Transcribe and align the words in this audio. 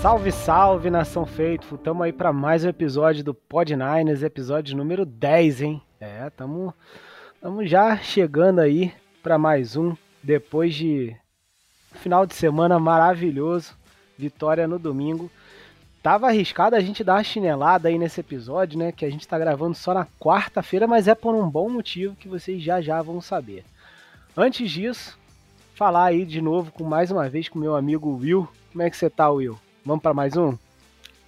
Salve, 0.00 0.32
salve, 0.32 0.88
nação 0.88 1.26
feito. 1.26 1.76
Tamo 1.76 2.02
aí 2.02 2.10
para 2.10 2.32
mais 2.32 2.64
um 2.64 2.70
episódio 2.70 3.22
do 3.22 3.34
Pod 3.34 3.76
Niners, 3.76 4.22
episódio 4.22 4.74
número 4.74 5.04
10, 5.04 5.60
hein? 5.60 5.82
É, 6.00 6.30
tamo, 6.30 6.72
tamo 7.38 7.66
já 7.66 7.98
chegando 7.98 8.60
aí 8.60 8.94
para 9.22 9.36
mais 9.36 9.76
um 9.76 9.94
depois 10.22 10.74
de 10.74 11.14
final 11.96 12.24
de 12.24 12.34
semana 12.34 12.78
maravilhoso, 12.78 13.76
vitória 14.16 14.66
no 14.66 14.78
domingo. 14.78 15.30
Tava 16.02 16.28
arriscado 16.28 16.74
a 16.74 16.80
gente 16.80 17.04
dar 17.04 17.16
uma 17.16 17.22
chinelada 17.22 17.90
aí 17.90 17.98
nesse 17.98 18.20
episódio, 18.20 18.78
né? 18.78 18.92
Que 18.92 19.04
a 19.04 19.10
gente 19.10 19.28
tá 19.28 19.38
gravando 19.38 19.74
só 19.74 19.92
na 19.92 20.06
quarta-feira, 20.18 20.86
mas 20.86 21.08
é 21.08 21.14
por 21.14 21.34
um 21.34 21.46
bom 21.46 21.68
motivo 21.68 22.16
que 22.16 22.26
vocês 22.26 22.62
já 22.62 22.80
já 22.80 23.02
vão 23.02 23.20
saber. 23.20 23.64
Antes 24.34 24.70
disso, 24.70 25.18
falar 25.74 26.06
aí 26.06 26.24
de 26.24 26.40
novo 26.40 26.72
com 26.72 26.84
mais 26.84 27.10
uma 27.10 27.28
vez 27.28 27.50
com 27.50 27.58
meu 27.58 27.76
amigo 27.76 28.16
Will. 28.16 28.48
Como 28.72 28.82
é 28.82 28.88
que 28.88 28.96
você 28.96 29.10
tá, 29.10 29.28
Will? 29.28 29.58
Vamos 29.82 30.02
para 30.02 30.12
mais 30.12 30.36
um? 30.36 30.58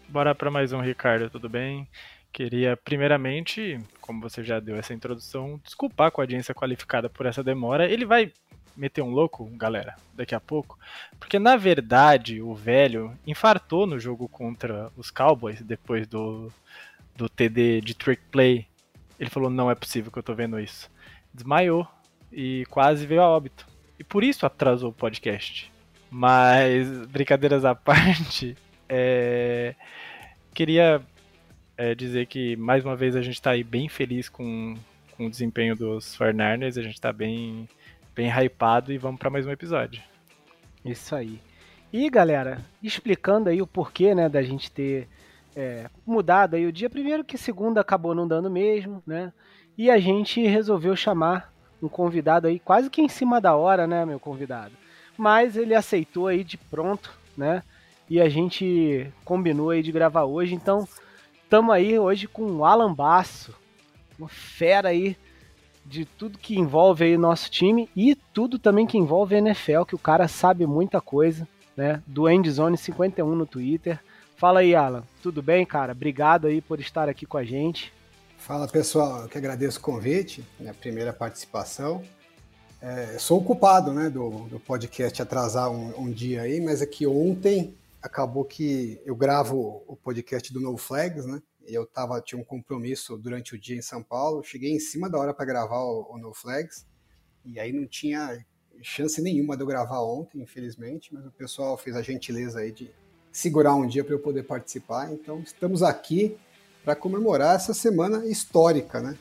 Bora 0.06 0.34
para 0.34 0.50
mais 0.50 0.74
um, 0.74 0.80
Ricardo, 0.80 1.30
tudo 1.30 1.48
bem? 1.48 1.88
Queria, 2.30 2.76
primeiramente, 2.76 3.78
como 3.98 4.20
você 4.20 4.44
já 4.44 4.60
deu 4.60 4.76
essa 4.76 4.92
introdução, 4.92 5.58
desculpar 5.64 6.10
com 6.10 6.20
a 6.20 6.24
audiência 6.24 6.54
qualificada 6.54 7.08
por 7.08 7.24
essa 7.24 7.42
demora. 7.42 7.90
Ele 7.90 8.04
vai 8.04 8.30
meter 8.76 9.00
um 9.00 9.08
louco, 9.08 9.46
galera, 9.56 9.96
daqui 10.12 10.34
a 10.34 10.40
pouco, 10.40 10.78
porque 11.18 11.38
na 11.38 11.56
verdade 11.56 12.42
o 12.42 12.54
velho 12.54 13.18
infartou 13.26 13.86
no 13.86 13.98
jogo 13.98 14.28
contra 14.28 14.92
os 14.98 15.10
Cowboys 15.10 15.62
depois 15.62 16.06
do, 16.06 16.52
do 17.16 17.30
TD 17.30 17.80
de 17.80 17.94
trick 17.94 18.22
play. 18.30 18.66
Ele 19.18 19.30
falou: 19.30 19.48
não 19.48 19.70
é 19.70 19.74
possível 19.74 20.12
que 20.12 20.18
eu 20.18 20.22
tô 20.22 20.34
vendo 20.34 20.60
isso. 20.60 20.90
Desmaiou 21.32 21.88
e 22.30 22.66
quase 22.68 23.06
veio 23.06 23.22
a 23.22 23.28
óbito. 23.30 23.66
E 23.98 24.04
por 24.04 24.22
isso 24.22 24.44
atrasou 24.44 24.90
o 24.90 24.94
podcast. 24.94 25.71
Mas, 26.14 27.06
brincadeiras 27.06 27.64
à 27.64 27.74
parte, 27.74 28.54
é... 28.86 29.74
queria 30.52 31.00
é, 31.74 31.94
dizer 31.94 32.26
que 32.26 32.54
mais 32.56 32.84
uma 32.84 32.94
vez 32.94 33.16
a 33.16 33.22
gente 33.22 33.36
está 33.36 33.52
aí 33.52 33.64
bem 33.64 33.88
feliz 33.88 34.28
com, 34.28 34.76
com 35.16 35.26
o 35.26 35.30
desempenho 35.30 35.74
dos 35.74 36.14
Fernandes, 36.14 36.76
a 36.76 36.82
gente 36.82 36.92
está 36.92 37.10
bem, 37.14 37.66
bem 38.14 38.28
hypado 38.28 38.92
e 38.92 38.98
vamos 38.98 39.18
para 39.18 39.30
mais 39.30 39.46
um 39.46 39.50
episódio. 39.50 40.02
Isso 40.84 41.16
aí. 41.16 41.40
E 41.90 42.10
galera, 42.10 42.62
explicando 42.82 43.48
aí 43.48 43.62
o 43.62 43.66
porquê 43.66 44.14
né, 44.14 44.28
da 44.28 44.42
gente 44.42 44.70
ter 44.70 45.08
é, 45.56 45.88
mudado 46.04 46.56
aí 46.56 46.66
o 46.66 46.72
dia, 46.72 46.90
primeiro 46.90 47.24
que 47.24 47.38
segunda 47.38 47.80
acabou 47.80 48.14
não 48.14 48.28
dando 48.28 48.50
mesmo, 48.50 49.02
né? 49.06 49.32
E 49.78 49.90
a 49.90 49.98
gente 49.98 50.46
resolveu 50.46 50.94
chamar 50.94 51.50
um 51.82 51.88
convidado 51.88 52.48
aí 52.48 52.58
quase 52.58 52.90
que 52.90 53.00
em 53.00 53.08
cima 53.08 53.40
da 53.40 53.56
hora, 53.56 53.86
né, 53.86 54.04
meu 54.04 54.20
convidado. 54.20 54.81
Mas 55.16 55.56
ele 55.56 55.74
aceitou 55.74 56.26
aí 56.26 56.42
de 56.42 56.56
pronto, 56.56 57.12
né? 57.36 57.62
E 58.08 58.20
a 58.20 58.28
gente 58.28 59.10
combinou 59.24 59.70
aí 59.70 59.82
de 59.82 59.92
gravar 59.92 60.24
hoje, 60.24 60.54
então 60.54 60.86
estamos 61.44 61.74
aí 61.74 61.98
hoje 61.98 62.26
com 62.26 62.44
o 62.44 62.64
Alan 62.64 62.92
Basso, 62.92 63.54
uma 64.18 64.28
fera 64.28 64.88
aí 64.88 65.16
de 65.84 66.04
tudo 66.04 66.38
que 66.38 66.58
envolve 66.58 67.04
aí 67.04 67.16
nosso 67.16 67.50
time 67.50 67.88
e 67.96 68.14
tudo 68.14 68.58
também 68.58 68.86
que 68.86 68.98
envolve 68.98 69.34
a 69.34 69.38
NFL, 69.38 69.84
que 69.84 69.94
o 69.94 69.98
cara 69.98 70.28
sabe 70.28 70.66
muita 70.66 71.00
coisa, 71.00 71.46
né? 71.76 72.02
Do 72.06 72.28
Endzone 72.28 72.76
51 72.76 73.34
no 73.34 73.46
Twitter. 73.46 73.98
Fala 74.36 74.60
aí, 74.60 74.74
Alan. 74.74 75.04
Tudo 75.22 75.42
bem, 75.42 75.64
cara? 75.64 75.92
Obrigado 75.92 76.46
aí 76.46 76.60
por 76.60 76.80
estar 76.80 77.08
aqui 77.08 77.26
com 77.26 77.38
a 77.38 77.44
gente. 77.44 77.92
Fala 78.36 78.66
pessoal, 78.66 79.22
eu 79.22 79.28
que 79.28 79.38
agradeço 79.38 79.78
o 79.78 79.82
convite, 79.82 80.44
minha 80.58 80.74
primeira 80.74 81.12
participação. 81.12 82.02
É, 82.84 83.16
sou 83.16 83.38
o 83.38 83.44
culpado 83.44 83.92
né, 83.92 84.10
do, 84.10 84.28
do 84.48 84.58
podcast 84.58 85.22
atrasar 85.22 85.70
um, 85.70 86.00
um, 86.00 86.10
dia 86.10 86.42
aí, 86.42 86.60
mas 86.60 86.82
é 86.82 86.86
que 86.86 87.06
ontem 87.06 87.76
acabou 88.02 88.44
que 88.44 89.00
eu 89.06 89.14
gravo 89.14 89.84
o 89.86 89.94
podcast 89.94 90.52
do 90.52 90.60
No 90.60 90.76
Flags, 90.76 91.24
né? 91.24 91.40
Eu 91.64 91.86
tava, 91.86 92.20
tinha 92.20 92.40
um 92.40 92.44
compromisso 92.44 93.16
durante 93.16 93.54
o 93.54 93.58
dia 93.58 93.76
em 93.76 93.82
São 93.82 94.02
Paulo, 94.02 94.42
cheguei 94.42 94.72
em 94.72 94.80
cima 94.80 95.08
da 95.08 95.16
hora 95.16 95.32
para 95.32 95.44
gravar 95.44 95.78
o, 95.78 96.12
o 96.12 96.34
Flags, 96.34 96.84
e 97.44 97.60
aí 97.60 97.72
não 97.72 97.86
tinha 97.86 98.44
chance 98.82 99.22
nenhuma 99.22 99.56
de 99.56 99.62
eu 99.62 99.66
gravar 99.68 100.00
ontem, 100.00 100.42
infelizmente, 100.42 101.14
mas 101.14 101.24
o 101.24 101.30
pessoal 101.30 101.78
fez 101.78 101.94
a 101.94 102.02
gentileza 102.02 102.58
aí 102.58 102.72
de 102.72 102.90
segurar 103.30 103.76
um 103.76 103.86
dia 103.86 104.02
para 104.02 104.14
eu 104.14 104.18
poder 104.18 104.42
participar. 104.42 105.12
Então 105.12 105.38
estamos 105.38 105.84
aqui 105.84 106.36
para 106.82 106.96
comemorar 106.96 107.54
essa 107.54 107.72
semana 107.72 108.26
histórica, 108.26 109.00
né? 109.00 109.16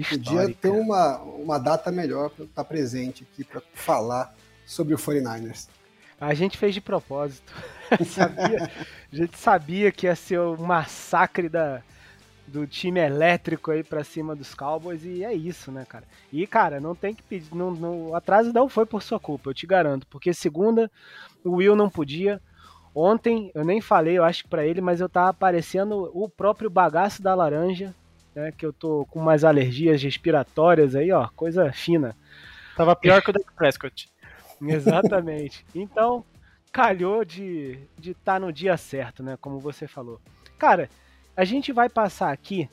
Histórica. 0.00 0.30
Podia 0.30 0.54
ter 0.54 0.70
uma, 0.70 1.18
uma 1.18 1.58
data 1.58 1.90
melhor 1.90 2.30
para 2.30 2.44
estar 2.44 2.64
presente 2.64 3.26
aqui 3.30 3.44
para 3.44 3.62
falar 3.72 4.34
sobre 4.66 4.94
o 4.94 4.98
49ers. 4.98 5.68
A 6.20 6.32
gente 6.34 6.56
fez 6.56 6.74
de 6.74 6.80
propósito. 6.80 7.52
sabia, 8.06 8.70
a 9.12 9.16
gente 9.16 9.38
sabia 9.38 9.92
que 9.92 10.06
ia 10.06 10.16
ser 10.16 10.38
o 10.38 10.56
massacre 10.56 11.48
da, 11.48 11.82
do 12.46 12.66
time 12.66 13.00
elétrico 13.00 13.70
aí 13.70 13.82
para 13.82 14.04
cima 14.04 14.34
dos 14.34 14.54
Cowboys 14.54 15.04
e 15.04 15.24
é 15.24 15.34
isso, 15.34 15.70
né, 15.72 15.84
cara? 15.86 16.04
E, 16.32 16.46
cara, 16.46 16.80
não 16.80 16.94
tem 16.94 17.14
que 17.14 17.22
pedir. 17.22 17.54
Não, 17.54 17.70
não, 17.70 18.10
o 18.10 18.14
atraso 18.14 18.52
não 18.52 18.68
foi 18.68 18.86
por 18.86 19.02
sua 19.02 19.18
culpa, 19.18 19.50
eu 19.50 19.54
te 19.54 19.66
garanto. 19.66 20.06
Porque 20.06 20.32
segunda, 20.32 20.90
o 21.44 21.56
Will 21.56 21.76
não 21.76 21.90
podia. 21.90 22.40
Ontem, 22.94 23.50
eu 23.54 23.64
nem 23.64 23.80
falei, 23.80 24.16
eu 24.16 24.24
acho 24.24 24.46
para 24.46 24.64
ele, 24.64 24.80
mas 24.80 25.00
eu 25.00 25.08
tava 25.08 25.30
aparecendo 25.30 26.10
o 26.14 26.28
próprio 26.28 26.70
bagaço 26.70 27.20
da 27.20 27.34
laranja, 27.34 27.92
né? 28.34 28.52
Que 28.52 28.66
eu 28.66 28.72
tô 28.72 29.06
com 29.10 29.20
umas 29.20 29.44
alergias 29.44 30.02
respiratórias 30.02 30.94
aí, 30.94 31.12
ó, 31.12 31.28
coisa 31.28 31.72
fina. 31.72 32.16
Tava 32.76 32.96
pior 32.96 33.22
que 33.22 33.30
o 33.30 33.32
Dak 33.32 33.52
Prescott. 33.54 34.08
Exatamente. 34.60 35.64
Então, 35.74 36.24
calhou 36.72 37.24
de 37.24 37.78
estar 37.96 38.00
de 38.00 38.14
tá 38.14 38.40
no 38.40 38.52
dia 38.52 38.76
certo, 38.76 39.22
né? 39.22 39.36
Como 39.40 39.60
você 39.60 39.86
falou. 39.86 40.20
Cara, 40.58 40.88
a 41.36 41.44
gente 41.44 41.72
vai 41.72 41.88
passar 41.88 42.32
aqui 42.32 42.68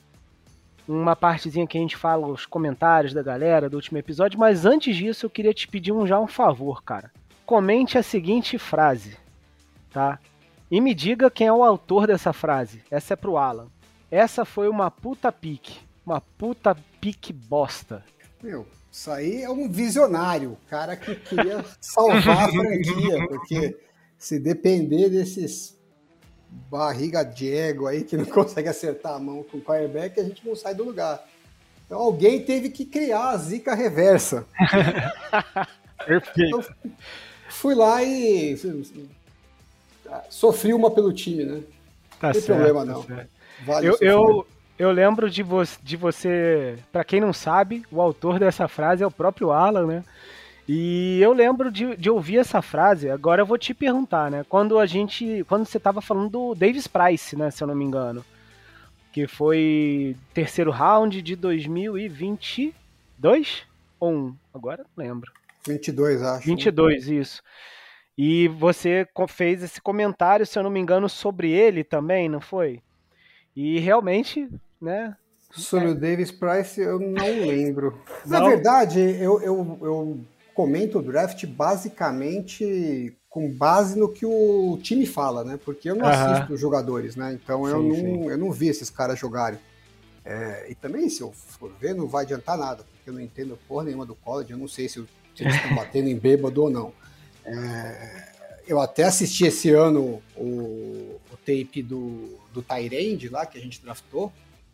uma 0.88 1.16
partezinha 1.16 1.68
que 1.68 1.78
a 1.78 1.82
gente 1.82 1.96
fala 1.96 2.28
os 2.28 2.46
comentários 2.46 3.14
da 3.14 3.22
galera 3.22 3.70
do 3.70 3.76
último 3.76 3.98
episódio, 3.98 4.40
mas 4.40 4.66
antes 4.66 4.96
disso 4.96 5.26
eu 5.26 5.30
queria 5.30 5.54
te 5.54 5.68
pedir 5.68 5.92
um, 5.92 6.06
já 6.06 6.20
um 6.20 6.28
favor, 6.28 6.84
cara. 6.84 7.12
Comente 7.46 7.98
a 7.98 8.04
seguinte 8.04 8.58
frase, 8.58 9.18
tá? 9.92 10.20
E 10.70 10.80
me 10.80 10.94
diga 10.94 11.30
quem 11.30 11.48
é 11.48 11.54
o 11.54 11.64
autor 11.64 12.08
dessa 12.08 12.34
frase. 12.34 12.84
Essa 12.90 13.14
é 13.14 13.16
pro 13.16 13.38
Alan. 13.38 13.68
Essa 14.12 14.44
foi 14.44 14.68
uma 14.68 14.92
puta 14.92 15.32
pique. 15.32 15.80
Uma 16.06 16.20
puta 16.20 16.76
pique 17.00 17.32
bosta. 17.32 18.04
Meu, 18.44 18.68
isso 18.92 19.10
aí 19.10 19.42
é 19.42 19.50
um 19.50 19.70
visionário, 19.70 20.58
cara 20.70 20.98
que 20.98 21.16
queria 21.16 21.64
salvar 21.80 22.50
a 22.50 22.52
franquia, 22.52 23.26
porque 23.30 23.78
se 24.18 24.38
depender 24.38 25.10
desses 25.10 25.80
barriga 26.70 27.24
de 27.24 27.54
ego 27.54 27.88
aí 27.88 28.04
que 28.04 28.18
não 28.18 28.26
consegue 28.28 28.68
acertar 28.68 29.14
a 29.14 29.20
mão 29.20 29.44
com 29.44 29.60
o 29.60 29.62
quarterback, 29.62 30.20
a 30.20 30.24
gente 30.24 30.46
não 30.46 30.56
sai 30.58 30.76
do 30.76 30.84
lugar. 30.84 31.26
Então 31.86 32.00
alguém 32.00 32.44
teve 32.44 32.70
que 32.70 32.84
criar 32.84 33.30
a 33.30 33.38
zica 33.38 33.74
reversa. 33.74 34.46
Perfeito. 36.06 36.60
Então, 36.60 36.96
fui 37.48 37.76
lá 37.76 38.04
e 38.04 38.58
sofri 40.30 40.74
uma 40.74 40.92
pelo 40.92 41.14
time, 41.14 41.46
né? 41.46 41.64
Tá 42.20 42.28
não 42.28 42.34
tem 42.34 42.42
certo, 42.42 42.58
problema 42.58 42.84
não. 42.86 43.04
Tá 43.04 43.26
vale 43.66 43.88
eu, 43.88 43.98
eu, 44.02 44.48
eu 44.78 44.92
lembro 44.92 45.30
de, 45.30 45.44
vo 45.44 45.62
de 45.84 45.96
você, 45.96 46.78
para 46.92 47.04
quem 47.04 47.22
não 47.22 47.34
sabe, 47.34 47.84
o 47.92 48.02
autor 48.02 48.40
dessa 48.40 48.68
frase 48.68 49.04
é 49.04 49.08
o 49.08 49.12
próprio 49.12 49.52
Alan, 49.52 49.86
né? 49.86 50.04
E 50.68 51.20
eu 51.22 51.32
lembro 51.34 51.72
de, 51.72 51.96
de 51.98 52.10
ouvir 52.10 52.38
essa 52.38 52.62
frase, 52.62 53.10
agora 53.10 53.42
eu 53.42 53.46
vou 53.46 53.58
te 53.58 53.74
perguntar, 53.74 54.32
né? 54.32 54.46
Quando 54.48 54.80
a 54.80 54.86
gente. 54.86 55.44
Quando 55.48 55.66
você 55.66 55.78
tava 55.80 56.02
falando 56.02 56.30
do 56.30 56.56
Davis 56.56 56.88
Price, 56.88 57.36
né? 57.36 57.52
Se 57.52 57.62
eu 57.64 57.68
não 57.68 57.76
me 57.76 57.84
engano. 57.84 58.24
Que 59.12 59.28
foi 59.28 60.16
terceiro 60.34 60.72
round 60.72 61.22
de 61.22 61.36
2022 61.36 63.64
ou 64.00 64.14
um? 64.14 64.34
Agora 64.54 64.86
não 64.96 65.06
lembro. 65.06 65.30
22, 65.68 66.24
acho. 66.24 66.46
22, 66.46 67.08
né? 67.08 67.16
isso. 67.16 67.44
E 68.18 68.48
você 68.48 69.06
fez 69.28 69.62
esse 69.64 69.82
comentário, 69.82 70.46
se 70.46 70.58
eu 70.58 70.64
não 70.64 70.70
me 70.70 70.80
engano, 70.80 71.10
sobre 71.10 71.52
ele 71.52 71.84
também, 71.84 72.30
não 72.30 72.40
foi? 72.40 72.82
E 73.56 73.80
realmente 73.80 74.50
né? 74.82 75.16
Sobre 75.52 75.90
é. 75.90 75.92
o 75.92 75.96
Davis 75.96 76.32
Price, 76.32 76.82
eu 76.82 77.00
não 77.00 77.24
lembro. 77.46 78.02
Não. 78.26 78.40
Na 78.40 78.48
verdade, 78.48 79.00
eu, 79.00 79.42
eu, 79.42 79.78
eu 79.82 80.20
comento 80.56 81.00
o 81.00 81.02
draft 81.02 81.46
basicamente 81.46 83.16
com 83.30 83.50
base 83.50 83.98
no 83.98 84.12
que 84.12 84.26
o 84.26 84.78
time 84.82 85.06
fala, 85.06 85.44
né? 85.44 85.60
Porque 85.64 85.90
eu 85.90 85.96
não 85.96 86.06
assisto 86.06 86.54
os 86.54 86.60
jogadores, 86.60 87.16
né? 87.16 87.34
Então 87.34 87.66
sim, 87.66 87.72
eu, 87.72 87.84
não, 87.84 88.32
eu 88.32 88.38
não 88.38 88.52
vi 88.52 88.68
esses 88.68 88.90
caras 88.90 89.20
jogarem. 89.20 89.60
É, 90.24 90.68
e 90.70 90.76
também, 90.76 91.08
se 91.10 91.22
eu 91.22 91.32
for 91.32 91.72
ver, 91.80 91.96
não 91.96 92.08
vai 92.08 92.24
adiantar 92.24 92.58
nada, 92.58 92.84
porque 92.84 93.10
eu 93.10 93.14
não 93.14 93.22
entendo 93.22 93.58
porra 93.68 93.86
nenhuma 93.86 94.06
do 94.06 94.16
college, 94.16 94.52
eu 94.52 94.58
não 94.58 94.68
sei 94.68 94.88
se, 94.88 95.04
se 95.36 95.44
eles 95.44 95.56
estão 95.56 95.76
batendo 95.76 96.10
em 96.10 96.18
bêbado 96.18 96.64
ou 96.64 96.70
não. 96.70 96.94
É, 97.46 98.32
eu 98.68 98.80
até 98.80 99.04
assisti 99.04 99.46
esse 99.46 99.72
ano 99.72 100.22
o, 100.36 101.20
o 101.32 101.38
tape 101.46 101.82
do, 101.82 102.38
do 102.54 102.62
Tyrande 102.62 103.30
lá, 103.30 103.46
que 103.46 103.58
a 103.58 103.62
gente 103.62 103.82
draftou, 103.82 104.32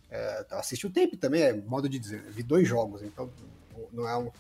é, 0.10 0.46
assisti 0.52 0.88
o 0.88 0.90
tape 0.90 1.18
também, 1.18 1.42
é 1.42 1.54
modo 1.54 1.88
de 1.90 2.00
dizer. 2.00 2.22
Vi 2.30 2.44
dois 2.44 2.68
jogos, 2.68 3.02
então 3.02 3.30
não 3.92 4.08
é 4.08 4.18
um, 4.18 4.32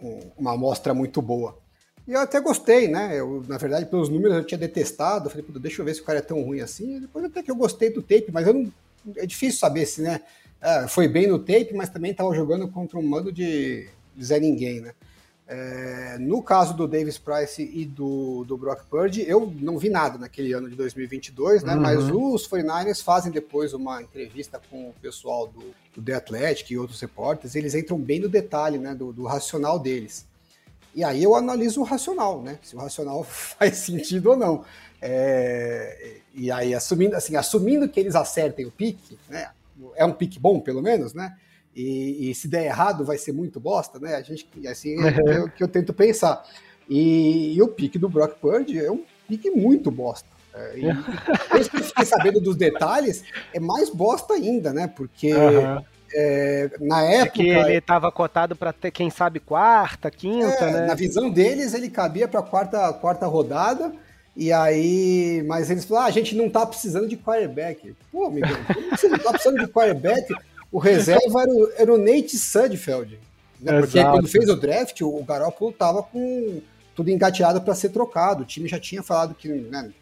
um, 0.00 0.30
uma 0.36 0.52
amostra 0.52 0.92
muito 0.92 1.20
boa. 1.22 1.58
E 2.06 2.12
eu 2.12 2.20
até 2.20 2.38
gostei, 2.40 2.88
né? 2.88 3.18
Eu, 3.18 3.42
na 3.48 3.56
verdade, 3.56 3.86
pelos 3.86 4.10
números 4.10 4.36
eu 4.36 4.44
tinha 4.44 4.58
detestado. 4.58 5.26
Eu 5.26 5.30
falei, 5.30 5.46
deixa 5.60 5.80
eu 5.80 5.86
ver 5.86 5.94
se 5.94 6.02
o 6.02 6.04
cara 6.04 6.18
é 6.18 6.22
tão 6.22 6.42
ruim 6.42 6.60
assim. 6.60 6.96
E 6.96 7.00
depois 7.00 7.24
até 7.24 7.42
que 7.42 7.50
eu 7.50 7.56
gostei 7.56 7.90
do 7.90 8.02
tape, 8.02 8.30
mas 8.30 8.46
não, 8.46 8.70
é 9.16 9.24
difícil 9.24 9.58
saber 9.58 9.86
se, 9.86 10.02
né? 10.02 10.20
É, 10.60 10.86
foi 10.86 11.08
bem 11.08 11.26
no 11.26 11.38
tape, 11.38 11.72
mas 11.74 11.88
também 11.88 12.10
estava 12.10 12.34
jogando 12.34 12.68
contra 12.68 12.98
um 12.98 13.02
mando 13.02 13.32
de, 13.32 13.88
de 14.14 14.24
Zé 14.24 14.38
Ninguém, 14.38 14.80
né? 14.80 14.94
É, 15.46 16.16
no 16.18 16.42
caso 16.42 16.74
do 16.74 16.88
Davis 16.88 17.18
Price 17.18 17.62
e 17.62 17.84
do, 17.84 18.44
do 18.44 18.56
Brock 18.56 18.86
Purdy, 18.86 19.28
eu 19.28 19.52
não 19.60 19.76
vi 19.76 19.90
nada 19.90 20.16
naquele 20.16 20.54
ano 20.54 20.70
de 20.70 20.74
2022, 20.74 21.62
né? 21.62 21.74
Uhum. 21.74 21.80
Mas 21.80 21.98
os 22.08 22.48
49ers 22.48 23.02
fazem 23.02 23.30
depois 23.30 23.74
uma 23.74 24.02
entrevista 24.02 24.60
com 24.70 24.88
o 24.88 24.94
pessoal 25.02 25.46
do, 25.46 25.74
do 25.94 26.02
The 26.02 26.14
Athletic 26.14 26.70
e 26.70 26.78
outros 26.78 26.98
repórteres, 26.98 27.54
eles 27.54 27.74
entram 27.74 27.98
bem 27.98 28.20
no 28.20 28.28
detalhe, 28.28 28.78
né? 28.78 28.94
Do, 28.94 29.12
do 29.12 29.24
racional 29.24 29.78
deles. 29.78 30.24
E 30.94 31.04
aí 31.04 31.22
eu 31.22 31.34
analiso 31.34 31.80
o 31.80 31.84
racional, 31.84 32.40
né? 32.40 32.58
Se 32.62 32.74
o 32.74 32.78
racional 32.78 33.22
faz 33.28 33.76
sentido 33.78 34.30
ou 34.30 34.36
não. 34.36 34.64
É, 35.02 36.20
e 36.32 36.50
aí, 36.50 36.74
assumindo, 36.74 37.14
assim, 37.14 37.36
assumindo 37.36 37.86
que 37.86 38.00
eles 38.00 38.14
acertem 38.14 38.64
o 38.64 38.70
pique, 38.70 39.18
né? 39.28 39.50
É 39.94 40.06
um 40.06 40.12
pique 40.12 40.38
bom, 40.38 40.58
pelo 40.60 40.80
menos, 40.80 41.12
né? 41.12 41.36
E, 41.74 42.30
e, 42.30 42.34
se 42.34 42.46
der 42.46 42.66
errado 42.66 43.04
vai 43.04 43.18
ser 43.18 43.32
muito 43.32 43.58
bosta, 43.58 43.98
né? 43.98 44.14
A 44.14 44.22
gente, 44.22 44.46
assim, 44.68 44.96
é 45.04 45.08
o 45.18 45.24
que 45.24 45.30
eu, 45.30 45.48
que 45.48 45.64
eu 45.64 45.68
tento 45.68 45.92
pensar. 45.92 46.44
E, 46.88 47.54
e, 47.56 47.62
o 47.62 47.68
pique 47.68 47.98
do 47.98 48.08
Brock 48.08 48.38
Purdy 48.38 48.78
é 48.78 48.90
um 48.90 49.02
pique 49.26 49.50
muito 49.50 49.90
bosta. 49.90 50.28
É, 50.54 50.78
e 50.78 50.82
depois 50.84 51.66
que 51.68 51.76
eu 51.76 51.84
fiquei 51.84 52.04
sabendo 52.04 52.40
dos 52.40 52.56
detalhes, 52.56 53.24
é 53.52 53.58
mais 53.58 53.90
bosta 53.90 54.34
ainda, 54.34 54.72
né? 54.72 54.86
Porque 54.86 55.34
uhum. 55.34 55.82
é, 56.14 56.70
na 56.80 57.02
época. 57.02 57.42
É 57.42 57.70
ele 57.70 57.78
estava 57.78 58.12
cotado 58.12 58.54
para 58.54 58.72
ter, 58.72 58.92
quem 58.92 59.10
sabe, 59.10 59.40
quarta, 59.40 60.10
quinta, 60.10 60.64
é, 60.64 60.72
né? 60.72 60.86
Na 60.86 60.94
visão 60.94 61.28
deles, 61.28 61.74
ele 61.74 61.90
cabia 61.90 62.28
para 62.28 62.40
a 62.40 62.44
quarta, 62.44 62.92
quarta 62.92 63.26
rodada. 63.26 63.92
E 64.36 64.52
aí, 64.52 65.44
mas 65.46 65.70
eles 65.70 65.84
falaram, 65.84 66.06
ah, 66.06 66.08
a 66.08 66.12
gente 66.12 66.34
não 66.34 66.50
tá 66.50 66.66
precisando 66.66 67.08
de 67.08 67.16
quarterback. 67.16 67.94
Pô, 68.10 68.26
amigo, 68.26 68.48
você 68.90 69.08
não 69.08 69.18
tá 69.18 69.30
precisando 69.30 69.60
de 69.60 69.68
quarterback? 69.68 70.34
O 70.74 70.80
reserva 70.80 71.42
era 71.42 71.52
o, 71.52 71.72
era 71.76 71.94
o 71.94 71.96
Nate 71.96 72.36
Sudfeld. 72.36 73.20
Né? 73.60 73.78
Porque 73.78 74.02
quando 74.02 74.26
fez 74.26 74.48
o 74.48 74.56
draft, 74.56 75.02
o, 75.02 75.22
Garoppolo 75.22 75.72
tava 75.72 76.02
com 76.02 76.60
tudo 76.96 77.12
engateado 77.12 77.62
para 77.62 77.76
ser 77.76 77.90
trocado. 77.90 78.42
O 78.42 78.44
time 78.44 78.66
já 78.66 78.80
tinha 78.80 79.00
falado 79.00 79.36
que 79.36 79.46
né, 79.46 79.92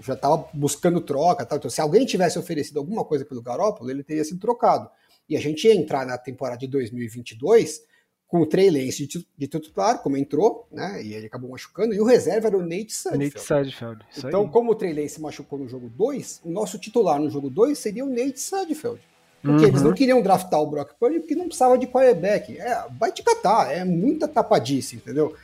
já 0.00 0.14
estava 0.14 0.48
buscando 0.52 1.00
troca. 1.00 1.46
Tal. 1.46 1.58
Então, 1.58 1.70
se 1.70 1.80
alguém 1.80 2.04
tivesse 2.04 2.36
oferecido 2.36 2.80
alguma 2.80 3.04
coisa 3.04 3.24
pelo 3.24 3.40
Garoppolo, 3.40 3.92
ele 3.92 4.02
teria 4.02 4.24
sido 4.24 4.40
trocado. 4.40 4.90
E 5.28 5.36
a 5.36 5.40
gente 5.40 5.68
ia 5.68 5.72
entrar 5.72 6.04
na 6.04 6.18
temporada 6.18 6.58
de 6.58 6.66
2022 6.66 7.82
com 8.26 8.40
o 8.40 8.46
Trey 8.46 8.70
Lance 8.70 9.06
de, 9.06 9.24
de 9.38 9.46
titular, 9.46 10.02
como 10.02 10.16
entrou, 10.16 10.66
né? 10.72 11.00
E 11.00 11.14
ele 11.14 11.26
acabou 11.26 11.48
machucando. 11.48 11.94
E 11.94 12.00
o 12.00 12.04
reserva 12.04 12.48
era 12.48 12.58
o 12.58 12.62
Nate 12.62 12.92
Sudfeld. 12.92 13.24
Nate 13.24 13.40
Sudfeld. 13.40 14.04
Então, 14.18 14.48
como 14.48 14.72
o 14.72 14.74
Trey 14.74 14.92
Lance 14.92 15.20
machucou 15.20 15.60
no 15.60 15.68
jogo 15.68 15.88
2, 15.88 16.40
o 16.44 16.50
nosso 16.50 16.76
titular 16.76 17.20
no 17.20 17.30
jogo 17.30 17.48
2 17.48 17.78
seria 17.78 18.04
o 18.04 18.10
Nate 18.10 18.40
Sudfeld. 18.40 19.00
Porque 19.42 19.62
uhum. 19.62 19.68
eles 19.68 19.82
não 19.82 19.92
queriam 19.92 20.20
draftar 20.20 20.60
o 20.60 20.66
Brock 20.66 20.92
Purdy 20.98 21.20
porque 21.20 21.34
não 21.34 21.46
precisava 21.46 21.78
de 21.78 21.86
quarterback. 21.86 22.58
É, 22.58 22.84
vai 22.98 23.12
te 23.12 23.22
catar, 23.22 23.72
é 23.72 23.84
muita 23.84 24.26
tapadice, 24.26 24.96
entendeu? 24.96 25.34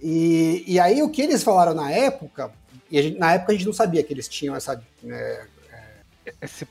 E, 0.00 0.64
e 0.66 0.78
aí 0.78 1.02
o 1.02 1.10
que 1.10 1.20
eles 1.20 1.42
falaram 1.42 1.74
na 1.74 1.90
época, 1.90 2.50
e 2.90 3.02
gente, 3.02 3.18
na 3.18 3.34
época 3.34 3.52
a 3.52 3.54
gente 3.54 3.66
não 3.66 3.72
sabia 3.72 4.02
que 4.02 4.12
eles 4.12 4.28
tinham 4.28 4.54
essa. 4.54 4.80
Né, 5.02 5.46
esse, 6.40 6.66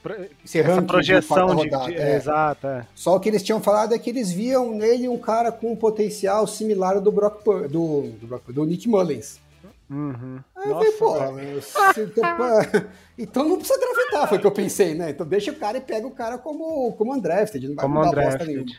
esse 0.45 0.59
essa 0.59 0.81
projeção 0.81 1.55
de, 1.55 1.69
de, 1.69 1.95
é. 1.95 2.15
exato, 2.15 2.67
é. 2.67 2.85
Só 2.95 3.15
o 3.15 3.19
que 3.19 3.27
eles 3.27 3.43
tinham 3.43 3.59
falado 3.59 3.93
é 3.93 3.99
que 3.99 4.09
eles 4.09 4.31
viam 4.31 4.73
nele 4.73 5.09
um 5.09 5.17
cara 5.17 5.51
com 5.51 5.73
um 5.73 5.75
potencial 5.75 6.47
similar 6.47 6.95
ao 6.95 7.01
do 7.01 7.11
Brock 7.11 7.43
do, 7.43 8.09
do, 8.09 8.41
do 8.53 8.65
Nick 8.65 8.87
Mullins. 8.87 9.39
Uhum. 9.89 10.39
Aí 10.55 10.69
Nossa, 10.69 10.85
eu 10.85 10.97
falei, 10.97 11.55
pô, 11.57 12.89
então 13.17 13.47
não 13.47 13.57
precisa 13.57 13.79
draftar, 13.79 14.29
foi 14.29 14.37
o 14.37 14.41
que 14.41 14.47
eu 14.47 14.51
pensei, 14.51 14.93
né? 14.93 15.09
Então 15.09 15.25
deixa 15.25 15.51
o 15.51 15.55
cara 15.55 15.79
e 15.79 15.81
pega 15.81 16.05
o 16.05 16.11
cara 16.11 16.37
como, 16.37 16.93
como 16.93 17.13
undrafted, 17.13 17.67
não 17.67 17.75
vai 17.75 17.85
como 17.85 17.95
mudar 17.95 18.23
bosta 18.23 18.45
nenhuma. 18.45 18.71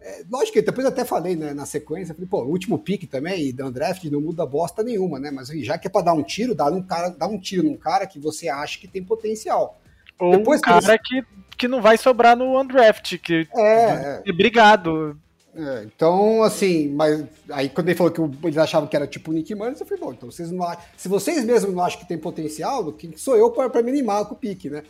É, 0.00 0.24
lógico 0.30 0.54
que 0.54 0.62
depois 0.62 0.86
até 0.86 1.04
falei 1.04 1.36
né, 1.36 1.52
na 1.52 1.66
sequência, 1.66 2.14
falei, 2.14 2.28
pô, 2.28 2.42
último 2.42 2.78
pick 2.78 3.06
também, 3.06 3.48
e 3.48 3.52
da 3.52 3.66
undrafted 3.66 4.10
não 4.10 4.20
muda 4.20 4.44
bosta 4.44 4.82
nenhuma, 4.82 5.20
né? 5.20 5.30
Mas 5.30 5.48
já 5.64 5.78
que 5.78 5.86
é 5.86 5.90
pra 5.90 6.02
dar 6.02 6.14
um 6.14 6.22
tiro, 6.22 6.54
dá, 6.54 6.66
um 6.66 6.82
cara, 6.82 7.10
dá 7.10 7.28
um 7.28 7.38
tiro 7.38 7.62
num 7.62 7.76
cara 7.76 8.06
que 8.06 8.18
você 8.18 8.48
acha 8.48 8.78
que 8.78 8.88
tem 8.88 9.04
potencial. 9.04 9.78
Ou 10.18 10.36
depois 10.36 10.58
um 10.60 10.62
cara 10.62 10.98
que, 10.98 11.22
que 11.56 11.68
não 11.68 11.80
vai 11.80 11.96
sobrar 11.96 12.36
no 12.36 12.58
undraft, 12.58 13.18
que 13.18 13.46
é, 13.54 14.22
é. 14.26 14.30
obrigado. 14.30 15.16
É, 15.54 15.82
então, 15.84 16.42
assim, 16.42 16.88
mas 16.88 17.24
aí 17.50 17.68
quando 17.68 17.88
ele 17.88 17.96
falou 17.96 18.12
que 18.12 18.46
eles 18.46 18.56
achavam 18.56 18.88
que 18.88 18.94
era 18.94 19.06
tipo 19.06 19.30
o 19.30 19.34
Nick 19.34 19.52
Mullins, 19.54 19.80
eu 19.80 19.86
falei, 19.86 20.02
bom, 20.02 20.12
então 20.12 20.30
vocês 20.30 20.50
não 20.50 20.64
se 20.96 21.08
vocês 21.08 21.44
mesmos 21.44 21.74
não 21.74 21.82
acham 21.82 21.98
que 21.98 22.06
tem 22.06 22.16
potencial, 22.16 22.92
quem 22.92 23.16
sou 23.16 23.36
eu 23.36 23.50
para 23.50 23.82
me 23.82 23.90
animar 23.90 24.24
com 24.26 24.34
o 24.34 24.38
pique, 24.38 24.70
né? 24.70 24.82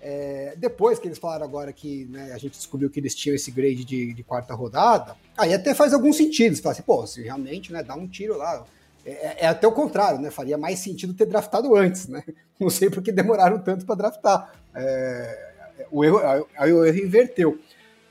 É, 0.00 0.54
depois 0.56 0.98
que 0.98 1.08
eles 1.08 1.18
falaram 1.18 1.44
agora 1.44 1.72
que 1.72 2.04
né, 2.06 2.32
a 2.32 2.38
gente 2.38 2.52
descobriu 2.52 2.88
que 2.88 3.00
eles 3.00 3.14
tinham 3.14 3.34
esse 3.34 3.50
grade 3.50 3.84
de, 3.84 4.12
de 4.12 4.22
quarta 4.22 4.54
rodada, 4.54 5.16
aí 5.36 5.52
até 5.52 5.74
faz 5.74 5.92
algum 5.92 6.12
sentido. 6.12 6.54
Você 6.54 6.62
fala 6.62 6.72
assim, 6.72 6.82
pô, 6.82 7.06
se 7.06 7.22
realmente 7.22 7.72
né, 7.72 7.82
dá 7.82 7.94
um 7.94 8.06
tiro 8.06 8.36
lá. 8.36 8.64
É, 9.04 9.10
é, 9.10 9.36
é 9.40 9.46
até 9.46 9.66
o 9.66 9.72
contrário, 9.72 10.20
né? 10.20 10.30
Faria 10.30 10.56
mais 10.56 10.78
sentido 10.78 11.14
ter 11.14 11.26
draftado 11.26 11.74
antes, 11.74 12.06
né? 12.06 12.22
Não 12.58 12.70
sei 12.70 12.90
porque 12.90 13.10
demoraram 13.10 13.58
tanto 13.58 13.84
para 13.84 13.94
draftar. 13.96 14.52
É, 14.74 15.48
o 15.90 16.04
erro, 16.04 16.46
aí 16.56 16.72
o 16.72 16.84
erro 16.84 16.98
inverteu. 16.98 17.58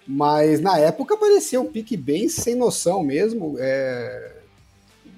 Mas 0.08 0.62
na 0.62 0.80
época 0.80 1.18
parecia 1.18 1.60
um 1.60 1.66
pique 1.66 1.98
bem 1.98 2.30
sem 2.30 2.56
noção 2.56 3.04
mesmo. 3.04 3.58
É, 3.60 4.32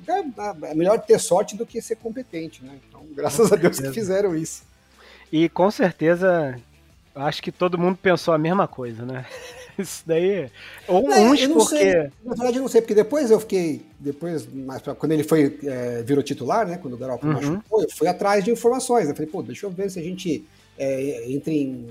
é, 0.08 0.72
é 0.72 0.74
melhor 0.74 1.00
ter 1.00 1.20
sorte 1.20 1.56
do 1.56 1.66
que 1.66 1.82
ser 1.82 1.98
competente, 1.98 2.64
né? 2.64 2.72
Então, 2.88 3.02
graças 3.14 3.52
a 3.54 3.56
Deus 3.56 3.80
que 3.80 3.92
fizeram 3.92 4.36
isso. 4.36 4.64
E 5.32 5.48
com 5.48 5.70
certeza, 5.70 6.60
acho 7.14 7.44
que 7.44 7.52
todo 7.52 7.78
mundo 7.78 8.00
pensou 8.02 8.34
a 8.34 8.38
mesma 8.38 8.68
coisa, 8.68 9.06
né? 9.06 9.26
Isso 9.78 10.04
daí. 10.06 10.50
Ou 10.88 11.10
é, 11.10 11.22
uns 11.22 11.48
porque. 11.48 11.78
Sei, 11.78 11.94
na 12.26 12.34
verdade, 12.34 12.58
eu 12.58 12.62
não 12.62 12.68
sei, 12.68 12.82
porque 12.82 12.96
depois 12.96 13.32
eu 13.32 13.40
fiquei. 13.40 13.82
Depois, 13.98 14.46
mais 14.52 14.82
pra, 14.82 14.94
quando 14.94 15.14
ele 15.14 15.24
foi, 15.24 15.58
é, 15.64 16.04
virou 16.04 16.22
titular, 16.22 16.68
né? 16.68 16.78
Quando 16.78 16.96
o 16.96 16.98
Garoppolo 16.98 17.34
uhum. 17.34 17.40
machucou, 17.40 17.82
eu 17.84 17.90
fui 17.90 18.08
atrás 18.08 18.44
de 18.44 18.52
informações. 18.52 19.08
Eu 19.08 19.16
falei, 19.16 19.32
pô, 19.32 19.42
deixa 19.42 19.66
eu 19.66 19.70
ver 19.70 19.90
se 19.90 19.98
a 19.98 20.04
gente 20.04 20.44
é, 20.78 21.32
entra 21.32 21.54
em 21.54 21.88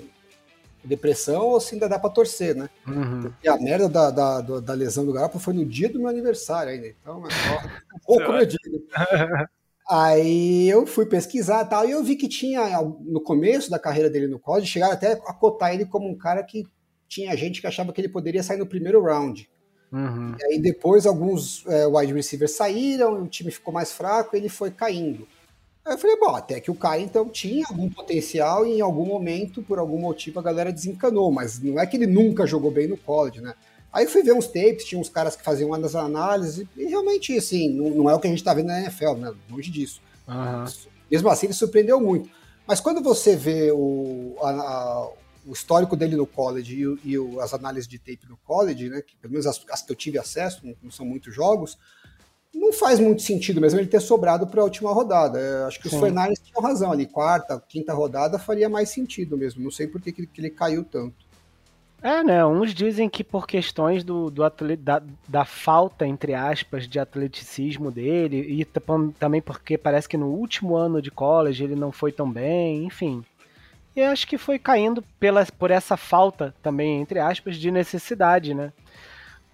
depressão 0.84 1.46
ou 1.46 1.60
se 1.60 1.74
ainda 1.74 1.88
dá 1.88 1.98
pra 1.98 2.10
torcer, 2.10 2.54
né? 2.54 2.68
Uhum. 2.86 3.32
E 3.42 3.48
a 3.48 3.56
merda 3.56 3.88
da, 3.88 4.10
da, 4.10 4.40
da, 4.40 4.74
lesão 4.74 5.04
do 5.04 5.12
Garoppolo 5.12 5.42
foi 5.42 5.54
no 5.54 5.64
dia 5.64 5.88
do 5.88 5.98
meu 5.98 6.08
aniversário 6.08 6.72
ainda. 6.72 6.86
Então, 6.86 7.22
é 7.26 7.28
um 7.94 7.98
pouco 8.06 8.32
meu 8.32 8.46
dia. 8.46 8.58
Aí 9.90 10.68
eu 10.68 10.86
fui 10.86 11.06
pesquisar 11.06 11.64
e 11.64 11.68
tal, 11.68 11.88
e 11.88 11.92
eu 11.92 12.04
vi 12.04 12.14
que 12.14 12.28
tinha, 12.28 12.82
no 13.00 13.22
começo 13.22 13.70
da 13.70 13.78
carreira 13.78 14.10
dele 14.10 14.26
no 14.26 14.38
college, 14.38 14.66
chegaram 14.66 14.92
até 14.92 15.12
a 15.12 15.32
cotar 15.32 15.72
ele 15.72 15.86
como 15.86 16.06
um 16.06 16.14
cara 16.14 16.42
que 16.42 16.66
tinha 17.08 17.34
gente 17.34 17.62
que 17.62 17.66
achava 17.66 17.90
que 17.90 18.00
ele 18.00 18.10
poderia 18.10 18.42
sair 18.42 18.58
no 18.58 18.66
primeiro 18.66 19.02
round. 19.02 19.48
Uhum. 19.90 20.36
E 20.38 20.44
aí 20.44 20.60
depois 20.60 21.06
alguns 21.06 21.66
é, 21.66 21.86
wide 21.86 22.12
receivers 22.12 22.52
saíram, 22.52 23.22
o 23.22 23.28
time 23.28 23.50
ficou 23.50 23.72
mais 23.72 23.90
fraco, 23.90 24.36
ele 24.36 24.50
foi 24.50 24.70
caindo. 24.70 25.26
Aí 25.88 25.94
eu 25.94 25.98
falei, 25.98 26.18
bom, 26.18 26.36
até 26.36 26.60
que 26.60 26.70
o 26.70 26.74
cara 26.74 27.00
então 27.00 27.30
tinha 27.30 27.64
algum 27.66 27.88
potencial 27.88 28.66
e 28.66 28.74
em 28.74 28.80
algum 28.82 29.06
momento, 29.06 29.62
por 29.62 29.78
algum 29.78 29.98
motivo, 29.98 30.38
a 30.38 30.42
galera 30.42 30.70
desencanou, 30.70 31.32
mas 31.32 31.58
não 31.58 31.80
é 31.80 31.86
que 31.86 31.96
ele 31.96 32.06
nunca 32.06 32.46
jogou 32.46 32.70
bem 32.70 32.86
no 32.86 32.98
college, 32.98 33.40
né? 33.40 33.54
Aí 33.90 34.04
eu 34.04 34.10
fui 34.10 34.22
ver 34.22 34.34
uns 34.34 34.46
tapes, 34.46 34.84
tinha 34.84 35.00
uns 35.00 35.08
caras 35.08 35.34
que 35.34 35.42
faziam 35.42 35.70
umas 35.70 35.96
análises, 35.96 36.66
e 36.76 36.84
realmente, 36.84 37.34
assim, 37.38 37.70
não, 37.70 37.88
não 37.88 38.10
é 38.10 38.14
o 38.14 38.20
que 38.20 38.26
a 38.26 38.30
gente 38.30 38.44
tá 38.44 38.52
vendo 38.52 38.66
na 38.66 38.82
NFL, 38.82 39.14
né? 39.14 39.32
Longe 39.50 39.70
disso. 39.70 40.02
Uhum. 40.28 40.66
Mesmo 41.10 41.30
assim, 41.30 41.46
ele 41.46 41.54
surpreendeu 41.54 41.98
muito. 41.98 42.28
Mas 42.66 42.80
quando 42.80 43.02
você 43.02 43.34
vê 43.34 43.72
o, 43.72 44.36
a, 44.42 44.50
a, 44.50 45.10
o 45.46 45.54
histórico 45.54 45.96
dele 45.96 46.16
no 46.16 46.26
college 46.26 46.98
e, 47.02 47.14
e, 47.14 47.40
as 47.40 47.54
análises 47.54 47.88
de 47.88 47.98
tape 47.98 48.28
no 48.28 48.36
college, 48.36 48.90
né? 48.90 49.00
Que, 49.00 49.16
pelo 49.16 49.32
menos 49.32 49.46
as, 49.46 49.58
as 49.70 49.80
que 49.80 49.90
eu 49.90 49.96
tive 49.96 50.18
acesso, 50.18 50.66
não, 50.66 50.74
não 50.82 50.90
são 50.90 51.06
muitos 51.06 51.34
jogos, 51.34 51.78
não 52.58 52.72
faz 52.72 52.98
muito 52.98 53.22
sentido 53.22 53.60
mesmo 53.60 53.78
ele 53.78 53.88
ter 53.88 54.00
sobrado 54.00 54.46
para 54.46 54.60
a 54.60 54.64
última 54.64 54.92
rodada. 54.92 55.38
Eu 55.38 55.66
acho 55.66 55.80
que 55.80 55.88
Sim. 55.88 55.96
os 55.96 56.02
Fernandes 56.02 56.40
tinham 56.40 56.62
razão 56.62 56.92
ali. 56.92 57.06
Quarta, 57.06 57.62
quinta 57.68 57.94
rodada 57.94 58.38
faria 58.38 58.68
mais 58.68 58.90
sentido 58.90 59.36
mesmo. 59.36 59.62
Não 59.62 59.70
sei 59.70 59.86
por 59.86 60.00
que, 60.00 60.12
que 60.12 60.28
ele 60.36 60.50
caiu 60.50 60.84
tanto. 60.84 61.28
É, 62.00 62.22
né? 62.22 62.44
Uns 62.46 62.72
dizem 62.72 63.08
que 63.08 63.24
por 63.24 63.46
questões 63.46 64.04
do, 64.04 64.30
do 64.30 64.44
atleta, 64.44 64.82
da, 64.82 65.02
da, 65.26 65.44
falta, 65.44 66.06
entre 66.06 66.32
aspas, 66.32 66.86
de 66.86 66.98
atleticismo 66.98 67.90
dele, 67.90 68.38
e 68.38 68.64
também 69.18 69.42
porque 69.42 69.76
parece 69.76 70.08
que 70.08 70.16
no 70.16 70.28
último 70.28 70.76
ano 70.76 71.02
de 71.02 71.10
college 71.10 71.64
ele 71.64 71.74
não 71.74 71.90
foi 71.90 72.12
tão 72.12 72.30
bem, 72.30 72.84
enfim. 72.84 73.24
E 73.96 74.02
acho 74.02 74.28
que 74.28 74.38
foi 74.38 74.60
caindo 74.60 75.02
pela, 75.18 75.44
por 75.58 75.72
essa 75.72 75.96
falta 75.96 76.54
também, 76.62 77.00
entre 77.00 77.18
aspas, 77.18 77.56
de 77.56 77.68
necessidade, 77.68 78.54
né? 78.54 78.72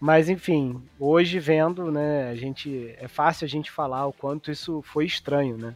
Mas 0.04 0.28
enfim, 0.28 0.82
hoje 1.00 1.38
vendo, 1.38 1.90
né, 1.90 2.28
a 2.28 2.34
gente 2.34 2.94
é 2.98 3.08
fácil 3.08 3.46
a 3.46 3.48
gente 3.48 3.70
falar 3.70 4.06
o 4.06 4.12
quanto 4.12 4.50
isso 4.50 4.82
foi 4.82 5.06
estranho, 5.06 5.56
né? 5.56 5.74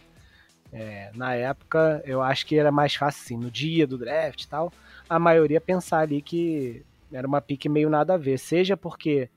É, 0.71 1.11
na 1.15 1.35
época, 1.35 2.03
eu 2.05 2.21
acho 2.21 2.45
que 2.45 2.59
era 2.59 2.71
mais 2.71 2.95
fácil 2.95 3.23
assim, 3.25 3.43
no 3.43 3.51
dia 3.51 3.87
do 3.87 3.97
draft 3.97 4.43
e 4.43 4.47
tal, 4.47 4.71
a 5.09 5.19
maioria 5.19 5.63
pensar 5.63 6.01
ali 6.01 6.21
que 6.21 6.85
era 7.11 7.27
uma 7.27 7.41
pique 7.41 7.71
meio 7.71 7.89
nada 7.89 8.13
a 8.13 8.17
ver, 8.19 8.39
seja 8.39 8.77
porque 8.77 9.31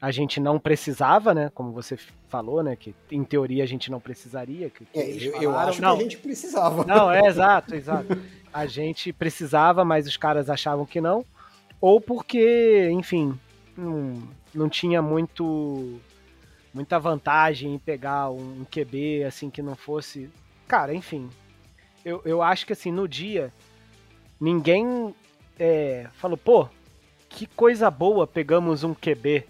a 0.00 0.12
gente 0.12 0.38
não 0.38 0.60
precisava, 0.60 1.34
né? 1.34 1.50
Como 1.52 1.72
você 1.72 1.98
falou, 2.28 2.62
né? 2.62 2.76
Que 2.76 2.94
em 3.10 3.24
teoria 3.24 3.64
a 3.64 3.66
gente 3.66 3.90
não 3.90 3.98
precisaria. 3.98 4.70
Que, 4.70 4.84
que 4.84 4.96
é, 4.96 5.10
eu, 5.10 5.42
eu, 5.42 5.58
acho 5.58 5.82
não. 5.82 5.96
que 5.96 6.02
a 6.02 6.04
gente 6.04 6.18
precisava. 6.18 6.84
Não, 6.84 7.10
é 7.10 7.26
exato, 7.26 7.74
exato. 7.74 8.16
A 8.54 8.64
gente 8.64 9.12
precisava, 9.12 9.84
mas 9.84 10.06
os 10.06 10.16
caras 10.16 10.48
achavam 10.48 10.86
que 10.86 11.00
não. 11.00 11.24
Ou 11.80 12.00
porque, 12.00 12.88
enfim, 12.92 13.36
não, 13.76 14.22
não 14.54 14.68
tinha 14.68 15.02
muito 15.02 16.00
muita 16.72 16.98
vantagem 16.98 17.74
em 17.74 17.78
pegar 17.78 18.28
um 18.30 18.64
QB 18.64 19.24
assim 19.24 19.48
que 19.48 19.62
não 19.62 19.74
fosse. 19.74 20.28
Cara, 20.68 20.94
enfim. 20.94 21.30
Eu, 22.04 22.20
eu 22.24 22.42
acho 22.42 22.66
que 22.66 22.72
assim, 22.72 22.92
no 22.92 23.08
dia, 23.08 23.52
ninguém 24.38 25.14
é, 25.58 26.06
falou, 26.12 26.36
pô, 26.36 26.68
que 27.28 27.46
coisa 27.46 27.90
boa 27.90 28.26
pegamos 28.26 28.84
um 28.84 28.94
QB 28.94 29.44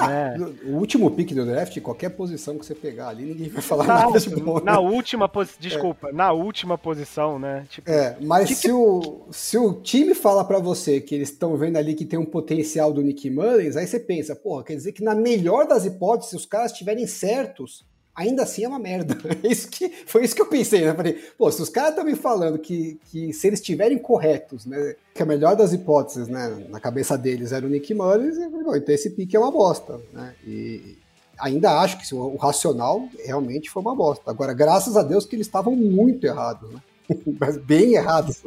ah, 0.00 0.12
é. 0.12 0.38
O 0.64 0.76
último 0.76 1.10
pick 1.10 1.34
do 1.34 1.44
draft, 1.44 1.80
qualquer 1.80 2.10
posição 2.10 2.56
que 2.58 2.64
você 2.64 2.74
pegar 2.74 3.08
ali, 3.08 3.24
ninguém 3.24 3.48
vai 3.48 3.62
falar 3.62 3.86
na, 3.86 4.04
nada 4.04 4.20
de 4.20 4.36
bom. 4.36 4.60
Na 4.60 4.72
né? 4.72 4.78
última 4.78 5.28
posição, 5.28 5.58
desculpa, 5.60 6.10
é. 6.10 6.12
na 6.12 6.32
última 6.32 6.78
posição, 6.78 7.38
né? 7.38 7.66
Tipo, 7.68 7.90
é, 7.90 8.16
mas 8.20 8.48
que 8.48 8.54
se, 8.54 8.62
que... 8.62 8.72
O, 8.72 9.26
se 9.30 9.58
o 9.58 9.74
time 9.74 10.14
fala 10.14 10.44
para 10.44 10.58
você 10.58 11.00
que 11.00 11.14
eles 11.14 11.30
estão 11.30 11.56
vendo 11.56 11.76
ali 11.76 11.94
que 11.94 12.04
tem 12.04 12.18
um 12.18 12.24
potencial 12.24 12.92
do 12.92 13.02
Nick 13.02 13.28
Mullins, 13.30 13.76
aí 13.76 13.86
você 13.86 13.98
pensa, 13.98 14.36
porra, 14.36 14.64
quer 14.64 14.74
dizer 14.74 14.92
que 14.92 15.02
na 15.02 15.14
melhor 15.14 15.66
das 15.66 15.84
hipóteses, 15.84 16.30
se 16.30 16.36
os 16.36 16.46
caras 16.46 16.72
estiverem 16.72 17.06
certos, 17.06 17.87
ainda 18.18 18.42
assim 18.42 18.64
é 18.64 18.68
uma 18.68 18.78
merda. 18.78 19.16
É 19.42 19.46
isso 19.46 19.68
que, 19.68 19.88
foi 20.06 20.24
isso 20.24 20.34
que 20.34 20.42
eu 20.42 20.46
pensei, 20.46 20.84
né? 20.84 20.92
Falei, 20.92 21.14
pô, 21.36 21.50
se 21.52 21.62
os 21.62 21.68
caras 21.68 21.90
estão 21.90 22.04
me 22.04 22.16
falando 22.16 22.58
que, 22.58 22.98
que 23.10 23.32
se 23.32 23.46
eles 23.46 23.60
estiverem 23.60 23.98
corretos, 23.98 24.66
né, 24.66 24.96
que 25.14 25.22
a 25.22 25.26
melhor 25.26 25.54
das 25.54 25.72
hipóteses, 25.72 26.26
né, 26.26 26.66
na 26.68 26.80
cabeça 26.80 27.16
deles 27.16 27.52
era 27.52 27.64
o 27.64 27.68
Nick 27.68 27.94
Mullins, 27.94 28.36
eu 28.36 28.50
falei, 28.50 28.80
então 28.80 28.94
esse 28.94 29.10
pique 29.10 29.36
é 29.36 29.38
uma 29.38 29.52
bosta, 29.52 30.00
né? 30.12 30.34
E 30.44 30.98
ainda 31.38 31.78
acho 31.80 31.98
que 31.98 32.14
o, 32.14 32.34
o 32.34 32.36
racional 32.36 33.08
realmente 33.24 33.70
foi 33.70 33.80
uma 33.80 33.94
bosta. 33.94 34.28
Agora, 34.28 34.52
graças 34.52 34.96
a 34.96 35.02
Deus 35.02 35.24
que 35.24 35.36
eles 35.36 35.46
estavam 35.46 35.76
muito 35.76 36.26
errados, 36.26 36.68
né? 36.72 36.80
Mas 37.38 37.56
bem 37.56 37.94
errados. 37.94 38.42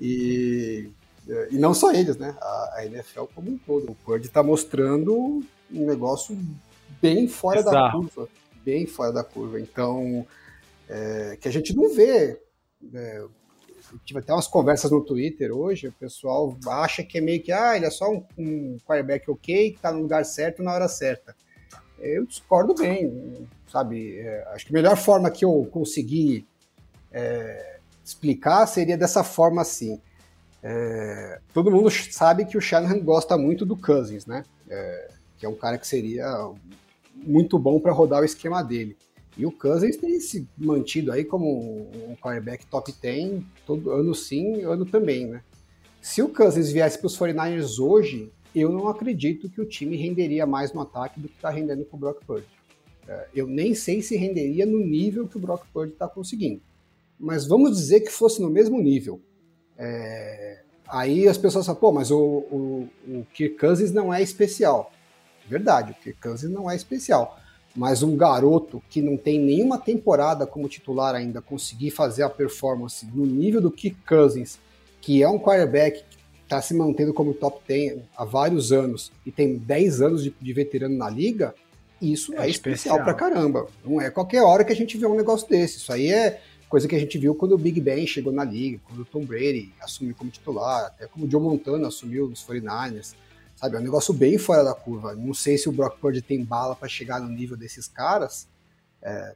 E, 0.00 0.90
e 1.50 1.58
não 1.58 1.72
só 1.72 1.92
eles, 1.92 2.16
né? 2.16 2.34
A, 2.40 2.74
a 2.78 2.86
NFL 2.86 3.24
como 3.34 3.52
um 3.52 3.58
todo. 3.58 3.92
O 3.92 3.94
Purdy 3.94 4.26
está 4.26 4.42
mostrando 4.42 5.42
um 5.72 5.86
negócio 5.86 6.36
bem 7.00 7.28
fora 7.28 7.60
Exato. 7.60 7.74
da 7.74 7.92
curva 7.92 8.28
bem 8.66 8.84
fora 8.84 9.12
da 9.12 9.22
curva. 9.22 9.60
Então, 9.60 10.26
é, 10.88 11.38
que 11.40 11.46
a 11.46 11.52
gente 11.52 11.74
não 11.74 11.88
vê. 11.94 12.40
É, 12.92 13.24
tive 14.04 14.18
até 14.18 14.32
umas 14.32 14.48
conversas 14.48 14.90
no 14.90 15.00
Twitter 15.00 15.56
hoje, 15.56 15.86
o 15.86 15.92
pessoal 15.92 16.58
acha 16.66 17.04
que 17.04 17.18
é 17.18 17.20
meio 17.20 17.40
que, 17.40 17.52
ah, 17.52 17.76
ele 17.76 17.86
é 17.86 17.90
só 17.90 18.10
um, 18.10 18.24
um 18.36 18.78
quarterback 18.84 19.30
ok, 19.30 19.70
que 19.70 19.78
tá 19.78 19.92
no 19.92 20.02
lugar 20.02 20.24
certo 20.24 20.62
na 20.62 20.74
hora 20.74 20.88
certa. 20.88 21.36
Eu 22.00 22.26
discordo 22.26 22.74
bem, 22.74 23.48
sabe? 23.70 24.18
É, 24.18 24.44
acho 24.52 24.66
que 24.66 24.72
a 24.72 24.74
melhor 24.74 24.96
forma 24.96 25.30
que 25.30 25.44
eu 25.44 25.66
consegui 25.70 26.46
é, 27.12 27.78
explicar 28.04 28.66
seria 28.66 28.98
dessa 28.98 29.22
forma 29.22 29.62
assim. 29.62 30.00
É, 30.62 31.40
todo 31.54 31.70
mundo 31.70 31.88
sabe 31.90 32.44
que 32.44 32.58
o 32.58 32.60
Shanahan 32.60 32.98
gosta 32.98 33.38
muito 33.38 33.64
do 33.64 33.76
Cousins, 33.76 34.26
né? 34.26 34.44
É, 34.68 35.10
que 35.38 35.46
é 35.46 35.48
um 35.48 35.54
cara 35.54 35.78
que 35.78 35.86
seria 35.86 36.26
muito 37.24 37.58
bom 37.58 37.80
para 37.80 37.92
rodar 37.92 38.22
o 38.22 38.24
esquema 38.24 38.62
dele. 38.62 38.96
E 39.36 39.44
o 39.44 39.52
Cousins 39.52 39.96
tem 39.96 40.18
se 40.18 40.48
mantido 40.56 41.12
aí 41.12 41.24
como 41.24 41.90
um 42.08 42.16
quarterback 42.16 42.66
top 42.66 42.92
10, 43.00 43.42
todo 43.66 43.90
ano 43.90 44.14
sim, 44.14 44.62
ano 44.62 44.86
também, 44.86 45.26
né? 45.26 45.42
Se 46.00 46.22
o 46.22 46.28
Cousins 46.28 46.70
viesse 46.70 46.98
para 46.98 47.06
os 47.06 47.18
49ers 47.18 47.78
hoje, 47.78 48.32
eu 48.54 48.70
não 48.70 48.88
acredito 48.88 49.50
que 49.50 49.60
o 49.60 49.66
time 49.66 49.96
renderia 49.96 50.46
mais 50.46 50.72
no 50.72 50.80
ataque 50.80 51.20
do 51.20 51.28
que 51.28 51.34
está 51.34 51.50
rendendo 51.50 51.84
com 51.84 51.96
o 51.96 52.00
Brock 52.00 52.24
Purdy. 52.24 52.46
É, 53.06 53.28
eu 53.34 53.46
nem 53.46 53.74
sei 53.74 54.00
se 54.00 54.16
renderia 54.16 54.64
no 54.64 54.78
nível 54.78 55.28
que 55.28 55.36
o 55.36 55.40
Brock 55.40 55.66
Purdy 55.72 55.92
está 55.92 56.08
conseguindo. 56.08 56.62
Mas 57.18 57.46
vamos 57.46 57.76
dizer 57.76 58.00
que 58.00 58.10
fosse 58.10 58.40
no 58.40 58.48
mesmo 58.48 58.80
nível. 58.80 59.20
É... 59.76 60.62
Aí 60.88 61.28
as 61.28 61.36
pessoas 61.36 61.66
falam, 61.66 61.80
pô, 61.80 61.92
mas 61.92 62.10
o, 62.10 62.18
o, 62.18 62.88
o 63.08 63.26
Kirk 63.34 63.56
Cousins 63.58 63.92
não 63.92 64.12
é 64.12 64.22
especial. 64.22 64.92
Verdade, 65.48 65.92
o 65.92 65.94
Kirk 65.94 66.20
Cousins 66.20 66.50
não 66.50 66.70
é 66.70 66.76
especial. 66.76 67.38
Mas 67.74 68.02
um 68.02 68.16
garoto 68.16 68.82
que 68.88 69.02
não 69.02 69.16
tem 69.16 69.38
nenhuma 69.38 69.78
temporada 69.78 70.46
como 70.46 70.68
titular 70.68 71.14
ainda 71.14 71.42
conseguir 71.42 71.90
fazer 71.90 72.22
a 72.22 72.30
performance 72.30 73.06
no 73.12 73.26
nível 73.26 73.60
do 73.60 73.70
Kirk 73.70 73.98
Cousins, 74.06 74.58
que 75.00 75.22
é 75.22 75.28
um 75.28 75.38
quarterback 75.38 76.02
que 76.02 76.18
está 76.42 76.62
se 76.62 76.72
mantendo 76.72 77.12
como 77.12 77.34
top 77.34 77.60
10 77.68 78.00
há 78.16 78.24
vários 78.24 78.72
anos 78.72 79.12
e 79.26 79.30
tem 79.30 79.58
10 79.58 80.00
anos 80.00 80.22
de, 80.22 80.34
de 80.40 80.52
veterano 80.52 80.96
na 80.96 81.10
liga, 81.10 81.54
isso 82.00 82.32
é, 82.34 82.46
é 82.46 82.50
especial, 82.50 82.96
especial 82.96 83.04
pra 83.04 83.14
caramba. 83.14 83.66
Não 83.84 84.00
é 84.00 84.10
qualquer 84.10 84.42
hora 84.42 84.64
que 84.64 84.72
a 84.72 84.76
gente 84.76 84.96
vê 84.96 85.06
um 85.06 85.16
negócio 85.16 85.48
desse. 85.48 85.78
Isso 85.78 85.92
aí 85.92 86.10
é 86.10 86.40
coisa 86.68 86.88
que 86.88 86.94
a 86.94 86.98
gente 86.98 87.18
viu 87.18 87.34
quando 87.34 87.52
o 87.52 87.58
Big 87.58 87.80
Ben 87.80 88.06
chegou 88.06 88.32
na 88.32 88.44
liga, 88.44 88.80
quando 88.86 89.00
o 89.00 89.04
Tom 89.04 89.24
Brady 89.24 89.72
assumiu 89.80 90.14
como 90.14 90.30
titular, 90.30 90.86
até 90.86 91.06
como 91.06 91.26
o 91.26 91.30
Joe 91.30 91.40
Montana 91.40 91.88
assumiu 91.88 92.28
nos 92.28 92.44
49ers. 92.44 93.14
Sabe, 93.56 93.76
é 93.76 93.80
um 93.80 93.82
negócio 93.82 94.12
bem 94.12 94.36
fora 94.36 94.62
da 94.62 94.74
curva. 94.74 95.14
Não 95.14 95.32
sei 95.32 95.56
se 95.56 95.68
o 95.68 95.72
Brock 95.72 95.98
Purdy 95.98 96.20
tem 96.20 96.44
bala 96.44 96.76
para 96.76 96.88
chegar 96.88 97.20
no 97.20 97.28
nível 97.28 97.56
desses 97.56 97.88
caras. 97.88 98.46
É, 99.02 99.34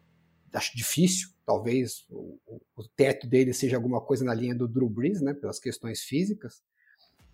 acho 0.52 0.76
difícil. 0.76 1.30
Talvez 1.46 2.04
o, 2.10 2.38
o, 2.76 2.84
teto 2.94 3.26
dele 3.26 3.52
seja 3.54 3.76
alguma 3.76 4.00
coisa 4.00 4.24
na 4.24 4.34
linha 4.34 4.54
do 4.54 4.68
Drew 4.68 4.88
Brees, 4.88 5.20
né, 5.22 5.32
pelas 5.32 5.58
questões 5.58 6.02
físicas. 6.02 6.62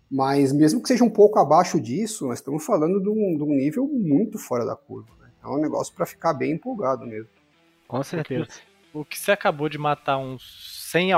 Mas 0.09 0.53
mesmo 0.53 0.81
que 0.81 0.87
seja 0.87 1.03
um 1.03 1.09
pouco 1.09 1.37
abaixo 1.37 1.79
disso, 1.79 2.27
nós 2.27 2.39
estamos 2.39 2.65
falando 2.65 3.01
de 3.01 3.09
um, 3.09 3.37
de 3.37 3.43
um 3.43 3.53
nível 3.53 3.85
muito 3.85 4.39
fora 4.39 4.65
da 4.65 4.75
curva. 4.75 5.13
Né? 5.19 5.29
É 5.43 5.47
um 5.47 5.59
negócio 5.59 5.93
para 5.93 6.05
ficar 6.05 6.33
bem 6.33 6.53
empolgado 6.53 7.05
mesmo. 7.05 7.29
Com 7.85 8.01
certeza. 8.01 8.47
O 8.93 9.03
que 9.03 9.19
você 9.19 9.31
acabou 9.31 9.67
de 9.67 9.77
matar 9.77 10.17
uns 10.17 10.89
100, 10.91 11.11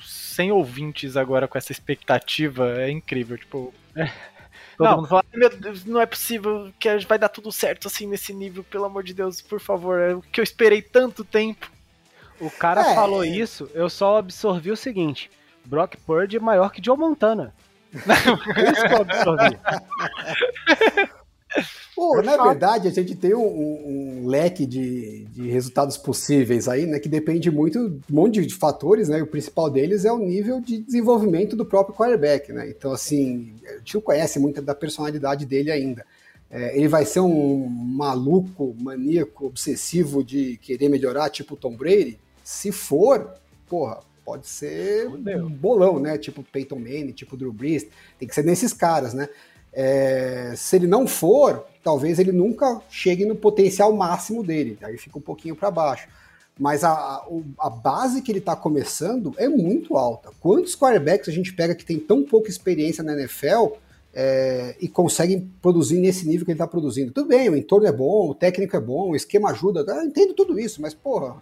100 0.00 0.52
ouvintes 0.52 1.16
agora 1.16 1.48
com 1.48 1.58
essa 1.58 1.72
expectativa 1.72 2.80
é 2.80 2.90
incrível. 2.90 3.36
Tipo, 3.36 3.74
Todo 4.76 4.88
não. 4.88 4.96
mundo 4.96 5.08
fala, 5.08 5.24
meu 5.32 5.48
Deus, 5.48 5.84
não 5.84 6.00
é 6.00 6.06
possível 6.06 6.72
que 6.78 6.98
vai 7.06 7.18
dar 7.18 7.28
tudo 7.28 7.50
certo 7.50 7.88
assim 7.88 8.06
nesse 8.06 8.32
nível, 8.32 8.62
pelo 8.62 8.84
amor 8.84 9.02
de 9.02 9.14
Deus, 9.14 9.40
por 9.40 9.60
favor, 9.60 9.98
é 9.98 10.14
o 10.14 10.20
que 10.20 10.40
eu 10.40 10.44
esperei 10.44 10.82
tanto 10.82 11.24
tempo. 11.24 11.70
O 12.38 12.50
cara 12.50 12.82
é. 12.82 12.94
falou 12.94 13.24
isso, 13.24 13.70
eu 13.72 13.88
só 13.88 14.18
absorvi 14.18 14.70
o 14.70 14.76
seguinte: 14.76 15.30
Brock 15.64 15.96
Purdy 16.06 16.36
é 16.36 16.40
maior 16.40 16.70
que 16.70 16.84
Joe 16.84 16.96
Montana. 16.96 17.54
isso 17.92 18.86
que 18.86 18.92
eu 18.92 19.00
absorvi. 19.00 19.58
Pô, 21.94 22.20
na 22.22 22.36
verdade, 22.36 22.88
a 22.88 22.90
gente 22.90 23.14
tem 23.14 23.34
um, 23.34 24.22
um 24.22 24.26
leque 24.26 24.66
de, 24.66 25.24
de, 25.26 25.48
resultados 25.48 25.96
possíveis 25.96 26.68
aí, 26.68 26.86
né? 26.86 26.98
Que 26.98 27.08
depende 27.08 27.50
muito 27.50 27.88
de 27.88 28.12
um 28.12 28.16
monte 28.16 28.44
de 28.44 28.54
fatores, 28.54 29.08
né? 29.08 29.18
E 29.18 29.22
o 29.22 29.26
principal 29.26 29.70
deles 29.70 30.04
é 30.04 30.12
o 30.12 30.18
nível 30.18 30.60
de 30.60 30.78
desenvolvimento 30.78 31.56
do 31.56 31.64
próprio 31.64 31.94
quarterback, 31.96 32.52
né? 32.52 32.68
Então, 32.68 32.92
assim, 32.92 33.54
a 33.66 33.78
gente 33.78 33.94
não 33.94 34.02
conhece 34.02 34.38
muito 34.38 34.60
da 34.60 34.74
personalidade 34.74 35.46
dele 35.46 35.70
ainda. 35.70 36.04
É, 36.50 36.76
ele 36.76 36.88
vai 36.88 37.04
ser 37.04 37.20
um 37.20 37.66
maluco, 37.66 38.76
maníaco, 38.80 39.46
obsessivo 39.46 40.22
de 40.22 40.58
querer 40.58 40.88
melhorar, 40.88 41.30
tipo 41.30 41.56
Tom 41.56 41.76
Brady? 41.76 42.18
Se 42.44 42.70
for, 42.70 43.34
porra, 43.68 44.00
pode 44.24 44.46
ser 44.48 45.08
um 45.08 45.48
bolão, 45.48 45.98
né? 45.98 46.18
Tipo 46.18 46.42
Peyton 46.42 46.78
Manning, 46.78 47.12
tipo 47.12 47.36
Drew 47.36 47.52
Brees. 47.52 47.86
Tem 48.18 48.28
que 48.28 48.34
ser 48.34 48.44
nesses 48.44 48.72
caras, 48.72 49.14
né? 49.14 49.28
É, 49.78 50.54
se 50.56 50.74
ele 50.74 50.86
não 50.86 51.06
for, 51.06 51.66
talvez 51.84 52.18
ele 52.18 52.32
nunca 52.32 52.80
chegue 52.88 53.26
no 53.26 53.36
potencial 53.36 53.92
máximo 53.92 54.42
dele, 54.42 54.78
aí 54.80 54.96
fica 54.96 55.18
um 55.18 55.20
pouquinho 55.20 55.54
para 55.54 55.70
baixo. 55.70 56.08
Mas 56.58 56.82
a, 56.82 57.22
a, 57.58 57.68
base 57.68 58.22
que 58.22 58.32
ele 58.32 58.38
está 58.38 58.56
começando 58.56 59.34
é 59.36 59.46
muito 59.46 59.98
alta. 59.98 60.30
Quantos 60.40 60.74
quarterbacks 60.74 61.28
a 61.28 61.32
gente 61.32 61.52
pega 61.52 61.74
que 61.74 61.84
tem 61.84 61.98
tão 61.98 62.24
pouca 62.24 62.48
experiência 62.48 63.04
na 63.04 63.12
NFL 63.12 63.74
é, 64.14 64.74
e 64.80 64.88
conseguem 64.88 65.52
produzir 65.60 65.98
nesse 65.98 66.26
nível 66.26 66.46
que 66.46 66.52
ele 66.52 66.56
está 66.56 66.66
produzindo? 66.66 67.12
Tudo 67.12 67.28
bem, 67.28 67.50
o 67.50 67.54
entorno 67.56 67.86
é 67.86 67.92
bom, 67.92 68.30
o 68.30 68.34
técnico 68.34 68.74
é 68.74 68.80
bom, 68.80 69.10
o 69.10 69.16
esquema 69.16 69.50
ajuda, 69.50 69.84
eu 69.86 70.02
entendo 70.04 70.32
tudo 70.32 70.58
isso, 70.58 70.80
mas 70.80 70.94
porra, 70.94 71.36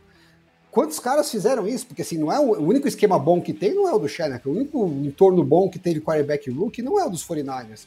quantos 0.72 0.98
caras 0.98 1.30
fizeram 1.30 1.68
isso? 1.68 1.86
Porque 1.86 2.02
assim, 2.02 2.18
não 2.18 2.32
é 2.32 2.40
o, 2.40 2.50
o 2.50 2.66
único 2.66 2.88
esquema 2.88 3.16
bom 3.16 3.40
que 3.40 3.52
tem, 3.52 3.72
não 3.72 3.88
é 3.88 3.94
o 3.94 3.98
do 4.00 4.08
Shannon, 4.08 4.40
o 4.44 4.50
único 4.50 4.84
entorno 5.04 5.44
bom 5.44 5.70
que 5.70 5.78
teve 5.78 6.00
quarterback 6.00 6.50
rookie 6.50 6.82
não 6.82 6.98
é 6.98 7.06
o 7.06 7.10
dos 7.10 7.24
49ers. 7.24 7.86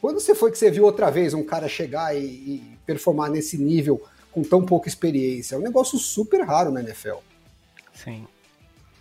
Quando 0.00 0.20
você 0.20 0.34
foi 0.34 0.50
que 0.50 0.58
você 0.58 0.70
viu 0.70 0.84
outra 0.84 1.10
vez 1.10 1.34
um 1.34 1.44
cara 1.44 1.68
chegar 1.68 2.16
e, 2.16 2.24
e 2.24 2.78
performar 2.86 3.30
nesse 3.30 3.58
nível 3.58 4.02
com 4.32 4.42
tão 4.42 4.64
pouca 4.64 4.88
experiência? 4.88 5.54
É 5.54 5.58
um 5.58 5.62
negócio 5.62 5.98
super 5.98 6.42
raro 6.42 6.70
na 6.70 6.80
NFL. 6.80 7.16
Sim. 7.92 8.26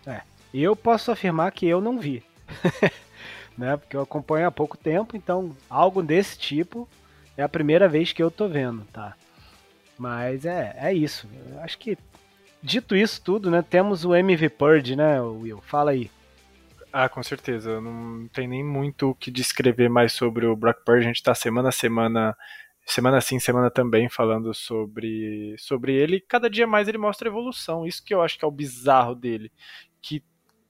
É. 0.05 0.21
E 0.53 0.61
eu 0.61 0.75
posso 0.75 1.11
afirmar 1.11 1.51
que 1.51 1.65
eu 1.65 1.79
não 1.79 1.99
vi. 1.99 2.23
né? 3.57 3.77
Porque 3.77 3.95
eu 3.95 4.01
acompanho 4.01 4.47
há 4.47 4.51
pouco 4.51 4.77
tempo, 4.77 5.15
então 5.15 5.55
algo 5.69 6.01
desse 6.01 6.37
tipo 6.37 6.87
é 7.37 7.43
a 7.43 7.49
primeira 7.49 7.87
vez 7.87 8.11
que 8.11 8.21
eu 8.21 8.29
tô 8.29 8.47
vendo, 8.47 8.85
tá? 8.91 9.15
Mas 9.97 10.45
é, 10.45 10.75
é 10.77 10.93
isso. 10.93 11.27
Eu 11.51 11.61
acho 11.61 11.77
que 11.77 11.97
dito 12.61 12.95
isso 12.95 13.21
tudo, 13.21 13.49
né, 13.51 13.63
temos 13.67 14.05
o 14.05 14.15
MV 14.15 14.49
Purge, 14.49 14.95
né, 14.95 15.21
Will? 15.21 15.61
Fala 15.61 15.91
aí. 15.91 16.09
Ah, 16.95 17.09
com 17.09 17.23
certeza. 17.23 17.81
Não 17.81 18.27
tem 18.27 18.47
nem 18.47 18.63
muito 18.63 19.09
o 19.09 19.15
que 19.15 19.31
descrever 19.31 19.89
mais 19.89 20.13
sobre 20.13 20.45
o 20.45 20.55
Brock 20.55 20.83
Purdy. 20.85 20.99
A 20.99 21.07
gente 21.07 21.15
está 21.15 21.33
semana 21.33 21.69
a 21.69 21.71
semana 21.71 22.37
semana 22.85 23.19
sim, 23.19 23.39
semana 23.39 23.71
também, 23.71 24.09
falando 24.09 24.53
sobre, 24.53 25.55
sobre 25.57 25.93
ele. 25.93 26.21
Cada 26.21 26.49
dia 26.49 26.67
mais 26.67 26.87
ele 26.87 26.99
mostra 26.99 27.27
evolução. 27.29 27.87
Isso 27.87 28.03
que 28.05 28.13
eu 28.13 28.21
acho 28.21 28.37
que 28.37 28.45
é 28.45 28.47
o 28.47 28.51
bizarro 28.51 29.15
dele. 29.15 29.51
Que 30.01 30.23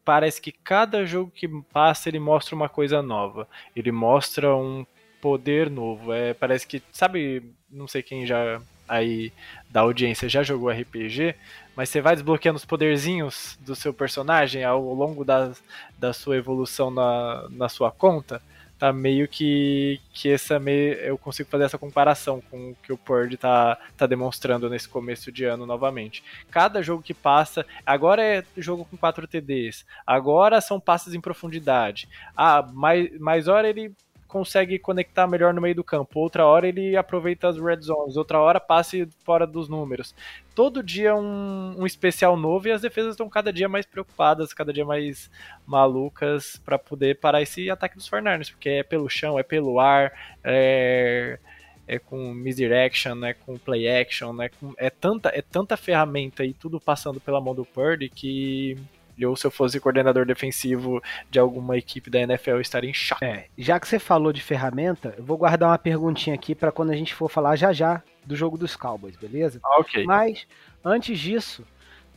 parece 0.05 0.41
que 0.41 0.51
cada 0.51 1.05
jogo 1.05 1.29
que 1.29 1.47
passa 1.73 2.07
ele 2.07 2.19
mostra 2.19 2.55
uma 2.55 2.69
coisa 2.69 3.01
nova. 3.01 3.45
Ele 3.75 3.91
mostra 3.91 4.55
um 4.55 4.85
poder 5.19 5.69
novo. 5.69 6.13
É, 6.13 6.33
parece 6.33 6.65
que, 6.65 6.81
sabe, 6.91 7.53
não 7.69 7.87
sei 7.87 8.01
quem 8.01 8.25
já 8.25 8.61
aí 8.87 9.33
da 9.69 9.81
audiência 9.81 10.29
já 10.29 10.43
jogou 10.43 10.69
RPG, 10.69 11.35
mas 11.75 11.89
você 11.89 12.01
vai 12.01 12.15
desbloqueando 12.15 12.57
os 12.57 12.65
poderzinhos 12.65 13.57
do 13.61 13.75
seu 13.75 13.93
personagem 13.93 14.63
ao 14.63 14.81
longo 14.93 15.23
da, 15.25 15.51
da 15.97 16.13
sua 16.13 16.37
evolução 16.37 16.91
na, 16.91 17.47
na 17.49 17.69
sua 17.69 17.91
conta 17.91 18.41
tá 18.83 18.91
meio 18.91 19.29
que 19.29 20.01
que 20.11 20.29
essa 20.29 20.59
meio, 20.59 20.95
eu 20.95 21.17
consigo 21.17 21.49
fazer 21.49 21.63
essa 21.63 21.77
comparação 21.77 22.41
com 22.51 22.71
o 22.71 22.75
que 22.83 22.91
o 22.91 22.97
Purdy 22.97 23.37
tá, 23.37 23.77
tá 23.95 24.05
demonstrando 24.05 24.69
nesse 24.69 24.89
começo 24.89 25.31
de 25.31 25.45
ano 25.45 25.65
novamente. 25.65 26.21
Cada 26.51 26.81
jogo 26.81 27.01
que 27.01 27.13
passa, 27.13 27.65
agora 27.85 28.21
é 28.21 28.43
jogo 28.57 28.83
com 28.83 28.97
4 28.97 29.25
TDs, 29.25 29.85
agora 30.05 30.59
são 30.59 30.81
passes 30.81 31.13
em 31.13 31.21
profundidade. 31.21 32.09
Ah, 32.35 32.61
mais, 32.73 33.17
mais 33.21 33.47
hora 33.47 33.69
ele 33.69 33.93
consegue 34.27 34.79
conectar 34.79 35.27
melhor 35.27 35.53
no 35.53 35.61
meio 35.61 35.75
do 35.75 35.83
campo. 35.83 36.19
Outra 36.19 36.45
hora 36.45 36.67
ele 36.67 36.97
aproveita 36.97 37.47
as 37.47 37.57
red 37.57 37.79
zones, 37.81 38.17
outra 38.17 38.39
hora 38.39 38.59
passe 38.59 39.07
fora 39.23 39.45
dos 39.45 39.69
números. 39.69 40.15
Todo 40.55 40.83
dia 40.83 41.15
um, 41.15 41.75
um 41.79 41.85
especial 41.85 42.37
novo 42.37 42.67
e 42.67 42.71
as 42.71 42.81
defesas 42.81 43.11
estão 43.11 43.27
cada 43.27 43.51
dia 43.51 43.67
mais 43.67 43.85
preocupadas, 43.85 44.53
cada 44.53 44.71
dia 44.71 44.85
mais 44.85 45.29
malucas 45.65 46.61
para 46.63 46.77
poder 46.77 47.19
parar 47.19 47.41
esse 47.41 47.69
ataque 47.69 47.95
dos 47.95 48.07
Fornarnes, 48.07 48.51
porque 48.51 48.69
é 48.69 48.83
pelo 48.83 49.09
chão, 49.09 49.39
é 49.39 49.43
pelo 49.43 49.79
ar, 49.79 50.37
é, 50.43 51.39
é 51.87 51.97
com 51.97 52.33
misdirection, 52.33 53.25
é 53.25 53.33
com 53.33 53.57
play 53.57 53.87
action, 53.87 54.41
é, 54.41 54.49
com, 54.49 54.73
é, 54.77 54.89
tanta, 54.89 55.29
é 55.29 55.41
tanta 55.41 55.75
ferramenta 55.75 56.45
e 56.45 56.53
tudo 56.53 56.79
passando 56.79 57.19
pela 57.19 57.41
mão 57.41 57.55
do 57.55 57.65
Purdy 57.65 58.09
que 58.09 58.77
eu, 59.17 59.35
se 59.35 59.45
eu 59.45 59.51
fosse 59.51 59.79
coordenador 59.79 60.25
defensivo 60.25 61.01
de 61.29 61.39
alguma 61.39 61.77
equipe 61.77 62.09
da 62.09 62.19
NFL, 62.21 62.51
eu 62.51 62.61
estaria 62.61 62.89
em 62.89 62.93
choque. 62.93 63.23
É, 63.23 63.45
já 63.57 63.79
que 63.79 63.87
você 63.87 63.99
falou 63.99 64.33
de 64.33 64.41
ferramenta, 64.41 65.13
eu 65.17 65.23
vou 65.23 65.37
guardar 65.37 65.69
uma 65.69 65.77
perguntinha 65.77 66.35
aqui 66.35 66.55
para 66.55 66.71
quando 66.71 66.91
a 66.91 66.95
gente 66.95 67.13
for 67.13 67.29
falar 67.29 67.55
já 67.55 67.71
já 67.71 68.01
do 68.25 68.35
jogo 68.35 68.57
dos 68.57 68.75
Cowboys, 68.75 69.15
beleza? 69.15 69.59
Ah, 69.63 69.79
ok. 69.79 70.05
Mas, 70.05 70.47
antes 70.83 71.19
disso, 71.19 71.65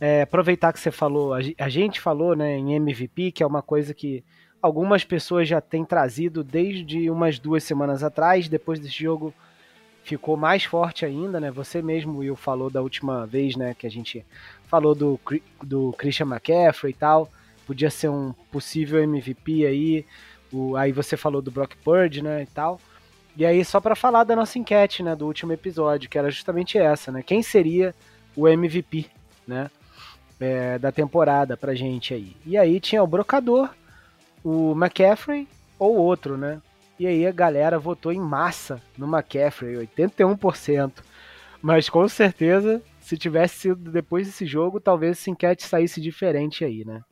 é, 0.01 0.23
aproveitar 0.23 0.73
que 0.73 0.81
você 0.81 0.91
falou, 0.91 1.33
a 1.35 1.69
gente 1.69 2.01
falou 2.01 2.37
né, 2.37 2.57
em 2.57 2.75
MVP, 2.75 3.33
que 3.33 3.43
é 3.43 3.47
uma 3.47 3.63
coisa 3.63 3.93
que 3.95 4.25
algumas 4.61 5.05
pessoas 5.05 5.49
já 5.49 5.61
têm 5.61 5.85
trazido 5.85 6.43
desde 6.43 7.11
umas 7.11 7.39
duas 7.39 7.65
semanas 7.65 8.03
atrás, 8.03 8.49
depois 8.49 8.79
desse 8.79 9.03
jogo 9.03 9.33
ficou 10.03 10.37
mais 10.37 10.65
forte 10.65 11.05
ainda, 11.05 11.41
né? 11.41 11.51
Você 11.51 11.83
mesmo, 11.83 12.19
Will, 12.19 12.37
falou 12.37 12.71
da 12.71 12.81
última 12.81 13.27
vez, 13.27 13.57
né, 13.57 13.75
que 13.75 13.87
a 13.87 13.91
gente 13.91 14.25
falou 14.67 14.95
do, 14.95 15.21
do 15.63 15.93
Christian 15.93 16.27
McCaffrey 16.27 16.91
e 16.91 16.95
tal, 16.95 17.31
podia 17.67 17.91
ser 17.91 18.09
um 18.09 18.33
possível 18.51 19.03
MVP 19.03 19.67
aí, 19.67 20.07
o, 20.53 20.77
aí 20.77 20.93
você 20.93 21.17
falou 21.17 21.43
do 21.43 21.51
Brock 21.51 21.77
Purdy, 21.77 22.23
né, 22.23 22.43
e 22.43 22.47
tal. 22.47 22.81
E 23.37 23.45
aí 23.45 23.65
só 23.65 23.81
para 23.81 23.95
falar 23.95 24.25
da 24.25 24.35
nossa 24.35 24.59
enquete, 24.59 25.03
né, 25.03 25.15
do 25.15 25.27
último 25.27 25.53
episódio, 25.53 26.09
que 26.09 26.19
era 26.19 26.31
justamente 26.31 26.79
essa, 26.79 27.13
né? 27.13 27.23
Quem 27.23 27.43
seria 27.43 27.95
o 28.35 28.49
MVP, 28.49 29.07
né, 29.47 29.71
é, 30.41 30.79
da 30.79 30.91
temporada 30.91 31.57
pra 31.57 31.75
gente 31.75 32.15
aí? 32.15 32.37
E 32.47 32.57
aí 32.57 32.81
tinha 32.81 33.03
o 33.03 33.07
Brocador, 33.07 33.71
o 34.43 34.73
McCaffrey 34.73 35.47
ou 35.79 35.97
outro, 35.97 36.37
né? 36.37 36.61
E 36.99 37.07
aí 37.07 37.27
a 37.27 37.33
galera 37.33 37.79
votou 37.79 38.11
em 38.11 38.21
massa 38.21 38.81
no 38.97 39.07
McCaffrey, 39.07 39.77
81%. 39.77 40.93
Mas 41.61 41.89
com 41.91 42.09
certeza, 42.09 42.83
se 43.07 43.17
tivesse 43.17 43.55
sido 43.61 43.93
depois 43.93 44.27
desse 44.27 44.45
jogo, 44.45 44.81
talvez 44.81 45.17
essa 45.17 45.31
enquete 45.31 45.63
saísse 45.63 46.01
diferente 46.01 46.65
aí, 46.65 46.85
né? 46.85 47.03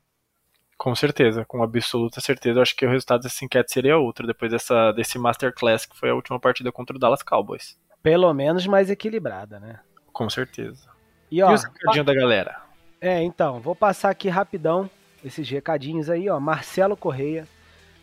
Com 0.77 0.93
certeza, 0.93 1.45
com 1.45 1.63
absoluta 1.63 2.21
certeza. 2.21 2.59
Eu 2.59 2.63
acho 2.63 2.75
que 2.75 2.85
o 2.85 2.91
resultado 2.91 3.23
dessa 3.23 3.45
enquete 3.45 3.73
seria 3.73 3.97
outro, 3.97 4.27
depois 4.27 4.51
dessa, 4.51 4.91
desse 4.91 5.17
Masterclass, 5.21 5.87
que 5.87 5.97
foi 5.97 6.11
a 6.11 6.15
última 6.17 6.41
partida 6.41 6.73
contra 6.73 6.97
o 6.97 6.99
Dallas 6.99 7.23
Cowboys. 7.23 7.79
Pelo 8.03 8.35
menos 8.35 8.67
mais 8.67 8.91
equilibrada, 8.91 9.61
né? 9.61 9.79
Com 10.13 10.29
certeza. 10.29 10.89
E, 11.31 11.41
ó, 11.41 11.55
e 11.95 12.01
o 12.01 12.03
da 12.03 12.13
galera? 12.13 12.61
É, 13.01 13.23
então, 13.23 13.61
vou 13.61 13.77
passar 13.77 14.11
aqui 14.11 14.29
rapidão 14.29 14.91
esses 15.25 15.49
recadinhos 15.49 16.11
aí, 16.11 16.29
ó. 16.29 16.41
Marcelo 16.41 16.97
Correia, 16.97 17.47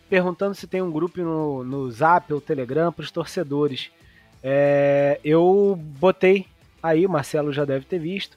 perguntando 0.08 0.54
se 0.54 0.66
tem 0.66 0.80
um 0.80 0.90
grupo 0.90 1.20
no, 1.20 1.62
no 1.62 1.90
Zap 1.90 2.32
ou 2.32 2.40
Telegram 2.40 2.90
para 2.90 3.02
os 3.02 3.10
torcedores. 3.10 3.90
É, 4.42 5.20
eu 5.22 5.78
botei 5.78 6.46
aí, 6.82 7.06
o 7.06 7.10
Marcelo 7.10 7.52
já 7.52 7.64
deve 7.64 7.84
ter 7.84 7.98
visto. 7.98 8.36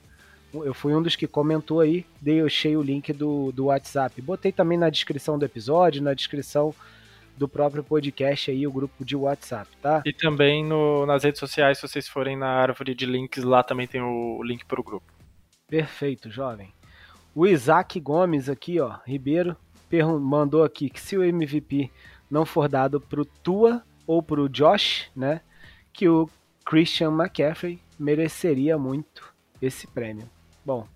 Eu 0.53 0.73
fui 0.73 0.95
um 0.95 1.01
dos 1.01 1.15
que 1.15 1.27
comentou 1.27 1.81
aí, 1.81 2.05
dei, 2.21 2.39
eu 2.39 2.45
achei 2.45 2.77
o 2.77 2.81
link 2.81 3.11
do, 3.11 3.51
do 3.51 3.65
WhatsApp. 3.65 4.21
Botei 4.21 4.51
também 4.51 4.77
na 4.77 4.89
descrição 4.89 5.37
do 5.37 5.43
episódio, 5.43 6.01
na 6.01 6.13
descrição 6.13 6.73
do 7.37 7.47
próprio 7.47 7.83
podcast 7.83 8.49
aí, 8.49 8.65
o 8.65 8.71
grupo 8.71 9.03
de 9.03 9.15
WhatsApp, 9.15 9.69
tá? 9.81 10.01
E 10.05 10.13
também 10.13 10.63
no, 10.63 11.05
nas 11.05 11.23
redes 11.23 11.39
sociais, 11.39 11.77
se 11.77 11.87
vocês 11.87 12.07
forem 12.07 12.37
na 12.37 12.47
árvore 12.47 12.95
de 12.95 13.05
links, 13.05 13.43
lá 13.43 13.61
também 13.61 13.87
tem 13.87 14.01
o 14.01 14.41
link 14.41 14.65
para 14.65 14.79
o 14.79 14.83
grupo. 14.83 15.05
Perfeito, 15.67 16.29
jovem. 16.29 16.73
O 17.33 17.45
Isaac 17.45 17.99
Gomes 17.99 18.47
aqui, 18.47 18.79
ó, 18.79 18.97
Ribeiro, 19.05 19.57
mandou 20.21 20.63
aqui 20.63 20.89
que 20.89 21.01
se 21.01 21.17
o 21.17 21.23
MVP 21.23 21.91
não 22.29 22.45
for 22.45 22.69
dado 22.69 23.01
pro 23.01 23.25
Tua 23.25 23.83
ou 24.07 24.23
pro 24.23 24.47
Josh, 24.47 25.09
né, 25.15 25.41
que 25.91 26.07
o 26.07 26.29
Christian 26.65 27.11
McCaffrey 27.11 27.79
mereceria 27.97 28.77
muito 28.77 29.33
esse 29.61 29.87
prêmio. 29.87 30.29
Bom, 30.65 30.87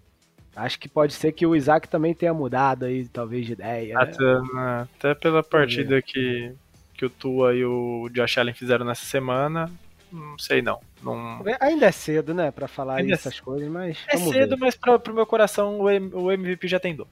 acho 0.56 0.80
que 0.80 0.90
pode 0.90 1.14
ser 1.14 1.32
que 1.32 1.46
o 1.46 1.56
Isaac 1.56 1.88
também 1.88 2.14
tenha 2.14 2.34
mudado 2.34 2.86
aí, 2.86 3.08
talvez, 3.08 3.46
de 3.46 3.54
ideia. 3.54 3.96
Né? 3.96 4.02
Até, 4.02 4.42
né? 4.54 4.88
até 4.96 5.16
pela 5.16 5.44
partida 5.44 6.02
que, 6.02 6.54
que 6.94 7.06
o 7.06 7.10
Tua 7.10 7.56
e 7.56 7.64
o 7.64 8.10
Josh 8.12 8.38
Allen 8.38 8.54
fizeram 8.54 8.86
nessa 8.86 9.06
semana, 9.06 9.72
não 10.12 10.38
sei 10.38 10.62
não. 10.62 10.80
não... 11.04 11.44
Ainda 11.60 11.86
é 11.86 11.92
cedo, 11.92 12.34
né, 12.34 12.52
para 12.52 12.68
falar 12.68 12.98
Ainda 12.98 13.14
essas 13.14 13.38
é... 13.38 13.42
coisas, 13.42 13.70
mas. 13.70 14.00
É 14.08 14.18
cedo, 14.18 14.56
ver. 14.56 14.60
mas 14.60 14.76
pra, 14.76 14.98
pro 14.98 15.14
meu 15.14 15.26
coração 15.26 15.80
o, 15.80 15.90
M, 15.90 16.10
o 16.14 16.32
MVP 16.32 16.68
já 16.68 16.80
tem 16.80 16.96
dor. 16.96 17.08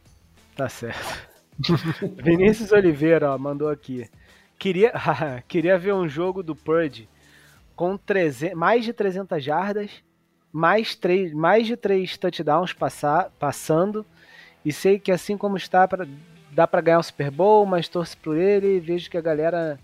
Tá 0.56 0.68
certo. 0.68 1.28
Vinícius 2.24 2.72
Oliveira 2.72 3.32
ó, 3.32 3.38
mandou 3.38 3.70
aqui. 3.70 4.10
Queria, 4.58 4.92
queria 5.48 5.78
ver 5.78 5.94
um 5.94 6.08
jogo 6.08 6.42
do 6.42 6.56
Purge 6.56 7.08
com 7.78 7.96
300, 7.96 8.58
mais 8.58 8.84
de 8.84 8.92
300 8.92 9.42
jardas, 9.42 9.92
mais, 10.52 10.96
3, 10.96 11.32
mais 11.32 11.68
de 11.68 11.78
3 11.78 12.18
touchdowns 12.18 12.74
passar, 12.74 13.32
passando. 13.38 14.04
E 14.66 14.74
sei 14.74 14.98
que 15.00 15.12
assim 15.12 15.38
como 15.38 15.56
está, 15.56 15.88
pra, 15.88 16.06
dá 16.52 16.68
para 16.68 16.82
ganhar 16.82 17.00
o 17.00 17.04
Super 17.04 17.30
Bowl, 17.30 17.66
mas 17.68 17.88
torço 17.88 18.18
por 18.18 18.36
ele 18.36 18.78
e 18.78 18.80
vejo 18.80 19.10
que 19.12 19.18
a 19.18 19.22
galera 19.22 19.80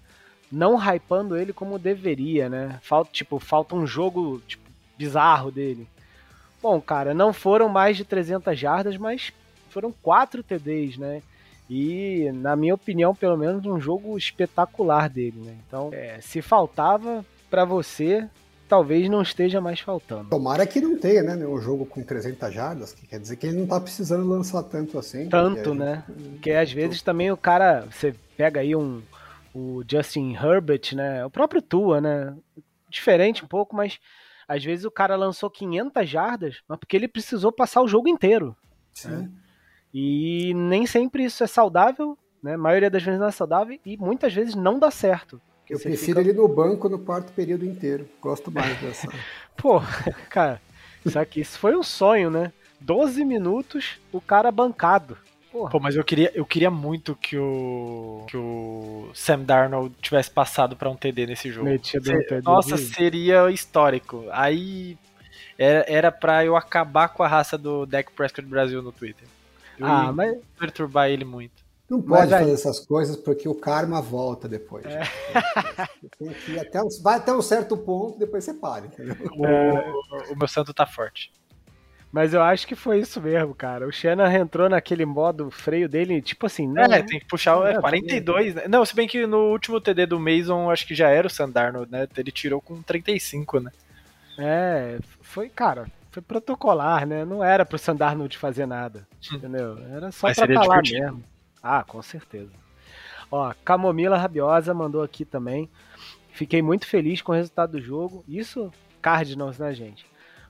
não 0.51 0.75
hypando 0.75 1.37
ele 1.37 1.53
como 1.53 1.77
deveria, 1.77 2.49
né? 2.49 2.79
Falta, 2.81 3.11
tipo, 3.13 3.37
falta 3.37 3.75
um 3.75 3.85
jogo 3.85 4.41
tipo, 4.47 4.63
bizarro 4.97 5.51
dele. 5.51 5.87
Bom, 6.61 6.81
cara, 6.81 7.13
não 7.13 7.31
foram 7.31 7.69
mais 7.69 7.95
de 7.95 8.03
300 8.03 8.57
jardas, 8.57 8.97
mas 8.97 9.31
foram 9.69 9.93
4 10.01 10.41
TDs, 10.41 10.97
né? 10.97 11.21
E, 11.69 12.31
na 12.33 12.55
minha 12.55 12.73
opinião, 12.73 13.13
pelo 13.13 13.37
menos 13.37 13.63
um 13.65 13.79
jogo 13.79 14.17
espetacular 14.17 15.09
dele, 15.09 15.39
né? 15.45 15.55
Então, 15.67 15.91
é, 15.93 16.19
se 16.21 16.41
faltava 16.41 17.23
para 17.53 17.65
você, 17.65 18.27
talvez 18.67 19.07
não 19.07 19.21
esteja 19.21 19.61
mais 19.61 19.79
faltando. 19.79 20.27
Tomara 20.27 20.65
que 20.65 20.81
não 20.81 20.97
tenha, 20.97 21.21
né? 21.21 21.45
Um 21.45 21.61
jogo 21.61 21.85
com 21.85 22.01
300 22.01 22.51
jardas, 22.51 22.93
que 22.93 23.05
quer 23.05 23.19
dizer 23.19 23.35
que 23.35 23.45
ele 23.45 23.59
não 23.59 23.67
tá 23.67 23.79
precisando 23.79 24.27
lançar 24.27 24.63
tanto 24.63 24.97
assim. 24.97 25.29
Tanto, 25.29 25.61
porque 25.61 25.77
né? 25.77 26.03
Porque 26.31 26.51
às 26.51 26.71
vezes 26.71 27.03
também 27.03 27.31
o 27.31 27.37
cara, 27.37 27.81
você 27.81 28.15
pega 28.35 28.61
aí 28.61 28.75
um 28.75 29.03
o 29.53 29.83
Justin 29.87 30.33
Herbert, 30.33 30.95
né? 30.95 31.23
O 31.23 31.29
próprio 31.29 31.61
Tua, 31.61 32.01
né? 32.01 32.35
Diferente 32.89 33.45
um 33.45 33.47
pouco, 33.47 33.75
mas 33.75 33.99
às 34.47 34.63
vezes 34.63 34.83
o 34.83 34.89
cara 34.89 35.15
lançou 35.15 35.47
500 35.47 36.09
jardas, 36.09 36.63
mas 36.67 36.79
porque 36.79 36.97
ele 36.97 37.07
precisou 37.07 37.51
passar 37.51 37.83
o 37.83 37.87
jogo 37.87 38.09
inteiro. 38.09 38.57
Sim. 38.95 39.09
Né? 39.09 39.29
E 39.93 40.53
nem 40.55 40.87
sempre 40.87 41.23
isso 41.23 41.43
é 41.43 41.47
saudável, 41.47 42.17
né? 42.41 42.55
A 42.55 42.57
maioria 42.57 42.89
das 42.89 43.03
vezes 43.03 43.19
não 43.19 43.27
é 43.27 43.31
saudável 43.31 43.79
e 43.85 43.95
muitas 43.95 44.33
vezes 44.33 44.55
não 44.55 44.79
dá 44.79 44.89
certo. 44.89 45.39
Eu 45.73 45.79
prefiro 45.79 46.19
fica... 46.19 46.21
ele 46.21 46.33
no 46.33 46.47
banco 46.47 46.87
no 46.87 46.99
quarto 46.99 47.33
período 47.33 47.65
inteiro. 47.65 48.07
Gosto 48.21 48.51
mais 48.51 48.79
dessa. 48.79 49.07
Pô, 49.57 49.81
cara, 50.29 50.61
isso 51.05 51.17
aqui 51.17 51.41
isso 51.41 51.57
foi 51.57 51.75
um 51.75 51.83
sonho, 51.83 52.29
né? 52.29 52.51
12 52.79 53.25
minutos, 53.25 53.99
o 54.11 54.21
cara 54.21 54.51
bancado. 54.51 55.17
Porra. 55.51 55.69
Pô, 55.69 55.79
mas 55.79 55.95
eu 55.95 56.03
queria, 56.03 56.31
eu 56.33 56.45
queria 56.45 56.69
muito 56.69 57.15
que 57.15 57.37
o 57.37 58.25
que 58.27 58.37
o 58.37 59.09
Sam 59.13 59.39
Darnold 59.39 59.95
tivesse 60.01 60.29
passado 60.29 60.75
para 60.75 60.89
um 60.89 60.95
TD 60.95 61.27
nesse 61.27 61.51
jogo. 61.51 61.69
Metido 61.69 62.11
um 62.11 62.23
TD. 62.23 62.41
Nossa, 62.43 62.77
seria 62.77 63.49
histórico. 63.49 64.25
Aí 64.31 64.97
era 65.57 66.11
para 66.11 66.43
eu 66.45 66.55
acabar 66.55 67.09
com 67.09 67.23
a 67.23 67.27
raça 67.27 67.57
do 67.57 67.85
Deck 67.85 68.11
Prescott 68.11 68.47
Brasil 68.47 68.81
no 68.81 68.91
Twitter. 68.91 69.27
Eu 69.79 69.87
ah, 69.87 70.11
mas 70.11 70.37
perturbar 70.59 71.09
ele 71.09 71.25
muito. 71.25 71.62
Não 71.93 72.01
pode 72.01 72.33
aí... 72.33 72.39
fazer 72.41 72.53
essas 72.53 72.79
coisas 72.79 73.15
porque 73.15 73.47
o 73.47 73.53
karma 73.53 74.01
volta 74.01 74.47
depois. 74.49 74.83
É. 74.85 75.03
Tem 76.17 76.29
que 76.29 76.53
ir 76.53 76.59
até 76.59 76.81
um, 76.81 76.87
vai 77.03 77.17
até 77.17 77.31
um 77.31 77.41
certo 77.41 77.77
ponto, 77.77 78.17
depois 78.17 78.43
você 78.43 78.55
para. 78.55 78.85
O, 79.37 80.33
o 80.33 80.35
meu 80.35 80.47
santo 80.47 80.73
tá 80.73 80.87
forte. 80.87 81.31
Mas 82.11 82.33
eu 82.33 82.41
acho 82.41 82.65
que 82.67 82.75
foi 82.75 82.99
isso 82.99 83.21
mesmo, 83.21 83.53
cara. 83.53 83.87
O 83.87 83.91
Shannon 83.91 84.25
entrou 84.25 84.67
naquele 84.69 85.05
modo 85.05 85.51
freio 85.51 85.87
dele, 85.87 86.19
tipo 86.19 86.47
assim, 86.47 86.67
não. 86.67 86.83
É, 86.83 87.03
tem 87.03 87.19
que 87.19 87.27
puxar 87.27 87.63
é, 87.67 87.79
42, 87.79 88.55
né? 88.55 88.67
Não, 88.67 88.83
se 88.83 88.95
bem 88.95 89.07
que 89.07 89.27
no 89.27 89.51
último 89.51 89.79
TD 89.79 90.07
do 90.07 90.19
Mason, 90.19 90.71
acho 90.71 90.87
que 90.87 90.95
já 90.95 91.09
era 91.09 91.27
o 91.27 91.29
Sandarno, 91.29 91.87
né? 91.89 92.07
Ele 92.17 92.31
tirou 92.31 92.59
com 92.59 92.81
35, 92.81 93.59
né? 93.59 93.71
É, 94.37 94.97
foi, 95.21 95.47
cara, 95.47 95.85
foi 96.11 96.23
protocolar, 96.23 97.05
né? 97.05 97.23
Não 97.23 97.43
era 97.43 97.63
pro 97.65 97.77
Sandarno 97.77 98.27
de 98.27 98.37
fazer 98.37 98.65
nada, 98.65 99.07
entendeu? 99.31 99.77
Era 99.91 100.11
só 100.11 100.27
Mas 100.27 100.37
pra 100.37 100.45
estar 100.45 100.67
tá 100.67 100.81
mesmo. 100.81 101.23
Ah, 101.63 101.83
com 101.83 102.01
certeza. 102.01 102.51
Ó, 103.31 103.53
Camomila 103.63 104.17
Rabiosa 104.17 104.73
mandou 104.73 105.01
aqui 105.01 105.23
também. 105.23 105.69
Fiquei 106.33 106.61
muito 106.61 106.85
feliz 106.85 107.21
com 107.21 107.31
o 107.31 107.35
resultado 107.35 107.71
do 107.71 107.81
jogo. 107.81 108.23
Isso, 108.27 108.71
Cardinals, 109.01 109.57
né, 109.57 109.73
gente? 109.73 110.05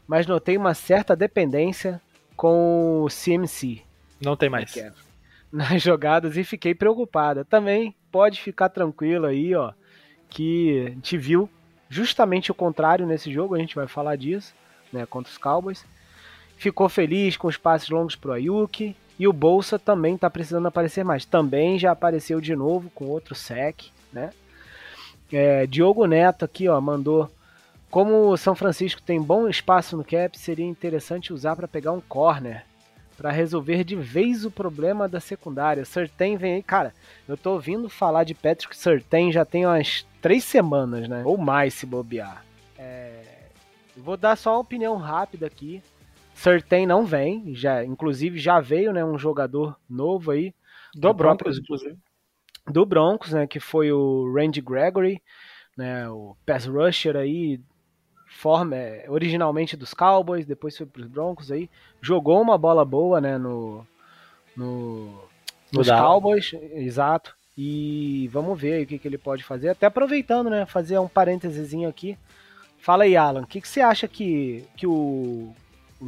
mas 0.07 0.27
notei 0.27 0.57
uma 0.57 0.73
certa 0.73 1.15
dependência 1.15 2.01
com 2.35 3.03
o 3.03 3.07
CMC. 3.07 3.81
Não 4.21 4.35
tem 4.35 4.49
mais. 4.49 4.73
Nas 5.51 5.81
jogadas 5.81 6.35
e 6.35 6.43
fiquei 6.43 6.73
preocupada. 6.73 7.45
Também 7.45 7.95
pode 8.11 8.41
ficar 8.41 8.69
tranquilo 8.69 9.25
aí, 9.25 9.53
ó, 9.55 9.71
que 10.29 10.87
a 10.87 10.89
gente 10.89 11.17
viu 11.17 11.49
justamente 11.89 12.51
o 12.51 12.55
contrário 12.55 13.05
nesse 13.05 13.31
jogo, 13.31 13.53
a 13.53 13.59
gente 13.59 13.75
vai 13.75 13.87
falar 13.87 14.15
disso, 14.15 14.53
né, 14.91 15.05
contra 15.05 15.31
os 15.31 15.37
Cowboys. 15.37 15.85
Ficou 16.57 16.89
feliz 16.89 17.37
com 17.37 17.47
os 17.47 17.57
passes 17.57 17.89
longos 17.89 18.15
pro 18.15 18.31
Ayuki 18.31 18.95
e 19.23 19.27
o 19.27 19.31
Bolsa 19.31 19.79
também 19.79 20.17
tá 20.17 20.29
precisando 20.29 20.67
aparecer 20.67 21.05
mais. 21.05 21.23
Também 21.23 21.79
já 21.79 21.91
apareceu 21.91 22.41
de 22.41 22.53
novo 22.53 22.89
com 22.89 23.05
outro 23.05 23.33
sec, 23.33 23.85
né? 24.11 24.31
É, 25.31 25.65
Diogo 25.65 26.05
Neto 26.05 26.43
aqui, 26.43 26.67
ó, 26.67 26.79
mandou 26.81 27.31
como 27.89 28.29
o 28.29 28.35
São 28.35 28.53
Francisco 28.53 29.01
tem 29.01 29.21
bom 29.21 29.47
espaço 29.47 29.95
no 29.95 30.03
cap, 30.03 30.37
seria 30.37 30.65
interessante 30.65 31.31
usar 31.31 31.55
para 31.55 31.69
pegar 31.69 31.93
um 31.93 32.01
corner 32.01 32.65
para 33.15 33.31
resolver 33.31 33.85
de 33.85 33.95
vez 33.95 34.43
o 34.43 34.51
problema 34.51 35.07
da 35.07 35.21
secundária. 35.21 35.85
Sertain 35.85 36.35
vem 36.35 36.55
aí, 36.55 36.63
cara. 36.63 36.93
Eu 37.25 37.37
tô 37.37 37.53
ouvindo 37.53 37.87
falar 37.87 38.25
de 38.25 38.33
Patrick 38.33 38.75
Sertain 38.75 39.31
já 39.31 39.45
tem 39.45 39.65
umas 39.65 40.05
três 40.21 40.43
semanas, 40.43 41.07
né? 41.07 41.21
Ou 41.23 41.37
mais 41.37 41.75
se 41.75 41.85
bobear. 41.85 42.43
É... 42.77 43.21
Vou 43.95 44.17
dar 44.17 44.35
só 44.35 44.55
uma 44.55 44.59
opinião 44.59 44.97
rápida 44.97 45.47
aqui. 45.47 45.81
Sertain 46.33 46.85
não 46.85 47.05
vem, 47.05 47.53
já, 47.55 47.83
inclusive 47.83 48.39
já 48.39 48.59
veio, 48.59 48.91
né, 48.91 49.03
um 49.03 49.17
jogador 49.17 49.79
novo 49.89 50.31
aí 50.31 50.53
do 50.93 51.13
Broncos, 51.13 51.59
inclusive. 51.59 51.97
Do 52.67 52.85
Broncos, 52.85 53.33
né, 53.33 53.47
que 53.47 53.59
foi 53.59 53.91
o 53.91 54.31
Randy 54.33 54.61
Gregory, 54.61 55.21
né, 55.77 56.09
o 56.09 56.35
pass 56.45 56.65
rusher 56.65 57.15
aí 57.15 57.59
forma, 58.27 58.75
é, 58.75 59.05
originalmente 59.07 59.77
dos 59.77 59.93
Cowboys, 59.93 60.45
depois 60.45 60.75
foi 60.75 60.85
para 60.85 61.01
os 61.01 61.07
Broncos 61.07 61.51
aí, 61.51 61.69
jogou 62.01 62.41
uma 62.41 62.57
bola 62.57 62.83
boa, 62.83 63.21
né, 63.21 63.37
no, 63.37 63.85
no 64.55 65.23
nos 65.71 65.89
Cowboys, 65.89 66.53
exato. 66.73 67.35
E 67.57 68.27
vamos 68.31 68.59
ver 68.59 68.73
aí 68.73 68.83
o 68.83 68.87
que, 68.87 68.97
que 68.97 69.07
ele 69.07 69.17
pode 69.17 69.43
fazer. 69.43 69.69
Até 69.69 69.85
aproveitando, 69.85 70.49
né, 70.49 70.65
fazer 70.65 70.97
um 70.99 71.07
parênteses 71.07 71.73
aqui. 71.85 72.17
Fala 72.79 73.03
aí, 73.03 73.15
Alan, 73.15 73.41
o 73.41 73.47
que, 73.47 73.61
que 73.61 73.67
você 73.67 73.81
acha 73.81 74.07
que, 74.07 74.65
que 74.75 74.85
o 74.85 75.53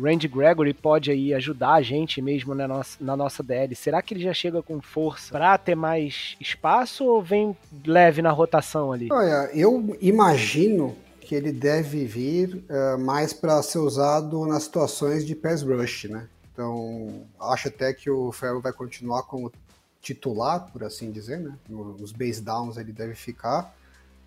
Randy 0.01 0.27
Gregory 0.27 0.73
pode 0.73 1.11
aí 1.11 1.33
ajudar 1.33 1.73
a 1.73 1.81
gente 1.81 2.21
mesmo 2.21 2.53
na 2.53 2.67
nossa, 2.67 2.97
na 2.99 3.15
nossa 3.15 3.41
DL? 3.41 3.75
Será 3.75 4.01
que 4.01 4.13
ele 4.13 4.23
já 4.23 4.33
chega 4.33 4.61
com 4.61 4.81
força 4.81 5.31
para 5.31 5.57
ter 5.57 5.75
mais 5.75 6.35
espaço 6.39 7.05
ou 7.05 7.21
vem 7.21 7.55
leve 7.85 8.21
na 8.21 8.31
rotação 8.31 8.91
ali? 8.91 9.07
Olha, 9.11 9.49
eu 9.53 9.97
imagino 10.01 10.95
que 11.21 11.33
ele 11.33 11.51
deve 11.51 12.05
vir 12.05 12.63
uh, 12.69 12.99
mais 12.99 13.33
para 13.33 13.61
ser 13.63 13.79
usado 13.79 14.45
nas 14.45 14.63
situações 14.63 15.25
de 15.25 15.35
pass 15.35 15.63
rush, 15.63 16.05
né? 16.05 16.27
Então, 16.53 17.25
acho 17.39 17.67
até 17.67 17.93
que 17.93 18.09
o 18.09 18.31
Ferro 18.31 18.61
vai 18.61 18.71
continuar 18.71 19.23
como 19.23 19.51
titular, 19.99 20.71
por 20.71 20.83
assim 20.83 21.11
dizer, 21.11 21.39
né? 21.39 21.53
Nos 21.67 22.11
base 22.11 22.41
downs 22.41 22.77
ele 22.77 22.93
deve 22.93 23.15
ficar. 23.15 23.75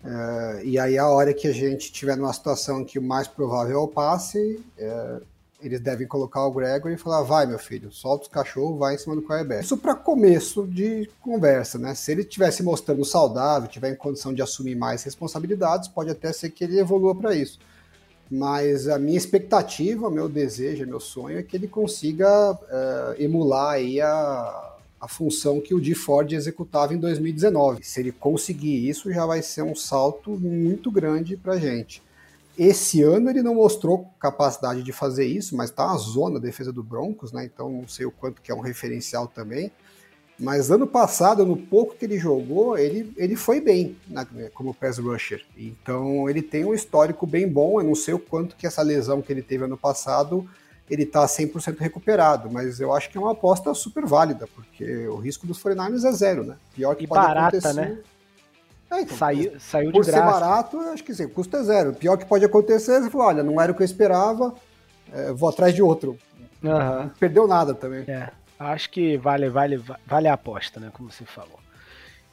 Uh, 0.03 0.63
e 0.63 0.77
aí, 0.77 0.97
a 0.97 1.07
hora 1.07 1.33
que 1.33 1.47
a 1.47 1.51
gente 1.51 1.91
tiver 1.91 2.15
numa 2.15 2.33
situação 2.33 2.85
que 2.85 2.99
o 2.99 3.01
mais 3.01 3.27
provável 3.27 3.79
é 3.79 3.81
o 3.81 3.87
passe, 3.87 4.63
uh, 4.77 5.21
eles 5.61 5.79
devem 5.79 6.07
colocar 6.07 6.45
o 6.45 6.51
Gregory 6.51 6.93
e 6.93 6.97
falar: 6.97 7.23
vai, 7.23 7.45
meu 7.45 7.59
filho, 7.59 7.91
solta 7.91 8.23
os 8.23 8.29
cachorros, 8.29 8.79
vai 8.79 8.95
em 8.95 8.97
cima 8.97 9.15
do 9.15 9.21
quarterback. 9.21 9.63
Isso 9.63 9.77
para 9.77 9.95
começo 9.95 10.65
de 10.65 11.09
conversa, 11.21 11.77
né? 11.77 11.93
Se 11.95 12.11
ele 12.11 12.21
estivesse 12.21 12.63
mostrando 12.63 13.03
saudável, 13.03 13.69
tiver 13.69 13.91
em 13.91 13.95
condição 13.95 14.33
de 14.33 14.41
assumir 14.41 14.75
mais 14.75 15.03
responsabilidades, 15.03 15.87
pode 15.87 16.09
até 16.09 16.31
ser 16.31 16.49
que 16.49 16.63
ele 16.63 16.79
evolua 16.79 17.15
para 17.15 17.35
isso. 17.35 17.59
Mas 18.31 18.87
a 18.87 18.99
minha 18.99 19.17
expectativa, 19.17 20.09
meu 20.09 20.29
desejo, 20.29 20.85
meu 20.85 20.99
sonho 20.99 21.39
é 21.39 21.43
que 21.43 21.57
ele 21.57 21.67
consiga 21.67 22.51
uh, 22.51 23.21
emular 23.21 23.71
aí 23.71 23.99
a, 23.99 24.75
a 25.01 25.07
função 25.07 25.59
que 25.59 25.73
o 25.73 25.81
D 25.81 25.95
Ford 25.95 26.31
executava 26.31 26.93
em 26.93 26.97
2019. 26.97 27.83
Se 27.83 27.99
ele 27.99 28.11
conseguir 28.11 28.87
isso, 28.87 29.11
já 29.11 29.25
vai 29.25 29.41
ser 29.41 29.63
um 29.63 29.73
salto 29.73 30.31
muito 30.31 30.91
grande 30.91 31.35
para 31.35 31.57
gente. 31.57 32.03
Esse 32.59 33.01
ano 33.01 33.29
ele 33.29 33.41
não 33.41 33.55
mostrou 33.55 34.13
capacidade 34.19 34.83
de 34.83 34.91
fazer 34.91 35.25
isso, 35.25 35.55
mas 35.55 35.71
tá 35.71 35.87
uma 35.87 35.97
zona 35.97 36.39
a 36.39 36.41
defesa 36.41 36.73
do 36.73 36.83
Broncos, 36.83 37.31
né? 37.31 37.45
Então 37.45 37.69
não 37.71 37.87
sei 37.87 38.05
o 38.05 38.11
quanto 38.11 38.41
que 38.41 38.51
é 38.51 38.53
um 38.53 38.59
referencial 38.59 39.27
também. 39.27 39.71
Mas 40.37 40.69
ano 40.69 40.85
passado, 40.85 41.45
no 41.45 41.55
pouco 41.55 41.95
que 41.95 42.03
ele 42.03 42.19
jogou, 42.19 42.77
ele, 42.77 43.13
ele 43.15 43.37
foi 43.37 43.61
bem 43.61 43.95
na, 44.09 44.27
como 44.53 44.73
pass 44.73 44.97
rusher. 44.97 45.45
Então 45.57 46.29
ele 46.29 46.41
tem 46.41 46.65
um 46.65 46.73
histórico 46.73 47.25
bem 47.25 47.47
bom. 47.47 47.79
Eu 47.79 47.85
não 47.85 47.95
sei 47.95 48.13
o 48.13 48.19
quanto 48.19 48.57
que 48.57 48.67
essa 48.67 48.81
lesão 48.81 49.21
que 49.21 49.31
ele 49.31 49.41
teve 49.41 49.63
ano 49.63 49.77
passado, 49.77 50.45
ele 50.89 51.05
tá 51.05 51.25
100% 51.25 51.77
recuperado. 51.79 52.51
Mas 52.51 52.81
eu 52.81 52.93
acho 52.93 53.09
que 53.09 53.17
é 53.17 53.21
uma 53.21 53.31
aposta 53.31 53.73
super 53.73 54.05
válida, 54.05 54.47
porque 54.53 55.07
o 55.07 55.15
risco 55.15 55.47
dos 55.47 55.63
49ers 55.63 56.03
é 56.03 56.11
zero, 56.11 56.43
né? 56.43 56.57
Pior 56.75 56.93
que 56.93 57.05
e 57.05 57.07
pode 57.07 57.21
barata, 57.21 57.57
acontecer... 57.57 57.73
né? 57.73 57.99
É, 58.91 59.01
então, 59.01 59.17
saiu, 59.17 59.59
saiu 59.59 59.91
por 59.91 60.03
de 60.03 60.11
graça. 60.11 60.25
ser 60.25 60.39
barato, 60.39 60.79
acho 60.79 61.03
que 61.03 61.13
sim, 61.13 61.27
custo 61.27 61.55
é 61.57 61.63
zero. 61.63 61.91
O 61.91 61.95
pior 61.95 62.17
que 62.17 62.25
pode 62.25 62.43
acontecer, 62.43 63.01
você 63.01 63.09
falou, 63.09 63.27
olha, 63.27 63.43
não 63.43 63.61
era 63.61 63.71
o 63.71 63.75
que 63.75 63.81
eu 63.81 63.85
esperava, 63.85 64.55
é, 65.13 65.31
vou 65.31 65.49
atrás 65.49 65.73
de 65.73 65.81
outro. 65.81 66.17
Uhum. 66.63 66.69
Não 66.69 67.09
perdeu 67.09 67.47
nada 67.47 67.73
também. 67.73 68.03
É, 68.07 68.31
acho 68.57 68.89
que 68.89 69.17
vale, 69.17 69.49
vale, 69.49 69.81
vale 70.05 70.27
a 70.27 70.33
aposta, 70.33 70.79
né, 70.79 70.89
como 70.91 71.11
você 71.11 71.23
falou. 71.23 71.59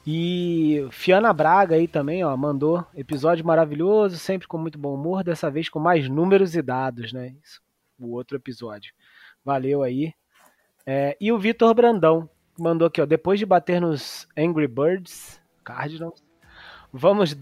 E 0.09 0.87
Fiana 0.89 1.33
Braga 1.33 1.75
aí 1.75 1.85
também, 1.85 2.23
ó, 2.23 2.35
mandou 2.37 2.85
episódio 2.95 3.45
maravilhoso, 3.45 4.17
sempre 4.17 4.47
com 4.47 4.57
muito 4.57 4.79
bom 4.79 4.93
humor, 4.93 5.21
dessa 5.21 5.51
vez 5.51 5.67
com 5.67 5.79
mais 5.79 6.07
números 6.07 6.55
e 6.55 6.61
dados, 6.61 7.11
né? 7.11 7.35
Isso, 7.43 7.61
o 7.99 8.13
outro 8.13 8.37
episódio. 8.37 8.93
Valeu 9.43 9.83
aí. 9.83 10.13
É, 10.85 11.17
e 11.19 11.29
o 11.29 11.37
Vitor 11.37 11.73
Brandão 11.73 12.29
mandou 12.57 12.87
aqui, 12.87 13.01
ó, 13.01 13.05
depois 13.05 13.37
de 13.37 13.45
bater 13.45 13.81
nos 13.81 14.25
Angry 14.37 14.67
Birds, 14.67 15.41
Cardinals, 15.61 16.23
Vamos 16.91 17.35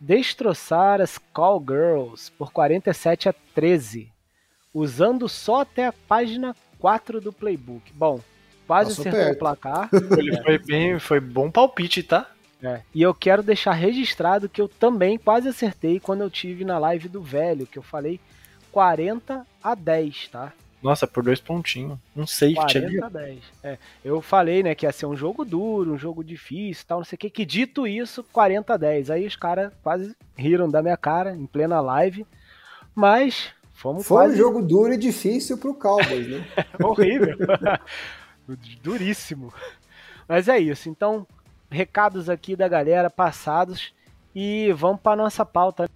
destroçar 0.00 1.00
as 1.00 1.18
Call 1.18 1.60
Girls 1.60 2.30
por 2.32 2.52
47 2.52 3.28
a 3.28 3.34
13, 3.54 4.12
usando 4.72 5.28
só 5.28 5.62
até 5.62 5.86
a 5.86 5.92
página 5.92 6.54
4 6.78 7.20
do 7.20 7.32
playbook. 7.32 7.92
Bom, 7.92 8.20
quase 8.66 8.92
acertou 8.92 9.20
perto. 9.20 9.36
o 9.36 9.38
placar. 9.38 9.90
Ele 10.16 10.40
foi 10.42 10.58
bem, 10.58 10.98
foi 10.98 11.20
bom 11.20 11.50
palpite, 11.50 12.02
tá? 12.02 12.30
É. 12.62 12.80
E 12.94 13.02
eu 13.02 13.12
quero 13.12 13.42
deixar 13.42 13.72
registrado 13.72 14.48
que 14.48 14.60
eu 14.60 14.68
também 14.68 15.18
quase 15.18 15.48
acertei 15.48 16.00
quando 16.00 16.22
eu 16.22 16.30
tive 16.30 16.64
na 16.64 16.78
live 16.78 17.08
do 17.08 17.22
velho, 17.22 17.66
que 17.66 17.78
eu 17.78 17.82
falei 17.82 18.18
40 18.72 19.46
a 19.62 19.74
10, 19.74 20.28
tá? 20.28 20.52
Nossa, 20.82 21.06
por 21.06 21.22
dois 21.22 21.40
pontinhos. 21.40 21.98
Um 22.14 22.26
safety 22.26 22.54
40 22.54 23.06
a 23.06 23.08
10. 23.08 23.38
É, 23.62 23.78
eu 24.04 24.20
falei, 24.20 24.62
né, 24.62 24.74
que 24.74 24.86
ia 24.86 24.92
ser 24.92 25.06
um 25.06 25.16
jogo 25.16 25.44
duro, 25.44 25.94
um 25.94 25.98
jogo 25.98 26.22
difícil 26.22 26.84
tal, 26.86 26.98
não 26.98 27.04
sei 27.04 27.16
o 27.16 27.18
que. 27.18 27.30
Que 27.30 27.44
dito 27.44 27.86
isso, 27.86 28.22
40 28.32 28.74
a 28.74 28.76
10. 28.76 29.10
Aí 29.10 29.26
os 29.26 29.36
caras 29.36 29.72
quase 29.82 30.14
riram 30.36 30.70
da 30.70 30.82
minha 30.82 30.96
cara 30.96 31.34
em 31.34 31.46
plena 31.46 31.80
live. 31.80 32.26
Mas 32.94 33.50
fomos 33.72 34.06
Foi 34.06 34.18
quase... 34.18 34.34
um 34.34 34.38
jogo 34.38 34.62
duro 34.62 34.92
e 34.92 34.96
difícil 34.96 35.58
pro 35.58 35.74
Cowboys, 35.74 36.28
né? 36.28 36.46
Horrível. 36.82 37.36
Duríssimo. 38.82 39.52
Mas 40.28 40.48
é 40.48 40.58
isso. 40.58 40.88
Então, 40.88 41.26
recados 41.70 42.30
aqui 42.30 42.54
da 42.54 42.68
galera 42.68 43.10
passados 43.10 43.92
e 44.34 44.72
vamos 44.72 45.00
para 45.00 45.16
nossa 45.16 45.44
pauta. 45.44 45.90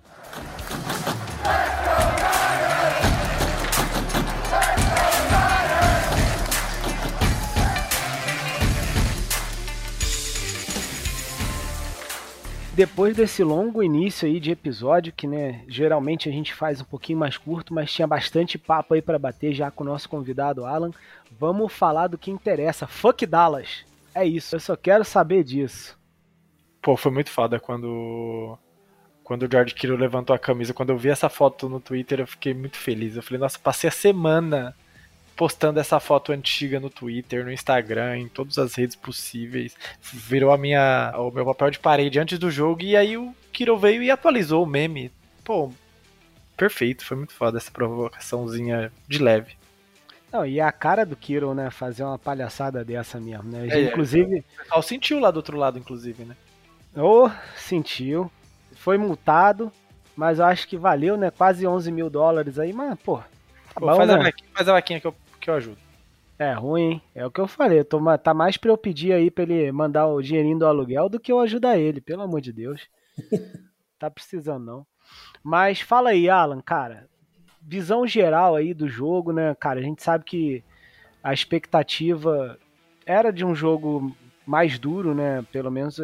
Depois 12.80 13.14
desse 13.14 13.44
longo 13.44 13.82
início 13.82 14.26
aí 14.26 14.40
de 14.40 14.50
episódio, 14.50 15.12
que 15.12 15.26
né, 15.26 15.62
geralmente 15.68 16.30
a 16.30 16.32
gente 16.32 16.54
faz 16.54 16.80
um 16.80 16.84
pouquinho 16.84 17.18
mais 17.18 17.36
curto, 17.36 17.74
mas 17.74 17.92
tinha 17.92 18.06
bastante 18.06 18.56
papo 18.56 18.94
aí 18.94 19.02
para 19.02 19.18
bater 19.18 19.52
já 19.52 19.70
com 19.70 19.84
o 19.84 19.86
nosso 19.86 20.08
convidado 20.08 20.64
Alan, 20.64 20.90
vamos 21.38 21.70
falar 21.74 22.06
do 22.06 22.16
que 22.16 22.30
interessa. 22.30 22.86
Fuck 22.86 23.26
Dallas! 23.26 23.84
É 24.14 24.24
isso, 24.24 24.56
eu 24.56 24.60
só 24.60 24.76
quero 24.76 25.04
saber 25.04 25.44
disso. 25.44 25.94
Pô, 26.80 26.96
foi 26.96 27.12
muito 27.12 27.30
foda 27.30 27.60
quando 27.60 28.56
quando 29.22 29.42
o 29.42 29.48
George 29.52 29.74
Kittle 29.74 29.98
levantou 29.98 30.34
a 30.34 30.38
camisa, 30.38 30.72
quando 30.72 30.88
eu 30.88 30.96
vi 30.96 31.10
essa 31.10 31.28
foto 31.28 31.68
no 31.68 31.80
Twitter, 31.80 32.20
eu 32.20 32.26
fiquei 32.26 32.54
muito 32.54 32.78
feliz. 32.78 33.14
Eu 33.14 33.22
falei, 33.22 33.40
nossa, 33.40 33.58
passei 33.58 33.88
a 33.88 33.92
semana 33.92 34.74
postando 35.40 35.80
essa 35.80 35.98
foto 35.98 36.32
antiga 36.32 36.78
no 36.78 36.90
Twitter, 36.90 37.42
no 37.42 37.50
Instagram, 37.50 38.18
em 38.18 38.28
todas 38.28 38.58
as 38.58 38.74
redes 38.74 38.94
possíveis. 38.94 39.74
Virou 40.02 40.52
a 40.52 40.58
minha, 40.58 41.14
o 41.16 41.30
meu 41.30 41.46
papel 41.46 41.70
de 41.70 41.78
parede 41.78 42.20
antes 42.20 42.38
do 42.38 42.50
jogo 42.50 42.82
e 42.82 42.94
aí 42.94 43.16
o 43.16 43.34
Kittle 43.50 43.78
veio 43.78 44.02
e 44.02 44.10
atualizou 44.10 44.62
o 44.62 44.66
meme. 44.66 45.10
Pô, 45.42 45.72
perfeito, 46.58 47.06
foi 47.06 47.16
muito 47.16 47.32
foda 47.32 47.56
essa 47.56 47.70
provocaçãozinha 47.70 48.92
de 49.08 49.18
leve. 49.18 49.54
Não, 50.30 50.44
e 50.44 50.60
a 50.60 50.70
cara 50.70 51.06
do 51.06 51.16
Kiro, 51.16 51.54
né, 51.54 51.70
fazer 51.70 52.04
uma 52.04 52.18
palhaçada 52.18 52.84
dessa 52.84 53.18
mesmo, 53.18 53.50
né? 53.50 53.66
É, 53.70 53.80
inclusive. 53.84 54.40
O 54.40 54.58
pessoal 54.58 54.82
sentiu 54.82 55.18
lá 55.18 55.30
do 55.30 55.38
outro 55.38 55.56
lado, 55.56 55.78
inclusive, 55.78 56.22
né? 56.22 56.36
Ô, 56.94 57.24
oh, 57.24 57.30
sentiu 57.56 58.30
foi 58.74 58.98
multado, 58.98 59.72
mas 60.14 60.38
eu 60.38 60.44
acho 60.44 60.68
que 60.68 60.76
valeu, 60.76 61.16
né? 61.16 61.30
Quase 61.30 61.66
11 61.66 61.90
mil 61.90 62.10
dólares 62.10 62.58
aí, 62.58 62.74
mas, 62.74 62.98
pô, 63.00 63.18
tá 63.18 63.24
pô, 63.74 63.86
bom, 63.86 63.96
faz, 63.96 64.08
né? 64.08 64.14
a 64.14 64.18
vaquinha, 64.18 64.50
faz 64.54 64.68
a 64.68 64.72
vaquinha 64.72 65.00
que 65.00 65.06
eu, 65.06 65.14
que 65.40 65.50
eu 65.50 65.54
ajudo. 65.54 65.78
É 66.38 66.52
ruim, 66.52 66.82
hein? 66.82 67.02
É 67.14 67.26
o 67.26 67.30
que 67.30 67.40
eu 67.40 67.46
falei. 67.46 67.80
Eu 67.80 67.84
tô, 67.84 68.00
tá 68.18 68.32
mais 68.32 68.56
pra 68.56 68.70
eu 68.70 68.78
pedir 68.78 69.12
aí 69.12 69.30
pra 69.30 69.44
ele 69.44 69.70
mandar 69.72 70.06
o 70.06 70.22
dinheirinho 70.22 70.58
do 70.58 70.66
aluguel 70.66 71.08
do 71.08 71.20
que 71.20 71.30
eu 71.30 71.40
ajudar 71.40 71.78
ele, 71.78 72.00
pelo 72.00 72.22
amor 72.22 72.40
de 72.40 72.52
Deus. 72.52 72.88
tá 73.98 74.10
precisando, 74.10 74.64
não. 74.64 74.86
Mas 75.42 75.80
fala 75.80 76.10
aí, 76.10 76.30
Alan, 76.30 76.60
cara. 76.62 77.08
Visão 77.60 78.06
geral 78.06 78.56
aí 78.56 78.72
do 78.72 78.88
jogo, 78.88 79.32
né? 79.32 79.54
Cara, 79.54 79.80
a 79.80 79.82
gente 79.82 80.02
sabe 80.02 80.24
que 80.24 80.64
a 81.22 81.34
expectativa 81.34 82.58
era 83.04 83.30
de 83.30 83.44
um 83.44 83.54
jogo 83.54 84.16
mais 84.46 84.78
duro, 84.78 85.14
né? 85.14 85.44
Pelo 85.52 85.70
menos 85.70 86.00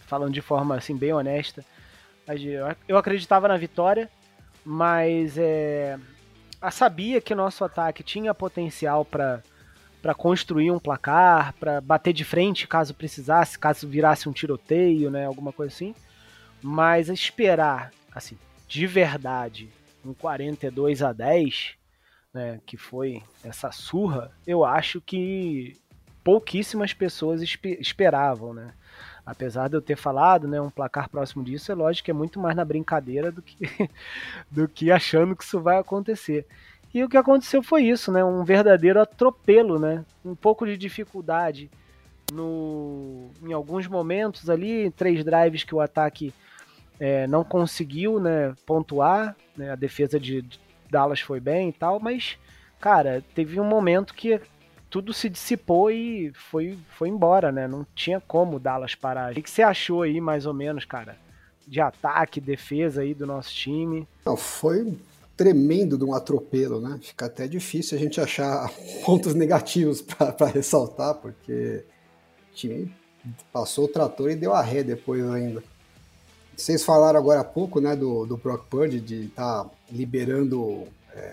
falando 0.00 0.32
de 0.32 0.40
forma 0.40 0.76
assim 0.76 0.96
bem 0.96 1.12
honesta. 1.12 1.64
Eu 2.88 2.96
acreditava 2.96 3.46
na 3.46 3.56
vitória, 3.56 4.10
mas 4.64 5.38
é, 5.38 5.96
sabia 6.70 7.20
que 7.20 7.34
nosso 7.34 7.64
ataque 7.64 8.02
tinha 8.02 8.34
potencial 8.34 9.04
para 9.04 9.42
para 10.04 10.14
construir 10.14 10.70
um 10.70 10.78
placar, 10.78 11.54
para 11.54 11.80
bater 11.80 12.12
de 12.12 12.24
frente 12.26 12.68
caso 12.68 12.92
precisasse, 12.92 13.58
caso 13.58 13.88
virasse 13.88 14.28
um 14.28 14.34
tiroteio, 14.34 15.10
né, 15.10 15.24
alguma 15.24 15.50
coisa 15.50 15.72
assim. 15.72 15.94
Mas 16.62 17.08
esperar, 17.08 17.90
assim, 18.14 18.36
de 18.68 18.86
verdade, 18.86 19.70
um 20.04 20.12
42 20.12 21.02
a 21.02 21.10
10, 21.10 21.76
né, 22.34 22.60
que 22.66 22.76
foi 22.76 23.22
essa 23.42 23.72
surra, 23.72 24.30
eu 24.46 24.62
acho 24.62 25.00
que 25.00 25.72
pouquíssimas 26.22 26.92
pessoas 26.92 27.40
esperavam, 27.80 28.52
né? 28.52 28.74
Apesar 29.26 29.68
de 29.68 29.76
eu 29.76 29.82
ter 29.82 29.96
falado, 29.96 30.46
né, 30.46 30.60
um 30.60 30.70
placar 30.70 31.08
próximo 31.08 31.42
disso, 31.42 31.72
é 31.72 31.74
lógico 31.74 32.04
que 32.04 32.10
é 32.10 32.14
muito 32.14 32.38
mais 32.38 32.54
na 32.54 32.64
brincadeira 32.64 33.32
do 33.32 33.40
que, 33.40 33.56
do 34.50 34.68
que 34.68 34.90
achando 34.90 35.34
que 35.34 35.44
isso 35.44 35.60
vai 35.60 35.78
acontecer. 35.78 36.46
E 36.92 37.02
o 37.02 37.08
que 37.08 37.16
aconteceu 37.16 37.62
foi 37.62 37.84
isso, 37.84 38.12
né, 38.12 38.24
um 38.24 38.44
verdadeiro 38.44 39.00
atropelo, 39.00 39.78
né, 39.78 40.04
um 40.24 40.34
pouco 40.34 40.66
de 40.66 40.76
dificuldade 40.76 41.70
no, 42.32 43.30
em 43.42 43.52
alguns 43.52 43.86
momentos 43.86 44.48
ali, 44.48 44.90
três 44.90 45.24
drives 45.24 45.64
que 45.64 45.74
o 45.74 45.80
ataque 45.80 46.32
é, 47.00 47.26
não 47.26 47.42
conseguiu, 47.42 48.20
né, 48.20 48.54
pontuar, 48.66 49.34
né, 49.56 49.70
a 49.70 49.74
defesa 49.74 50.20
de 50.20 50.44
Dallas 50.90 51.20
foi 51.20 51.40
bem 51.40 51.70
e 51.70 51.72
tal, 51.72 51.98
mas, 51.98 52.38
cara, 52.80 53.24
teve 53.34 53.58
um 53.58 53.64
momento 53.64 54.14
que 54.14 54.40
tudo 54.94 55.12
se 55.12 55.28
dissipou 55.28 55.90
e 55.90 56.30
foi, 56.34 56.78
foi 56.96 57.08
embora, 57.08 57.50
né? 57.50 57.66
Não 57.66 57.84
tinha 57.96 58.20
como 58.20 58.60
Dallas 58.60 58.94
parar. 58.94 59.32
O 59.32 59.42
que 59.42 59.50
você 59.50 59.60
achou 59.60 60.02
aí, 60.02 60.20
mais 60.20 60.46
ou 60.46 60.54
menos, 60.54 60.84
cara? 60.84 61.16
De 61.66 61.80
ataque, 61.80 62.40
defesa 62.40 63.00
aí 63.02 63.12
do 63.12 63.26
nosso 63.26 63.52
time? 63.52 64.06
Não, 64.24 64.36
foi 64.36 64.96
tremendo 65.36 65.98
de 65.98 66.04
um 66.04 66.14
atropelo, 66.14 66.80
né? 66.80 66.96
Fica 67.02 67.26
até 67.26 67.48
difícil 67.48 67.98
a 67.98 68.00
gente 68.00 68.20
achar 68.20 68.70
pontos 69.04 69.34
negativos 69.34 70.00
para 70.00 70.46
ressaltar, 70.46 71.16
porque 71.16 71.82
o 72.52 72.54
time 72.54 72.94
passou 73.52 73.86
o 73.86 73.88
trator 73.88 74.30
e 74.30 74.36
deu 74.36 74.54
a 74.54 74.62
ré 74.62 74.84
depois 74.84 75.28
ainda. 75.28 75.60
Vocês 76.56 76.84
falaram 76.84 77.18
agora 77.18 77.40
há 77.40 77.44
pouco, 77.44 77.80
né, 77.80 77.96
do, 77.96 78.26
do 78.26 78.36
Brock 78.36 78.68
Purdy 78.68 79.00
de 79.00 79.24
estar 79.24 79.64
tá 79.64 79.70
liberando 79.90 80.86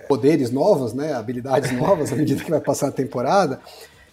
poderes 0.07 0.51
novos, 0.51 0.93
né, 0.93 1.13
habilidades 1.13 1.71
novas 1.71 2.11
à 2.11 2.15
medida 2.15 2.43
que 2.43 2.49
vai 2.49 2.61
passar 2.61 2.87
a 2.87 2.91
temporada. 2.91 3.59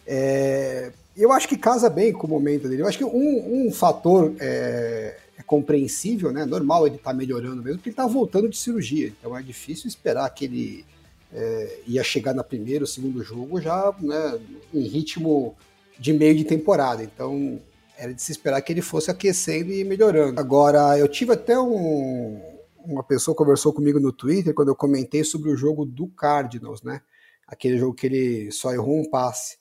É, 0.06 0.90
eu 1.16 1.32
acho 1.32 1.48
que 1.48 1.56
casa 1.56 1.90
bem 1.90 2.12
com 2.12 2.26
o 2.26 2.30
momento 2.30 2.68
dele. 2.68 2.82
Eu 2.82 2.86
acho 2.86 2.96
que 2.96 3.04
um, 3.04 3.66
um 3.66 3.72
fator 3.72 4.32
é, 4.38 5.16
é, 5.36 5.42
compreensível, 5.42 6.32
né? 6.32 6.46
Normal 6.46 6.86
ele 6.86 6.96
tá 6.96 7.12
melhorando 7.12 7.62
mesmo, 7.62 7.78
porque 7.78 7.90
ele 7.90 7.94
está 7.94 8.06
voltando 8.06 8.48
de 8.48 8.56
cirurgia. 8.56 9.08
Então 9.08 9.36
é 9.36 9.42
difícil 9.42 9.88
esperar 9.88 10.30
que 10.30 10.44
ele 10.44 10.84
é, 11.32 11.80
ia 11.86 12.04
chegar 12.04 12.32
na 12.32 12.44
primeira 12.44 12.84
ou 12.84 12.86
segundo 12.86 13.22
jogo 13.22 13.60
já 13.60 13.92
né, 14.00 14.38
em 14.72 14.82
ritmo 14.82 15.56
de 15.98 16.12
meio 16.12 16.36
de 16.36 16.44
temporada. 16.44 17.02
Então 17.02 17.58
era 17.98 18.14
de 18.14 18.22
se 18.22 18.30
esperar 18.30 18.62
que 18.62 18.72
ele 18.72 18.80
fosse 18.80 19.10
aquecendo 19.10 19.72
e 19.72 19.82
melhorando. 19.82 20.38
Agora, 20.38 20.96
eu 20.96 21.08
tive 21.08 21.32
até 21.32 21.58
um, 21.58 22.40
uma 22.88 23.02
pessoa 23.02 23.34
conversou 23.34 23.72
comigo 23.72 24.00
no 24.00 24.12
Twitter 24.12 24.54
quando 24.54 24.68
eu 24.68 24.76
comentei 24.76 25.22
sobre 25.22 25.50
o 25.50 25.56
jogo 25.56 25.84
do 25.84 26.08
Cardinals, 26.08 26.82
né? 26.82 27.02
Aquele 27.46 27.78
jogo 27.78 27.94
que 27.94 28.06
ele 28.06 28.50
só 28.50 28.72
errou 28.72 29.00
um 29.00 29.08
passe. 29.08 29.58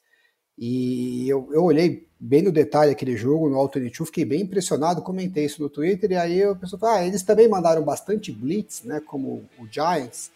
E 0.57 1.29
eu, 1.29 1.49
eu 1.51 1.63
olhei 1.63 2.07
bem 2.19 2.41
no 2.41 2.51
detalhe 2.51 2.91
aquele 2.91 3.15
jogo, 3.15 3.49
no 3.49 3.57
Alternate 3.57 4.03
fiquei 4.05 4.25
bem 4.25 4.41
impressionado, 4.41 5.03
comentei 5.03 5.45
isso 5.45 5.61
no 5.61 5.69
Twitter, 5.69 6.11
e 6.11 6.15
aí 6.15 6.43
a 6.43 6.55
pessoa 6.55 6.79
falou, 6.79 6.95
ah, 6.95 7.05
eles 7.05 7.21
também 7.21 7.47
mandaram 7.47 7.83
bastante 7.83 8.31
blitz, 8.31 8.81
né, 8.83 8.99
como 9.05 9.43
o 9.59 9.67
Giants. 9.69 10.31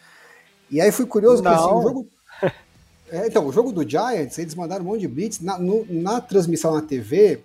E 0.70 0.80
aí 0.80 0.92
fui 0.92 1.08
curioso, 1.08 1.42
porque 1.42 1.58
assim, 1.58 1.74
o 1.74 1.82
jogo... 1.82 2.08
É, 3.14 3.28
então, 3.28 3.46
o 3.46 3.52
jogo 3.52 3.74
do 3.74 3.86
Giants, 3.86 4.40
eles 4.40 4.56
mandaram 4.56 4.86
um 4.86 4.88
monte 4.88 5.02
de 5.02 5.08
blitz, 5.10 5.42
na, 5.42 5.60
no, 5.60 5.86
na 5.90 6.22
transmissão 6.22 6.74
na 6.74 6.82
TV, 6.82 7.44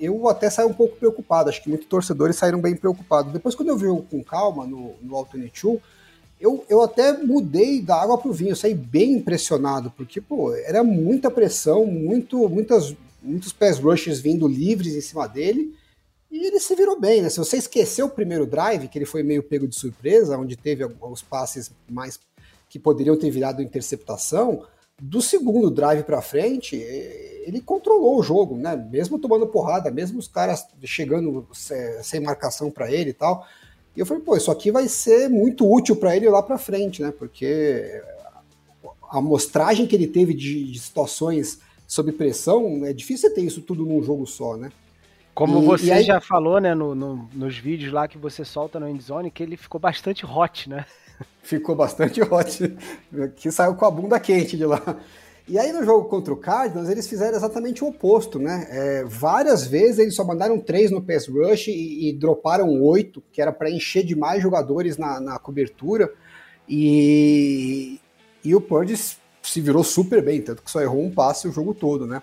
eu 0.00 0.28
até 0.28 0.50
saí 0.50 0.66
um 0.66 0.72
pouco 0.72 0.96
preocupado, 0.96 1.48
acho 1.48 1.62
que 1.62 1.68
muitos 1.68 1.86
torcedores 1.86 2.34
saíram 2.34 2.60
bem 2.60 2.74
preocupados. 2.74 3.32
Depois, 3.32 3.54
quando 3.54 3.68
eu 3.68 3.76
vi 3.76 3.86
com 4.10 4.24
calma 4.24 4.66
no, 4.66 4.94
no 5.00 5.14
Alternate 5.14 5.80
eu, 6.40 6.64
eu 6.68 6.82
até 6.82 7.12
mudei 7.12 7.80
da 7.80 8.00
água 8.00 8.16
para 8.16 8.30
o 8.30 8.32
vinho, 8.32 8.50
eu 8.50 8.56
saí 8.56 8.74
bem 8.74 9.14
impressionado, 9.14 9.92
porque, 9.96 10.20
pô, 10.20 10.54
era 10.54 10.84
muita 10.84 11.30
pressão, 11.30 11.84
muito, 11.84 12.48
muitas, 12.48 12.94
muitos 13.20 13.52
pés 13.52 13.78
rushes 13.78 14.20
vindo 14.20 14.46
livres 14.46 14.94
em 14.94 15.00
cima 15.00 15.26
dele, 15.26 15.74
e 16.30 16.46
ele 16.46 16.60
se 16.60 16.74
virou 16.76 17.00
bem, 17.00 17.22
né? 17.22 17.30
Se 17.30 17.38
você 17.38 17.56
esqueceu 17.56 18.06
o 18.06 18.10
primeiro 18.10 18.46
drive, 18.46 18.86
que 18.88 18.98
ele 18.98 19.06
foi 19.06 19.22
meio 19.22 19.42
pego 19.42 19.66
de 19.66 19.74
surpresa, 19.74 20.38
onde 20.38 20.56
teve 20.56 20.84
alguns 20.84 21.22
passes 21.22 21.70
mais 21.88 22.20
que 22.68 22.78
poderiam 22.78 23.16
ter 23.16 23.30
virado 23.30 23.62
interceptação, 23.62 24.64
do 25.00 25.22
segundo 25.22 25.70
drive 25.70 26.02
para 26.02 26.20
frente, 26.20 26.76
ele 26.76 27.60
controlou 27.60 28.18
o 28.18 28.22
jogo, 28.22 28.56
né? 28.56 28.76
Mesmo 28.76 29.18
tomando 29.18 29.46
porrada, 29.46 29.90
mesmo 29.90 30.18
os 30.18 30.28
caras 30.28 30.66
chegando 30.84 31.46
sem 32.02 32.20
marcação 32.20 32.70
para 32.70 32.90
ele 32.90 33.10
e 33.10 33.14
tal. 33.14 33.46
E 33.96 34.00
eu 34.00 34.06
falei, 34.06 34.22
pô, 34.22 34.36
isso 34.36 34.50
aqui 34.50 34.70
vai 34.70 34.88
ser 34.88 35.28
muito 35.28 35.70
útil 35.70 35.96
para 35.96 36.16
ele 36.16 36.28
lá 36.28 36.42
para 36.42 36.58
frente, 36.58 37.00
né? 37.02 37.12
Porque 37.16 38.02
a 39.10 39.18
amostragem 39.18 39.86
que 39.86 39.94
ele 39.96 40.06
teve 40.06 40.34
de, 40.34 40.70
de, 40.70 40.78
situações 40.78 41.60
sob 41.86 42.12
pressão, 42.12 42.84
é 42.84 42.92
difícil 42.92 43.32
ter 43.32 43.40
isso 43.40 43.62
tudo 43.62 43.86
num 43.86 44.02
jogo 44.02 44.26
só, 44.26 44.56
né? 44.56 44.70
Como 45.34 45.62
e, 45.62 45.66
você 45.66 45.86
e 45.86 45.92
aí... 45.92 46.04
já 46.04 46.20
falou, 46.20 46.60
né, 46.60 46.74
no, 46.74 46.94
no, 46.94 47.28
nos 47.32 47.56
vídeos 47.56 47.92
lá 47.92 48.06
que 48.06 48.18
você 48.18 48.44
solta 48.44 48.78
no 48.78 48.88
Endzone, 48.88 49.30
que 49.30 49.42
ele 49.42 49.56
ficou 49.56 49.80
bastante 49.80 50.26
hot, 50.26 50.68
né? 50.68 50.84
Ficou 51.42 51.74
bastante 51.74 52.20
hot, 52.24 52.76
que 53.36 53.50
saiu 53.50 53.74
com 53.74 53.84
a 53.84 53.90
bunda 53.90 54.20
quente 54.20 54.56
de 54.56 54.64
lá. 54.64 54.98
E 55.48 55.58
aí 55.58 55.72
no 55.72 55.82
jogo 55.82 56.08
contra 56.10 56.32
o 56.32 56.36
Cardinals, 56.36 56.90
eles 56.90 57.08
fizeram 57.08 57.34
exatamente 57.34 57.82
o 57.82 57.88
oposto, 57.88 58.38
né? 58.38 58.66
É, 58.70 59.04
várias 59.04 59.66
vezes 59.66 59.98
eles 59.98 60.14
só 60.14 60.22
mandaram 60.22 60.60
três 60.60 60.90
no 60.90 61.00
pass 61.00 61.26
rush 61.26 61.68
e, 61.68 62.10
e 62.10 62.12
droparam 62.12 62.68
oito, 62.82 63.22
que 63.32 63.40
era 63.40 63.50
para 63.50 63.70
encher 63.70 64.04
de 64.04 64.14
mais 64.14 64.42
jogadores 64.42 64.98
na, 64.98 65.18
na 65.18 65.38
cobertura. 65.38 66.12
E, 66.68 67.98
e 68.44 68.54
o 68.54 68.60
Purdy 68.60 68.94
se 68.96 69.60
virou 69.62 69.82
super 69.82 70.22
bem, 70.22 70.42
tanto 70.42 70.62
que 70.62 70.70
só 70.70 70.82
errou 70.82 71.02
um 71.02 71.10
passe 71.10 71.48
o 71.48 71.52
jogo 71.52 71.72
todo, 71.72 72.06
né? 72.06 72.22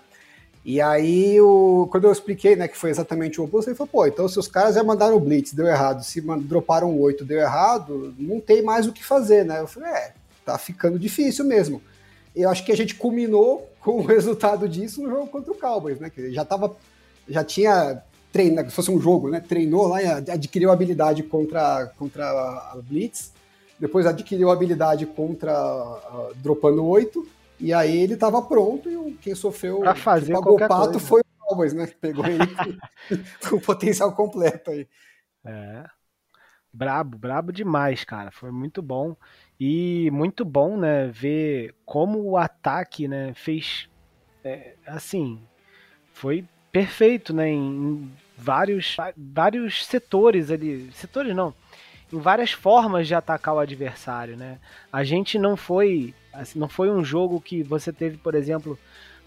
E 0.68 0.80
aí, 0.80 1.40
o, 1.40 1.86
quando 1.92 2.08
eu 2.08 2.12
expliquei 2.12 2.56
né, 2.56 2.66
que 2.66 2.76
foi 2.76 2.90
exatamente 2.90 3.40
o 3.40 3.44
oposto, 3.44 3.68
ele 3.68 3.76
falou, 3.76 3.88
pô, 3.88 4.04
então 4.04 4.26
se 4.26 4.36
os 4.36 4.48
caras 4.48 4.74
já 4.74 4.82
mandaram 4.82 5.14
o 5.14 5.20
Blitz, 5.20 5.52
deu 5.52 5.64
errado, 5.64 6.02
se 6.02 6.20
droparam 6.20 6.98
oito, 6.98 7.24
deu 7.24 7.38
errado, 7.38 8.12
não 8.18 8.40
tem 8.40 8.62
mais 8.62 8.84
o 8.84 8.92
que 8.92 9.04
fazer, 9.04 9.44
né? 9.44 9.60
Eu 9.60 9.68
falei, 9.68 9.88
é, 9.88 10.12
tá 10.44 10.58
ficando 10.58 10.98
difícil 10.98 11.44
mesmo. 11.44 11.80
Eu 12.34 12.50
acho 12.50 12.64
que 12.64 12.72
a 12.72 12.76
gente 12.76 12.96
culminou 12.96 13.70
com 13.78 14.00
o 14.00 14.04
resultado 14.04 14.68
disso 14.68 15.00
no 15.00 15.08
jogo 15.08 15.28
contra 15.28 15.52
o 15.52 15.56
Cowboys, 15.56 16.00
né? 16.00 16.10
Que 16.10 16.32
já 16.32 16.44
tava, 16.44 16.74
já 17.28 17.44
tinha 17.44 18.02
treinado, 18.32 18.68
se 18.68 18.74
fosse 18.74 18.90
um 18.90 19.00
jogo, 19.00 19.30
né? 19.30 19.38
Treinou 19.38 19.86
lá 19.86 20.02
e 20.02 20.08
adquiriu 20.08 20.72
habilidade 20.72 21.22
contra, 21.22 21.86
contra 21.96 22.28
a 22.28 22.76
Blitz, 22.82 23.30
depois 23.78 24.04
adquiriu 24.04 24.50
habilidade 24.50 25.06
contra 25.06 25.54
dropando 26.42 26.84
oito, 26.86 27.24
e 27.58 27.72
aí 27.72 27.96
ele 27.96 28.14
estava 28.14 28.42
pronto 28.42 28.90
e 28.90 29.14
quem 29.14 29.34
sofreu, 29.34 29.80
pra 29.80 29.94
fazer 29.94 30.26
quem 30.26 30.34
pagou 30.34 30.56
o 30.56 30.58
pato 30.58 30.92
coisa. 30.92 31.00
foi 31.00 31.20
o 31.20 31.46
Cowboys, 31.46 31.72
né? 31.72 31.86
Pegou 32.00 32.24
ele 32.26 32.38
com 33.48 33.56
o 33.56 33.60
potencial 33.60 34.12
completo 34.14 34.70
aí. 34.70 34.86
É. 35.44 35.84
Brabo, 36.72 37.16
brabo 37.16 37.52
demais, 37.52 38.04
cara. 38.04 38.30
Foi 38.30 38.50
muito 38.50 38.82
bom. 38.82 39.16
E 39.58 40.10
muito 40.10 40.44
bom, 40.44 40.76
né, 40.76 41.06
ver 41.06 41.74
como 41.86 42.22
o 42.22 42.36
ataque, 42.36 43.08
né, 43.08 43.32
fez 43.32 43.88
é, 44.44 44.74
assim, 44.86 45.40
foi 46.12 46.44
perfeito, 46.70 47.34
né, 47.34 47.48
em 47.48 48.12
vários 48.36 48.96
vários 49.16 49.86
setores 49.86 50.50
ali, 50.50 50.90
setores 50.92 51.34
não, 51.34 51.54
em 52.12 52.18
várias 52.18 52.52
formas 52.52 53.06
de 53.06 53.14
atacar 53.14 53.54
o 53.54 53.58
adversário, 53.58 54.36
né? 54.36 54.58
A 54.92 55.02
gente 55.04 55.38
não 55.38 55.56
foi, 55.56 56.14
assim, 56.32 56.58
não 56.58 56.68
foi 56.68 56.90
um 56.90 57.04
jogo 57.04 57.40
que 57.40 57.62
você 57.62 57.92
teve, 57.92 58.16
por 58.16 58.34
exemplo, 58.34 58.78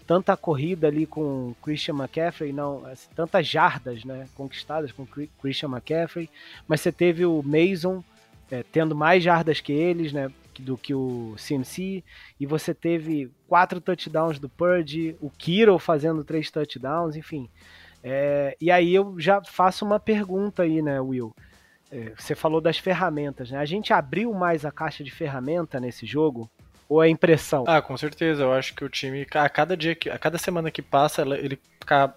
tanta 0.06 0.36
corrida 0.36 0.88
ali 0.88 1.06
com 1.06 1.54
Christian 1.62 1.94
McCaffrey, 1.94 2.52
não, 2.52 2.84
assim, 2.86 3.08
tantas 3.14 3.46
jardas, 3.46 4.04
né, 4.04 4.26
conquistadas 4.34 4.90
com 4.90 5.06
Christian 5.40 5.68
McCaffrey, 5.68 6.28
mas 6.66 6.80
você 6.80 6.90
teve 6.90 7.24
o 7.24 7.42
Mason 7.42 8.02
é, 8.50 8.64
tendo 8.64 8.96
mais 8.96 9.22
jardas 9.22 9.60
que 9.60 9.72
eles, 9.72 10.12
né, 10.12 10.28
do 10.58 10.76
que 10.76 10.92
o 10.92 11.36
CMC, 11.36 12.02
e 12.40 12.44
você 12.44 12.74
teve 12.74 13.30
quatro 13.46 13.80
touchdowns 13.80 14.38
do 14.38 14.48
Purdy, 14.48 15.16
o 15.20 15.30
Kiro 15.30 15.78
fazendo 15.78 16.24
três 16.24 16.50
touchdowns, 16.50 17.14
enfim. 17.14 17.48
É, 18.02 18.56
e 18.60 18.70
aí 18.70 18.94
eu 18.94 19.14
já 19.18 19.42
faço 19.42 19.84
uma 19.84 20.00
pergunta 20.00 20.62
aí, 20.64 20.82
né, 20.82 21.00
Will? 21.00 21.34
Você 22.16 22.34
falou 22.34 22.60
das 22.60 22.78
ferramentas, 22.78 23.50
né? 23.50 23.58
A 23.58 23.64
gente 23.64 23.92
abriu 23.92 24.32
mais 24.32 24.64
a 24.64 24.70
caixa 24.70 25.02
de 25.02 25.10
ferramenta 25.10 25.80
nesse 25.80 26.06
jogo? 26.06 26.50
Ou 26.88 27.02
é 27.02 27.08
impressão? 27.08 27.64
Ah, 27.66 27.80
com 27.80 27.96
certeza. 27.96 28.42
Eu 28.42 28.52
acho 28.52 28.74
que 28.74 28.84
o 28.84 28.88
time, 28.88 29.26
a 29.34 29.48
cada 29.48 29.76
dia, 29.76 29.94
que, 29.94 30.10
a 30.10 30.18
cada 30.18 30.38
semana 30.38 30.70
que 30.70 30.82
passa, 30.82 31.22
ele 31.22 31.58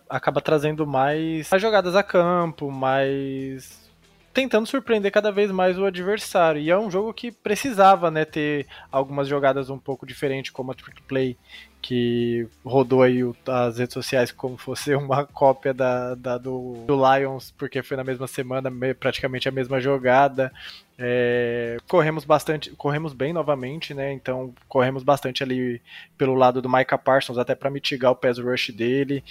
acaba 0.09 0.41
trazendo 0.41 0.85
mais, 0.85 1.49
mais 1.49 1.61
jogadas 1.61 1.95
a 1.95 2.03
campo, 2.03 2.71
mais 2.71 3.91
tentando 4.33 4.65
surpreender 4.65 5.11
cada 5.11 5.31
vez 5.31 5.51
mais 5.51 5.77
o 5.77 5.85
adversário. 5.85 6.59
E 6.59 6.71
é 6.71 6.77
um 6.77 6.89
jogo 6.89 7.13
que 7.13 7.31
precisava, 7.31 8.09
né, 8.09 8.25
ter 8.25 8.65
algumas 8.91 9.27
jogadas 9.27 9.69
um 9.69 9.77
pouco 9.77 10.07
diferentes, 10.07 10.51
como 10.51 10.71
a 10.71 10.75
trick 10.75 11.01
play 11.03 11.37
que 11.83 12.47
rodou 12.63 13.03
aí 13.03 13.19
as 13.45 13.77
redes 13.77 13.93
sociais 13.93 14.31
como 14.31 14.57
fosse 14.57 14.95
uma 14.95 15.25
cópia 15.25 15.73
da, 15.73 16.15
da 16.15 16.37
do, 16.37 16.85
do, 16.87 16.95
Lions, 16.95 17.53
porque 17.57 17.83
foi 17.83 17.97
na 17.97 18.05
mesma 18.05 18.25
semana, 18.25 18.71
praticamente 18.97 19.49
a 19.49 19.51
mesma 19.51 19.79
jogada. 19.81 20.51
É, 20.97 21.77
corremos 21.87 22.23
bastante, 22.23 22.71
corremos 22.71 23.13
bem 23.13 23.33
novamente, 23.33 23.93
né? 23.93 24.13
Então 24.13 24.53
corremos 24.69 25.03
bastante 25.03 25.43
ali 25.43 25.81
pelo 26.17 26.35
lado 26.35 26.61
do 26.61 26.69
Micah 26.69 26.97
Parsons, 26.97 27.37
até 27.37 27.53
para 27.53 27.69
mitigar 27.69 28.11
o 28.11 28.15
pass 28.15 28.39
rush 28.39 28.69
dele. 28.69 29.21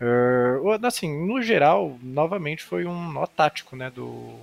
Uh, 0.00 0.86
assim, 0.86 1.26
no 1.26 1.42
geral, 1.42 1.98
novamente 2.02 2.62
foi 2.62 2.86
um 2.86 3.12
nó 3.12 3.26
tático, 3.26 3.76
né? 3.76 3.90
Do, 3.90 4.34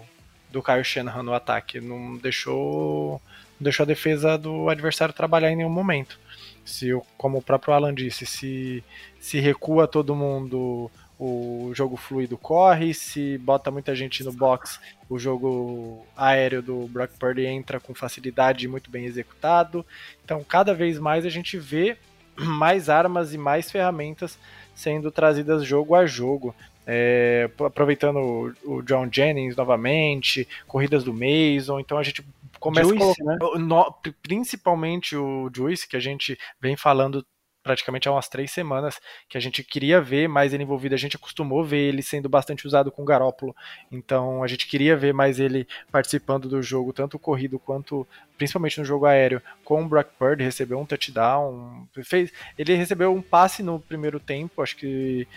do 0.52 0.62
Kyle 0.62 0.84
Shanahan 0.84 1.24
no 1.24 1.34
ataque. 1.34 1.82
Não 1.82 2.18
deixou, 2.18 3.22
não 3.60 3.64
deixou 3.64 3.86
a 3.86 3.88
defesa 3.88 4.38
do 4.38 4.70
adversário 4.70 5.16
trabalhar 5.16 5.52
em 5.52 5.56
nenhum 5.56 5.70
momento 5.70 6.20
se 6.66 6.90
como 7.18 7.38
o 7.38 7.42
próprio 7.42 7.74
Alan 7.74 7.94
disse, 7.94 8.26
se, 8.26 8.84
se 9.20 9.40
recua 9.40 9.88
todo 9.88 10.16
mundo, 10.16 10.90
o 11.18 11.72
jogo 11.74 11.96
fluido 11.96 12.38
corre, 12.38 12.94
se 12.94 13.38
bota 13.38 13.72
muita 13.72 13.96
gente 13.96 14.24
no 14.24 14.34
box, 14.34 14.80
o 15.10 15.18
jogo 15.18 16.06
aéreo 16.18 16.62
do 16.62 16.88
Brock 16.88 17.12
Purdy 17.18 17.46
entra 17.46 17.80
com 17.80 17.94
facilidade 17.94 18.66
e 18.66 18.68
muito 18.68 18.90
bem 18.90 19.06
executado. 19.06 19.86
Então, 20.24 20.44
cada 20.44 20.74
vez 20.74 21.00
mais 21.00 21.26
a 21.26 21.30
gente 21.30 21.58
vê 21.58 21.98
mais 22.36 22.90
armas 22.90 23.34
e 23.34 23.38
mais 23.38 23.72
ferramentas 23.72 24.38
sendo 24.74 25.10
trazidas 25.10 25.64
jogo 25.64 25.96
a 25.96 26.06
jogo. 26.06 26.54
É, 26.88 27.50
aproveitando 27.66 28.54
o, 28.64 28.82
John 28.84 29.10
Jennings 29.12 29.56
novamente, 29.56 30.48
corridas 30.68 31.04
do 31.04 31.12
Mason, 31.12 31.80
então 31.80 31.98
a 31.98 32.04
gente 32.04 32.24
começa 32.60 32.90
Juice, 32.90 33.24
né? 33.24 33.38
no, 33.60 33.96
principalmente 34.22 35.16
o 35.16 35.50
Juice, 35.54 35.88
que 35.88 35.96
a 35.96 36.00
gente 36.00 36.38
vem 36.60 36.76
falando 36.76 37.26
praticamente 37.66 38.08
há 38.08 38.12
umas 38.12 38.30
três 38.30 38.52
semanas, 38.52 39.00
que 39.28 39.36
a 39.36 39.42
gente 39.42 39.64
queria 39.64 40.00
ver 40.00 40.30
mais 40.30 40.54
ele 40.54 40.62
envolvido, 40.62 40.94
a 40.94 41.00
gente 41.00 41.16
acostumou 41.16 41.64
ver 41.64 41.80
ele 41.80 42.04
sendo 42.04 42.30
bastante 42.30 42.68
usado 42.68 42.92
com 42.92 43.02
o 43.02 43.06
Garópolo, 43.06 43.56
então 43.92 44.44
a 44.44 44.48
gente 44.48 44.68
queria 44.68 44.96
ver 44.96 45.16
mais 45.16 45.40
ele 45.40 45.68
participando 45.92 46.48
do 46.48 46.62
jogo, 46.62 46.94
tanto 46.94 47.18
corrido 47.18 47.58
quanto, 47.58 48.08
principalmente 48.38 48.78
no 48.78 48.86
jogo 48.86 49.08
aéreo, 49.08 49.42
com 49.64 49.82
o 49.82 49.88
Brock 49.88 50.10
Purdy, 50.20 50.44
recebeu 50.44 50.80
um 50.80 50.86
touchdown, 50.86 51.88
fez, 52.04 52.32
ele 52.56 52.76
recebeu 52.76 53.12
um 53.12 53.22
passe 53.22 53.64
no 53.64 53.80
primeiro 53.80 54.20
tempo, 54.20 54.62
acho 54.62 54.78
que 54.78 55.28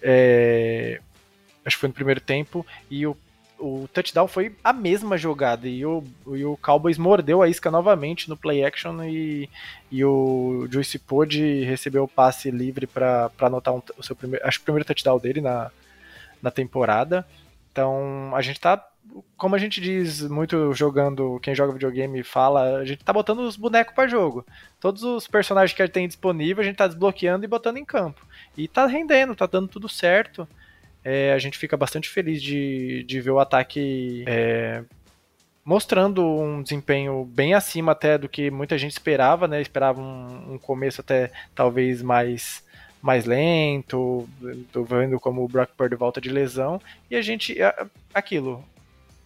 é, 0.00 1.02
acho 1.66 1.76
que 1.76 1.80
foi 1.80 1.88
no 1.88 1.94
primeiro 1.94 2.20
tempo, 2.20 2.66
e 2.90 3.06
o 3.06 3.14
o 3.64 3.88
touchdown 3.88 4.28
foi 4.28 4.54
a 4.62 4.74
mesma 4.74 5.16
jogada 5.16 5.66
e 5.66 5.86
o, 5.86 6.04
e 6.26 6.44
o 6.44 6.54
Cowboys 6.58 6.98
mordeu 6.98 7.40
a 7.40 7.48
isca 7.48 7.70
novamente 7.70 8.28
no 8.28 8.36
play 8.36 8.62
action 8.62 9.02
e, 9.04 9.48
e 9.90 10.04
o 10.04 10.68
Juice 10.70 10.98
pôde 10.98 11.64
receber 11.64 12.00
o 12.00 12.06
passe 12.06 12.50
livre 12.50 12.86
para 12.86 13.30
anotar 13.40 13.72
um, 13.72 13.80
o 13.96 14.02
seu 14.02 14.14
primeiro, 14.14 14.46
acho 14.46 14.60
o 14.60 14.62
primeiro 14.64 14.84
touchdown 14.84 15.18
dele 15.18 15.40
na, 15.40 15.70
na 16.42 16.50
temporada. 16.50 17.26
Então 17.72 18.32
a 18.34 18.42
gente 18.42 18.60
tá, 18.60 18.86
como 19.34 19.54
a 19.54 19.58
gente 19.58 19.80
diz 19.80 20.20
muito 20.20 20.74
jogando, 20.74 21.40
quem 21.40 21.54
joga 21.54 21.72
videogame 21.72 22.22
fala, 22.22 22.76
a 22.76 22.84
gente 22.84 23.02
tá 23.02 23.14
botando 23.14 23.40
os 23.40 23.56
bonecos 23.56 23.94
para 23.94 24.06
jogo. 24.06 24.44
Todos 24.78 25.02
os 25.02 25.26
personagens 25.26 25.74
que 25.74 25.80
a 25.80 25.86
gente 25.86 25.94
tem 25.94 26.06
disponível 26.06 26.60
a 26.60 26.66
gente 26.66 26.76
tá 26.76 26.86
desbloqueando 26.86 27.46
e 27.46 27.48
botando 27.48 27.78
em 27.78 27.84
campo. 27.84 28.26
E 28.58 28.68
tá 28.68 28.84
rendendo, 28.84 29.34
tá 29.34 29.46
dando 29.46 29.68
tudo 29.68 29.88
certo 29.88 30.46
é, 31.04 31.32
a 31.32 31.38
gente 31.38 31.58
fica 31.58 31.76
bastante 31.76 32.08
feliz 32.08 32.42
de, 32.42 33.04
de 33.04 33.20
ver 33.20 33.30
o 33.30 33.38
ataque 33.38 34.24
é, 34.26 34.82
mostrando 35.64 36.24
um 36.26 36.62
desempenho 36.62 37.24
bem 37.24 37.54
acima 37.54 37.92
até 37.92 38.16
do 38.16 38.28
que 38.28 38.50
muita 38.50 38.78
gente 38.78 38.92
esperava, 38.92 39.46
né? 39.46 39.60
Esperava 39.60 40.00
um, 40.00 40.54
um 40.54 40.58
começo 40.58 41.00
até 41.00 41.30
talvez 41.54 42.02
mais 42.02 42.64
mais 43.02 43.26
lento, 43.26 44.26
tô 44.72 44.82
vendo 44.82 45.20
como 45.20 45.44
o 45.44 45.48
Brock 45.48 45.72
Purdy 45.76 45.94
volta 45.94 46.22
de 46.22 46.30
lesão, 46.30 46.80
e 47.10 47.16
a 47.16 47.20
gente, 47.20 47.54
aquilo, 48.14 48.64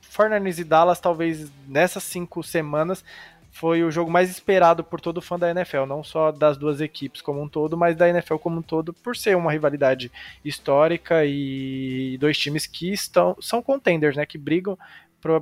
Fortnite 0.01 0.63
e 0.63 0.65
Dallas 0.65 0.99
talvez 0.99 1.49
nessas 1.65 2.03
cinco 2.03 2.43
semanas 2.43 3.05
foi 3.51 3.83
o 3.83 3.91
jogo 3.91 4.11
mais 4.11 4.31
esperado 4.31 4.85
por 4.85 5.01
todo 5.01 5.23
fã 5.23 5.39
da 5.39 5.51
NFL, 5.51 5.85
não 5.87 6.05
só 6.05 6.31
das 6.31 6.57
duas 6.57 6.81
equipes 6.81 7.21
como 7.21 7.43
um 7.43 7.49
todo, 7.49 7.77
mas 7.77 7.97
da 7.97 8.09
NFL 8.09 8.37
como 8.37 8.59
um 8.59 8.63
todo, 8.63 8.93
por 8.93 9.17
ser 9.17 9.37
uma 9.37 9.53
rivalidade 9.53 10.13
histórica 10.45 11.25
e 11.25 12.17
dois 12.21 12.39
times 12.39 12.67
que 12.67 12.93
estão 12.93 13.37
são 13.41 13.63
contenders, 13.63 14.17
né, 14.17 14.25
que 14.25 14.39
brigam 14.39 14.79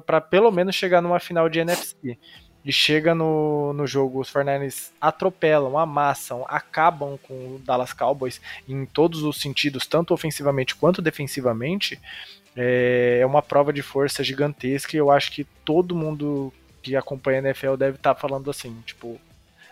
para 0.07 0.21
pelo 0.21 0.51
menos 0.51 0.75
chegar 0.75 1.03
numa 1.03 1.21
final 1.21 1.49
de 1.49 1.61
NFC. 1.61 2.19
E 2.65 2.73
chega 2.73 3.15
no, 3.15 3.73
no 3.75 3.87
jogo, 3.87 4.21
os 4.21 4.29
49ers 4.33 4.91
atropelam, 5.01 5.79
amassam, 5.79 6.45
acabam 6.49 7.17
com 7.23 7.35
o 7.35 7.61
Dallas 7.65 7.93
Cowboys 7.93 8.41
em 8.69 8.85
todos 8.85 9.23
os 9.23 9.41
sentidos, 9.41 9.87
tanto 9.87 10.13
ofensivamente 10.13 10.75
quanto 10.75 11.01
defensivamente. 11.01 12.01
É, 12.57 13.21
é 13.21 13.27
uma 13.27 13.41
prova 13.41 13.73
de 13.73 13.83
força 13.83 14.25
gigantesca 14.25 14.97
e 14.97 14.99
eu 14.99 15.13
acho 15.13 15.31
que 15.31 15.45
todo 15.65 15.95
mundo 15.95 16.53
que 16.87 16.95
acompanha 16.95 17.41
a 17.41 17.43
NFL 17.43 17.75
deve 17.75 17.97
estar 17.97 18.15
tá 18.15 18.21
falando 18.21 18.49
assim, 18.49 18.81
tipo, 18.87 19.21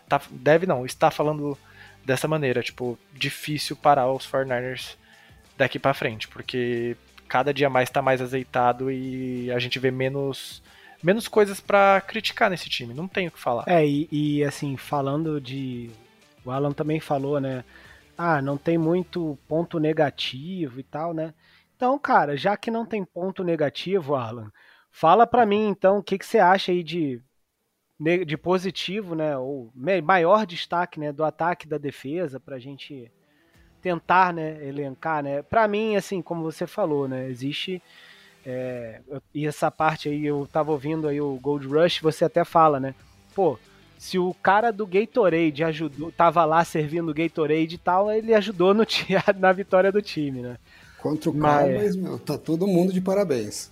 tá, 0.09 0.21
deve 0.31 0.67
não, 0.67 0.85
está 0.85 1.12
falando 1.12 1.57
dessa 2.05 2.27
maneira, 2.27 2.61
tipo, 2.61 2.99
difícil 3.12 3.77
parar 3.77 4.11
os 4.11 4.27
49ers 4.27 4.97
daqui 5.57 5.79
para 5.79 5.95
frente, 5.95 6.27
porque 6.27 6.97
cada 7.29 7.55
dia 7.55 7.71
mais 7.71 7.89
está 7.89 8.03
mais 8.03 8.21
azeitado 8.21 8.91
e 8.91 9.51
a 9.53 9.61
gente 9.61 9.79
vê 9.79 9.93
menos 9.93 10.61
menos 11.01 11.29
coisas 11.29 11.61
para 11.61 12.01
criticar 12.01 12.51
nesse 12.51 12.69
time, 12.69 12.93
não 12.93 13.07
tem 13.07 13.29
o 13.29 13.31
que 13.31 13.39
falar. 13.39 13.65
É, 13.69 13.87
e, 13.87 14.09
e 14.11 14.43
assim, 14.43 14.77
falando 14.77 15.41
de 15.41 15.91
o 16.45 16.51
Alan 16.51 16.73
também 16.73 16.99
falou, 16.99 17.39
né? 17.39 17.62
Ah, 18.19 18.43
não 18.43 18.57
tem 18.57 18.77
muito 18.77 19.39
ponto 19.47 19.79
negativo 19.79 20.81
e 20.81 20.83
tal, 20.83 21.15
né? 21.15 21.33
Então, 21.77 21.97
cara, 21.97 22.37
já 22.37 22.57
que 22.57 22.71
não 22.71 22.85
tem 22.85 23.05
ponto 23.05 23.45
negativo, 23.45 24.17
Alan, 24.17 24.51
Fala 24.97 25.27
para 25.27 25.45
mim, 25.45 25.67
então, 25.67 25.99
o 25.99 26.03
que, 26.05 26.17
que 26.17 26.25
você 26.25 26.39
acha 26.39 26.71
aí 26.71 26.85
de, 26.85 27.21
de 28.25 28.37
positivo, 28.37 29.17
né, 29.17 29.37
ou 29.37 29.73
maior 30.05 30.47
destaque, 30.47 31.01
né, 31.01 31.11
do 31.11 31.25
ataque 31.25 31.67
da 31.67 31.77
defesa 31.79 32.39
para 32.39 32.55
a 32.55 32.59
gente 32.61 33.11
tentar, 33.83 34.33
né, 34.33 34.65
elencar, 34.65 35.21
né. 35.21 35.43
Para 35.43 35.67
mim, 35.67 35.97
assim, 35.97 36.23
como 36.23 36.45
você 36.45 36.65
falou, 36.65 37.09
né, 37.09 37.29
existe 37.29 37.83
é, 38.47 39.01
e 39.35 39.45
essa 39.49 39.69
parte 39.69 40.09
aí 40.09 40.25
eu 40.25 40.49
tava 40.53 40.71
ouvindo 40.71 41.09
aí 41.09 41.21
o 41.21 41.41
Gold 41.43 41.67
Rush, 41.67 41.99
você 41.99 42.27
até 42.27 42.45
fala, 42.45 42.79
né, 42.79 42.95
pô, 43.35 43.59
se 43.99 44.17
o 44.17 44.33
cara 44.33 44.71
do 44.71 44.87
Gatorade 44.87 45.65
ajudou, 45.65 46.13
tava 46.13 46.45
lá 46.45 46.65
servindo 46.65 47.11
o 47.11 47.15
Gatorade 47.15 47.75
e 47.75 47.79
tal, 47.79 48.13
ele 48.13 48.33
ajudou 48.33 48.73
no, 48.73 48.85
na 49.41 49.53
vitória 49.53 49.91
do 49.91 50.01
time, 50.01 50.41
né. 50.41 50.57
Contra 51.05 51.29
o 51.29 51.39
Cowboys, 51.39 51.97
meu, 51.97 52.19
tá 52.19 52.39
todo 52.39 52.67
mundo 52.67 52.91
de 52.91 52.99
parabéns. 52.99 53.69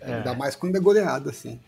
É. 0.00 0.14
Ainda 0.14 0.32
mais 0.32 0.56
quando 0.56 0.76
é 0.76 0.80
goleado, 0.80 1.28
assim. 1.28 1.60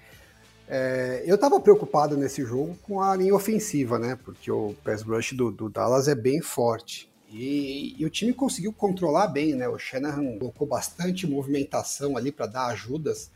É, 0.66 1.22
eu 1.26 1.36
tava 1.36 1.60
preocupado 1.60 2.16
nesse 2.16 2.42
jogo 2.46 2.74
com 2.82 2.98
a 2.98 3.14
linha 3.14 3.34
ofensiva, 3.34 3.98
né? 3.98 4.18
Porque 4.24 4.50
o 4.50 4.74
pass 4.82 5.02
rush 5.02 5.34
do, 5.34 5.52
do 5.52 5.68
Dallas 5.68 6.08
é 6.08 6.14
bem 6.14 6.40
forte. 6.40 7.12
E, 7.28 7.94
e, 7.98 8.06
o 8.06 8.08
time 8.08 8.32
conseguiu 8.32 8.72
controlar 8.72 9.26
bem, 9.26 9.54
né? 9.54 9.68
O 9.68 9.78
Shanahan 9.78 10.38
colocou 10.38 10.66
bastante 10.66 11.26
movimentação 11.26 12.16
ali 12.16 12.32
para 12.32 12.46
dar 12.46 12.66
ajudas 12.68 13.30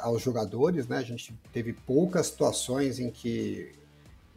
aos 0.00 0.22
jogadores, 0.22 0.88
né? 0.88 0.96
A 0.96 1.02
gente 1.02 1.38
teve 1.52 1.74
poucas 1.74 2.28
situações 2.28 2.98
em 2.98 3.10
que, 3.10 3.70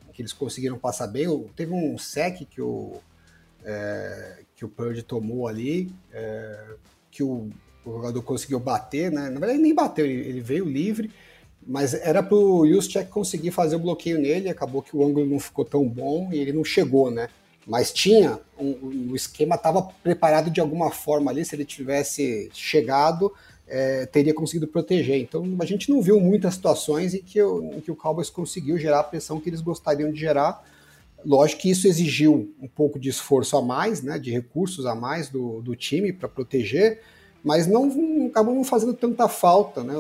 em 0.10 0.12
que 0.12 0.22
eles 0.22 0.34
conseguiram 0.34 0.78
passar 0.78 1.08
bem. 1.08 1.26
Teve 1.56 1.72
um 1.74 1.98
sec 1.98 2.46
que 2.50 2.62
o, 2.62 2.98
é, 3.64 4.40
que 4.56 4.64
o 4.64 4.70
Purdy 4.70 5.04
tomou 5.04 5.48
ali, 5.48 5.92
é, 6.14 6.76
que 7.12 7.22
o, 7.22 7.50
o, 7.86 7.92
jogador 7.94 8.22
conseguiu 8.22 8.60
bater, 8.60 9.12
né? 9.12 9.24
Na 9.24 9.40
verdade, 9.40 9.54
ele 9.54 9.64
nem 9.64 9.76
bateu, 9.76 10.06
ele, 10.06 10.28
ele 10.28 10.42
veio 10.42 10.66
livre, 10.66 11.12
mas 11.66 11.94
era 11.94 12.22
para 12.22 12.36
o 12.36 12.68
Juszczyk 12.68 13.10
conseguir 13.10 13.52
fazer 13.52 13.76
o 13.76 13.80
bloqueio 13.80 14.20
nele, 14.20 14.50
acabou 14.50 14.82
que 14.82 14.96
o 14.96 15.06
ângulo 15.06 15.26
não 15.26 15.40
ficou 15.40 15.66
tão 15.66 15.88
bom 15.88 16.30
e 16.32 16.38
ele 16.38 16.54
não 16.54 16.64
chegou, 16.64 17.12
né? 17.12 17.28
Mas 17.68 17.92
tinha, 17.92 18.40
um, 18.60 19.10
o 19.12 19.16
esquema 19.16 19.56
estava 19.56 19.82
preparado 19.82 20.52
de 20.52 20.62
alguma 20.62 20.92
forma 20.92 21.32
ali, 21.32 21.44
se 21.44 21.56
ele 21.56 21.66
tivesse 21.66 22.50
chegado, 22.54 23.34
é, 23.68 24.06
teria 24.06 24.34
conseguido 24.34 24.68
proteger. 24.68 25.20
Então 25.20 25.44
a 25.60 25.66
gente 25.66 25.90
não 25.90 26.02
viu 26.02 26.20
muitas 26.20 26.54
situações 26.54 27.14
em 27.14 27.22
que, 27.22 27.42
em 27.42 27.82
que 27.82 27.92
o 27.92 27.96
Cowboys 27.96 28.30
conseguiu 28.30 28.78
gerar 28.78 29.00
a 29.00 29.04
pressão 29.04 29.40
que 29.40 29.50
eles 29.50 29.62
gostariam 29.62 30.12
de 30.12 30.20
gerar, 30.20 30.64
Lógico 31.26 31.64
que 31.64 31.72
isso 31.72 31.88
exigiu 31.88 32.54
um 32.62 32.68
pouco 32.68 33.00
de 33.00 33.10
esforço 33.10 33.58
a 33.58 33.62
mais, 33.62 34.04
né, 34.04 34.20
de 34.20 34.30
recursos 34.30 34.86
a 34.86 34.94
mais 34.94 35.28
do, 35.28 35.60
do 35.62 35.76
time 35.76 36.14
para 36.14 36.30
proteger, 36.30 37.02
mas 37.44 37.66
não, 37.66 37.88
não 37.88 38.28
acabou 38.28 38.54
não 38.54 38.64
fazendo 38.64 38.94
tanta 38.94 39.28
falta, 39.28 39.84
né? 39.84 39.94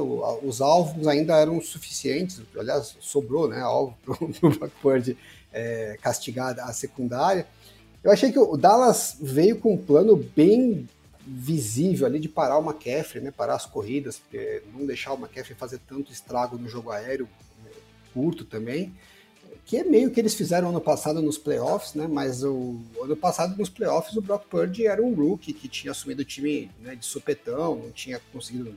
Os 0.43 0.61
alvos 0.61 1.07
ainda 1.07 1.36
eram 1.36 1.61
suficientes, 1.61 2.41
aliás, 2.57 2.95
sobrou, 2.99 3.47
né, 3.47 3.59
alvo 3.61 3.95
para 4.05 4.23
o 4.23 4.49
Blackbird 4.57 5.17
é, 5.51 5.97
castigar 6.01 6.59
a 6.59 6.71
secundária. 6.73 7.47
Eu 8.03 8.11
achei 8.11 8.32
que 8.32 8.39
o 8.39 8.55
Dallas 8.55 9.17
veio 9.19 9.57
com 9.57 9.73
um 9.73 9.78
plano 9.78 10.15
bem 10.36 10.88
visível 11.26 12.05
ali 12.05 12.19
de 12.19 12.30
parar 12.30 12.59
o 12.59 12.63
McCaffrey, 12.63 13.23
né, 13.23 13.32
parar 13.32 13.55
as 13.55 13.65
corridas, 13.65 14.21
não 14.73 14.86
deixar 14.86 15.13
o 15.13 15.17
McCaffrey 15.17 15.57
fazer 15.57 15.80
tanto 15.88 16.11
estrago 16.11 16.57
no 16.57 16.69
jogo 16.69 16.91
aéreo 16.91 17.28
né, 17.63 17.71
curto 18.13 18.45
também 18.45 18.93
que 19.66 19.78
é 19.78 19.84
meio 19.84 20.11
que 20.11 20.20
eles 20.20 20.36
fizeram 20.36 20.70
ano 20.70 20.80
passado 20.80 21.22
nos 21.22 21.39
playoffs, 21.39 21.95
né? 21.95 22.07
Mas 22.07 22.43
o 22.43 22.80
ano 23.01 23.18
passado 23.18 23.57
nos 23.57 23.68
playoffs 23.68 24.16
o 24.16 24.22
Brock 24.22 24.45
Purdy 24.45 24.86
era 24.86 25.01
um 25.01 25.13
rookie 25.13 25.53
que 25.53 25.68
tinha 25.68 25.91
assumido 25.91 26.22
o 26.22 26.26
time 26.26 26.72
né, 26.80 26.95
de 26.95 27.05
supetão, 27.05 27.76
não 27.76 27.91
tinha 27.91 28.22
conseguido, 28.32 28.76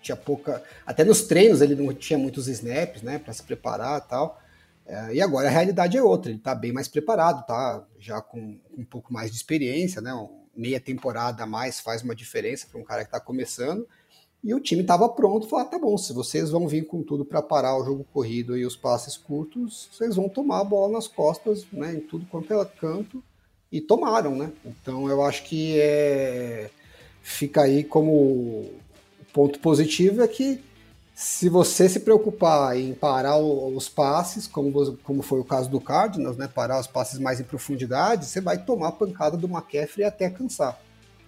tinha 0.00 0.16
pouca, 0.16 0.62
até 0.86 1.04
nos 1.04 1.22
treinos 1.22 1.60
ele 1.60 1.74
não 1.74 1.92
tinha 1.92 2.18
muitos 2.18 2.48
snaps, 2.48 3.02
né, 3.02 3.18
para 3.18 3.34
se 3.34 3.42
preparar, 3.42 4.00
tal. 4.00 4.40
É, 4.86 5.14
e 5.14 5.20
agora 5.20 5.48
a 5.48 5.50
realidade 5.50 5.98
é 5.98 6.02
outra, 6.02 6.30
ele 6.30 6.38
está 6.38 6.54
bem 6.54 6.72
mais 6.72 6.88
preparado, 6.88 7.46
tá? 7.46 7.84
Já 7.98 8.22
com 8.22 8.58
um 8.76 8.84
pouco 8.84 9.12
mais 9.12 9.30
de 9.30 9.36
experiência, 9.36 10.00
né? 10.00 10.10
Meia 10.56 10.80
temporada 10.80 11.42
a 11.42 11.46
mais 11.46 11.80
faz 11.80 12.02
uma 12.02 12.14
diferença 12.14 12.66
para 12.66 12.80
um 12.80 12.84
cara 12.84 13.02
que 13.02 13.08
está 13.08 13.20
começando. 13.20 13.86
E 14.42 14.54
o 14.54 14.60
time 14.60 14.82
estava 14.82 15.08
pronto, 15.08 15.46
falou: 15.46 15.66
ah, 15.66 15.68
tá 15.68 15.78
bom, 15.78 15.96
se 15.98 16.12
vocês 16.12 16.50
vão 16.50 16.66
vir 16.66 16.86
com 16.86 17.02
tudo 17.02 17.24
para 17.24 17.42
parar 17.42 17.76
o 17.76 17.84
jogo 17.84 18.06
corrido 18.12 18.56
e 18.56 18.64
os 18.64 18.74
passes 18.74 19.16
curtos, 19.16 19.88
vocês 19.92 20.16
vão 20.16 20.28
tomar 20.28 20.60
a 20.60 20.64
bola 20.64 20.94
nas 20.94 21.06
costas, 21.06 21.66
né, 21.72 21.94
em 21.94 22.00
tudo 22.00 22.26
quanto 22.26 22.52
é 22.54 22.64
canto, 22.64 23.22
e 23.70 23.80
tomaram, 23.80 24.34
né? 24.34 24.50
Então 24.64 25.08
eu 25.08 25.22
acho 25.22 25.44
que 25.44 25.78
é... 25.78 26.70
fica 27.22 27.62
aí 27.62 27.84
como 27.84 28.70
ponto 29.32 29.60
positivo 29.60 30.22
é 30.22 30.28
que 30.28 30.60
se 31.14 31.50
você 31.50 31.86
se 31.86 32.00
preocupar 32.00 32.76
em 32.78 32.94
parar 32.94 33.36
os 33.36 33.90
passes, 33.90 34.46
como, 34.46 34.96
como 35.04 35.20
foi 35.20 35.38
o 35.38 35.44
caso 35.44 35.68
do 35.68 35.78
Cardinals, 35.78 36.38
né, 36.38 36.48
parar 36.48 36.80
os 36.80 36.86
passes 36.86 37.18
mais 37.18 37.38
em 37.38 37.44
profundidade, 37.44 38.24
você 38.24 38.40
vai 38.40 38.64
tomar 38.64 38.88
a 38.88 38.92
pancada 38.92 39.36
do 39.36 39.46
McCaffrey 39.46 40.06
até 40.06 40.30
cansar. 40.30 40.80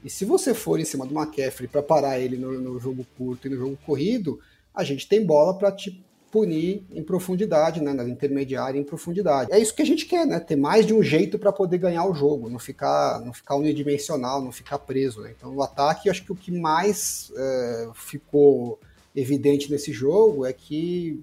E 0.05 0.11
se 0.11 0.24
você 0.24 0.53
for 0.53 0.80
em 0.80 0.84
cima 0.84 1.07
do 1.07 1.14
McCaffrey 1.14 1.68
para 1.68 1.82
parar 1.82 2.18
ele 2.18 2.36
no, 2.36 2.61
no, 2.61 2.80
jogo 2.80 3.07
curto 3.16 3.46
e 3.46 3.50
no 3.50 3.57
jogo 3.57 3.78
corrido, 3.86 4.40
a 4.74 4.82
gente 4.82 5.09
tem 5.09 5.24
bola 5.24 5.55
para 5.55 5.70
te 5.70 6.05
punir 6.30 6.82
em 6.90 7.03
profundidade, 7.03 7.80
né, 7.82 7.92
na 7.92 8.09
intermediária 8.09 8.78
em 8.78 8.82
profundidade. 8.82 9.53
É 9.53 9.59
isso 9.59 9.74
que 9.74 9.82
a 9.82 9.86
gente 9.86 10.07
quer, 10.07 10.26
né? 10.26 10.40
Ter 10.40 10.57
mais 10.57 10.86
de 10.86 10.94
um 10.94 11.03
jeito 11.03 11.38
para 11.38 11.53
poder 11.53 11.76
ganhar 11.76 12.07
o 12.07 12.14
jogo, 12.14 12.48
não 12.48 12.59
ficar, 12.59 13.20
não 13.20 13.34
ficar 13.34 13.55
unidimensional, 13.57 14.42
não 14.42 14.50
ficar 14.50 14.78
preso. 14.78 15.20
Né? 15.20 15.34
Então, 15.36 15.55
o 15.55 15.62
ataque, 15.62 16.09
acho 16.09 16.24
que 16.24 16.32
o 16.32 16.34
que 16.34 16.50
mais 16.50 17.30
é, 17.36 17.88
ficou 17.94 18.80
evidente 19.14 19.70
nesse 19.70 19.92
jogo 19.92 20.46
é 20.46 20.55
que 20.55 21.22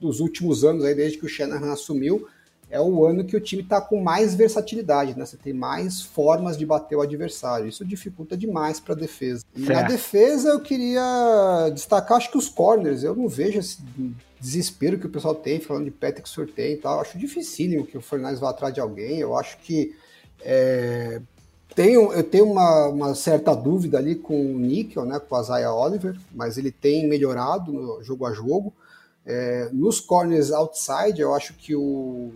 nos 0.00 0.18
últimos 0.18 0.64
anos, 0.64 0.84
aí, 0.84 0.94
desde 0.94 1.18
que 1.18 1.24
o 1.24 1.28
Shanahan 1.28 1.72
assumiu, 1.72 2.26
é 2.70 2.80
o 2.80 3.06
ano 3.06 3.24
que 3.24 3.36
o 3.36 3.40
time 3.40 3.62
está 3.62 3.80
com 3.80 4.02
mais 4.02 4.34
versatilidade, 4.34 5.16
né? 5.16 5.24
Você 5.24 5.36
tem 5.36 5.52
mais 5.52 6.02
formas 6.02 6.56
de 6.56 6.66
bater 6.66 6.96
o 6.96 7.00
adversário. 7.00 7.68
Isso 7.68 7.84
dificulta 7.84 8.36
demais 8.36 8.80
para 8.80 8.94
a 8.94 8.98
defesa. 8.98 9.44
E 9.54 9.64
certo. 9.64 9.80
na 9.80 9.86
defesa 9.86 10.48
eu 10.48 10.60
queria 10.60 11.70
destacar, 11.72 12.16
acho 12.16 12.30
que 12.30 12.38
os 12.38 12.48
corners. 12.48 13.04
Eu 13.04 13.14
não 13.14 13.28
vejo 13.28 13.60
esse 13.60 13.78
desespero 14.40 14.98
que 14.98 15.06
o 15.06 15.10
pessoal 15.10 15.34
tem 15.34 15.60
falando 15.60 15.84
de 15.84 15.92
Patrick 15.92 16.28
Sorteio 16.28 16.74
e 16.74 16.78
tal. 16.78 16.96
Eu 16.96 17.00
acho 17.02 17.18
dificílimo 17.18 17.86
que 17.86 17.96
o 17.96 18.02
Fernandes 18.02 18.40
vá 18.40 18.50
atrás 18.50 18.74
de 18.74 18.80
alguém. 18.80 19.18
Eu 19.18 19.36
acho 19.36 19.58
que 19.58 19.94
é, 20.40 21.20
tenho, 21.74 22.12
eu 22.12 22.24
tenho 22.24 22.50
uma, 22.50 22.88
uma, 22.88 23.14
certa 23.14 23.54
dúvida 23.54 23.98
ali 23.98 24.16
com 24.16 24.54
o 24.54 24.58
Nickel, 24.58 25.04
né, 25.04 25.20
com 25.20 25.36
o 25.36 25.40
Isaiah 25.40 25.72
Oliver, 25.72 26.18
mas 26.34 26.58
ele 26.58 26.72
tem 26.72 27.08
melhorado 27.08 27.72
no 27.72 28.02
jogo 28.02 28.26
a 28.26 28.32
jogo. 28.32 28.72
É, 29.24 29.68
nos 29.72 30.00
corners 30.00 30.50
outside, 30.52 31.20
eu 31.20 31.34
acho 31.34 31.54
que 31.54 31.74
o 31.74 32.32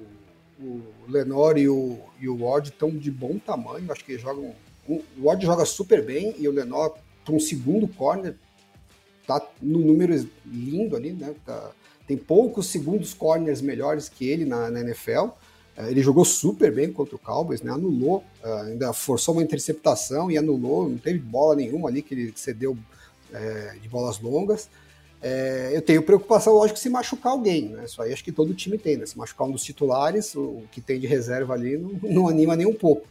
o 0.60 0.82
Lenor 1.08 1.58
e 1.58 1.68
o, 1.68 1.98
e 2.20 2.28
o 2.28 2.44
Ward 2.44 2.68
estão 2.68 2.90
de 2.90 3.10
bom 3.10 3.38
tamanho, 3.38 3.90
acho 3.90 4.04
que 4.04 4.18
jogam. 4.18 4.54
o 4.88 5.02
Ward 5.22 5.44
joga 5.44 5.64
super 5.64 6.04
bem 6.04 6.34
e 6.38 6.46
o 6.46 6.52
Lenor, 6.52 6.94
para 7.24 7.34
um 7.34 7.40
segundo 7.40 7.88
corner, 7.88 8.34
tá 9.26 9.44
no 9.60 9.78
número 9.78 10.28
lindo 10.44 10.96
ali, 10.96 11.12
né? 11.12 11.34
Tá, 11.46 11.70
tem 12.06 12.16
poucos 12.16 12.66
segundos 12.66 13.14
corners 13.14 13.60
melhores 13.60 14.08
que 14.08 14.28
ele 14.28 14.44
na, 14.44 14.70
na 14.70 14.80
NFL. 14.80 15.28
É, 15.76 15.90
ele 15.90 16.02
jogou 16.02 16.24
super 16.24 16.74
bem 16.74 16.92
contra 16.92 17.14
o 17.14 17.18
Cowboys, 17.18 17.62
né? 17.62 17.70
Anulou, 17.70 18.24
é, 18.42 18.52
ainda 18.62 18.92
forçou 18.92 19.34
uma 19.34 19.42
interceptação 19.42 20.30
e 20.30 20.36
anulou, 20.36 20.88
não 20.88 20.98
teve 20.98 21.18
bola 21.18 21.54
nenhuma 21.54 21.88
ali 21.88 22.02
que 22.02 22.14
ele 22.14 22.32
cedeu 22.36 22.76
é, 23.32 23.76
de 23.80 23.88
bolas 23.88 24.20
longas. 24.20 24.68
É, 25.22 25.70
eu 25.74 25.82
tenho 25.82 26.02
preocupação, 26.02 26.54
lógico, 26.54 26.78
se 26.78 26.88
machucar 26.88 27.32
alguém, 27.32 27.68
né? 27.68 27.84
Isso 27.84 28.00
aí 28.00 28.12
acho 28.12 28.24
que 28.24 28.32
todo 28.32 28.54
time 28.54 28.78
tem, 28.78 28.96
né? 28.96 29.04
Se 29.04 29.18
machucar 29.18 29.46
um 29.46 29.52
dos 29.52 29.62
titulares, 29.62 30.34
o 30.34 30.62
que 30.72 30.80
tem 30.80 30.98
de 30.98 31.06
reserva 31.06 31.54
ali 31.54 31.76
não, 31.76 31.90
não 32.02 32.28
anima 32.28 32.56
nem 32.56 32.66
um 32.66 32.74
pouco. 32.74 33.06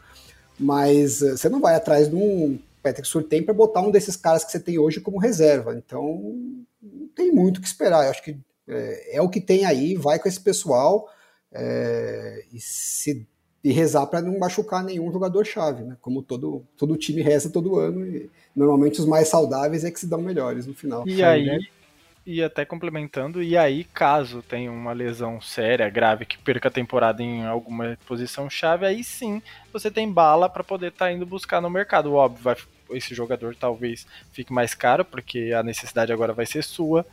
Mas 0.60 1.22
uh, 1.22 1.38
você 1.38 1.48
não 1.48 1.60
vai 1.62 1.76
atrás 1.76 2.10
de 2.10 2.16
um 2.16 2.58
Patrick 2.82 3.08
Surtain 3.08 3.44
para 3.44 3.54
botar 3.54 3.82
um 3.82 3.92
desses 3.92 4.16
caras 4.16 4.44
que 4.44 4.52
você 4.52 4.60
tem 4.60 4.80
hoje 4.80 5.00
como 5.00 5.20
reserva. 5.20 5.76
Então, 5.76 6.36
não 6.82 7.08
tem 7.16 7.32
muito 7.32 7.58
o 7.58 7.62
que 7.62 7.68
esperar. 7.68 8.06
Eu 8.06 8.12
acho 8.12 8.24
que 8.24 8.36
é, 8.68 9.18
é, 9.18 9.22
o 9.22 9.30
que 9.30 9.40
tem 9.40 9.66
aí, 9.66 9.96
vai 9.96 10.18
com 10.18 10.28
esse 10.28 10.40
pessoal 10.40 11.08
é, 11.52 12.44
e, 12.52 12.60
se, 12.60 13.28
e 13.64 13.72
rezar 13.72 14.08
para 14.08 14.22
não 14.22 14.38
machucar 14.40 14.84
nenhum 14.84 15.12
jogador-chave, 15.12 15.84
né? 15.84 15.98
Como 16.02 16.24
todo, 16.24 16.66
todo 16.76 16.98
time 16.98 17.22
reza 17.22 17.50
todo 17.50 17.78
ano. 17.78 18.06
E 18.06 18.30
normalmente 18.56 19.00
os 19.00 19.06
mais 19.06 19.28
saudáveis 19.28 19.84
é 19.84 19.92
que 19.92 20.00
se 20.00 20.08
dão 20.08 20.22
melhores 20.22 20.66
no 20.66 20.74
final. 20.74 21.08
E 21.08 21.22
aí, 21.22 21.46
né? 21.46 21.60
E 22.32 22.44
até 22.44 22.64
complementando, 22.64 23.42
e 23.42 23.58
aí, 23.58 23.84
caso 23.84 24.44
tenha 24.44 24.72
uma 24.72 24.94
lesão 24.94 25.42
séria, 25.42 25.90
grave, 25.90 26.28
que 26.28 26.38
perca 26.38 26.68
a 26.68 26.72
temporada 26.72 27.24
em 27.24 27.44
alguma 27.44 27.98
posição 28.06 28.48
chave, 28.48 28.86
aí 28.86 29.04
sim 29.04 29.42
você 29.74 29.90
tem 29.90 30.14
bala 30.14 30.48
para 30.48 30.64
poder 30.64 30.90
estar 30.90 31.06
tá 31.06 31.12
indo 31.12 31.26
buscar 31.26 31.60
no 31.60 31.72
mercado. 31.72 32.14
Óbvio, 32.14 32.44
vai, 32.44 32.56
esse 32.92 33.16
jogador 33.16 33.56
talvez 33.56 34.06
fique 34.32 34.54
mais 34.54 34.76
caro, 34.76 35.04
porque 35.04 35.54
a 35.58 35.64
necessidade 35.64 36.14
agora 36.14 36.32
vai 36.32 36.46
ser 36.46 36.64
sua, 36.64 37.04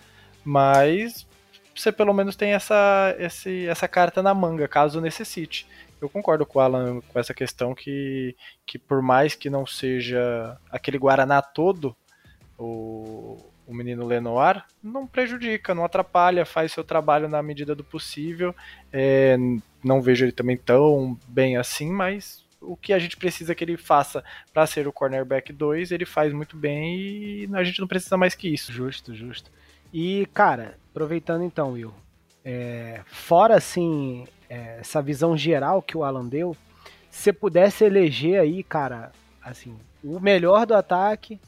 mas 0.44 1.26
você 1.74 1.90
pelo 1.90 2.12
menos 2.12 2.36
tem 2.36 2.52
essa, 2.52 3.16
esse, 3.18 3.66
essa 3.68 3.88
carta 3.88 4.22
na 4.22 4.34
manga, 4.34 4.68
caso 4.68 5.00
necessite. 5.00 5.66
Eu 5.98 6.10
concordo 6.10 6.44
com 6.44 6.58
o 6.58 6.62
Alan 6.62 7.00
com 7.00 7.18
essa 7.18 7.32
questão 7.32 7.74
que, 7.74 8.36
que 8.66 8.78
por 8.78 9.00
mais 9.00 9.34
que 9.34 9.48
não 9.48 9.64
seja 9.64 10.58
aquele 10.70 10.98
Guaraná 10.98 11.40
todo, 11.40 11.96
o, 12.58 13.55
o 13.66 13.74
menino 13.74 14.06
Lenoir, 14.06 14.64
não 14.82 15.06
prejudica, 15.06 15.74
não 15.74 15.84
atrapalha, 15.84 16.46
faz 16.46 16.72
seu 16.72 16.84
trabalho 16.84 17.28
na 17.28 17.42
medida 17.42 17.74
do 17.74 17.82
possível. 17.82 18.54
É, 18.92 19.36
não 19.82 20.00
vejo 20.00 20.24
ele 20.24 20.32
também 20.32 20.56
tão 20.56 21.18
bem 21.26 21.56
assim, 21.56 21.90
mas 21.90 22.44
o 22.60 22.76
que 22.76 22.92
a 22.92 22.98
gente 22.98 23.16
precisa 23.16 23.54
que 23.54 23.64
ele 23.64 23.76
faça 23.76 24.24
para 24.52 24.66
ser 24.66 24.86
o 24.86 24.92
cornerback 24.92 25.52
2, 25.52 25.90
ele 25.90 26.04
faz 26.06 26.32
muito 26.32 26.56
bem 26.56 26.96
e 26.96 27.48
a 27.52 27.64
gente 27.64 27.80
não 27.80 27.88
precisa 27.88 28.16
mais 28.16 28.34
que 28.34 28.48
isso. 28.48 28.72
Justo, 28.72 29.14
justo. 29.14 29.50
E, 29.92 30.26
cara, 30.32 30.78
aproveitando 30.90 31.44
então, 31.44 31.72
Will, 31.72 31.94
é, 32.44 33.00
fora 33.06 33.56
assim, 33.56 34.26
é, 34.48 34.78
essa 34.80 35.02
visão 35.02 35.36
geral 35.36 35.82
que 35.82 35.96
o 35.96 36.04
Alan 36.04 36.26
deu, 36.26 36.56
se 37.10 37.32
pudesse 37.32 37.84
eleger 37.84 38.40
aí, 38.40 38.62
cara, 38.62 39.12
assim, 39.42 39.76
o 40.02 40.20
melhor 40.20 40.66
do 40.66 40.74
ataque 40.74 41.40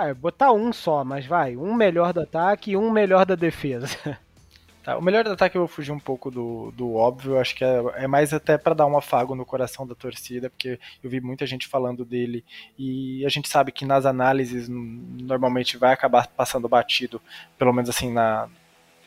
Ah, 0.00 0.14
botar 0.14 0.52
um 0.52 0.72
só, 0.72 1.02
mas 1.02 1.26
vai. 1.26 1.56
Um 1.56 1.74
melhor 1.74 2.12
do 2.12 2.20
ataque 2.20 2.70
e 2.70 2.76
um 2.76 2.88
melhor 2.88 3.26
da 3.26 3.34
defesa. 3.34 3.88
Tá, 4.80 4.96
o 4.96 5.02
melhor 5.02 5.26
ataque 5.26 5.58
eu 5.58 5.62
vou 5.62 5.68
fugir 5.68 5.90
um 5.90 5.98
pouco 5.98 6.30
do, 6.30 6.70
do 6.70 6.94
óbvio, 6.94 7.36
acho 7.38 7.54
que 7.54 7.64
é, 7.64 7.82
é 7.96 8.06
mais 8.06 8.32
até 8.32 8.56
para 8.56 8.74
dar 8.74 8.86
um 8.86 8.96
afago 8.96 9.34
no 9.34 9.44
coração 9.44 9.86
da 9.86 9.94
torcida, 9.94 10.48
porque 10.48 10.78
eu 11.02 11.10
vi 11.10 11.20
muita 11.20 11.44
gente 11.44 11.66
falando 11.66 12.06
dele 12.06 12.42
e 12.78 13.26
a 13.26 13.28
gente 13.28 13.50
sabe 13.50 13.70
que 13.70 13.84
nas 13.84 14.06
análises 14.06 14.66
normalmente 14.68 15.76
vai 15.76 15.92
acabar 15.92 16.28
passando 16.28 16.68
batido, 16.68 17.20
pelo 17.58 17.72
menos 17.72 17.90
assim 17.90 18.10
na, 18.10 18.48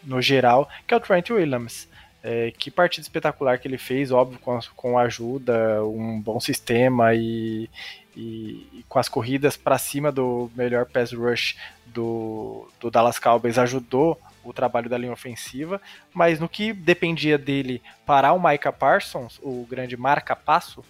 no 0.04 0.22
geral, 0.22 0.70
que 0.86 0.94
é 0.94 0.98
o 0.98 1.00
Trent 1.00 1.32
Williams. 1.32 1.88
É, 2.22 2.52
que 2.52 2.70
partida 2.70 3.02
espetacular 3.02 3.58
que 3.58 3.68
ele 3.68 3.80
fez, 3.80 4.12
óbvio, 4.12 4.38
com, 4.38 4.60
com 4.76 5.00
ajuda, 5.00 5.84
um 5.84 6.22
bom 6.22 6.40
sistema 6.40 7.16
e, 7.16 7.68
e, 8.16 8.68
e 8.74 8.86
com 8.88 9.00
as 9.00 9.08
corridas 9.08 9.56
para 9.56 9.78
cima 9.78 10.12
do 10.12 10.52
melhor 10.56 10.86
pass 10.86 11.12
rush 11.14 11.56
do, 11.86 12.68
do 12.80 12.90
Dallas 12.90 13.20
Cowboys 13.20 13.58
ajudou 13.58 14.20
o 14.44 14.54
trabalho 14.54 14.90
da 14.90 14.98
linha 14.98 15.14
ofensiva, 15.14 15.82
mas 16.14 16.40
no 16.40 16.50
que 16.50 16.74
dependia 16.74 17.38
dele 17.38 17.82
parar 18.06 18.34
o 18.34 18.42
Micah 18.42 18.72
Parsons, 18.72 19.40
o 19.42 19.66
grande 19.70 19.96
marca-passo, 19.96 20.84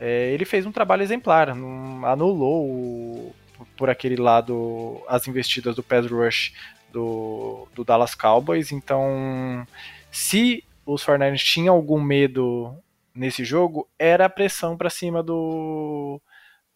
é, 0.00 0.32
ele 0.32 0.44
fez 0.44 0.66
um 0.66 0.72
trabalho 0.72 1.02
exemplar, 1.02 1.48
anulou 1.48 2.66
o, 2.66 3.34
por 3.76 3.88
aquele 3.88 4.16
lado 4.16 5.00
as 5.06 5.28
investidas 5.28 5.76
do 5.76 5.82
pass 5.82 6.06
rush 6.06 6.54
do, 6.92 7.68
do 7.74 7.84
Dallas 7.84 8.14
Cowboys, 8.14 8.72
então 8.72 9.66
se 10.10 10.64
os 10.84 11.04
49 11.04 11.38
tinham 11.38 11.74
algum 11.74 12.00
medo 12.00 12.76
nesse 13.14 13.44
jogo, 13.44 13.88
era 13.98 14.26
a 14.26 14.30
pressão 14.30 14.76
para 14.76 14.90
cima 14.90 15.22
do, 15.22 16.20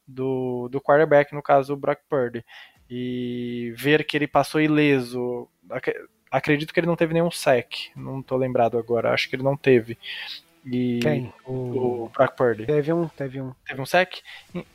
do, 0.06 0.68
do 0.68 0.80
quarterback, 0.80 1.34
no 1.34 1.42
caso 1.42 1.72
o 1.72 1.76
Brock 1.76 2.00
Purdy. 2.08 2.44
E 2.88 3.74
ver 3.76 4.04
que 4.04 4.16
ele 4.16 4.28
passou 4.28 4.60
ileso. 4.60 5.48
Acredito 6.30 6.72
que 6.72 6.80
ele 6.80 6.86
não 6.86 6.96
teve 6.96 7.14
nenhum 7.14 7.30
sec. 7.30 7.90
Não 7.96 8.22
tô 8.22 8.36
lembrado 8.36 8.78
agora. 8.78 9.12
Acho 9.12 9.28
que 9.28 9.36
ele 9.36 9.42
não 9.42 9.56
teve. 9.56 9.98
E? 10.64 11.00
O, 11.44 12.04
o 12.04 12.10
Brock 12.14 12.36
Purdy. 12.36 12.66
Teve 12.66 12.92
um, 12.92 13.08
teve 13.08 13.40
um. 13.40 13.52
Teve 13.66 13.80
um 13.80 13.86
sec? 13.86 14.20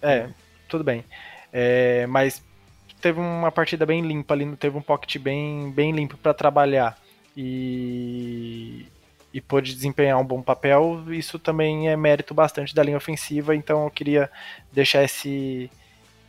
É, 0.02 0.30
tudo 0.68 0.84
bem. 0.84 1.06
É, 1.54 2.06
mas 2.08 2.44
teve 3.02 3.20
uma 3.20 3.52
partida 3.52 3.86
bem 3.86 4.02
limpa 4.02 4.34
ali, 4.34 4.56
teve 4.56 4.78
um 4.78 4.82
pocket 4.82 5.18
bem, 5.18 5.72
bem 5.72 5.92
limpo 5.92 6.16
para 6.18 6.34
trabalhar. 6.34 6.98
E, 7.36 8.86
e 9.34 9.40
pôde 9.40 9.74
desempenhar 9.74 10.20
um 10.20 10.26
bom 10.26 10.42
papel, 10.42 11.04
isso 11.14 11.40
também 11.40 11.90
é 11.90 11.96
mérito 11.96 12.34
bastante 12.34 12.76
da 12.76 12.84
linha 12.84 12.98
ofensiva, 12.98 13.56
então 13.56 13.86
eu 13.86 13.92
queria 13.92 14.30
deixar 14.74 15.04
esse, 15.04 15.70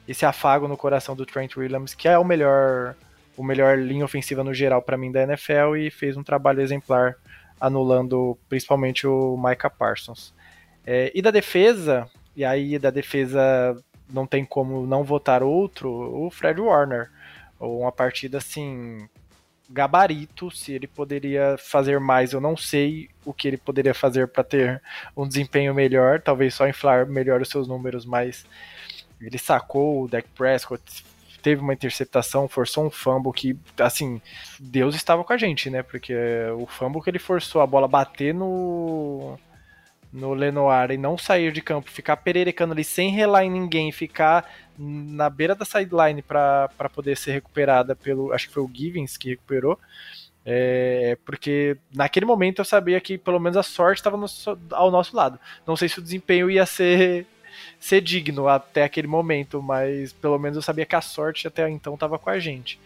esse 0.07 0.25
afago 0.25 0.69
no 0.69 0.77
coração 0.77 1.17
do 1.17 1.27
Trent 1.27 1.57
Williams, 1.57 1.95
que 1.95 2.07
é 2.09 2.19
o 2.19 2.25
melhor 2.25 2.95
o 3.37 3.43
melhor 3.43 3.79
linha 3.79 4.05
ofensiva 4.05 4.45
no 4.45 4.53
geral 4.53 4.83
para 4.83 4.97
mim 4.97 5.11
da 5.11 5.23
NFL 5.23 5.77
e 5.79 5.91
fez 5.91 6.17
um 6.19 6.23
trabalho 6.23 6.61
exemplar 6.61 7.17
anulando 7.59 8.37
principalmente 8.49 9.07
o 9.07 9.37
Micah 9.37 9.71
Parsons. 9.71 10.35
É, 10.85 11.11
e 11.15 11.23
da 11.23 11.31
defesa, 11.31 12.09
e 12.37 12.45
aí 12.45 12.79
da 12.79 12.91
defesa 12.91 13.77
não 14.11 14.27
tem 14.27 14.45
como 14.45 14.87
não 14.87 15.03
votar 15.03 15.43
outro, 15.43 15.91
o 15.91 16.31
Fred 16.31 16.61
Warner. 16.61 17.11
Uma 17.59 17.93
partida 17.93 18.39
assim 18.39 19.09
gabarito, 19.73 20.51
se 20.51 20.73
ele 20.73 20.87
poderia 20.87 21.57
fazer 21.59 21.99
mais, 21.99 22.33
eu 22.33 22.41
não 22.41 22.57
sei 22.57 23.09
o 23.25 23.33
que 23.33 23.49
ele 23.49 23.57
poderia 23.57 23.95
fazer 23.95 24.29
para 24.29 24.45
ter 24.45 24.83
um 25.17 25.27
desempenho 25.27 25.75
melhor, 25.75 26.21
talvez 26.21 26.55
só 26.55 26.69
inflar 26.69 27.07
melhor 27.07 27.41
os 27.41 27.49
seus 27.49 27.67
números, 27.67 28.05
mas 28.05 28.45
ele 29.21 29.39
sacou 29.39 30.03
o 30.03 30.09
Dak 30.09 30.29
Prescott, 30.37 30.83
teve 31.43 31.61
uma 31.61 31.73
interceptação, 31.73 32.49
forçou 32.49 32.87
um 32.87 32.91
fumble 32.91 33.33
que, 33.33 33.57
assim, 33.79 34.21
Deus 34.59 34.95
estava 34.95 35.25
com 35.25 35.33
a 35.33 35.37
gente, 35.37 35.69
né? 35.69 35.83
Porque 35.83 36.15
o 36.57 36.67
fumble 36.67 37.03
que 37.03 37.11
ele 37.11 37.19
forçou 37.19 37.61
a 37.61 37.67
bola 37.67 37.89
bater 37.89 38.33
no 38.33 39.39
no 40.13 40.35
Lenoir 40.35 40.91
e 40.91 40.99
não 40.99 41.17
sair 41.17 41.53
de 41.53 41.63
campo, 41.63 41.91
ficar 41.91 42.17
pererecando 42.19 42.73
ali 42.73 42.85
sem 42.85 43.11
relar 43.11 43.45
em 43.45 43.51
ninguém, 43.51 43.91
ficar 43.91 44.49
na 44.79 45.31
beira 45.31 45.55
da 45.55 45.65
sideline 45.65 46.21
para 46.21 46.69
poder 46.93 47.17
ser 47.17 47.33
recuperada 47.33 47.97
pelo. 47.97 48.33
Acho 48.33 48.49
que 48.49 48.55
foi 48.55 48.63
o 48.63 48.71
Givens 48.73 49.17
que 49.17 49.31
recuperou. 49.31 49.79
É, 50.45 51.17
porque 51.25 51.77
naquele 51.95 52.27
momento 52.27 52.61
eu 52.61 52.65
sabia 52.65 53.01
que 53.01 53.17
pelo 53.17 53.39
menos 53.39 53.57
a 53.57 53.63
sorte 53.63 54.01
estava 54.01 54.17
ao 54.73 54.91
nosso 54.91 55.17
lado. 55.17 55.39
Não 55.67 55.77
sei 55.77 55.89
se 55.89 55.99
o 55.99 56.03
desempenho 56.03 56.51
ia 56.51 56.67
ser, 56.67 57.27
ser 57.79 58.01
digno 58.01 58.49
até 58.49 58.85
aquele 58.85 59.07
momento, 59.07 59.63
mas 59.63 60.13
pelo 60.13 60.39
menos 60.39 60.57
eu 60.57 60.63
sabia 60.63 60.85
que 60.85 60.97
a 60.97 61.01
sorte 61.01 61.47
até 61.47 61.69
então 61.71 61.95
estava 61.95 62.19
com 62.19 62.29
a 62.29 62.39
gente. 62.39 62.79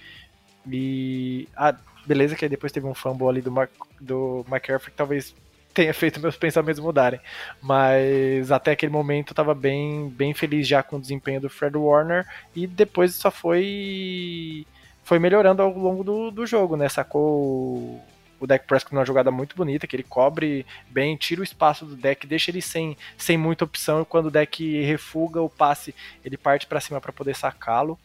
E. 0.70 1.48
Ah, 1.56 1.74
beleza, 2.04 2.36
que 2.36 2.48
depois 2.48 2.72
teve 2.72 2.86
um 2.86 2.94
fumble 2.94 3.28
ali 3.28 3.40
do, 3.40 3.50
Mar 3.50 3.68
do 4.00 4.44
McCaffrey 4.48 4.90
que 4.92 4.96
talvez 4.96 5.34
tenha 5.76 5.92
feito 5.92 6.18
meus 6.18 6.36
pensamentos 6.36 6.80
mudarem. 6.80 7.20
Mas 7.60 8.50
até 8.50 8.70
aquele 8.72 8.90
momento 8.90 9.30
eu 9.30 9.34
tava 9.34 9.54
bem, 9.54 10.08
bem 10.08 10.32
feliz 10.32 10.66
já 10.66 10.82
com 10.82 10.96
o 10.96 11.00
desempenho 11.00 11.38
do 11.38 11.50
Fred 11.50 11.76
Warner 11.76 12.26
e 12.54 12.66
depois 12.66 13.14
só 13.14 13.30
foi 13.30 14.66
foi 15.04 15.18
melhorando 15.18 15.62
ao 15.62 15.70
longo 15.70 16.02
do, 16.02 16.30
do 16.30 16.46
jogo, 16.46 16.76
né? 16.76 16.88
Sacou 16.88 18.02
o 18.40 18.46
deck 18.46 18.66
Prescott 18.66 18.94
numa 18.94 19.04
jogada 19.04 19.30
muito 19.30 19.54
bonita, 19.54 19.86
que 19.86 19.94
ele 19.94 20.02
cobre 20.02 20.66
bem, 20.88 21.16
tira 21.16 21.42
o 21.42 21.44
espaço 21.44 21.84
do 21.86 21.94
deck, 21.94 22.26
deixa 22.26 22.50
ele 22.50 22.60
sem, 22.60 22.96
sem 23.16 23.38
muita 23.38 23.64
opção, 23.64 24.02
e 24.02 24.04
quando 24.04 24.26
o 24.26 24.30
deck 24.30 24.82
refuga 24.82 25.40
o 25.40 25.48
passe, 25.48 25.94
ele 26.24 26.36
parte 26.36 26.66
para 26.66 26.80
cima 26.80 27.00
para 27.00 27.12
poder 27.12 27.36
sacá-lo. 27.36 27.98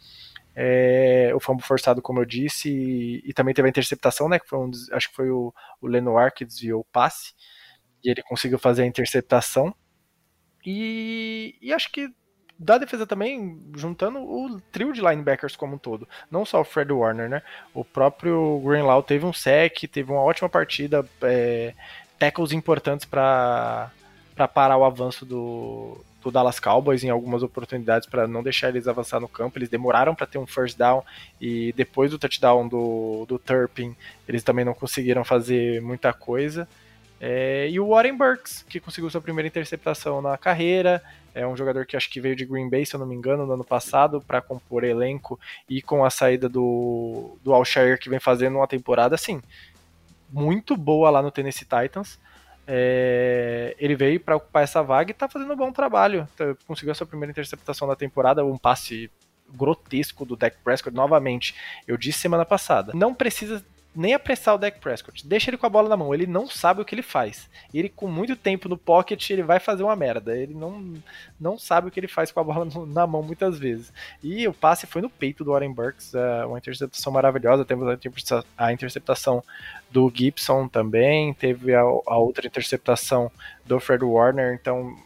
É, 0.56 1.32
o 1.34 1.40
fumble 1.40 1.66
forçado, 1.66 2.02
como 2.02 2.20
eu 2.20 2.26
disse, 2.26 2.70
e, 2.70 3.24
e, 3.26 3.34
também 3.34 3.54
teve 3.54 3.68
a 3.68 3.70
interceptação, 3.70 4.30
né? 4.30 4.38
Que 4.38 4.48
foi 4.48 4.60
um, 4.60 4.70
acho 4.92 5.10
que 5.10 5.16
foi 5.16 5.32
o, 5.32 5.52
o 5.82 5.88
Lenoir 5.88 6.32
que 6.32 6.46
desviou 6.46 6.82
o 6.82 6.86
passe 6.86 7.34
e 8.04 8.10
ele 8.10 8.22
conseguiu 8.24 8.60
fazer 8.60 8.84
a 8.84 8.88
interceptação. 8.88 9.74
E, 10.66 11.56
e 11.62 11.74
acho 11.74 11.92
que 11.92 12.14
da 12.62 12.78
defesa 12.78 13.08
também, 13.08 13.60
juntando 13.76 14.20
o 14.20 14.62
trio 14.72 14.94
de 14.94 15.02
linebackers 15.02 15.56
como 15.56 15.76
um 15.76 15.78
todo, 15.80 16.08
não 16.30 16.46
só 16.46 16.62
o 16.62 16.64
Fred 16.64 16.94
Warner, 16.94 17.28
né? 17.28 17.42
O 17.74 17.84
próprio 17.84 18.62
Greenlaw 18.64 19.02
teve 19.02 19.26
um 19.26 19.34
sec, 19.34 19.76
teve 19.92 20.12
uma 20.12 20.22
ótima 20.22 20.48
partida, 20.48 21.04
é, 21.24 21.74
tackles 22.20 22.52
importantes 22.52 23.04
para 23.04 23.92
parar 24.54 24.78
o 24.78 24.86
avanço 24.86 25.26
do, 25.26 25.98
do 26.22 26.30
Dallas 26.30 26.60
Cowboys 26.60 27.04
em 27.04 27.10
algumas 27.10 27.42
oportunidades 27.42 28.08
para 28.08 28.28
não 28.28 28.44
deixar 28.44 28.70
eles 28.70 28.88
avançar 28.88 29.20
no 29.20 29.28
campo. 29.28 29.58
Eles 29.58 29.70
demoraram 29.70 30.14
para 30.14 30.28
ter 30.28 30.38
um 30.38 30.46
first 30.46 30.78
down 30.78 31.04
e 31.42 31.74
depois 31.74 32.12
do 32.12 32.20
touchdown 32.20 32.68
do, 32.68 33.26
do 33.28 33.40
Turpin, 33.40 33.96
eles 34.28 34.44
também 34.44 34.64
não 34.64 34.76
conseguiram 34.76 35.24
fazer 35.24 35.82
muita 35.82 36.14
coisa. 36.14 36.68
É, 37.24 37.70
e 37.70 37.80
o 37.80 37.90
Warren 37.90 38.18
Burks, 38.18 38.66
que 38.68 38.80
conseguiu 38.80 39.08
sua 39.12 39.22
primeira 39.22 39.48
interceptação 39.48 40.24
na 40.24 40.36
carreira, 40.40 41.04
é 41.36 41.46
um 41.46 41.56
jogador 41.56 41.86
que 41.86 41.96
acho 41.96 42.10
que 42.10 42.20
veio 42.20 42.36
de 42.36 42.46
Green 42.46 42.68
Bay, 42.68 42.84
se 42.84 42.96
eu 42.96 43.00
não 43.00 43.06
me 43.06 43.14
engano, 43.14 43.46
no 43.46 43.54
ano 43.54 43.64
passado, 43.64 44.20
para 44.20 44.42
compor 44.42 44.84
elenco 44.84 45.40
e 45.70 45.84
com 45.84 46.04
a 46.04 46.10
saída 46.10 46.50
do, 46.50 47.38
do 47.44 47.54
Alshire, 47.54 48.00
que 48.00 48.10
vem 48.10 48.20
fazendo 48.20 48.58
uma 48.58 48.68
temporada 48.68 49.14
assim, 49.14 49.40
muito 50.32 50.76
boa 50.76 51.12
lá 51.12 51.22
no 51.22 51.30
Tennessee 51.30 51.68
Titans. 51.68 52.20
É, 52.66 53.76
ele 53.78 53.96
veio 53.96 54.20
para 54.20 54.36
ocupar 54.36 54.64
essa 54.64 54.82
vaga 54.82 55.12
e 55.12 55.14
está 55.14 55.30
fazendo 55.30 55.54
um 55.54 55.58
bom 55.58 55.72
trabalho. 55.72 56.28
Tá, 56.36 56.56
conseguiu 56.66 56.92
a 56.92 56.96
sua 56.96 57.06
primeira 57.06 57.30
interceptação 57.30 57.88
da 57.88 57.96
temporada, 57.96 58.44
um 58.44 58.58
passe 58.58 59.12
grotesco 59.54 60.26
do 60.26 60.36
Dak 60.36 60.58
Prescott 60.64 60.96
novamente. 60.96 61.54
Eu 61.88 61.98
disse 61.98 62.18
semana 62.18 62.46
passada, 62.46 62.94
não 62.96 63.14
precisa 63.14 63.64
nem 63.94 64.14
apressar 64.14 64.56
o 64.56 64.58
Dak 64.58 64.80
Prescott. 64.80 65.28
Deixa 65.28 65.50
ele 65.50 65.58
com 65.58 65.66
a 65.66 65.70
bola 65.70 65.90
na 65.90 65.98
mão. 65.98 66.14
Ele 66.14 66.26
não 66.26 66.48
sabe 66.48 66.82
o 66.82 66.86
que 66.86 66.96
ele 66.96 67.02
faz. 67.02 67.50
Ele, 67.74 67.90
com 67.90 68.08
muito 68.08 68.36
tempo 68.36 68.70
no 68.70 68.78
pocket, 68.78 69.30
ele 69.30 69.44
vai 69.44 69.60
fazer 69.60 69.84
uma 69.84 69.96
merda. 69.96 70.36
Ele 70.36 70.54
não, 70.54 70.94
não 71.40 71.58
sabe 71.58 71.88
o 71.88 71.92
que 71.92 72.00
ele 72.00 72.08
faz 72.08 72.32
com 72.32 72.40
a 72.40 72.44
bola 72.44 72.68
na 72.88 73.06
mão 73.06 73.22
muitas 73.22 73.60
vezes. 73.60 73.92
E 74.24 74.48
o 74.48 74.54
passe 74.54 74.88
foi 74.88 75.02
no 75.02 75.10
peito 75.10 75.44
do 75.44 75.52
Warren 75.52 75.74
Burks. 75.74 76.14
É 76.16 76.46
uma 76.46 76.58
interceptação 76.58 77.12
maravilhosa. 77.12 77.66
Temos 77.66 77.88
a 78.58 78.72
interceptação 78.72 79.44
do 79.90 80.12
Gibson 80.14 80.70
também. 80.70 81.34
Teve 81.34 81.76
a, 81.76 81.82
a 81.82 82.18
outra 82.18 82.48
interceptação 82.48 83.30
do 83.66 83.78
Fred 83.80 84.06
Warner. 84.06 84.54
Então, 84.54 84.98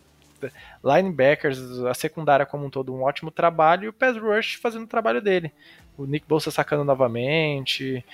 linebackers, 0.84 1.60
a 1.86 1.94
secundária 1.96 2.46
como 2.46 2.66
um 2.66 2.70
todo, 2.70 2.94
um 2.94 3.02
ótimo 3.02 3.32
trabalho. 3.32 3.86
E 3.86 3.88
o 3.88 3.94
pass 3.94 4.16
rush 4.16 4.56
fazendo 4.62 4.84
o 4.84 4.88
trabalho 4.88 5.22
dele. 5.22 5.52
O 5.98 6.06
Nick 6.06 6.28
Bolsa 6.28 6.52
sacando 6.52 6.84
novamente 6.84 8.06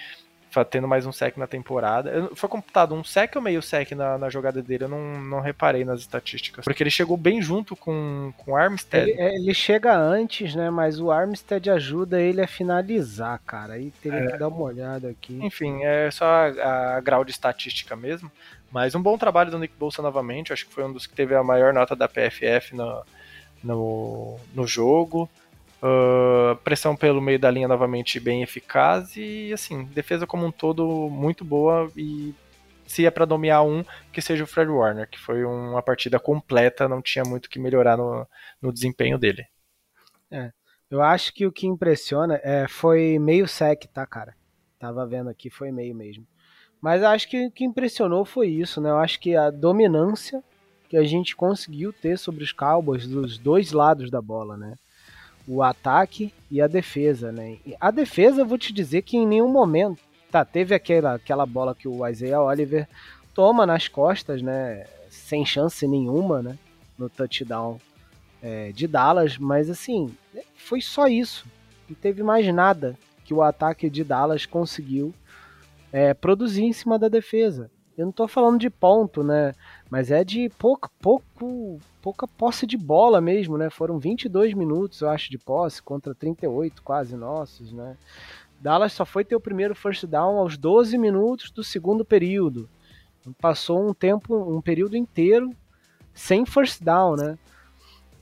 tendo 0.69 0.87
mais 0.87 1.05
um 1.05 1.11
sec 1.11 1.37
na 1.37 1.47
temporada. 1.47 2.29
Foi 2.35 2.49
computado 2.49 2.93
um 2.93 3.03
sec 3.03 3.35
ou 3.35 3.41
meio 3.41 3.61
sec 3.61 3.91
na, 3.93 4.17
na 4.17 4.29
jogada 4.29 4.61
dele? 4.61 4.83
Eu 4.83 4.89
não, 4.89 5.21
não 5.21 5.39
reparei 5.39 5.85
nas 5.85 6.01
estatísticas. 6.01 6.65
Porque 6.65 6.83
ele 6.83 6.89
chegou 6.89 7.15
bem 7.15 7.41
junto 7.41 7.75
com, 7.75 8.33
com 8.37 8.51
o 8.51 8.55
Armstead. 8.55 9.09
Ele, 9.09 9.21
é, 9.21 9.35
ele 9.35 9.53
chega 9.53 9.97
antes, 9.97 10.53
né? 10.53 10.69
Mas 10.69 10.99
o 10.99 11.09
Armstead 11.09 11.69
ajuda 11.69 12.21
ele 12.21 12.41
a 12.41 12.47
finalizar, 12.47 13.39
cara. 13.45 13.73
Aí 13.73 13.91
teria 14.01 14.19
é. 14.19 14.31
que 14.31 14.37
dar 14.37 14.49
uma 14.49 14.61
olhada 14.61 15.09
aqui. 15.09 15.39
Enfim, 15.41 15.83
é 15.83 16.11
só 16.11 16.25
a, 16.25 16.97
a 16.97 16.99
grau 16.99 17.23
de 17.23 17.31
estatística 17.31 17.95
mesmo. 17.95 18.31
Mas 18.69 18.93
um 18.95 19.01
bom 19.01 19.17
trabalho 19.17 19.51
do 19.51 19.59
Nick 19.59 19.73
Bolsa 19.77 20.01
novamente. 20.01 20.51
Acho 20.51 20.65
que 20.65 20.73
foi 20.73 20.83
um 20.83 20.91
dos 20.91 21.07
que 21.07 21.13
teve 21.13 21.35
a 21.35 21.43
maior 21.43 21.73
nota 21.73 21.95
da 21.95 22.07
PFF 22.07 22.75
no, 22.75 23.03
no, 23.63 24.37
no 24.53 24.67
jogo. 24.67 25.29
Uh, 25.81 26.55
pressão 26.57 26.95
pelo 26.95 27.19
meio 27.19 27.39
da 27.39 27.49
linha 27.49 27.67
novamente 27.67 28.19
bem 28.19 28.43
eficaz 28.43 29.15
e 29.15 29.51
assim, 29.51 29.83
defesa 29.85 30.27
como 30.27 30.45
um 30.45 30.51
todo 30.51 31.09
muito 31.09 31.43
boa 31.43 31.91
e 31.97 32.35
se 32.85 33.05
é 33.05 33.09
para 33.09 33.25
nomear 33.25 33.65
um, 33.65 33.83
que 34.11 34.21
seja 34.21 34.43
o 34.43 34.47
Fred 34.47 34.69
Warner, 34.69 35.09
que 35.09 35.17
foi 35.17 35.43
uma 35.43 35.81
partida 35.81 36.19
completa, 36.19 36.87
não 36.87 37.01
tinha 37.01 37.23
muito 37.23 37.49
que 37.49 37.57
melhorar 37.57 37.97
no, 37.97 38.27
no 38.61 38.71
desempenho 38.71 39.17
dele. 39.17 39.47
É, 40.29 40.51
eu 40.89 41.01
acho 41.01 41.33
que 41.33 41.47
o 41.47 41.51
que 41.51 41.65
impressiona 41.65 42.39
é, 42.43 42.67
foi 42.67 43.17
meio 43.17 43.47
sec, 43.47 43.85
tá, 43.93 44.05
cara? 44.05 44.35
Tava 44.77 45.07
vendo 45.07 45.29
aqui, 45.29 45.49
foi 45.49 45.71
meio 45.71 45.95
mesmo. 45.95 46.27
Mas 46.81 47.01
acho 47.01 47.29
que 47.29 47.45
o 47.47 47.51
que 47.51 47.63
impressionou 47.63 48.25
foi 48.25 48.49
isso, 48.49 48.81
né? 48.81 48.89
Eu 48.89 48.97
acho 48.97 49.19
que 49.19 49.35
a 49.35 49.49
dominância 49.49 50.43
que 50.89 50.97
a 50.97 51.03
gente 51.03 51.35
conseguiu 51.35 51.93
ter 51.93 52.17
sobre 52.17 52.43
os 52.43 52.51
Cowboys 52.51 53.07
dos 53.07 53.37
dois 53.37 53.71
lados 53.71 54.11
da 54.11 54.21
bola, 54.21 54.57
né? 54.57 54.75
O 55.47 55.63
ataque 55.63 56.33
e 56.49 56.61
a 56.61 56.67
defesa, 56.67 57.31
né? 57.31 57.57
A 57.79 57.91
defesa, 57.91 58.41
eu 58.41 58.45
vou 58.45 58.57
te 58.57 58.71
dizer 58.71 59.01
que 59.01 59.17
em 59.17 59.27
nenhum 59.27 59.49
momento 59.49 59.99
Tá, 60.31 60.45
teve 60.45 60.73
aquela, 60.73 61.15
aquela 61.15 61.45
bola 61.45 61.75
que 61.75 61.89
o 61.89 62.07
Isaiah 62.07 62.41
Oliver 62.41 62.87
toma 63.33 63.65
nas 63.65 63.89
costas, 63.89 64.41
né? 64.41 64.85
Sem 65.09 65.45
chance 65.45 65.85
nenhuma, 65.85 66.41
né? 66.41 66.57
No 66.97 67.09
touchdown 67.09 67.77
é, 68.41 68.71
de 68.71 68.87
Dallas, 68.87 69.37
mas 69.37 69.69
assim, 69.69 70.15
foi 70.55 70.79
só 70.79 71.07
isso. 71.07 71.45
Não 71.89 71.95
teve 71.97 72.23
mais 72.23 72.47
nada 72.53 72.97
que 73.25 73.33
o 73.33 73.41
ataque 73.41 73.89
de 73.89 74.05
Dallas 74.05 74.45
conseguiu 74.45 75.13
é, 75.91 76.13
produzir 76.13 76.63
em 76.63 76.71
cima 76.71 76.97
da 76.97 77.09
defesa. 77.09 77.69
Eu 77.97 78.05
não 78.05 78.13
tô 78.13 78.25
falando 78.25 78.57
de 78.57 78.69
ponto, 78.69 79.21
né? 79.21 79.53
Mas 79.89 80.11
é 80.11 80.23
de 80.23 80.49
pouco, 80.57 80.89
pouco, 81.01 81.77
pouca 82.01 82.27
posse 82.27 82.65
de 82.65 82.77
bola 82.77 83.21
mesmo, 83.21 83.57
né? 83.57 83.69
Foram 83.69 83.99
22 83.99 84.53
minutos, 84.53 85.01
eu 85.01 85.09
acho, 85.09 85.29
de 85.29 85.37
posse 85.37 85.81
contra 85.81 86.15
38 86.15 86.81
quase 86.81 87.15
nossos, 87.15 87.71
né? 87.71 87.95
Dallas 88.59 88.93
só 88.93 89.05
foi 89.05 89.23
ter 89.25 89.35
o 89.35 89.41
primeiro 89.41 89.73
first 89.75 90.05
down 90.05 90.37
aos 90.37 90.57
12 90.57 90.97
minutos 90.97 91.51
do 91.51 91.63
segundo 91.63 92.05
período. 92.05 92.69
Passou 93.39 93.87
um 93.87 93.93
tempo, 93.93 94.35
um 94.35 94.61
período 94.61 94.95
inteiro 94.95 95.51
sem 96.13 96.45
first 96.45 96.83
down, 96.83 97.15
né? 97.15 97.37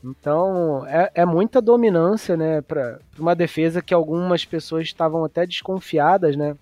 Então 0.03 0.85
é, 0.87 1.11
é 1.13 1.25
muita 1.25 1.61
dominância, 1.61 2.37
né, 2.37 2.61
para 2.61 2.99
uma 3.17 3.35
defesa 3.35 3.81
que 3.81 3.93
algumas 3.93 4.45
pessoas 4.45 4.83
estavam 4.83 5.25
até 5.25 5.45
desconfiadas, 5.45 6.37
né, 6.37 6.55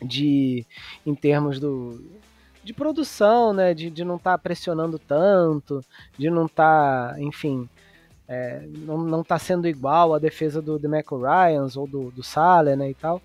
de 0.00 0.64
em 1.04 1.14
termos 1.14 1.58
do 1.58 2.00
de 2.64 2.72
produção, 2.72 3.52
né, 3.52 3.74
de, 3.74 3.90
de 3.90 4.04
não 4.04 4.16
estar 4.16 4.32
tá 4.32 4.38
pressionando 4.38 4.98
tanto, 4.98 5.84
de 6.18 6.30
não 6.30 6.46
estar, 6.46 7.12
tá, 7.12 7.20
enfim, 7.20 7.68
é, 8.26 8.62
não, 8.78 8.98
não 8.98 9.22
tá 9.22 9.38
sendo 9.38 9.68
igual 9.68 10.14
a 10.14 10.18
defesa 10.18 10.62
do 10.62 10.78
Demeco 10.78 11.20
Ryans 11.20 11.76
ou 11.76 11.86
do, 11.86 12.10
do 12.10 12.22
Salah, 12.22 12.74
né, 12.74 12.90
e 12.90 12.94
tal. 12.94 13.20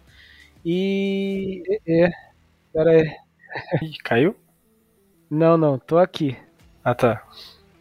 E... 0.66 1.64
É, 1.88 2.10
pera 2.74 2.92
aí. 2.92 3.16
Caiu? 4.04 4.36
Não, 5.30 5.58
não, 5.58 5.80
tô 5.80 5.98
aqui. 5.98 6.38
Ah, 6.84 6.94
tá. 6.94 7.24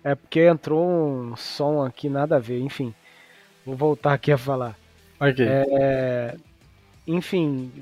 É 0.05 0.15
porque 0.15 0.47
entrou 0.47 0.89
um 0.89 1.37
som 1.37 1.85
aqui, 1.85 2.09
nada 2.09 2.37
a 2.37 2.39
ver, 2.39 2.61
enfim. 2.61 2.95
Vou 3.67 3.75
voltar 3.75 4.13
aqui 4.13 4.31
a 4.31 4.39
falar. 4.39 4.79
Ok. 5.21 5.45
É, 5.47 6.37
enfim, 7.07 7.73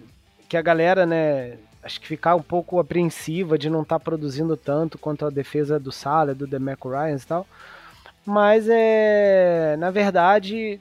que 0.48 0.56
a 0.56 0.62
galera, 0.62 1.04
né, 1.04 1.58
acho 1.86 2.00
que 2.00 2.06
ficar 2.06 2.34
um 2.34 2.42
pouco 2.42 2.80
apreensiva 2.80 3.56
de 3.56 3.70
não 3.70 3.82
estar 3.82 3.98
tá 3.98 4.04
produzindo 4.04 4.56
tanto 4.56 4.98
quanto 4.98 5.24
a 5.24 5.30
defesa 5.30 5.78
do 5.78 5.92
Salah, 5.92 6.34
do 6.34 6.46
Demeco 6.46 6.90
Ryans 6.90 7.22
e 7.22 7.26
tal. 7.26 7.46
Mas 8.24 8.68
é, 8.68 9.76
na 9.78 9.90
verdade, 9.90 10.80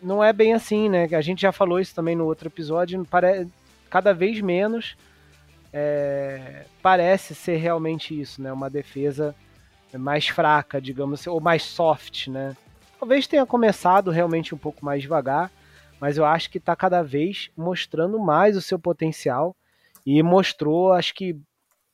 não 0.00 0.22
é 0.22 0.32
bem 0.32 0.54
assim, 0.54 0.88
né? 0.88 1.08
A 1.12 1.20
gente 1.20 1.42
já 1.42 1.50
falou 1.50 1.80
isso 1.80 1.94
também 1.94 2.14
no 2.14 2.24
outro 2.24 2.48
episódio. 2.48 3.04
Pare... 3.04 3.48
Cada 3.90 4.14
vez 4.14 4.40
menos 4.40 4.96
é... 5.72 6.64
parece 6.80 7.34
ser 7.34 7.56
realmente 7.56 8.18
isso, 8.18 8.40
né? 8.40 8.52
Uma 8.52 8.70
defesa 8.70 9.34
mais 9.92 10.28
fraca, 10.28 10.80
digamos 10.80 11.20
assim, 11.20 11.30
ou 11.30 11.40
mais 11.40 11.64
soft, 11.64 12.28
né? 12.28 12.56
Talvez 13.00 13.26
tenha 13.26 13.44
começado 13.44 14.12
realmente 14.12 14.54
um 14.54 14.58
pouco 14.58 14.84
mais 14.84 15.02
devagar, 15.02 15.50
mas 16.00 16.16
eu 16.16 16.24
acho 16.24 16.50
que 16.50 16.58
está 16.58 16.76
cada 16.76 17.02
vez 17.02 17.50
mostrando 17.56 18.18
mais 18.18 18.56
o 18.56 18.62
seu 18.62 18.78
potencial 18.78 19.56
e 20.06 20.22
mostrou, 20.22 20.92
acho 20.92 21.12
que 21.12 21.36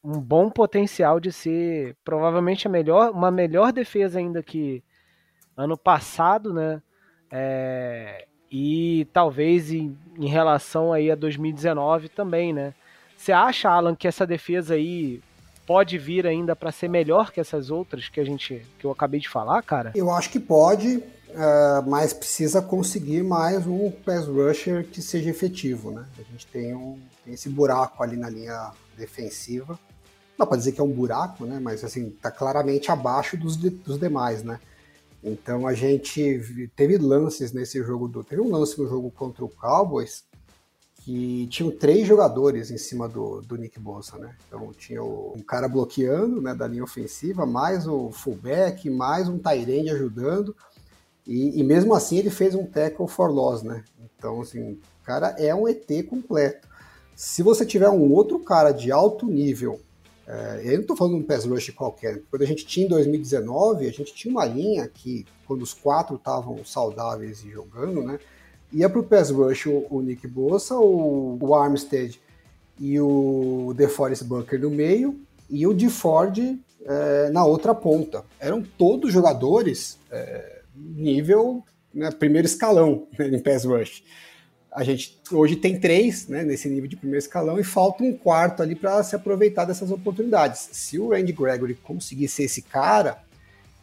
um 0.04 0.20
bom 0.20 0.50
potencial 0.50 1.18
de 1.18 1.32
ser 1.32 1.96
provavelmente 2.04 2.66
a 2.66 2.70
melhor, 2.70 3.10
uma 3.10 3.30
melhor 3.30 3.72
defesa 3.72 4.18
ainda 4.18 4.42
que 4.42 4.84
ano 5.56 5.78
passado, 5.78 6.52
né? 6.52 6.82
É, 7.30 8.26
e 8.50 9.06
talvez 9.12 9.72
em, 9.72 9.96
em, 10.18 10.28
relação 10.28 10.92
aí 10.92 11.10
a 11.10 11.14
2019 11.14 12.10
também, 12.10 12.52
né? 12.52 12.74
Você 13.16 13.32
acha, 13.32 13.70
Alan, 13.70 13.94
que 13.94 14.06
essa 14.06 14.26
defesa 14.26 14.74
aí 14.74 15.22
pode 15.66 15.96
vir 15.96 16.26
ainda 16.26 16.54
para 16.54 16.72
ser 16.72 16.88
melhor 16.88 17.30
que 17.30 17.40
essas 17.40 17.70
outras 17.70 18.08
que 18.08 18.20
a 18.20 18.24
gente 18.24 18.66
que 18.78 18.84
eu 18.84 18.90
acabei 18.90 19.20
de 19.20 19.28
falar, 19.28 19.62
cara? 19.62 19.92
Eu 19.94 20.10
acho 20.10 20.28
que 20.28 20.40
pode, 20.40 21.02
uh, 21.35 21.89
mas 21.89 22.12
precisa 22.12 22.62
conseguir 22.62 23.22
mais 23.22 23.66
um 23.66 23.91
pass 23.91 24.26
rusher 24.26 24.87
que 24.87 25.03
seja 25.03 25.30
efetivo, 25.30 25.91
né? 25.91 26.07
A 26.18 26.22
gente 26.30 26.47
tem, 26.47 26.74
um, 26.74 26.99
tem 27.24 27.35
esse 27.35 27.49
buraco 27.49 28.03
ali 28.03 28.16
na 28.16 28.30
linha 28.30 28.70
defensiva 28.97 29.78
não 30.43 30.47
pode 30.47 30.61
dizer 30.61 30.72
que 30.72 30.80
é 30.80 30.85
um 30.85 30.93
buraco, 30.93 31.45
né? 31.45 31.59
Mas 31.61 31.85
assim, 31.85 32.11
tá 32.11 32.30
claramente 32.30 32.91
abaixo 32.91 33.37
dos, 33.37 33.57
de, 33.57 33.70
dos 33.70 33.99
demais, 33.99 34.43
né? 34.43 34.59
Então 35.22 35.66
a 35.66 35.74
gente 35.74 36.68
teve 36.74 36.99
lances 36.99 37.53
nesse 37.53 37.83
jogo 37.83 38.09
do. 38.09 38.24
Teve 38.24 38.43
um 38.43 38.51
lance 38.51 38.78
no 38.78 38.89
jogo 38.89 39.11
contra 39.11 39.45
o 39.45 39.49
Cowboys 39.49 40.24
que 40.97 41.49
tinham 41.49 41.70
três 41.70 42.07
jogadores 42.07 42.70
em 42.70 42.78
cima 42.78 43.09
do, 43.09 43.41
do 43.41 43.57
Nick 43.57 43.78
Bosa, 43.78 44.18
né? 44.18 44.35
Então 44.47 44.72
tinha 44.72 45.03
o, 45.03 45.35
um 45.37 45.43
cara 45.43 45.68
bloqueando 45.68 46.41
né, 46.41 46.55
da 46.55 46.66
linha 46.66 46.85
ofensiva, 46.85 47.47
mais 47.47 47.87
o 47.87 48.11
fullback, 48.11 48.89
mais 48.91 49.28
um 49.28 49.39
Tyrande 49.39 49.91
ajudando. 49.91 50.55
E, 51.27 51.61
e, 51.61 51.62
mesmo 51.62 51.95
assim 51.95 52.18
ele 52.18 52.31
fez 52.31 52.55
um 52.55 52.66
tackle 52.66 53.07
for 53.07 53.31
loss, 53.31 53.62
né? 53.62 53.85
Então, 54.16 54.41
assim, 54.41 54.73
o 54.73 55.05
cara 55.05 55.35
é 55.39 55.55
um 55.55 55.68
ET 55.68 55.87
completo. 56.09 56.68
Se 57.14 57.43
você 57.43 57.64
tiver 57.64 57.89
um 57.89 58.12
outro 58.12 58.41
cara 58.41 58.73
de 58.73 58.91
alto 58.91 59.27
nível 59.27 59.81
é, 60.27 60.62
eu 60.64 60.75
não 60.75 60.81
estou 60.81 60.97
falando 60.97 61.16
de 61.16 61.20
um 61.20 61.27
pass 61.27 61.45
rush 61.45 61.70
qualquer. 61.70 62.23
Quando 62.31 62.43
a 62.43 62.47
gente 62.47 62.64
tinha 62.64 62.87
em 62.87 62.89
2019, 62.89 63.87
a 63.87 63.93
gente 63.93 64.14
tinha 64.14 64.33
uma 64.33 64.45
linha 64.45 64.89
que, 64.89 65.27
quando 65.47 65.62
os 65.62 65.75
quatro 65.75 66.16
estavam 66.16 66.64
saudáveis 66.64 67.45
e 67.45 67.51
jogando, 67.51 68.03
né, 68.03 68.18
ia 68.73 68.89
para 68.89 69.01
o 69.01 69.03
pass 69.03 69.31
rush 69.31 69.66
o, 69.66 69.87
o, 69.91 70.01
Nick 70.01 70.27
Bossa, 70.27 70.77
o, 70.77 71.37
o 71.41 71.55
Armstead 71.55 72.20
e 72.79 72.99
o 73.01 73.75
DeForest 73.77 74.25
Bucker 74.25 74.61
no 74.61 74.70
meio, 74.70 75.20
e 75.51 75.66
o 75.66 75.75
DeFord 75.75 76.59
é, 76.85 77.31
na 77.31 77.45
outra 77.45 77.75
ponta. 77.75 78.25
Eram 78.41 78.62
todos 78.62 79.12
jogadores 79.12 79.99
é, 80.11 80.61
nível 80.95 81.64
né, 81.93 82.11
primeiro 82.11 82.47
escalão 82.47 83.07
né, 83.18 83.28
em 83.28 83.39
pass 83.39 83.64
rush 83.64 84.03
a 84.74 84.83
gente 84.83 85.20
hoje 85.30 85.55
tem 85.57 85.78
três 85.78 86.26
né, 86.26 86.43
nesse 86.43 86.68
nível 86.68 86.89
de 86.89 86.97
primeiro 86.97 87.22
escalão 87.22 87.59
e 87.61 87.64
falta 87.64 88.03
um 88.03 88.16
quarto 88.16 88.62
ali 88.62 88.74
para 88.74 89.03
se 89.03 89.14
aproveitar 89.14 89.66
dessas 89.66 89.91
oportunidades. 89.91 90.70
Se 90.72 90.99
o 90.99 91.11
Randy 91.11 91.33
Gregory 91.33 91.74
conseguir 91.74 92.26
ser 92.28 92.45
esse 92.45 92.62
cara, 92.62 93.22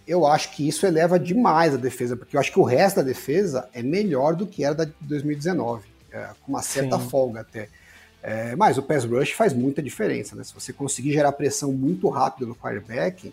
eu 0.08 0.26
acho 0.26 0.52
que 0.52 0.68
isso 0.68 0.88
eleva 0.88 1.20
demais 1.20 1.76
a 1.76 1.78
defesa, 1.78 2.18
porque 2.18 2.36
eu 2.36 2.39
acho 2.39 2.52
que 2.52 2.60
o 2.60 2.64
resto 2.64 2.97
da 2.97 3.04
defesa 3.04 3.70
é 3.72 3.84
melhor 3.84 4.36
do 4.36 4.47
que 4.47 4.64
era 4.64 4.74
da 4.74 4.86
de 4.86 4.93
2019, 5.02 5.88
é, 6.12 6.30
com 6.41 6.52
uma 6.52 6.64
certa 6.64 6.97
Sim. 7.00 7.10
folga 7.10 7.41
até. 7.41 7.70
É, 8.22 8.56
mas 8.56 8.78
o 8.78 8.84
pass 8.84 9.06
rush 9.06 9.32
faz 9.32 9.54
muita 9.54 9.84
diferença, 9.84 10.36
né? 10.36 10.43
Se 10.43 10.54
você 10.54 10.74
conseguir 10.74 11.14
gerar 11.14 11.32
pressão 11.34 11.72
muito 11.72 12.10
rápido 12.10 12.47
no 12.47 12.56
quarterback, 12.56 13.32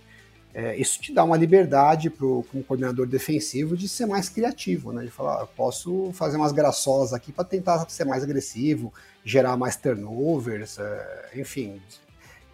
é, 0.59 0.75
isso 0.75 0.99
te 0.99 1.13
dá 1.13 1.23
uma 1.23 1.37
liberdade 1.37 2.09
pro, 2.09 2.43
como 2.51 2.65
coordenador 2.65 3.07
defensivo 3.07 3.77
de 3.77 3.87
ser 3.87 4.07
mais 4.07 4.31
criativo, 4.31 4.91
né? 4.91 5.05
De 5.05 5.11
falar, 5.11 5.43
eu 5.43 5.47
posso 5.49 6.11
fazer 6.15 6.39
umas 6.39 6.51
graçosas 6.51 7.13
aqui 7.13 7.31
para 7.31 7.45
tentar 7.45 7.87
ser 7.91 8.07
mais 8.07 8.25
agressivo, 8.25 8.91
gerar 9.23 9.55
mais 9.59 9.77
turnovers, 9.77 10.79
é, 10.79 11.33
enfim, 11.37 11.79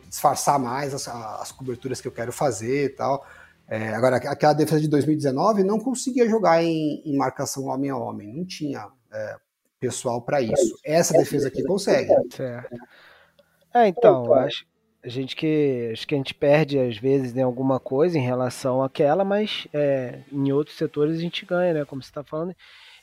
disfarçar 0.09 0.59
mais 0.59 0.93
as, 0.93 1.07
as, 1.07 1.53
coberturas 1.53 2.01
que 2.01 2.09
eu 2.09 2.11
quero 2.11 2.33
fazer 2.33 2.87
e 2.87 2.89
tal. 2.89 3.25
É, 3.69 3.95
agora, 3.95 4.17
aquela 4.17 4.53
defesa 4.53 4.81
de 4.81 4.89
2019 4.89 5.63
não 5.63 5.79
conseguia 5.79 6.29
jogar 6.29 6.61
em, 6.61 7.01
em 7.05 7.17
marcação 7.17 7.67
homem 7.67 7.89
a 7.89 7.97
homem, 7.97 8.33
não 8.35 8.45
tinha 8.45 8.89
é, 9.13 9.37
pessoal 9.79 10.21
para 10.21 10.43
isso. 10.43 10.77
Essa 10.85 11.17
defesa 11.17 11.47
aqui 11.47 11.63
consegue. 11.63 12.11
É, 13.73 13.87
então, 13.87 14.35
acho, 14.35 14.67
a 15.05 15.09
gente 15.09 15.35
que 15.35 15.91
acho 15.93 16.07
que 16.07 16.15
a 16.15 16.19
gente 16.19 16.33
perde 16.33 16.79
às 16.79 16.97
vezes 16.97 17.37
em 17.37 17.43
alguma 17.43 17.81
coisa 17.81 18.17
em 18.19 18.23
relação 18.23 18.83
àquela, 18.83 19.25
mas 19.25 19.67
é, 19.73 20.21
em 20.31 20.53
outros 20.53 20.77
setores 20.77 21.17
a 21.17 21.21
gente 21.21 21.45
ganha, 21.45 21.75
né? 21.75 21.85
Como 21.85 22.03
você 22.03 22.09
está 22.09 22.23
falando. 22.23 22.55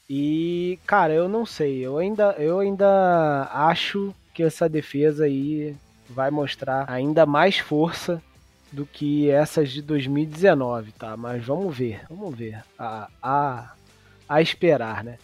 E 0.10 0.80
cara, 0.86 1.14
eu 1.14 1.28
não 1.28 1.46
sei, 1.46 1.80
eu 1.86 1.98
ainda 1.98 2.32
eu 2.40 2.60
ainda 2.60 3.50
acho 3.52 4.14
que 4.34 4.44
essa 4.44 4.70
defesa 4.70 5.26
aí 5.26 5.76
vai 6.10 6.32
mostrar 6.32 6.86
ainda 6.90 7.26
mais 7.26 7.60
força 7.60 8.22
do 8.72 8.86
que 8.86 9.30
essas 9.30 9.70
de 9.72 9.82
2019, 9.82 10.92
tá? 10.94 11.18
Mas 11.18 11.44
vamos 11.46 11.76
ver, 11.76 12.02
vamos 12.10 12.36
ver. 12.36 12.64
A, 12.78 13.10
a 13.22 13.74
a 14.30 14.42
esperar, 14.42 15.04
né? 15.04 15.18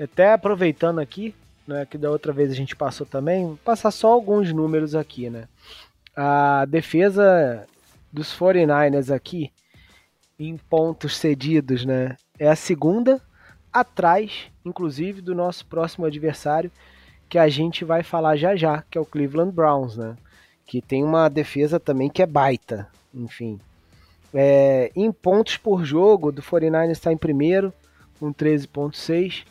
Até 0.00 0.32
aproveitando 0.32 0.98
aqui, 0.98 1.34
né, 1.66 1.86
que 1.88 1.98
da 1.98 2.10
outra 2.10 2.32
vez 2.32 2.50
a 2.50 2.54
gente 2.54 2.74
passou 2.74 3.06
também, 3.06 3.58
passar 3.62 3.90
só 3.90 4.10
alguns 4.10 4.52
números 4.52 4.94
aqui, 4.94 5.28
né? 5.28 5.46
A 6.16 6.64
defesa 6.64 7.66
dos 8.10 8.34
49ers 8.36 9.14
aqui 9.14 9.52
em 10.38 10.56
pontos 10.56 11.16
cedidos, 11.16 11.84
né? 11.84 12.16
É 12.38 12.48
a 12.48 12.56
segunda 12.56 13.20
atrás, 13.72 14.50
inclusive, 14.64 15.20
do 15.20 15.34
nosso 15.34 15.66
próximo 15.66 16.06
adversário, 16.06 16.70
que 17.28 17.38
a 17.38 17.48
gente 17.48 17.84
vai 17.84 18.02
falar 18.02 18.36
já 18.36 18.56
já, 18.56 18.82
que 18.90 18.96
é 18.96 19.00
o 19.00 19.04
Cleveland 19.04 19.52
Browns, 19.52 19.96
né? 19.96 20.16
Que 20.64 20.80
tem 20.80 21.04
uma 21.04 21.28
defesa 21.28 21.78
também 21.78 22.08
que 22.08 22.22
é 22.22 22.26
baita, 22.26 22.88
enfim. 23.14 23.58
É, 24.32 24.90
em 24.94 25.10
pontos 25.12 25.56
por 25.56 25.84
jogo, 25.84 26.32
do 26.32 26.42
49ers 26.42 26.90
está 26.90 27.12
em 27.12 27.16
primeiro, 27.16 27.72
com 28.18 28.32
13.6. 28.32 29.44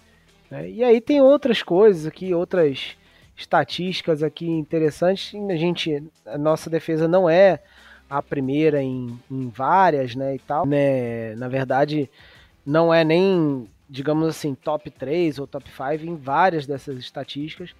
Né? 0.49 0.69
E 0.69 0.83
aí 0.83 0.99
tem 0.99 1.21
outras 1.21 1.61
coisas 1.63 2.05
aqui, 2.05 2.33
outras 2.33 2.95
estatísticas 3.35 4.23
aqui 4.23 4.47
interessantes. 4.47 5.33
A 5.49 5.55
gente, 5.55 6.03
a 6.25 6.37
nossa 6.37 6.69
defesa 6.69 7.07
não 7.07 7.29
é 7.29 7.59
a 8.09 8.21
primeira 8.21 8.81
em, 8.81 9.19
em 9.29 9.49
várias, 9.49 10.15
né, 10.15 10.35
e 10.35 10.39
tal. 10.39 10.65
Né? 10.65 11.35
Na 11.35 11.47
verdade, 11.47 12.09
não 12.65 12.93
é 12.93 13.03
nem, 13.03 13.69
digamos 13.89 14.27
assim, 14.27 14.55
top 14.55 14.89
3 14.89 15.39
ou 15.39 15.47
top 15.47 15.69
5 15.69 16.05
em 16.05 16.15
várias 16.15 16.65
dessas 16.65 16.97
estatísticas, 16.97 17.75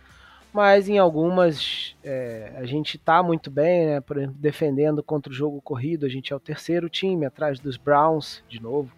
mas 0.53 0.88
em 0.88 0.97
algumas 0.97 1.95
é, 2.03 2.53
a 2.56 2.66
gente 2.66 2.97
está 2.97 3.22
muito 3.22 3.51
bem, 3.51 3.88
né, 3.88 4.01
por 4.01 4.18
exemplo, 4.18 4.36
defendendo 4.39 5.03
contra 5.03 5.32
o 5.32 5.36
jogo 5.36 5.62
corrido, 5.62 6.06
a 6.06 6.10
gente 6.10 6.32
é 6.32 6.36
o 6.36 6.39
terceiro 6.39 6.89
time, 6.89 7.26
atrás 7.26 7.60
dos 7.60 7.78
Browns, 7.78 8.43
de 8.47 8.62
novo, 8.62 8.91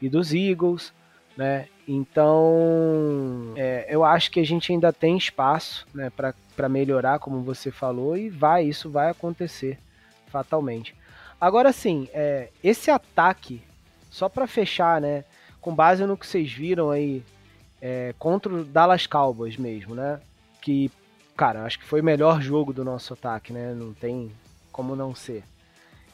e 0.00 0.08
dos 0.08 0.34
Eagles, 0.34 0.92
né, 1.36 1.68
então 1.92 3.52
é, 3.56 3.86
eu 3.88 4.04
acho 4.04 4.30
que 4.30 4.38
a 4.38 4.46
gente 4.46 4.72
ainda 4.72 4.92
tem 4.92 5.16
espaço, 5.16 5.86
né, 5.92 6.10
para 6.10 6.68
melhorar, 6.68 7.18
como 7.18 7.42
você 7.42 7.70
falou, 7.70 8.16
e 8.16 8.28
vai, 8.28 8.64
isso 8.64 8.88
vai 8.88 9.10
acontecer, 9.10 9.78
fatalmente. 10.28 10.94
Agora 11.40 11.72
sim, 11.72 12.08
é, 12.12 12.50
esse 12.62 12.90
ataque 12.90 13.62
só 14.10 14.28
para 14.28 14.46
fechar, 14.46 15.00
né? 15.00 15.24
Com 15.60 15.74
base 15.74 16.04
no 16.04 16.16
que 16.16 16.26
vocês 16.26 16.52
viram 16.52 16.90
aí 16.90 17.22
é, 17.80 18.14
contra 18.18 18.52
o 18.52 18.64
Dallas 18.64 19.06
Cowboys 19.06 19.56
mesmo, 19.56 19.94
né? 19.94 20.20
Que, 20.60 20.90
cara, 21.36 21.64
acho 21.64 21.78
que 21.78 21.84
foi 21.84 22.00
o 22.00 22.04
melhor 22.04 22.42
jogo 22.42 22.72
do 22.72 22.84
nosso 22.84 23.14
ataque, 23.14 23.52
né? 23.52 23.72
Não 23.72 23.94
tem 23.94 24.30
como 24.70 24.94
não 24.94 25.14
ser. 25.14 25.44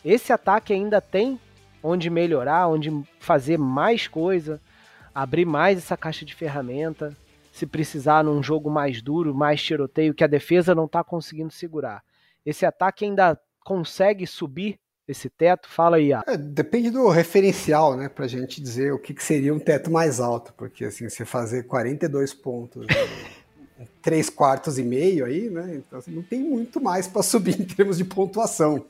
Esse 0.05 0.33
ataque 0.33 0.73
ainda 0.73 1.01
tem 1.01 1.41
onde 1.83 2.09
melhorar, 2.11 2.69
onde 2.69 2.91
fazer 3.19 3.59
mais 3.59 4.07
coisa, 4.07 4.61
abrir 5.17 5.47
mais 5.47 5.79
essa 5.79 5.97
caixa 5.97 6.27
de 6.27 6.35
ferramenta, 6.35 7.17
se 7.51 7.67
precisar 7.67 8.23
num 8.23 8.43
jogo 8.43 8.71
mais 8.71 9.01
duro, 9.01 9.35
mais 9.35 9.63
tiroteio, 9.63 10.13
que 10.13 10.23
a 10.23 10.27
defesa 10.27 10.75
não 10.75 10.85
está 10.85 11.03
conseguindo 11.03 11.51
segurar. 11.51 12.05
Esse 12.45 12.67
ataque 12.67 13.07
ainda 13.07 13.41
consegue 13.65 14.27
subir 14.27 14.79
esse 15.09 15.31
teto? 15.31 15.71
Fala 15.71 15.97
aí. 15.97 16.13
É, 16.13 16.37
depende 16.37 16.91
do 16.91 17.09
referencial, 17.09 17.97
né, 17.97 18.11
para 18.11 18.27
a 18.27 18.29
gente 18.29 18.61
dizer 18.61 18.93
o 18.93 18.99
que, 18.99 19.15
que, 19.15 19.25
seria 19.25 19.55
um 19.55 19.59
teto 19.59 19.91
mais 19.91 20.21
alto, 20.21 20.53
porque 20.53 20.85
assim, 20.85 21.09
você 21.09 21.25
fazer 21.25 21.63
42 21.63 22.35
pontos, 22.35 22.87
em 23.81 23.87
3 24.03 24.29
quartos 24.29 24.79
e 24.79 24.83
meio 24.83 25.25
aí, 25.25 25.49
né, 25.49 25.77
então 25.77 25.99
assim, 25.99 26.11
não 26.11 26.23
tem 26.23 26.41
muito 26.41 26.79
mais 26.79 27.09
para 27.09 27.23
subir 27.23 27.59
em 27.59 27.65
termos 27.65 27.97
de 27.97 28.05
pontuação. 28.05 28.85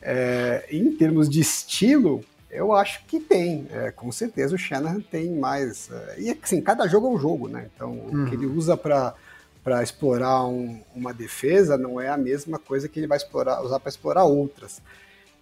É, 0.00 0.64
em 0.70 0.96
termos 0.96 1.28
de 1.28 1.40
estilo, 1.40 2.24
eu 2.56 2.72
acho 2.72 3.04
que 3.06 3.20
tem, 3.20 3.66
é, 3.70 3.90
com 3.90 4.10
certeza 4.10 4.54
o 4.54 4.58
Shanahan 4.58 5.00
tem 5.00 5.30
mais. 5.30 5.90
É, 5.90 6.20
e 6.20 6.30
assim, 6.30 6.60
cada 6.60 6.86
jogo 6.86 7.06
é 7.06 7.10
um 7.10 7.18
jogo, 7.18 7.48
né? 7.48 7.68
Então, 7.74 7.92
uhum. 7.92 8.24
o 8.24 8.28
que 8.28 8.34
ele 8.34 8.46
usa 8.46 8.76
para 8.76 9.14
para 9.62 9.82
explorar 9.82 10.46
um, 10.46 10.80
uma 10.94 11.12
defesa 11.12 11.76
não 11.76 12.00
é 12.00 12.08
a 12.08 12.16
mesma 12.16 12.56
coisa 12.56 12.88
que 12.88 13.00
ele 13.00 13.08
vai 13.08 13.16
explorar, 13.16 13.60
usar 13.64 13.80
para 13.80 13.88
explorar 13.88 14.22
outras. 14.22 14.80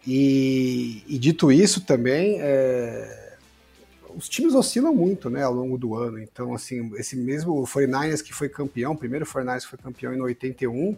E, 0.07 1.05
e 1.07 1.19
dito 1.19 1.53
isso 1.53 1.83
também, 1.83 2.39
é, 2.41 3.37
os 4.17 4.27
times 4.27 4.55
oscilam 4.55 4.95
muito 4.95 5.29
né, 5.29 5.43
ao 5.43 5.53
longo 5.53 5.77
do 5.77 5.95
ano. 5.95 6.19
Então, 6.19 6.55
assim, 6.55 6.91
esse 6.97 7.17
mesmo 7.17 7.63
49ers 7.65 8.23
que 8.23 8.33
foi 8.33 8.49
campeão, 8.49 8.93
o 8.93 8.97
primeiro 8.97 9.27
49ers 9.27 9.61
que 9.61 9.69
foi 9.69 9.79
campeão 9.79 10.15
em 10.15 10.21
81, 10.23 10.97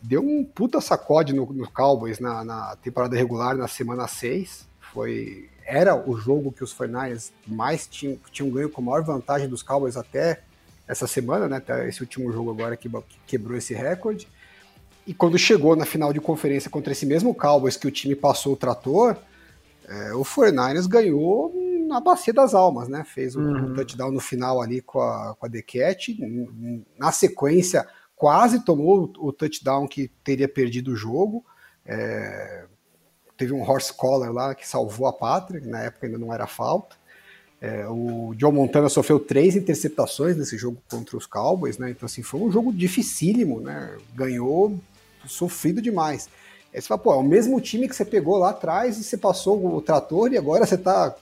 deu 0.00 0.22
um 0.22 0.44
puta 0.44 0.80
sacode 0.80 1.32
no, 1.32 1.52
no 1.52 1.68
Cowboys 1.70 2.20
na, 2.20 2.44
na, 2.44 2.76
temporada 2.76 3.16
regular, 3.16 3.56
na 3.56 3.66
semana 3.66 4.06
6. 4.06 4.68
Foi, 4.92 5.48
era 5.64 5.94
o 5.94 6.16
jogo 6.16 6.52
que 6.52 6.64
os 6.64 6.74
49ers 6.74 7.30
mais 7.46 7.86
tinham, 7.86 8.18
tinham 8.30 8.50
ganho 8.50 8.68
com 8.68 8.82
maior 8.82 9.02
vantagem 9.02 9.48
dos 9.48 9.62
Cowboys 9.62 9.96
até 9.96 10.42
essa 10.86 11.06
semana, 11.06 11.48
né? 11.48 11.56
Até 11.58 11.88
esse 11.88 12.00
último 12.00 12.32
jogo 12.32 12.50
agora 12.50 12.76
que, 12.76 12.88
que 12.88 13.18
quebrou 13.26 13.56
esse 13.56 13.72
recorde. 13.72 14.26
E 15.06 15.14
quando 15.14 15.38
chegou 15.38 15.74
na 15.76 15.86
final 15.86 16.12
de 16.12 16.20
conferência 16.20 16.70
contra 16.70 16.92
esse 16.92 17.06
mesmo 17.06 17.34
Cowboys 17.34 17.76
que 17.76 17.86
o 17.86 17.90
time 17.90 18.14
passou 18.14 18.52
o 18.52 18.56
trator, 18.56 19.16
é, 19.88 20.12
o 20.14 20.22
49ers 20.22 20.86
ganhou 20.86 21.52
na 21.86 22.00
bacia 22.00 22.32
das 22.32 22.54
almas, 22.54 22.88
né? 22.88 23.04
Fez 23.04 23.34
um, 23.34 23.42
uhum. 23.42 23.74
touchdown 23.74 24.12
no 24.12 24.20
final 24.20 24.62
ali 24.62 24.80
com 24.80 25.00
a, 25.00 25.34
com 25.38 25.46
a 25.46 25.48
Dequete. 25.48 26.16
Na 26.98 27.10
sequência, 27.10 27.86
quase 28.14 28.64
tomou 28.64 29.12
o, 29.18 29.32
touchdown 29.32 29.88
que 29.88 30.08
teria 30.22 30.48
perdido 30.48 30.92
o 30.92 30.96
jogo. 30.96 31.44
É, 31.84 32.66
teve 33.40 33.54
um 33.54 33.62
horse 33.62 33.90
collar 33.90 34.30
lá 34.30 34.54
que 34.54 34.68
salvou 34.68 35.06
a 35.06 35.12
pátria, 35.14 35.62
na 35.64 35.80
época 35.80 36.06
ainda 36.06 36.18
não 36.18 36.32
era 36.32 36.46
falta. 36.46 36.94
É, 37.58 37.86
o 37.88 38.34
John 38.36 38.52
Montana 38.52 38.90
sofreu 38.90 39.18
três 39.18 39.56
interceptações 39.56 40.36
nesse 40.36 40.58
jogo 40.58 40.76
contra 40.90 41.16
os 41.16 41.24
Cowboys, 41.24 41.78
né? 41.78 41.90
Então, 41.90 42.04
assim, 42.04 42.22
foi 42.22 42.38
um 42.38 42.52
jogo 42.52 42.70
dificílimo, 42.70 43.58
né? 43.58 43.96
Ganhou 44.14 44.78
sofrido 45.26 45.80
demais. 45.80 46.28
Aí 46.72 46.82
você 46.82 46.88
fala, 46.88 47.00
pô, 47.00 47.14
é 47.14 47.16
o 47.16 47.22
mesmo 47.22 47.58
time 47.62 47.88
que 47.88 47.96
você 47.96 48.04
pegou 48.04 48.36
lá 48.36 48.50
atrás 48.50 48.98
e 48.98 49.04
você 49.04 49.16
passou 49.16 49.74
o 49.74 49.80
trator 49.80 50.30
e 50.30 50.36
agora 50.36 50.66
você 50.66 50.76
tá 50.76 51.16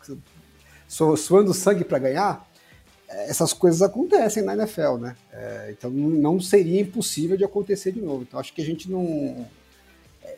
suando 0.89 1.55
sangue 1.55 1.85
para 1.85 2.01
ganhar? 2.01 2.49
Essas 3.09 3.53
coisas 3.53 3.81
acontecem 3.81 4.43
na 4.43 4.55
NFL, 4.55 4.97
né? 4.99 5.17
É, 5.33 5.69
então 5.71 5.89
não 5.89 6.41
seria 6.41 6.81
impossível 6.81 7.37
de 7.37 7.45
acontecer 7.45 7.93
de 7.93 8.01
novo. 8.01 8.23
Então 8.23 8.41
acho 8.41 8.53
que 8.53 8.61
a 8.61 8.65
gente 8.65 8.91
não 8.91 9.47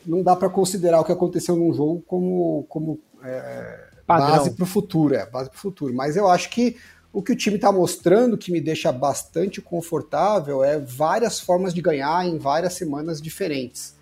não 0.05 0.23
dá 0.23 0.35
para 0.35 0.49
considerar 0.49 0.99
o 0.99 1.03
que 1.03 1.11
aconteceu 1.11 1.55
num 1.55 1.73
jogo 1.73 2.03
como, 2.07 2.65
como 2.69 2.99
é, 3.23 3.87
base 4.05 4.51
para 4.51 4.63
o 4.63 4.67
futuro, 4.67 5.15
é 5.15 5.25
base 5.25 5.49
para 5.49 5.57
o 5.57 5.59
futuro. 5.59 5.93
Mas 5.93 6.15
eu 6.15 6.29
acho 6.29 6.49
que 6.49 6.77
o 7.13 7.21
que 7.21 7.33
o 7.33 7.35
time 7.35 7.57
está 7.57 7.71
mostrando, 7.71 8.37
que 8.37 8.51
me 8.51 8.61
deixa 8.61 8.91
bastante 8.91 9.61
confortável, 9.61 10.63
é 10.63 10.79
várias 10.79 11.39
formas 11.39 11.73
de 11.73 11.81
ganhar 11.81 12.25
em 12.25 12.37
várias 12.37 12.73
semanas 12.73 13.21
diferentes. 13.21 13.95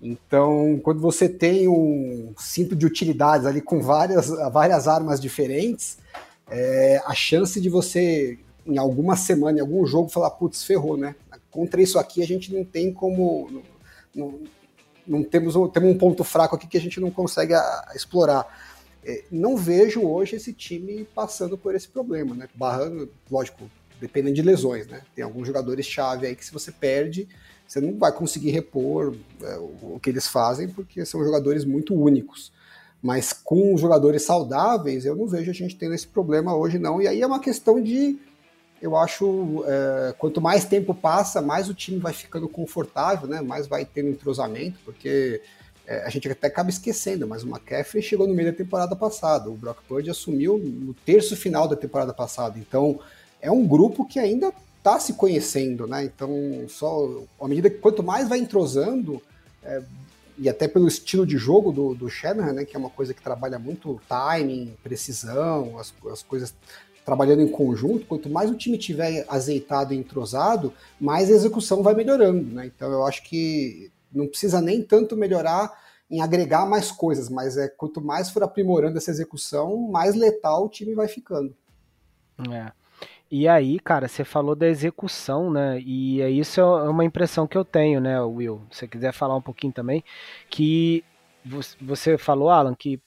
Então, 0.00 0.78
quando 0.82 1.00
você 1.00 1.28
tem 1.28 1.66
um 1.66 2.32
cinto 2.38 2.76
de 2.76 2.84
utilidades 2.84 3.46
ali 3.46 3.60
com 3.60 3.80
várias, 3.80 4.28
várias 4.52 4.86
armas 4.86 5.18
diferentes, 5.18 5.98
é, 6.48 7.02
a 7.06 7.14
chance 7.14 7.60
de 7.60 7.68
você, 7.68 8.38
em 8.66 8.76
alguma 8.76 9.16
semana, 9.16 9.58
em 9.58 9.60
algum 9.62 9.84
jogo, 9.86 10.10
falar, 10.10 10.30
putz, 10.30 10.62
ferrou, 10.62 10.96
né? 10.96 11.16
Contra 11.50 11.80
isso 11.80 11.98
aqui 11.98 12.22
a 12.22 12.26
gente 12.26 12.52
não 12.52 12.64
tem 12.64 12.92
como. 12.92 13.62
Não, 14.14 14.40
não, 15.06 15.22
temos, 15.22 15.54
temos 15.72 15.90
um 15.90 15.98
ponto 15.98 16.24
fraco 16.24 16.56
aqui 16.56 16.66
que 16.66 16.76
a 16.76 16.80
gente 16.80 17.00
não 17.00 17.10
consegue 17.10 17.54
a, 17.54 17.60
a 17.60 17.92
explorar. 17.94 18.46
É, 19.04 19.24
não 19.30 19.56
vejo 19.56 20.02
hoje 20.02 20.36
esse 20.36 20.52
time 20.52 21.06
passando 21.14 21.58
por 21.58 21.74
esse 21.74 21.88
problema, 21.88 22.34
né? 22.34 22.48
Barrando, 22.54 23.10
lógico, 23.30 23.70
dependendo 24.00 24.34
de 24.34 24.42
lesões, 24.42 24.86
né? 24.86 25.02
Tem 25.14 25.24
alguns 25.24 25.46
jogadores-chave 25.46 26.26
aí 26.26 26.34
que 26.34 26.44
se 26.44 26.52
você 26.52 26.72
perde, 26.72 27.28
você 27.66 27.80
não 27.80 27.98
vai 27.98 28.12
conseguir 28.12 28.50
repor 28.50 29.14
é, 29.42 29.56
o, 29.58 29.94
o 29.94 30.00
que 30.02 30.10
eles 30.10 30.26
fazem, 30.26 30.68
porque 30.68 31.04
são 31.04 31.22
jogadores 31.24 31.64
muito 31.64 31.94
únicos. 31.94 32.52
Mas 33.02 33.34
com 33.34 33.76
jogadores 33.76 34.22
saudáveis, 34.22 35.04
eu 35.04 35.14
não 35.14 35.26
vejo 35.26 35.50
a 35.50 35.54
gente 35.54 35.76
tendo 35.76 35.94
esse 35.94 36.06
problema 36.06 36.56
hoje, 36.56 36.78
não. 36.78 37.02
E 37.02 37.06
aí 37.06 37.20
é 37.20 37.26
uma 37.26 37.38
questão 37.40 37.78
de. 37.78 38.18
Eu 38.84 38.98
acho, 38.98 39.64
é, 39.66 40.14
quanto 40.18 40.42
mais 40.42 40.66
tempo 40.66 40.94
passa, 40.94 41.40
mais 41.40 41.70
o 41.70 41.74
time 41.74 41.98
vai 41.98 42.12
ficando 42.12 42.46
confortável, 42.46 43.26
né? 43.26 43.40
Mais 43.40 43.66
vai 43.66 43.82
tendo 43.82 44.10
entrosamento, 44.10 44.78
porque 44.84 45.40
é, 45.86 46.04
a 46.04 46.10
gente 46.10 46.30
até 46.30 46.48
acaba 46.48 46.68
esquecendo, 46.68 47.26
mas 47.26 47.42
o 47.42 47.48
McCaffrey 47.48 48.02
chegou 48.02 48.28
no 48.28 48.34
meio 48.34 48.52
da 48.52 48.58
temporada 48.58 48.94
passada, 48.94 49.48
o 49.48 49.54
Brock 49.54 49.78
Purdy 49.88 50.10
assumiu 50.10 50.58
no 50.58 50.92
terço 50.92 51.34
final 51.34 51.66
da 51.66 51.74
temporada 51.74 52.12
passada, 52.12 52.58
então 52.58 53.00
é 53.40 53.50
um 53.50 53.66
grupo 53.66 54.04
que 54.04 54.18
ainda 54.18 54.52
está 54.76 55.00
se 55.00 55.14
conhecendo, 55.14 55.86
né? 55.86 56.04
Então, 56.04 56.30
só 56.68 57.22
à 57.40 57.48
medida 57.48 57.70
que 57.70 57.78
quanto 57.78 58.02
mais 58.02 58.28
vai 58.28 58.38
entrosando, 58.38 59.18
é, 59.62 59.82
e 60.36 60.46
até 60.46 60.68
pelo 60.68 60.86
estilo 60.86 61.26
de 61.26 61.38
jogo 61.38 61.72
do, 61.72 61.94
do 61.94 62.10
Shanahan, 62.10 62.52
né, 62.52 62.64
que 62.66 62.76
é 62.76 62.78
uma 62.78 62.90
coisa 62.90 63.14
que 63.14 63.22
trabalha 63.22 63.58
muito 63.58 63.98
timing, 64.06 64.76
precisão, 64.82 65.78
as, 65.78 65.94
as 66.12 66.22
coisas 66.22 66.52
trabalhando 67.04 67.42
em 67.42 67.48
conjunto, 67.48 68.06
quanto 68.06 68.30
mais 68.30 68.50
o 68.50 68.56
time 68.56 68.78
tiver 68.78 69.24
azeitado 69.28 69.92
e 69.92 69.96
entrosado, 69.96 70.72
mais 70.98 71.30
a 71.30 71.34
execução 71.34 71.82
vai 71.82 71.94
melhorando, 71.94 72.54
né? 72.54 72.66
Então 72.66 72.90
eu 72.90 73.04
acho 73.06 73.22
que 73.24 73.90
não 74.12 74.26
precisa 74.26 74.60
nem 74.60 74.82
tanto 74.82 75.16
melhorar 75.16 75.70
em 76.10 76.20
agregar 76.20 76.66
mais 76.66 76.90
coisas, 76.90 77.28
mas 77.28 77.56
é 77.56 77.68
quanto 77.68 78.00
mais 78.00 78.30
for 78.30 78.42
aprimorando 78.42 78.96
essa 78.96 79.10
execução, 79.10 79.76
mais 79.88 80.14
letal 80.14 80.66
o 80.66 80.68
time 80.68 80.94
vai 80.94 81.08
ficando. 81.08 81.54
É. 82.50 82.72
E 83.30 83.48
aí, 83.48 83.80
cara, 83.80 84.06
você 84.06 84.22
falou 84.22 84.54
da 84.54 84.68
execução, 84.68 85.50
né? 85.50 85.80
E 85.80 86.20
é 86.20 86.30
isso 86.30 86.60
é 86.60 86.88
uma 86.88 87.04
impressão 87.04 87.46
que 87.46 87.58
eu 87.58 87.64
tenho, 87.64 88.00
né, 88.00 88.20
Will? 88.20 88.62
Se 88.70 88.80
você 88.80 88.88
quiser 88.88 89.12
falar 89.12 89.34
um 89.34 89.42
pouquinho 89.42 89.72
também, 89.72 90.04
que 90.48 91.02
você 91.80 92.16
falou, 92.16 92.48
Alan, 92.48 92.74
que 92.74 93.00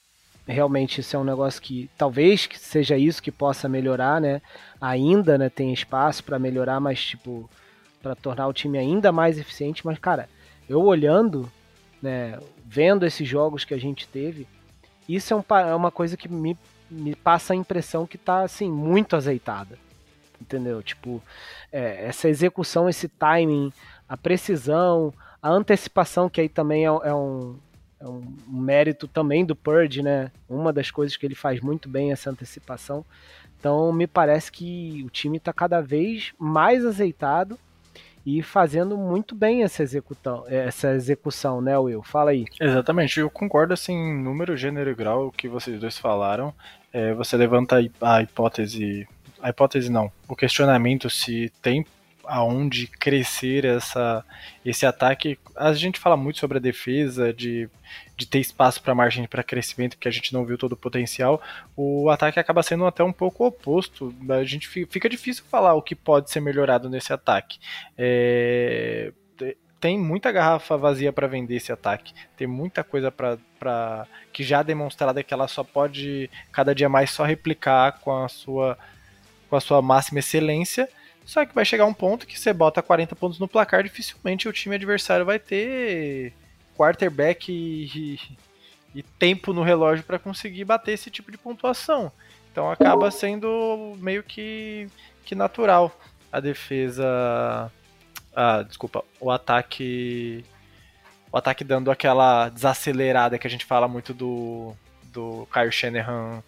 realmente 0.54 1.02
isso 1.02 1.16
é 1.16 1.20
um 1.20 1.24
negócio 1.24 1.62
que 1.62 1.90
talvez 1.98 2.48
seja 2.56 2.98
isso 2.98 3.22
que 3.22 3.32
possa 3.32 3.68
melhorar, 3.68 4.22
né? 4.22 4.42
Ainda, 4.80 5.38
né, 5.38 5.50
tem 5.50 5.74
espaço 5.74 6.24
para 6.24 6.40
melhorar, 6.40 6.80
mas 6.80 7.04
tipo 7.04 7.50
para 8.02 8.16
tornar 8.16 8.48
o 8.48 8.54
time 8.54 8.78
ainda 8.78 9.12
mais 9.12 9.38
eficiente, 9.38 9.86
mas 9.86 10.00
cara, 10.00 10.30
eu 10.70 10.82
olhando, 10.82 11.52
né, 12.02 12.40
vendo 12.66 13.06
esses 13.06 13.28
jogos 13.28 13.66
que 13.66 13.74
a 13.74 13.78
gente 13.78 14.08
teve, 14.08 14.48
isso 15.10 15.34
é, 15.34 15.38
um, 15.38 15.44
é 15.58 15.76
uma 15.76 15.92
coisa 15.92 16.16
que 16.16 16.30
me, 16.30 16.58
me 16.90 17.16
passa 17.16 17.54
a 17.54 17.56
impressão 17.56 18.06
que 18.06 18.18
tá 18.18 18.44
assim 18.44 18.72
muito 18.72 19.16
azeitada. 19.16 19.78
Entendeu? 20.40 20.84
Tipo, 20.84 21.22
é, 21.72 22.06
essa 22.06 22.30
execução, 22.30 22.88
esse 22.88 23.08
timing, 23.08 23.74
a 24.08 24.16
precisão, 24.16 25.12
a 25.42 25.50
antecipação, 25.50 26.30
que 26.30 26.42
aí 26.42 26.50
também 26.50 26.84
é, 26.84 26.88
é 26.88 27.14
um, 27.14 27.58
é 28.00 28.08
um 28.08 28.24
mérito 28.48 29.08
também 29.08 29.46
do 29.46 29.56
Purge, 29.56 30.04
né? 30.04 30.32
Uma 30.48 30.72
das 30.72 30.92
coisas 30.92 31.18
que 31.18 31.26
ele 31.26 31.36
faz 31.36 31.60
muito 31.62 31.90
bem 31.90 32.10
é 32.10 32.14
essa 32.14 32.30
antecipação. 32.30 33.04
Então 33.60 33.92
me 33.92 34.06
parece 34.06 34.52
que 34.52 35.04
o 35.06 35.10
time 35.10 35.38
está 35.38 35.52
cada 35.52 35.82
vez 35.82 36.32
mais 36.38 36.86
azeitado 36.86 37.58
e 38.26 38.44
fazendo 38.44 38.98
muito 38.98 39.34
bem 39.34 39.64
essa 39.64 39.82
execução, 39.82 40.44
essa 40.48 40.94
execução, 40.94 41.62
né, 41.62 41.78
Will? 41.78 42.04
Fala 42.04 42.32
aí. 42.32 42.46
Exatamente, 42.60 43.20
eu 43.20 43.30
concordo 43.30 43.74
assim, 43.74 44.22
número, 44.22 44.58
gênero 44.58 44.90
e 44.90 44.96
grau 44.96 45.32
que 45.32 45.48
vocês 45.48 45.80
dois 45.80 45.98
falaram. 45.98 46.54
É, 46.92 47.14
você 47.14 47.38
levanta 47.38 47.78
a 48.02 48.22
hipótese, 48.22 49.08
a 49.42 49.50
hipótese 49.50 49.90
não, 49.90 50.12
o 50.28 50.36
questionamento 50.36 51.10
se 51.10 51.52
tem 51.62 51.86
aonde 52.28 52.88
crescer 52.88 53.66
essa, 53.66 54.24
esse 54.66 54.86
ataque. 54.86 55.40
A 55.56 55.74
gente 55.74 56.00
fala 56.00 56.16
muito 56.16 56.40
sobre 56.40 56.58
a 56.58 56.62
defesa, 56.62 57.34
de, 57.34 57.70
de 58.16 58.28
ter 58.28 58.40
espaço 58.40 58.82
para 58.82 58.94
margem 58.94 59.26
para 59.26 59.44
crescimento, 59.44 59.96
porque 59.96 60.08
a 60.08 60.12
gente 60.12 60.34
não 60.34 60.46
viu 60.46 60.58
todo 60.58 60.74
o 60.74 60.78
potencial. 60.78 61.42
O 61.76 62.10
ataque 62.10 62.40
acaba 62.40 62.62
sendo 62.62 62.86
até 62.86 63.04
um 63.04 63.14
pouco 63.14 63.46
oposto. 63.46 64.14
A 64.30 64.44
gente 64.44 64.68
fica 64.68 65.10
difícil 65.10 65.44
falar 65.50 65.74
o 65.74 65.82
que 65.82 65.96
pode 65.96 66.30
ser 66.30 66.42
melhorado 66.42 66.90
nesse 66.90 67.12
ataque. 67.12 67.60
É, 67.98 69.12
tem 69.80 69.98
muita 69.98 70.32
garrafa 70.32 70.76
vazia 70.76 71.14
para 71.14 71.28
vender 71.28 71.56
esse 71.56 71.72
ataque. 71.72 72.14
Tem 72.36 72.48
muita 72.48 72.84
coisa 72.84 73.12
para 73.12 74.08
que 74.34 74.44
já 74.44 74.64
demonstrada 74.64 75.24
que 75.24 75.34
ela 75.34 75.48
só 75.48 75.64
pode 75.64 76.30
cada 76.52 76.74
dia 76.74 76.90
mais 76.90 77.12
só 77.12 77.24
replicar 77.24 78.00
com 78.00 78.24
a 78.24 78.28
sua 78.28 78.78
com 79.50 79.56
a 79.56 79.62
sua 79.62 79.82
máxima 79.82 80.20
excelência 80.20 80.90
só 81.28 81.46
que 81.46 81.54
vai 81.54 81.66
chegar 81.66 81.86
um 81.86 81.94
ponto 81.94 82.26
que 82.26 82.40
você 82.40 82.54
bota 82.54 82.82
40 82.82 83.14
pontos 83.14 83.38
no 83.38 83.50
placar, 83.50 83.84
dificilmente 83.84 84.48
o 84.48 84.54
time 84.54 84.76
adversário 84.76 85.26
vai 85.26 85.38
ter 85.38 86.32
quarterback 86.78 87.52
e, 87.52 88.18
e 88.96 89.04
tempo 89.04 89.52
no 89.52 89.62
relógio 89.62 90.06
para 90.06 90.18
conseguir 90.18 90.64
bater 90.64 90.94
esse 90.94 91.12
tipo 91.12 91.30
de 91.30 91.38
pontuação. 91.38 92.10
Então 92.50 92.72
acaba 92.72 93.12
sendo 93.12 93.98
meio 94.00 94.24
que, 94.24 94.88
que 95.26 95.36
natural 95.36 95.94
a 96.32 96.40
defesa. 96.40 97.70
Ah, 98.34 98.64
desculpa, 98.64 99.04
o 99.20 99.30
ataque. 99.30 100.46
O 101.30 101.38
ataque 101.38 101.66
dando 101.66 101.92
aquela 101.92 102.48
desacelerada 102.48 103.38
que 103.38 103.46
a 103.46 103.50
gente 103.50 103.66
fala 103.66 103.86
muito 103.86 104.14
do, 104.14 104.74
do 105.12 105.46
Kyle 105.52 105.72
Shanahan 105.74 106.42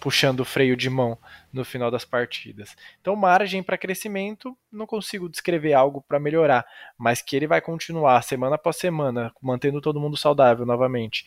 puxando 0.00 0.40
o 0.40 0.44
freio 0.44 0.76
de 0.76 0.88
mão 0.88 1.18
no 1.52 1.64
final 1.64 1.90
das 1.90 2.04
partidas. 2.04 2.76
Então, 3.00 3.16
margem 3.16 3.62
para 3.62 3.78
crescimento, 3.78 4.56
não 4.70 4.86
consigo 4.86 5.28
descrever 5.28 5.72
algo 5.72 6.04
para 6.06 6.20
melhorar, 6.20 6.64
mas 6.96 7.20
que 7.20 7.36
ele 7.36 7.46
vai 7.46 7.60
continuar 7.60 8.22
semana 8.22 8.56
após 8.56 8.76
semana, 8.76 9.32
mantendo 9.40 9.80
todo 9.80 10.00
mundo 10.00 10.16
saudável 10.16 10.64
novamente, 10.64 11.26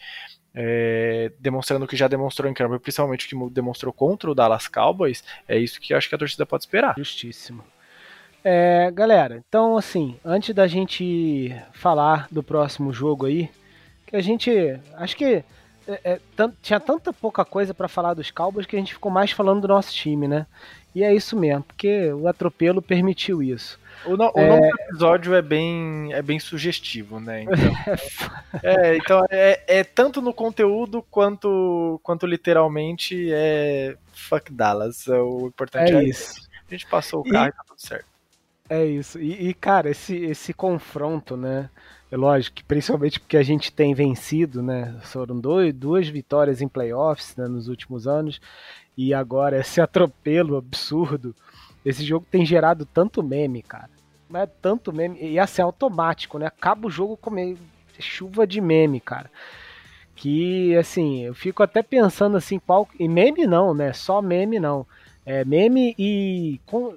é, 0.54 1.32
demonstrando 1.40 1.86
o 1.86 1.88
que 1.88 1.96
já 1.96 2.08
demonstrou 2.08 2.50
em 2.50 2.54
campo, 2.54 2.80
principalmente 2.80 3.26
o 3.26 3.30
que 3.30 3.54
demonstrou 3.54 3.94
contra 3.94 4.30
o 4.30 4.36
Dallas 4.36 4.68
Cowboys, 4.68 5.24
é 5.48 5.58
isso 5.58 5.80
que 5.80 5.94
eu 5.94 5.98
acho 5.98 6.10
que 6.10 6.16
a 6.16 6.18
torcida 6.18 6.46
pode 6.46 6.64
esperar. 6.64 6.96
Justíssimo. 6.98 7.64
É, 8.44 8.90
galera, 8.92 9.44
então 9.48 9.78
assim, 9.78 10.20
antes 10.26 10.54
da 10.54 10.66
gente 10.66 11.56
falar 11.74 12.28
do 12.32 12.42
próximo 12.42 12.92
jogo 12.92 13.28
aí, 13.28 13.50
que 14.08 14.16
a 14.16 14.22
gente, 14.22 14.52
acho 14.96 15.16
que 15.16 15.44
é, 15.88 16.14
é, 16.14 16.20
tinha 16.62 16.80
tanta 16.80 17.12
pouca 17.12 17.44
coisa 17.44 17.74
para 17.74 17.88
falar 17.88 18.14
dos 18.14 18.32
Cowboys 18.32 18.66
que 18.66 18.76
a 18.76 18.80
gente 18.80 18.94
ficou 18.94 19.12
mais 19.12 19.32
falando 19.32 19.62
do 19.62 19.68
nosso 19.68 19.94
time, 19.94 20.28
né? 20.28 20.46
E 20.94 21.04
é 21.04 21.14
isso 21.14 21.38
mesmo, 21.38 21.64
porque 21.64 22.12
o 22.12 22.28
atropelo 22.28 22.82
permitiu 22.82 23.42
isso. 23.42 23.80
O, 24.06 24.18
no, 24.18 24.26
é... 24.26 24.32
o 24.36 24.48
nome 24.48 24.70
do 24.70 24.82
episódio 24.82 25.34
é 25.34 25.42
bem, 25.42 26.12
é 26.14 26.22
bem 26.22 26.40
sugestivo, 26.40 27.20
né? 27.20 27.46
Então, 28.54 28.70
é, 28.70 28.98
então 28.98 29.26
é, 29.30 29.64
é, 29.68 29.84
tanto 29.84 30.22
no 30.22 30.34
conteúdo 30.34 31.02
quanto, 31.10 32.00
quanto 32.04 32.26
literalmente 32.26 33.30
é 33.32 33.96
fuck 34.12 34.52
Dallas. 34.52 35.08
É 35.08 35.18
o 35.18 35.48
importante 35.48 35.94
é, 35.94 35.96
é 35.96 36.04
isso. 36.04 36.36
A 36.68 36.74
gente 36.74 36.86
passou 36.88 37.22
o 37.22 37.24
carro 37.24 37.48
e, 37.48 37.50
e 37.50 37.54
tá 37.54 37.64
tudo 37.66 37.80
certo. 37.80 38.11
É 38.72 38.86
isso. 38.86 39.20
E, 39.20 39.50
e, 39.50 39.54
cara, 39.54 39.90
esse, 39.90 40.16
esse 40.16 40.54
confronto, 40.54 41.36
né? 41.36 41.70
É 42.10 42.16
lógico 42.16 42.64
principalmente 42.66 43.20
porque 43.20 43.36
a 43.36 43.44
gente 43.44 43.70
tem 43.70 43.94
vencido, 43.94 44.64
né? 44.64 44.98
Foram 45.02 45.38
dois, 45.38 45.74
duas 45.74 46.08
vitórias 46.08 46.62
em 46.62 46.70
playoffs 46.70 47.36
né, 47.36 47.50
nos 47.50 47.68
últimos 47.68 48.08
anos 48.08 48.40
e 48.98 49.14
agora 49.14 49.60
esse 49.60 49.80
atropelo 49.84 50.56
absurdo. 50.56 51.36
Esse 51.84 52.06
jogo 52.06 52.26
tem 52.32 52.46
gerado 52.46 52.86
tanto 52.86 53.22
meme, 53.22 53.62
cara. 53.62 53.90
Mas 54.30 54.44
é 54.44 54.52
tanto 54.62 54.94
meme 54.94 55.20
e 55.22 55.38
assim 55.38 55.62
automático, 55.62 56.40
né? 56.40 56.46
Acaba 56.46 56.88
o 56.88 56.92
jogo 56.92 57.18
com 57.18 57.58
chuva 58.00 58.48
de 58.48 58.62
meme, 58.62 59.02
cara. 59.02 59.30
Que 60.16 60.78
assim, 60.78 61.26
eu 61.26 61.36
fico 61.36 61.62
até 61.62 61.84
pensando 61.84 62.38
assim, 62.38 62.58
qual 62.58 62.88
e 62.98 63.10
meme 63.10 63.46
não, 63.46 63.74
né? 63.74 63.92
Só 63.92 64.22
meme 64.22 64.62
não. 64.62 64.88
É 65.26 65.44
meme 65.44 65.94
e 66.00 66.62
com, 66.66 66.96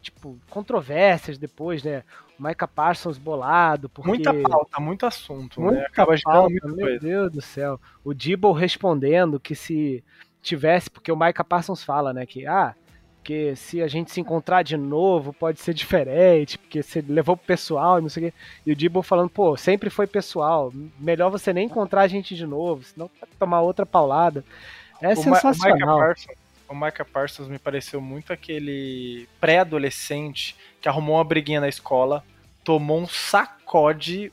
tipo 0.00 0.38
controvérsias 0.48 1.38
depois, 1.38 1.82
né? 1.82 2.02
Micah 2.38 2.66
Parsons 2.66 3.18
bolado. 3.18 3.88
Porque... 3.88 4.08
Muita 4.08 4.32
pauta, 4.34 4.80
muito 4.80 5.06
assunto, 5.06 5.60
né? 5.60 5.66
Muita 5.66 5.80
né? 5.80 5.86
Acaba 5.86 6.14
pauta, 6.22 6.50
muito 6.50 6.66
Meu 6.68 6.86
coisa. 6.86 7.00
Deus 7.00 7.32
do 7.32 7.42
céu. 7.42 7.80
O 8.02 8.14
Dibble 8.14 8.52
respondendo 8.52 9.38
que 9.38 9.54
se 9.54 10.02
tivesse, 10.42 10.88
porque 10.90 11.12
o 11.12 11.16
Micah 11.16 11.44
Parsons 11.44 11.84
fala, 11.84 12.14
né, 12.14 12.24
que 12.24 12.46
ah, 12.46 12.74
que 13.22 13.54
se 13.54 13.82
a 13.82 13.86
gente 13.86 14.10
se 14.10 14.20
encontrar 14.20 14.62
de 14.62 14.76
novo 14.78 15.34
pode 15.34 15.60
ser 15.60 15.74
diferente, 15.74 16.56
porque 16.56 16.82
você 16.82 17.04
levou 17.06 17.36
pro 17.36 17.46
pessoal 17.46 17.98
e 17.98 18.02
não 18.02 18.08
sei 18.08 18.28
o 18.28 18.30
quê. 18.30 18.38
E 18.64 18.72
o 18.72 18.76
Dibble 18.76 19.02
falando, 19.02 19.28
pô, 19.28 19.56
sempre 19.56 19.90
foi 19.90 20.06
pessoal, 20.06 20.72
melhor 20.98 21.30
você 21.30 21.52
nem 21.52 21.66
encontrar 21.66 22.02
a 22.02 22.08
gente 22.08 22.34
de 22.34 22.46
novo, 22.46 22.82
senão 22.84 23.10
tomar 23.38 23.60
outra 23.60 23.84
paulada. 23.84 24.42
É 25.02 25.12
o 25.12 25.16
sensacional. 25.16 25.54
Ma 25.54 25.74
o 25.74 25.74
Micah 25.74 26.06
Parsons 26.06 26.39
o 26.70 26.74
Micah 26.74 27.04
Parsons 27.04 27.48
me 27.48 27.58
pareceu 27.58 28.00
muito 28.00 28.32
aquele 28.32 29.28
pré-adolescente 29.40 30.56
que 30.80 30.88
arrumou 30.88 31.16
uma 31.16 31.24
briguinha 31.24 31.60
na 31.60 31.68
escola, 31.68 32.24
tomou 32.62 33.00
um 33.00 33.08
sacode 33.08 34.32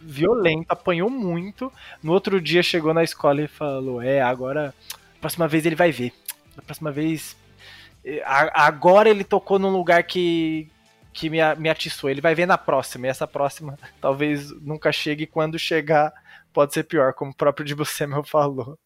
violento, 0.00 0.66
apanhou 0.68 1.10
muito. 1.10 1.72
No 2.00 2.12
outro 2.12 2.40
dia 2.40 2.62
chegou 2.62 2.94
na 2.94 3.02
escola 3.02 3.42
e 3.42 3.48
falou: 3.48 4.00
É, 4.00 4.22
agora, 4.22 4.72
próxima 5.20 5.48
vez 5.48 5.66
ele 5.66 5.74
vai 5.74 5.90
ver. 5.90 6.12
Na 6.56 6.62
próxima 6.62 6.92
vez. 6.92 7.36
Agora 8.52 9.08
ele 9.08 9.24
tocou 9.24 9.58
num 9.58 9.70
lugar 9.70 10.04
que, 10.04 10.70
que 11.12 11.28
me, 11.28 11.38
me 11.56 11.68
atiçou. 11.68 12.08
Ele 12.08 12.20
vai 12.20 12.36
ver 12.36 12.46
na 12.46 12.58
próxima. 12.58 13.06
E 13.06 13.10
essa 13.10 13.26
próxima 13.26 13.76
talvez 14.00 14.50
nunca 14.60 14.92
chegue. 14.92 15.26
Quando 15.26 15.58
chegar, 15.58 16.12
pode 16.52 16.72
ser 16.72 16.84
pior, 16.84 17.14
como 17.14 17.32
o 17.32 17.34
próprio 17.34 17.66
Dibu 17.66 17.84
Samuel 17.84 18.22
falou. 18.28 18.78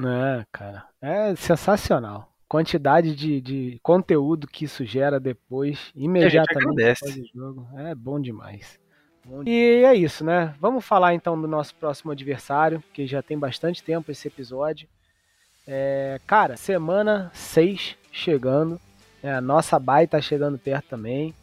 É, 0.00 0.44
cara. 0.52 0.84
É 1.00 1.34
sensacional. 1.36 2.30
Quantidade 2.48 3.14
de, 3.14 3.40
de 3.40 3.80
conteúdo 3.82 4.46
que 4.46 4.64
isso 4.64 4.84
gera 4.84 5.18
depois, 5.18 5.90
imediatamente 5.94 6.74
depois 6.76 7.16
do 7.16 7.26
jogo. 7.34 7.68
É 7.76 7.94
bom 7.94 8.20
demais. 8.20 8.78
E 9.46 9.82
é 9.84 9.94
isso, 9.94 10.22
né? 10.24 10.54
Vamos 10.60 10.84
falar 10.84 11.14
então 11.14 11.40
do 11.40 11.48
nosso 11.48 11.74
próximo 11.74 12.12
adversário, 12.12 12.82
que 12.92 13.06
já 13.06 13.22
tem 13.22 13.38
bastante 13.38 13.82
tempo 13.82 14.10
esse 14.10 14.28
episódio. 14.28 14.86
É, 15.66 16.20
cara, 16.26 16.56
semana 16.56 17.30
6 17.32 17.96
chegando. 18.12 18.78
É, 19.22 19.32
a 19.32 19.40
nossa 19.40 19.78
baia 19.78 20.06
tá 20.06 20.20
chegando 20.20 20.58
perto 20.58 20.88
também. 20.90 21.34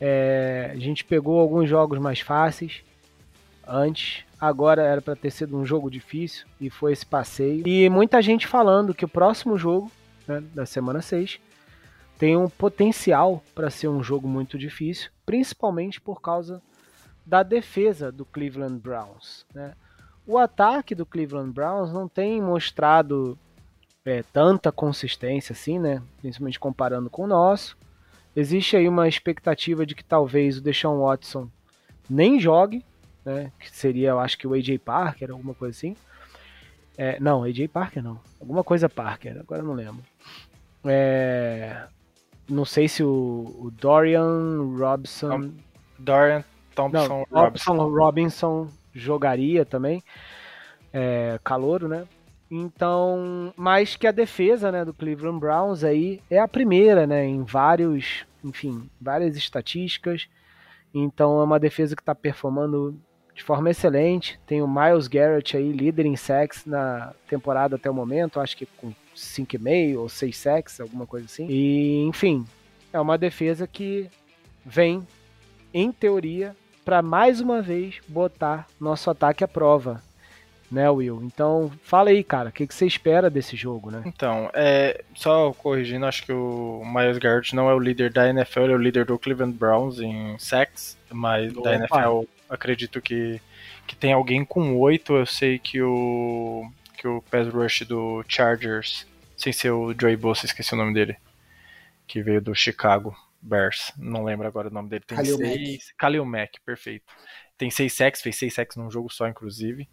É, 0.00 0.72
a 0.72 0.76
gente 0.76 1.04
pegou 1.04 1.38
alguns 1.38 1.68
jogos 1.68 1.98
mais 1.98 2.20
fáceis 2.20 2.82
antes. 3.66 4.24
Agora 4.38 4.82
era 4.82 5.00
para 5.00 5.16
ter 5.16 5.30
sido 5.30 5.56
um 5.56 5.64
jogo 5.64 5.90
difícil 5.90 6.46
e 6.60 6.68
foi 6.68 6.92
esse 6.92 7.06
passeio. 7.06 7.66
E 7.66 7.88
muita 7.88 8.20
gente 8.20 8.46
falando 8.46 8.94
que 8.94 9.04
o 9.04 9.08
próximo 9.08 9.56
jogo, 9.56 9.90
né, 10.28 10.42
da 10.54 10.66
semana 10.66 11.00
6, 11.00 11.40
tem 12.18 12.36
um 12.36 12.48
potencial 12.48 13.42
para 13.54 13.70
ser 13.70 13.88
um 13.88 14.02
jogo 14.02 14.28
muito 14.28 14.58
difícil, 14.58 15.10
principalmente 15.24 16.00
por 16.00 16.20
causa 16.20 16.62
da 17.24 17.42
defesa 17.42 18.12
do 18.12 18.24
Cleveland 18.24 18.78
Browns. 18.78 19.46
Né? 19.54 19.72
O 20.26 20.38
ataque 20.38 20.94
do 20.94 21.06
Cleveland 21.06 21.52
Browns 21.52 21.92
não 21.92 22.08
tem 22.08 22.40
mostrado 22.40 23.38
é, 24.04 24.22
tanta 24.32 24.70
consistência 24.70 25.52
assim, 25.52 25.78
né? 25.78 26.02
Principalmente 26.20 26.60
comparando 26.60 27.10
com 27.10 27.24
o 27.24 27.26
nosso. 27.26 27.76
Existe 28.34 28.76
aí 28.76 28.88
uma 28.88 29.08
expectativa 29.08 29.84
de 29.84 29.94
que 29.94 30.04
talvez 30.04 30.58
o 30.58 30.60
Deshaun 30.60 31.00
Watson 31.00 31.48
nem 32.08 32.38
jogue, 32.38 32.84
né? 33.26 33.52
Que 33.58 33.70
seria, 33.70 34.10
eu 34.10 34.20
acho 34.20 34.38
que 34.38 34.46
o 34.46 34.54
AJ 34.54 34.78
Parker, 34.78 35.32
alguma 35.32 35.52
coisa 35.52 35.76
assim. 35.76 35.96
É, 36.96 37.18
não, 37.20 37.42
AJ 37.42 37.68
Parker 37.68 38.02
não. 38.02 38.20
Alguma 38.40 38.62
coisa 38.62 38.88
Parker, 38.88 39.36
agora 39.38 39.62
não 39.62 39.74
lembro. 39.74 40.02
É, 40.84 41.82
não 42.48 42.64
sei 42.64 42.86
se 42.86 43.02
o, 43.02 43.56
o 43.58 43.70
Dorian 43.72 44.76
Robson. 44.78 45.52
Dorian 45.98 46.44
Thompson 46.74 47.08
não, 47.08 47.42
Robinson. 47.42 47.88
Robinson 47.88 48.68
jogaria 48.94 49.64
também. 49.64 50.02
É, 50.92 51.38
calouro, 51.42 51.88
né? 51.88 52.06
Então, 52.48 53.52
mas 53.56 53.96
que 53.96 54.06
a 54.06 54.12
defesa, 54.12 54.70
né, 54.70 54.84
do 54.84 54.94
Cleveland 54.94 55.40
Browns 55.40 55.82
aí 55.82 56.22
é 56.30 56.38
a 56.38 56.46
primeira, 56.46 57.04
né, 57.04 57.24
em 57.24 57.42
vários, 57.42 58.24
enfim, 58.44 58.88
várias 59.00 59.36
estatísticas. 59.36 60.28
Então 60.94 61.40
é 61.40 61.44
uma 61.44 61.58
defesa 61.58 61.96
que 61.96 62.02
está 62.02 62.14
performando 62.14 62.96
de 63.36 63.42
forma 63.42 63.70
excelente. 63.70 64.40
Tem 64.46 64.62
o 64.62 64.66
Miles 64.66 65.06
Garrett 65.06 65.56
aí, 65.56 65.70
líder 65.70 66.06
em 66.06 66.16
sacks 66.16 66.64
na 66.64 67.12
temporada 67.28 67.76
até 67.76 67.88
o 67.88 67.94
momento, 67.94 68.40
acho 68.40 68.56
que 68.56 68.64
com 68.64 68.92
5,5 69.14 69.98
ou 69.98 70.08
6 70.08 70.36
sacks, 70.36 70.80
alguma 70.80 71.06
coisa 71.06 71.26
assim. 71.26 71.46
E, 71.48 72.02
enfim, 72.04 72.46
é 72.92 72.98
uma 72.98 73.18
defesa 73.18 73.66
que 73.66 74.08
vem, 74.64 75.06
em 75.72 75.92
teoria, 75.92 76.56
para 76.82 77.02
mais 77.02 77.40
uma 77.40 77.60
vez 77.60 78.00
botar 78.08 78.66
nosso 78.80 79.10
ataque 79.10 79.44
à 79.44 79.48
prova. 79.48 80.02
Né, 80.68 80.90
Will? 80.90 81.22
Então, 81.22 81.70
fala 81.84 82.10
aí, 82.10 82.24
cara, 82.24 82.48
o 82.48 82.52
que, 82.52 82.66
que 82.66 82.74
você 82.74 82.86
espera 82.86 83.30
desse 83.30 83.54
jogo, 83.54 83.88
né? 83.88 84.02
Então, 84.04 84.50
é, 84.52 85.04
só 85.14 85.52
corrigindo, 85.52 86.04
acho 86.06 86.24
que 86.24 86.32
o 86.32 86.82
Miles 86.84 87.18
Garrett 87.18 87.54
não 87.54 87.70
é 87.70 87.74
o 87.74 87.78
líder 87.78 88.12
da 88.12 88.28
NFL, 88.28 88.62
ele 88.62 88.72
é 88.72 88.74
o 88.74 88.78
líder 88.78 89.04
do 89.04 89.16
Cleveland 89.16 89.56
Browns 89.56 90.00
em 90.00 90.36
sacks, 90.40 90.98
mas 91.12 91.56
Opa. 91.56 91.70
da 91.70 91.76
NFL 91.76 92.24
acredito 92.48 93.00
que, 93.00 93.40
que 93.86 93.96
tem 93.96 94.12
alguém 94.12 94.44
com 94.44 94.76
oito. 94.76 95.14
Eu 95.14 95.26
sei 95.26 95.58
que 95.58 95.80
o 95.82 96.70
que 96.96 97.06
o 97.06 97.22
pass 97.22 97.48
rush 97.48 97.82
do 97.82 98.24
Chargers, 98.26 99.06
sem 99.36 99.52
ser 99.52 99.70
o 99.70 99.94
Joey 99.98 100.16
Bosa, 100.16 100.46
esqueci 100.46 100.72
o 100.72 100.76
nome 100.76 100.94
dele, 100.94 101.16
que 102.06 102.22
veio 102.22 102.40
do 102.40 102.54
Chicago 102.54 103.14
Bears, 103.40 103.92
não 103.98 104.24
lembro 104.24 104.46
agora 104.46 104.68
o 104.68 104.72
nome 104.72 104.88
dele. 104.88 105.04
Tem 105.06 105.18
Khalil 105.18 105.36
seis, 105.36 105.70
Mack. 105.70 105.94
Khalil 105.98 106.24
Mack, 106.24 106.60
perfeito. 106.64 107.04
Tem 107.58 107.70
seis 107.70 107.92
sacks, 107.92 108.22
fez 108.22 108.36
seis 108.36 108.54
sacks 108.54 108.76
num 108.76 108.90
jogo 108.90 109.12
só, 109.12 109.28
inclusive. 109.28 109.88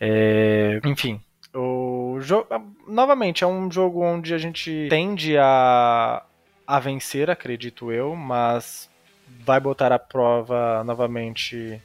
É, 0.00 0.80
enfim, 0.84 1.20
o 1.54 2.18
jogo, 2.20 2.48
novamente, 2.88 3.44
é 3.44 3.46
um 3.46 3.70
jogo 3.70 4.02
onde 4.02 4.34
a 4.34 4.38
gente 4.38 4.88
tende 4.88 5.36
a, 5.36 6.24
a 6.66 6.80
vencer, 6.80 7.30
acredito 7.30 7.92
eu, 7.92 8.16
mas 8.16 8.90
vai 9.40 9.60
botar 9.60 9.92
à 9.92 9.98
prova 9.98 10.82
novamente 10.84 11.80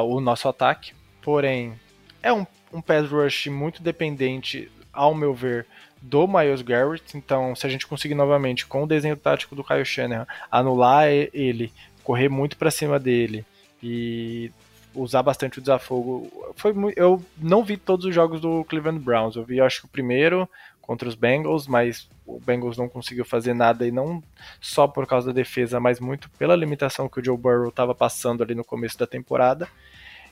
o 0.00 0.20
nosso 0.20 0.48
ataque. 0.48 0.94
Porém, 1.20 1.74
é 2.22 2.32
um, 2.32 2.46
um 2.72 2.80
pass 2.80 3.08
rush 3.08 3.46
muito 3.46 3.82
dependente, 3.82 4.70
ao 4.92 5.14
meu 5.14 5.34
ver, 5.34 5.66
do 6.00 6.26
Miles 6.26 6.62
Garrett. 6.62 7.16
Então, 7.16 7.54
se 7.54 7.66
a 7.66 7.70
gente 7.70 7.86
conseguir 7.86 8.14
novamente, 8.14 8.66
com 8.66 8.82
o 8.82 8.86
desenho 8.86 9.16
tático 9.16 9.54
do 9.54 9.64
Kyle 9.64 9.84
Shanahan, 9.84 10.26
anular 10.50 11.08
ele, 11.08 11.72
correr 12.02 12.28
muito 12.28 12.56
para 12.56 12.70
cima 12.70 12.98
dele 12.98 13.44
e 13.82 14.50
usar 14.94 15.22
bastante 15.22 15.58
o 15.58 15.60
desafogo. 15.60 16.52
Foi 16.56 16.72
muito, 16.72 16.98
eu 16.98 17.24
não 17.38 17.64
vi 17.64 17.76
todos 17.76 18.04
os 18.04 18.14
jogos 18.14 18.40
do 18.40 18.64
Cleveland 18.64 19.00
Browns. 19.00 19.36
Eu 19.36 19.44
vi, 19.44 19.60
acho 19.60 19.80
que 19.80 19.86
o 19.86 19.90
primeiro 19.90 20.48
contra 20.92 21.08
os 21.08 21.14
Bengals, 21.14 21.66
mas 21.66 22.06
o 22.26 22.38
Bengals 22.38 22.76
não 22.76 22.86
conseguiu 22.86 23.24
fazer 23.24 23.54
nada 23.54 23.86
e 23.86 23.90
não 23.90 24.22
só 24.60 24.86
por 24.86 25.06
causa 25.06 25.28
da 25.28 25.32
defesa, 25.32 25.80
mas 25.80 25.98
muito 25.98 26.28
pela 26.32 26.54
limitação 26.54 27.08
que 27.08 27.18
o 27.18 27.24
Joe 27.24 27.34
Burrow 27.34 27.70
estava 27.70 27.94
passando 27.94 28.42
ali 28.42 28.54
no 28.54 28.62
começo 28.62 28.98
da 28.98 29.06
temporada. 29.06 29.66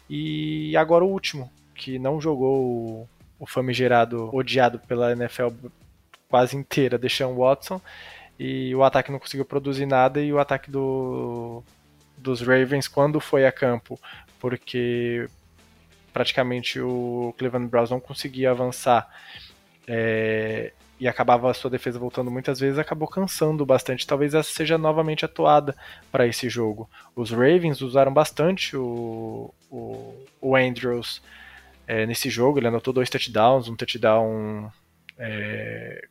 E 0.09 0.77
agora 0.77 1.03
o 1.03 1.09
último, 1.09 1.51
que 1.75 1.99
não 1.99 2.21
jogou 2.21 3.09
o 3.39 3.47
famigerado, 3.47 4.29
odiado 4.37 4.79
pela 4.81 5.13
NFL 5.13 5.49
quase 6.29 6.59
inteira, 6.59 6.99
deixando 6.99 7.39
Watson. 7.39 7.81
E 8.39 8.75
o 8.75 8.85
ataque 8.85 9.11
não 9.11 9.19
conseguiu 9.19 9.47
produzir 9.47 9.87
nada 9.87 10.21
e 10.21 10.31
o 10.31 10.39
ataque 10.39 10.71
do, 10.71 11.63
dos 12.19 12.43
Ravens, 12.43 12.87
quando 12.87 13.19
foi 13.19 13.47
a 13.47 13.53
campo, 13.53 13.99
porque 14.39 15.27
praticamente 16.13 16.79
o 16.79 17.35
Cleveland 17.39 17.69
Browns 17.69 17.89
não 17.89 18.01
conseguia 18.01 18.51
avançar 18.51 19.09
é, 19.93 20.73
e 21.01 21.09
acabava 21.09 21.51
a 21.51 21.55
sua 21.55 21.69
defesa 21.69 21.99
voltando 21.99 22.31
muitas 22.31 22.61
vezes, 22.61 22.79
acabou 22.79 23.09
cansando 23.09 23.67
bastante. 23.67 24.07
Talvez 24.07 24.35
essa 24.35 24.53
seja 24.53 24.79
novamente 24.79 25.25
atuada 25.25 25.75
para 26.13 26.29
esse 26.29 26.49
jogo. 26.49 26.89
Os 27.17 27.33
Ravens 27.33 27.81
usaram 27.81 28.13
bastante 28.13 28.77
o, 28.77 29.53
o, 29.69 30.15
o 30.41 30.55
Andrews 30.55 31.21
é, 31.89 32.07
nesse 32.07 32.31
jogo, 32.31 32.61
ele 32.61 32.69
anotou 32.69 32.93
dois 32.93 33.11
touchdowns, 33.11 33.67
um 33.67 33.75
touchdown. 33.75 34.71
É, 35.19 36.07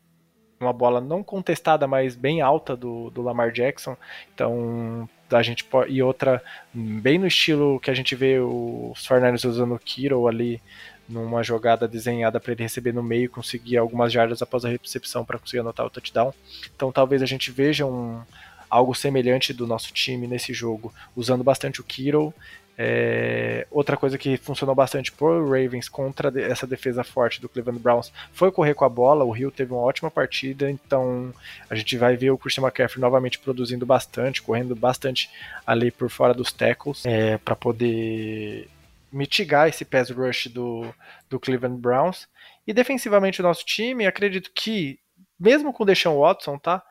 uma 0.59 0.73
bola 0.73 0.99
não 0.99 1.23
contestada, 1.23 1.87
mas 1.87 2.15
bem 2.15 2.41
alta 2.41 2.75
do, 2.75 3.09
do 3.11 3.21
Lamar 3.21 3.49
Jackson. 3.51 3.95
Então, 4.33 5.07
a 5.31 5.41
gente 5.41 5.63
pode, 5.63 5.93
e 5.93 6.03
outra 6.03 6.43
bem 6.73 7.17
no 7.17 7.25
estilo 7.25 7.79
que 7.79 7.89
a 7.89 7.93
gente 7.93 8.13
vê 8.13 8.39
os 8.39 9.05
Fernandes 9.05 9.45
usando 9.45 9.73
o 9.73 9.79
Kiro 9.79 10.27
ali 10.27 10.61
numa 11.09 11.43
jogada 11.43 11.87
desenhada 11.87 12.39
para 12.39 12.53
ele 12.53 12.63
receber 12.63 12.93
no 12.93 13.01
meio, 13.01 13.29
conseguir 13.29 13.77
algumas 13.77 14.13
jardas 14.13 14.41
após 14.41 14.63
a 14.63 14.69
recepção 14.69 15.25
para 15.25 15.39
conseguir 15.39 15.59
anotar 15.59 15.85
o 15.85 15.89
touchdown. 15.89 16.33
Então 16.75 16.91
talvez 16.91 17.21
a 17.21 17.25
gente 17.25 17.51
veja 17.51 17.85
um, 17.85 18.21
algo 18.69 18.93
semelhante 18.93 19.51
do 19.51 19.65
nosso 19.65 19.91
time 19.91 20.27
nesse 20.27 20.53
jogo, 20.53 20.93
usando 21.15 21.43
bastante 21.43 21.81
o 21.81 21.83
Kiro. 21.83 22.33
É, 22.81 23.67
outra 23.69 23.97
coisa 23.97 24.17
que 24.17 24.37
funcionou 24.37 24.73
bastante 24.73 25.11
por 25.11 25.43
Ravens 25.43 25.89
contra 25.89 26.31
essa 26.41 26.65
defesa 26.65 27.03
forte 27.03 27.41
do 27.41 27.49
Cleveland 27.49 27.81
Browns 27.81 28.09
foi 28.31 28.49
correr 28.53 28.73
com 28.73 28.85
a 28.85 28.89
bola. 28.89 29.25
O 29.25 29.31
Rio 29.31 29.51
teve 29.51 29.73
uma 29.73 29.81
ótima 29.81 30.09
partida, 30.09 30.71
então 30.71 31.33
a 31.69 31.75
gente 31.75 31.97
vai 31.97 32.15
ver 32.15 32.31
o 32.31 32.37
Christian 32.37 32.63
McCaffrey 32.63 33.01
novamente 33.01 33.37
produzindo 33.37 33.85
bastante, 33.85 34.41
correndo 34.41 34.77
bastante 34.77 35.29
ali 35.67 35.91
por 35.91 36.09
fora 36.09 36.33
dos 36.33 36.53
tackles 36.53 37.05
é, 37.05 37.37
para 37.37 37.53
poder 37.53 38.69
mitigar 39.11 39.67
esse 39.67 39.83
pass 39.83 40.09
rush 40.09 40.47
do, 40.47 40.93
do 41.29 41.39
Cleveland 41.39 41.79
Browns. 41.79 42.27
E 42.67 42.73
defensivamente 42.73 43.39
o 43.39 43.43
nosso 43.43 43.65
time, 43.65 44.05
acredito 44.05 44.51
que, 44.53 44.99
mesmo 45.39 45.73
com 45.73 45.83
o 45.83 45.85
Deshaun 45.85 46.19
Watson, 46.19 46.57
tá? 46.57 46.83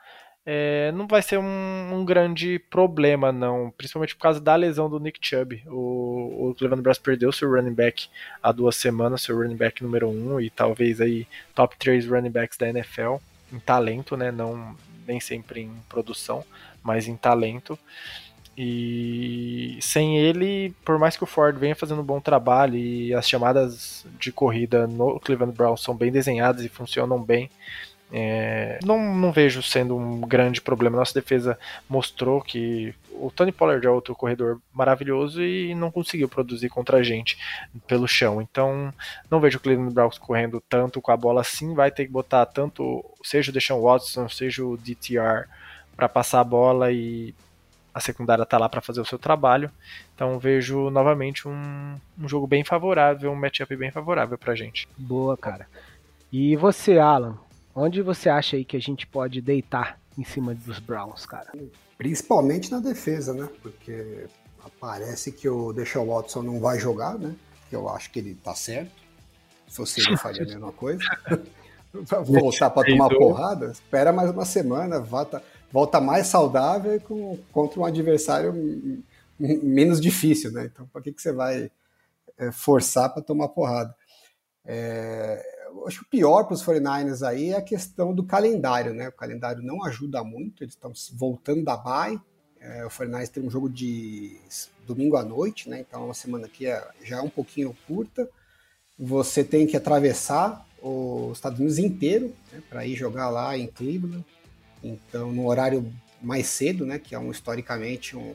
É, 0.51 0.91
não 0.93 1.07
vai 1.07 1.21
ser 1.21 1.39
um, 1.39 1.91
um, 1.93 2.05
grande 2.07 2.59
problema, 2.71 3.31
não. 3.31 3.71
Principalmente 3.77 4.16
por 4.16 4.23
causa 4.23 4.41
da 4.41 4.57
lesão 4.57 4.89
do 4.89 4.99
Nick 4.99 5.19
Chubb. 5.21 5.62
O, 5.66 6.49
o 6.49 6.55
Cleveland 6.55 6.83
Browns 6.83 6.99
perdeu 6.99 7.31
seu 7.31 7.51
running 7.51 7.75
back 7.75 8.09
há 8.43 8.51
duas 8.51 8.77
semanas, 8.77 9.21
seu 9.21 9.37
running 9.37 9.57
back 9.57 9.83
número 9.83 10.09
um, 10.09 10.41
e 10.41 10.49
talvez 10.49 11.03
aí 11.03 11.27
top 11.55 11.77
3 11.77 12.07
running 12.09 12.31
backs 12.31 12.57
da 12.57 12.66
NFL, 12.66 13.16
em 13.53 13.59
talento, 13.59 14.16
né? 14.16 14.33
Não, 14.33 14.75
nem 15.07 15.21
sempre 15.21 15.61
em 15.61 15.75
produção, 15.87 16.43
mas 16.83 17.07
em 17.07 17.16
talento. 17.16 17.79
E 18.61 19.78
sem 19.80 20.18
ele, 20.18 20.74
por 20.84 20.98
mais 20.98 21.16
que 21.16 21.22
o 21.22 21.28
Ford 21.28 21.56
venha 21.56 21.76
fazendo 21.76 22.00
um 22.00 22.04
bom 22.04 22.20
trabalho 22.20 22.76
e 22.76 23.14
as 23.14 23.28
chamadas 23.28 24.04
de 24.18 24.32
corrida 24.32 24.84
no 24.84 25.20
Cleveland 25.20 25.56
Browns 25.56 25.80
são 25.80 25.94
bem 25.94 26.11
desenhadas 26.11 26.64
e 26.64 26.68
funcionam 26.68 27.22
bem, 27.22 27.48
é, 28.11 28.80
não, 28.84 29.14
não 29.14 29.30
vejo 29.30 29.62
sendo 29.62 29.96
um 29.96 30.20
grande 30.22 30.61
problema. 30.61 30.96
Nossa 30.96 31.14
defesa 31.14 31.56
mostrou 31.88 32.40
que 32.40 32.92
o 33.12 33.30
Tony 33.30 33.52
Pollard 33.52 33.86
é 33.86 33.90
outro 33.90 34.12
corredor 34.16 34.61
maravilhoso 34.72 35.40
e 35.40 35.72
não 35.76 35.92
conseguiu 35.92 36.28
produzir 36.28 36.68
contra 36.68 36.96
a 36.98 37.02
gente 37.02 37.38
pelo 37.86 38.09
chão. 38.09 38.42
Então, 38.42 38.92
não 39.30 39.38
vejo 39.38 39.59
o 39.59 39.61
Cleveland 39.61 39.94
Browns 39.94 40.18
correndo 40.18 40.61
tanto 40.68 41.00
com 41.00 41.12
a 41.12 41.16
bola 41.16 41.42
assim. 41.42 41.74
Vai 41.74 41.92
ter 41.92 42.06
que 42.06 42.12
botar 42.12 42.44
tanto, 42.46 43.04
seja 43.22 43.52
o 43.52 43.54
Deshaun 43.54 43.82
Watson, 43.82 44.28
seja 44.28 44.64
o 44.64 44.76
DTR, 44.76 45.46
para 45.96 46.09
passar 46.09 46.40
a 46.40 46.44
bola 46.44 46.90
e 46.90 47.32
a 47.99 48.01
secundária 48.01 48.42
está 48.42 48.57
lá 48.59 48.68
para 48.68 48.80
fazer 48.80 49.01
o 49.01 49.05
seu 49.05 49.18
trabalho. 49.18 49.70
Então 50.14 50.38
vejo 50.38 50.90
novamente 50.90 51.46
um, 51.46 51.94
um 52.18 52.28
jogo 52.28 52.46
bem 52.46 52.64
favorável, 52.64 53.30
um 53.30 53.36
matchup 53.36 53.76
bem 53.76 53.90
favorável 53.90 54.38
para 54.38 54.53
a 54.53 54.57
gente. 54.57 54.88
Boa, 54.96 55.36
cara. 55.36 55.66
E 56.32 56.57
você, 56.57 56.99
Alan? 56.99 57.38
Onde 57.74 58.03
você 58.03 58.28
acha 58.28 58.57
aí 58.57 58.64
que 58.64 58.76
a 58.76 58.80
gente 58.80 59.07
pode 59.07 59.40
deitar 59.40 59.99
em 60.16 60.24
cima 60.24 60.55
dos 60.55 60.78
Browns, 60.78 61.24
cara? 61.26 61.53
Principalmente 61.96 62.70
na 62.70 62.80
defesa, 62.80 63.32
né? 63.32 63.49
Porque 63.62 64.26
parece 64.80 65.32
que 65.32 65.49
o 65.49 65.72
Deshaun 65.72 66.07
Watson 66.07 66.42
não 66.42 66.61
vai 66.61 66.78
jogar, 66.78 67.18
né? 67.18 67.34
Eu 67.70 67.88
acho 67.88 68.11
que 68.11 68.18
ele 68.18 68.34
tá 68.34 68.55
certo. 68.55 68.90
Se 69.68 69.76
fosse 69.76 70.01
ele, 70.01 70.16
faria 70.16 70.42
a 70.42 70.46
mesma 70.46 70.72
coisa. 70.72 71.03
Voltar 72.24 72.70
para 72.70 72.86
tomar 72.86 73.09
porrada, 73.09 73.70
espera 73.70 74.12
mais 74.12 74.30
uma 74.30 74.44
semana, 74.44 75.01
volta, 75.01 75.42
volta 75.71 76.01
mais 76.01 76.27
saudável 76.27 77.01
com, 77.01 77.39
contra 77.53 77.81
um 77.81 77.85
adversário 77.85 78.55
menos 79.39 80.01
difícil, 80.01 80.51
né? 80.53 80.71
Então, 80.73 80.87
para 80.87 81.03
que, 81.03 81.12
que 81.12 81.23
você 81.23 81.33
vai 81.33 81.71
é, 82.37 82.51
forçar 82.51 83.12
para 83.12 83.23
tomar 83.23 83.49
porrada? 83.49 83.95
É, 84.64 85.43
acho 85.87 86.01
que 86.01 86.07
o 86.07 86.09
pior 86.09 86.45
para 86.45 86.55
os 86.55 86.64
49ers 86.64 87.27
aí 87.27 87.51
é 87.51 87.57
a 87.57 87.62
questão 87.62 88.14
do 88.14 88.25
calendário, 88.25 88.93
né? 88.93 89.09
O 89.09 89.12
calendário 89.12 89.62
não 89.62 89.85
ajuda 89.85 90.23
muito, 90.25 90.62
eles 90.62 90.75
estão 90.75 90.93
voltando 91.14 91.64
da 91.64 91.77
bye. 91.77 92.21
É, 92.61 92.85
o 92.85 92.89
49ers 92.89 93.29
tem 93.29 93.43
um 93.43 93.51
jogo 93.51 93.69
de 93.69 94.37
domingo 94.87 95.16
à 95.16 95.25
noite, 95.25 95.69
né? 95.69 95.81
Então, 95.81 96.05
uma 96.05 96.14
semana 96.14 96.47
aqui 96.47 96.66
é, 96.66 96.87
já 97.05 97.19
é 97.19 97.21
um 97.21 97.31
pouquinho 97.31 97.77
curta. 97.87 98.29
Você 98.99 99.45
tem 99.45 99.66
que 99.66 99.77
atravessar 99.77 100.66
os 100.83 101.37
Estados 101.37 101.59
Unidos 101.59 101.79
inteiro 101.79 102.35
né, 102.53 102.62
para 102.69 102.85
ir 102.87 102.97
jogar 102.97 103.31
lá 103.31 103.57
em 103.57 103.66
Cleveland. 103.66 104.25
Então, 104.83 105.33
no 105.33 105.47
horário 105.47 105.93
mais 106.20 106.47
cedo, 106.47 106.85
né? 106.85 106.99
Que 106.99 107.14
é 107.14 107.18
um, 107.18 107.31
historicamente 107.31 108.16
um, 108.16 108.35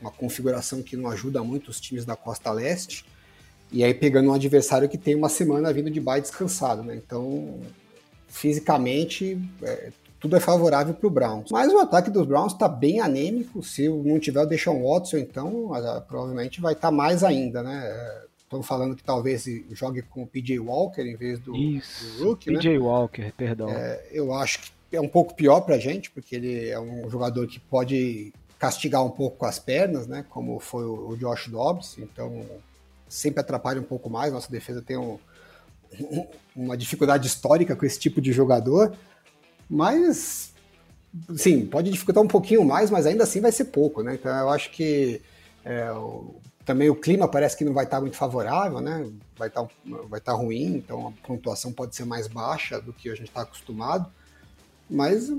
uma 0.00 0.10
configuração 0.10 0.82
que 0.82 0.96
não 0.96 1.08
ajuda 1.10 1.42
muito 1.42 1.70
os 1.70 1.80
times 1.80 2.04
da 2.04 2.16
costa 2.16 2.50
leste. 2.50 3.04
E 3.70 3.84
aí 3.84 3.92
pegando 3.92 4.30
um 4.30 4.34
adversário 4.34 4.88
que 4.88 4.96
tem 4.96 5.14
uma 5.14 5.28
semana 5.28 5.72
vindo 5.72 5.90
de 5.90 6.00
bye 6.00 6.20
descansado, 6.20 6.82
né? 6.82 6.96
Então, 6.96 7.60
fisicamente, 8.26 9.38
é, 9.62 9.92
tudo 10.18 10.36
é 10.36 10.40
favorável 10.40 10.94
para 10.94 11.06
o 11.06 11.10
Browns. 11.10 11.50
Mas 11.50 11.72
o 11.72 11.78
ataque 11.78 12.10
dos 12.10 12.26
Browns 12.26 12.52
está 12.52 12.66
bem 12.68 13.00
anêmico. 13.00 13.62
Se 13.62 13.88
não 13.88 14.18
tiver 14.18 14.42
o 14.42 14.46
Deshaun 14.46 14.82
Watson, 14.82 15.18
então 15.18 15.70
provavelmente 16.06 16.60
vai 16.60 16.72
estar 16.72 16.88
tá 16.88 16.94
mais 16.94 17.22
ainda, 17.22 17.62
né? 17.62 18.24
Estão 18.38 18.62
falando 18.62 18.96
que 18.96 19.04
talvez 19.04 19.44
jogue 19.72 20.00
com 20.00 20.22
o 20.22 20.26
PJ 20.26 20.58
Walker 20.58 21.02
em 21.02 21.16
vez 21.16 21.38
do, 21.38 21.54
Isso, 21.54 22.16
do 22.16 22.24
Rook, 22.24 22.46
PJ 22.46 22.70
né? 22.70 22.78
Walker, 22.78 23.32
perdão. 23.36 23.68
É, 23.68 24.08
eu 24.10 24.32
acho 24.32 24.60
que 24.60 24.70
é 24.92 25.00
um 25.00 25.08
pouco 25.08 25.34
pior 25.34 25.60
para 25.60 25.74
a 25.74 25.78
gente, 25.78 26.10
porque 26.10 26.36
ele 26.36 26.68
é 26.68 26.80
um 26.80 27.08
jogador 27.10 27.46
que 27.46 27.58
pode 27.58 28.32
castigar 28.58 29.04
um 29.04 29.10
pouco 29.10 29.36
com 29.36 29.46
as 29.46 29.58
pernas, 29.58 30.06
né? 30.06 30.24
Como 30.28 30.58
foi 30.58 30.84
o 30.84 31.16
Josh 31.16 31.48
Dobbs. 31.48 31.98
Então 31.98 32.44
sempre 33.08 33.40
atrapalha 33.40 33.80
um 33.80 33.84
pouco 33.84 34.10
mais. 34.10 34.32
Nossa 34.32 34.50
defesa 34.50 34.82
tem 34.82 34.96
um, 34.96 35.18
uma 36.54 36.76
dificuldade 36.76 37.26
histórica 37.26 37.74
com 37.74 37.86
esse 37.86 37.98
tipo 37.98 38.20
de 38.20 38.32
jogador, 38.32 38.94
mas 39.68 40.52
sim, 41.36 41.66
pode 41.66 41.90
dificultar 41.90 42.22
um 42.22 42.28
pouquinho 42.28 42.64
mais, 42.64 42.90
mas 42.90 43.06
ainda 43.06 43.24
assim 43.24 43.40
vai 43.40 43.52
ser 43.52 43.66
pouco, 43.66 44.02
né? 44.02 44.14
Então 44.14 44.34
eu 44.36 44.48
acho 44.50 44.70
que 44.70 45.22
é, 45.64 45.90
o, 45.92 46.34
também 46.64 46.90
o 46.90 46.94
clima 46.94 47.26
parece 47.26 47.56
que 47.56 47.64
não 47.64 47.72
vai 47.72 47.84
estar 47.84 48.00
muito 48.00 48.16
favorável, 48.16 48.80
né? 48.80 49.10
Vai 49.36 49.48
estar, 49.48 49.66
vai 50.08 50.18
estar 50.18 50.32
ruim, 50.32 50.76
então 50.76 51.08
a 51.08 51.26
pontuação 51.26 51.72
pode 51.72 51.96
ser 51.96 52.04
mais 52.04 52.26
baixa 52.26 52.80
do 52.80 52.92
que 52.92 53.08
a 53.08 53.14
gente 53.14 53.28
está 53.28 53.42
acostumado. 53.42 54.10
Mas 54.90 55.30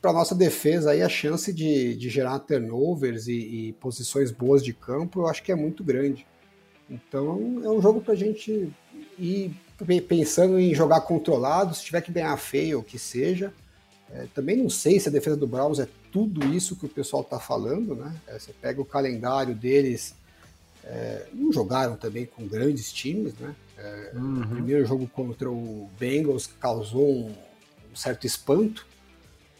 para 0.00 0.12
nossa 0.12 0.34
defesa 0.34 0.92
aí 0.92 1.02
a 1.02 1.08
chance 1.08 1.52
de, 1.52 1.94
de 1.94 2.08
gerar 2.08 2.38
turnovers 2.38 3.28
e, 3.28 3.32
e 3.68 3.72
posições 3.74 4.30
boas 4.30 4.64
de 4.64 4.72
campo 4.72 5.20
eu 5.20 5.26
acho 5.26 5.42
que 5.42 5.52
é 5.52 5.54
muito 5.54 5.84
grande. 5.84 6.26
Então 6.88 7.60
é 7.62 7.68
um 7.68 7.82
jogo 7.82 8.00
para 8.00 8.14
a 8.14 8.16
gente 8.16 8.72
ir 9.18 9.54
pensando 10.08 10.58
em 10.58 10.74
jogar 10.74 11.02
controlado, 11.02 11.74
se 11.74 11.84
tiver 11.84 12.00
que 12.00 12.10
ganhar 12.10 12.36
feio, 12.38 12.80
o 12.80 12.82
que 12.82 12.98
seja. 12.98 13.52
É, 14.10 14.26
também 14.34 14.56
não 14.56 14.70
sei 14.70 14.98
se 14.98 15.08
a 15.08 15.12
defesa 15.12 15.36
do 15.36 15.46
Browns 15.46 15.78
é 15.78 15.88
tudo 16.10 16.46
isso 16.54 16.74
que 16.74 16.86
o 16.86 16.88
pessoal 16.88 17.22
está 17.22 17.38
falando, 17.38 17.94
né? 17.94 18.14
É, 18.26 18.38
você 18.38 18.52
pega 18.52 18.80
o 18.80 18.86
calendário 18.86 19.54
deles, 19.54 20.14
é, 20.82 21.26
não 21.34 21.52
jogaram 21.52 21.94
também 21.94 22.24
com 22.24 22.46
grandes 22.46 22.90
times, 22.90 23.34
né? 23.34 23.54
É, 23.76 24.12
uhum. 24.14 24.42
O 24.42 24.48
primeiro 24.48 24.86
jogo 24.86 25.06
contra 25.06 25.50
o 25.50 25.90
Bengals 25.98 26.46
causou 26.46 27.06
um 27.06 27.34
certo 27.98 28.26
espanto, 28.26 28.86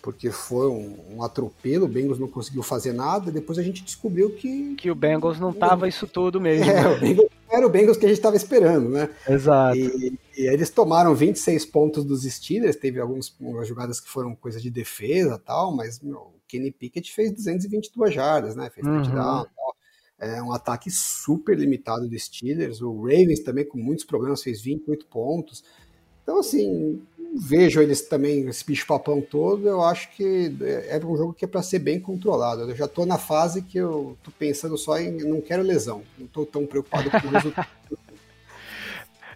porque 0.01 0.31
foi 0.31 0.69
um, 0.69 0.97
um, 1.17 1.23
atropelo, 1.23 1.85
o 1.85 1.89
Bengals 1.89 2.19
não 2.19 2.29
conseguiu 2.29 2.63
fazer 2.63 2.93
nada, 2.93 3.31
depois 3.31 3.59
a 3.59 3.63
gente 3.63 3.85
descobriu 3.85 4.31
que... 4.31 4.75
Que 4.77 4.91
o 4.91 4.95
Bengals 4.95 5.39
não 5.39 5.53
tava 5.53 5.89
isso 5.89 6.07
tudo 6.07 6.41
mesmo. 6.41 6.71
É, 6.71 6.89
o 6.89 7.01
Bengals 7.01 7.31
era 7.51 7.67
o 7.67 7.71
Bengals 7.71 7.97
que 7.97 8.07
a 8.07 8.09
gente 8.09 8.19
estava 8.19 8.37
esperando, 8.37 8.89
né? 8.89 9.11
Exato. 9.29 9.77
E, 9.77 10.19
e 10.37 10.47
eles 10.47 10.71
tomaram 10.71 11.15
26 11.15 11.67
pontos 11.67 12.05
dos 12.05 12.23
Steelers, 12.23 12.77
teve 12.77 13.01
algumas 13.01 13.35
jogadas 13.65 14.01
que 14.01 14.09
foram 14.09 14.35
coisa 14.35 14.61
de 14.61 14.71
defesa 14.71 15.39
tal, 15.39 15.75
mas 15.75 16.01
meu, 16.01 16.19
o 16.19 16.35
Kenny 16.47 16.71
Pickett 16.71 17.13
fez 17.13 17.33
222 17.33 18.15
jardas, 18.15 18.55
né? 18.55 18.71
Fez 18.71 18.87
uhum. 18.87 19.03
touchdown 19.03 19.47
tal. 19.55 19.77
É 20.21 20.43
um 20.43 20.53
ataque 20.53 20.91
super 20.91 21.57
limitado 21.57 22.09
dos 22.09 22.25
Steelers. 22.25 22.81
O 22.83 23.03
Ravens 23.03 23.41
também 23.41 23.65
com 23.65 23.79
muitos 23.79 24.05
problemas 24.05 24.43
fez 24.43 24.61
28 24.61 25.07
pontos. 25.07 25.63
Então, 26.23 26.41
assim, 26.41 27.01
vejo 27.37 27.81
eles 27.81 28.03
também, 28.03 28.49
esse 28.49 28.65
bicho-papão 28.65 29.21
todo, 29.21 29.69
eu 29.69 29.83
acho 29.83 30.11
que 30.13 30.55
é, 30.61 30.97
é 30.97 31.07
um 31.07 31.17
jogo 31.17 31.33
que 31.33 31.45
é 31.45 31.49
para 31.49 31.63
ser 31.63 31.79
bem 31.79 32.01
controlado. 32.01 32.63
Eu 32.63 32.77
já 32.77 32.87
estou 32.87 33.07
na 33.07 33.19
fase 33.19 33.63
que 33.63 33.79
eu 33.79 34.17
estou 34.19 34.33
pensando 34.39 34.77
só 34.77 34.99
em 34.99 35.19
não 35.25 35.41
quero 35.41 35.63
lesão, 35.63 36.03
não 36.19 36.27
estou 36.27 36.47
tão 36.47 36.67
preocupado 36.67 37.11
com 37.11 37.29
o 37.29 37.31
resultado. 37.31 37.69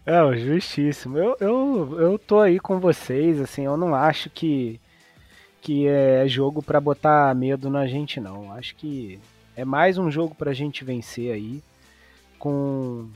É, 0.05 0.37
justíssimo. 0.37 1.17
Eu, 1.17 1.37
eu, 1.39 2.01
eu 2.01 2.19
tô 2.19 2.41
aí 2.41 2.59
com 2.59 2.81
vocês, 2.81 3.41
assim, 3.41 3.65
eu 3.65 3.77
não 3.77 3.95
acho 3.95 4.29
que, 4.31 4.81
que 5.61 5.87
é 5.87 6.27
jogo 6.27 6.61
para 6.61 6.81
botar 6.81 7.33
medo 7.37 7.71
na 7.71 7.87
gente, 7.87 8.19
não. 8.19 8.53
Acho 8.53 8.75
que 8.75 9.21
é 9.55 9.65
mais 9.65 9.99
um 9.99 10.11
jogo 10.11 10.35
pra 10.35 10.53
gente 10.53 10.85
vencer 10.85 11.33
aí, 11.33 11.63
com 12.37 13.09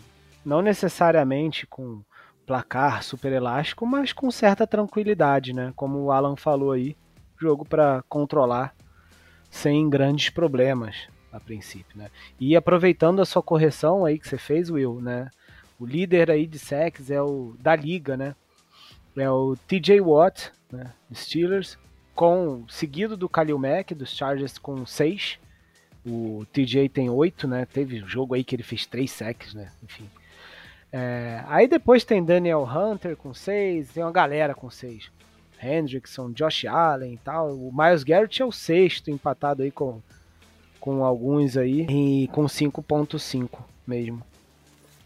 não 0.44 0.62
necessariamente 0.62 1.66
com 1.66 2.02
placar 2.46 3.02
super 3.02 3.32
elástico, 3.32 3.84
mas 3.84 4.12
com 4.12 4.30
certa 4.30 4.66
tranquilidade, 4.66 5.52
né? 5.52 5.72
Como 5.74 5.98
o 5.98 6.12
Alan 6.12 6.36
falou 6.36 6.72
aí, 6.72 6.96
jogo 7.38 7.64
para 7.64 8.02
controlar 8.08 8.74
sem 9.50 9.88
grandes 9.90 10.30
problemas 10.30 11.08
a 11.32 11.40
princípio, 11.40 11.98
né? 11.98 12.10
E 12.38 12.56
aproveitando 12.56 13.20
a 13.20 13.26
sua 13.26 13.42
correção 13.42 14.04
aí 14.04 14.18
que 14.18 14.28
você 14.28 14.38
fez, 14.38 14.70
Will, 14.70 15.00
né? 15.00 15.30
O 15.78 15.84
líder 15.84 16.30
aí 16.30 16.46
de 16.46 16.58
sacks 16.58 17.10
é 17.10 17.20
o 17.20 17.54
da 17.58 17.74
liga, 17.76 18.16
né? 18.16 18.34
É 19.16 19.30
o 19.30 19.56
TJ 19.66 20.00
Watt, 20.00 20.52
né? 20.70 20.92
Steelers, 21.12 21.78
com 22.14 22.64
seguido 22.68 23.16
do 23.16 23.28
Khalil 23.28 23.58
Mack 23.58 23.94
dos 23.94 24.10
Chargers 24.10 24.56
com 24.56 24.86
6. 24.86 25.38
O 26.04 26.46
TJ 26.52 26.88
tem 26.88 27.10
8, 27.10 27.48
né? 27.48 27.66
Teve 27.66 28.02
um 28.02 28.08
jogo 28.08 28.34
aí 28.34 28.44
que 28.44 28.54
ele 28.54 28.62
fez 28.62 28.86
3 28.86 29.10
sacks, 29.10 29.54
né? 29.54 29.70
Enfim. 29.82 30.08
É, 30.92 31.42
aí 31.46 31.68
depois 31.68 32.04
tem 32.04 32.24
Daniel 32.24 32.64
Hunter 32.64 33.16
com 33.16 33.34
6, 33.34 33.92
tem 33.92 34.02
uma 34.02 34.12
galera 34.12 34.54
com 34.54 34.70
6. 34.70 35.10
Hendrickson, 35.62 36.30
Josh 36.32 36.66
Allen 36.66 37.14
e 37.14 37.18
tal. 37.18 37.50
O 37.50 37.72
Miles 37.74 38.04
Garrett 38.04 38.42
é 38.42 38.44
o 38.44 38.52
sexto, 38.52 39.10
empatado 39.10 39.62
aí 39.62 39.70
com, 39.70 40.00
com 40.80 41.04
alguns 41.04 41.56
aí, 41.56 41.86
e 41.88 42.28
com 42.28 42.44
5.5 42.44 43.48
mesmo. 43.86 44.22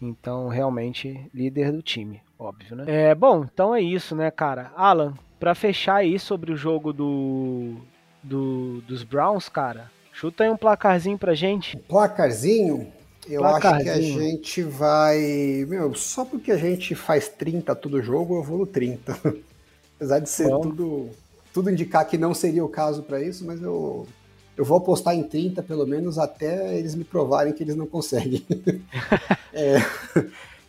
Então, 0.01 0.47
realmente, 0.47 1.29
líder 1.33 1.71
do 1.71 1.81
time, 1.81 2.21
óbvio, 2.37 2.75
né? 2.75 2.85
É, 2.87 3.15
bom, 3.15 3.43
então 3.43 3.75
é 3.75 3.81
isso, 3.81 4.15
né, 4.15 4.31
cara? 4.31 4.71
Alan, 4.75 5.13
para 5.39 5.53
fechar 5.53 5.97
aí 5.97 6.17
sobre 6.17 6.51
o 6.51 6.57
jogo 6.57 6.91
do, 6.91 7.77
do 8.23 8.81
dos 8.81 9.03
Browns, 9.03 9.47
cara, 9.47 9.91
chuta 10.11 10.43
aí 10.43 10.49
um 10.49 10.57
placarzinho 10.57 11.19
pra 11.19 11.35
gente. 11.35 11.77
Placarzinho? 11.77 12.91
Eu 13.27 13.43
acho 13.45 13.61
que 13.61 13.89
a 13.89 14.01
gente 14.01 14.63
vai. 14.63 15.65
Meu, 15.67 15.93
só 15.93 16.25
porque 16.25 16.51
a 16.51 16.57
gente 16.57 16.95
faz 16.95 17.27
30 17.27 17.75
todo 17.75 18.01
jogo, 18.01 18.37
eu 18.37 18.43
vou 18.43 18.57
no 18.57 18.65
30. 18.65 19.17
Apesar 19.95 20.19
de 20.19 20.29
ser 20.29 20.49
Bom. 20.49 20.61
tudo, 20.61 21.09
tudo 21.53 21.69
indicar 21.69 22.07
que 22.07 22.17
não 22.17 22.33
seria 22.33 22.65
o 22.65 22.69
caso 22.69 23.03
para 23.03 23.21
isso, 23.21 23.45
mas 23.45 23.61
eu, 23.61 24.07
eu 24.57 24.65
vou 24.65 24.79
apostar 24.79 25.13
em 25.13 25.21
30 25.21 25.61
pelo 25.61 25.85
menos 25.85 26.17
até 26.17 26.75
eles 26.75 26.95
me 26.95 27.03
provarem 27.03 27.53
que 27.53 27.63
eles 27.63 27.75
não 27.75 27.85
conseguem. 27.85 28.43
é, 29.53 29.75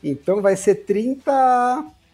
então 0.04 0.42
vai 0.42 0.54
ser 0.54 0.84
30 0.84 1.32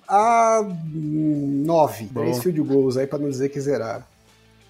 a 0.06 0.60
9. 0.62 2.04
Bom. 2.04 2.20
Três 2.20 2.42
field 2.42 2.60
goals 2.62 2.96
aí 2.96 3.06
para 3.06 3.18
não 3.18 3.28
dizer 3.28 3.48
que 3.48 3.60
zeraram. 3.60 4.04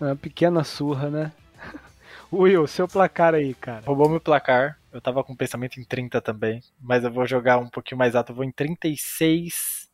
É 0.01 0.05
uma 0.05 0.17
pequena 0.17 0.65
surra, 0.65 1.11
né? 1.11 1.33
Will, 2.33 2.67
seu 2.67 2.89
placar 2.89 3.35
aí, 3.35 3.53
cara. 3.55 3.83
Roubou 3.87 4.09
meu 4.09 4.21
placar. 4.21 4.79
Eu 4.93 5.01
tava 5.01 5.23
com 5.23 5.37
pensamento 5.37 5.79
em 5.79 5.85
30 5.85 6.21
também, 6.21 6.63
mas 6.81 7.05
eu 7.05 7.13
vou 7.13 7.27
jogar 7.27 7.59
um 7.59 7.69
pouquinho 7.69 7.99
mais 7.99 8.15
alto, 8.15 8.33
eu 8.33 8.37
vou 8.37 8.45
em 8.45 8.51
36 8.51 9.89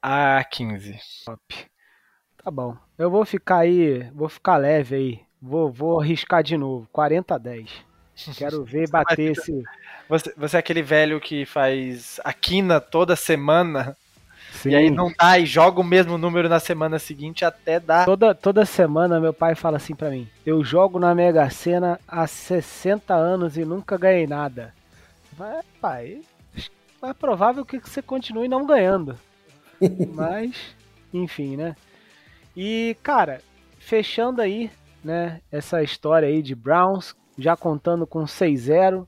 a 0.00 0.42
15. 0.44 0.98
Top. 1.24 1.66
Tá 2.42 2.50
bom. 2.50 2.76
Eu 2.96 3.10
vou 3.10 3.24
ficar 3.24 3.58
aí, 3.58 4.08
vou 4.10 4.28
ficar 4.28 4.56
leve 4.56 4.94
aí. 4.94 5.20
Vou, 5.40 5.70
vou 5.70 6.00
arriscar 6.00 6.42
de 6.42 6.56
novo, 6.56 6.88
40 6.92 7.34
a 7.34 7.38
10. 7.38 7.70
Quero 8.36 8.64
ver 8.64 8.88
bater 8.90 9.32
esse. 9.32 9.62
Você, 10.08 10.34
você 10.36 10.56
é 10.56 10.60
aquele 10.60 10.82
velho 10.82 11.20
que 11.20 11.44
faz 11.44 12.20
a 12.24 12.32
quina 12.32 12.80
toda 12.80 13.14
semana 13.14 13.96
Sim. 14.58 14.70
E 14.70 14.74
aí 14.74 14.90
não 14.90 15.12
dá 15.16 15.38
e 15.38 15.46
joga 15.46 15.80
o 15.80 15.84
mesmo 15.84 16.18
número 16.18 16.48
na 16.48 16.58
semana 16.58 16.98
seguinte 16.98 17.44
até 17.44 17.78
dar. 17.78 18.04
Toda, 18.04 18.34
toda 18.34 18.66
semana 18.66 19.20
meu 19.20 19.32
pai 19.32 19.54
fala 19.54 19.76
assim 19.76 19.94
para 19.94 20.10
mim: 20.10 20.28
Eu 20.44 20.64
jogo 20.64 20.98
na 20.98 21.14
Mega 21.14 21.48
Sena 21.48 22.00
há 22.08 22.26
60 22.26 23.14
anos 23.14 23.56
e 23.56 23.64
nunca 23.64 23.96
ganhei 23.96 24.26
nada. 24.26 24.74
Mas, 25.38 25.64
pai, 25.80 26.22
é 27.00 27.12
provável 27.14 27.64
que 27.64 27.78
você 27.78 28.02
continue 28.02 28.48
não 28.48 28.66
ganhando. 28.66 29.16
Mas, 30.12 30.74
enfim, 31.14 31.56
né? 31.56 31.76
E, 32.56 32.96
cara, 33.00 33.40
fechando 33.78 34.42
aí, 34.42 34.68
né, 35.04 35.40
essa 35.52 35.84
história 35.84 36.26
aí 36.26 36.42
de 36.42 36.56
Browns, 36.56 37.14
já 37.38 37.56
contando 37.56 38.04
com 38.04 38.24
6-0. 38.24 39.06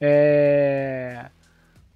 É... 0.00 1.26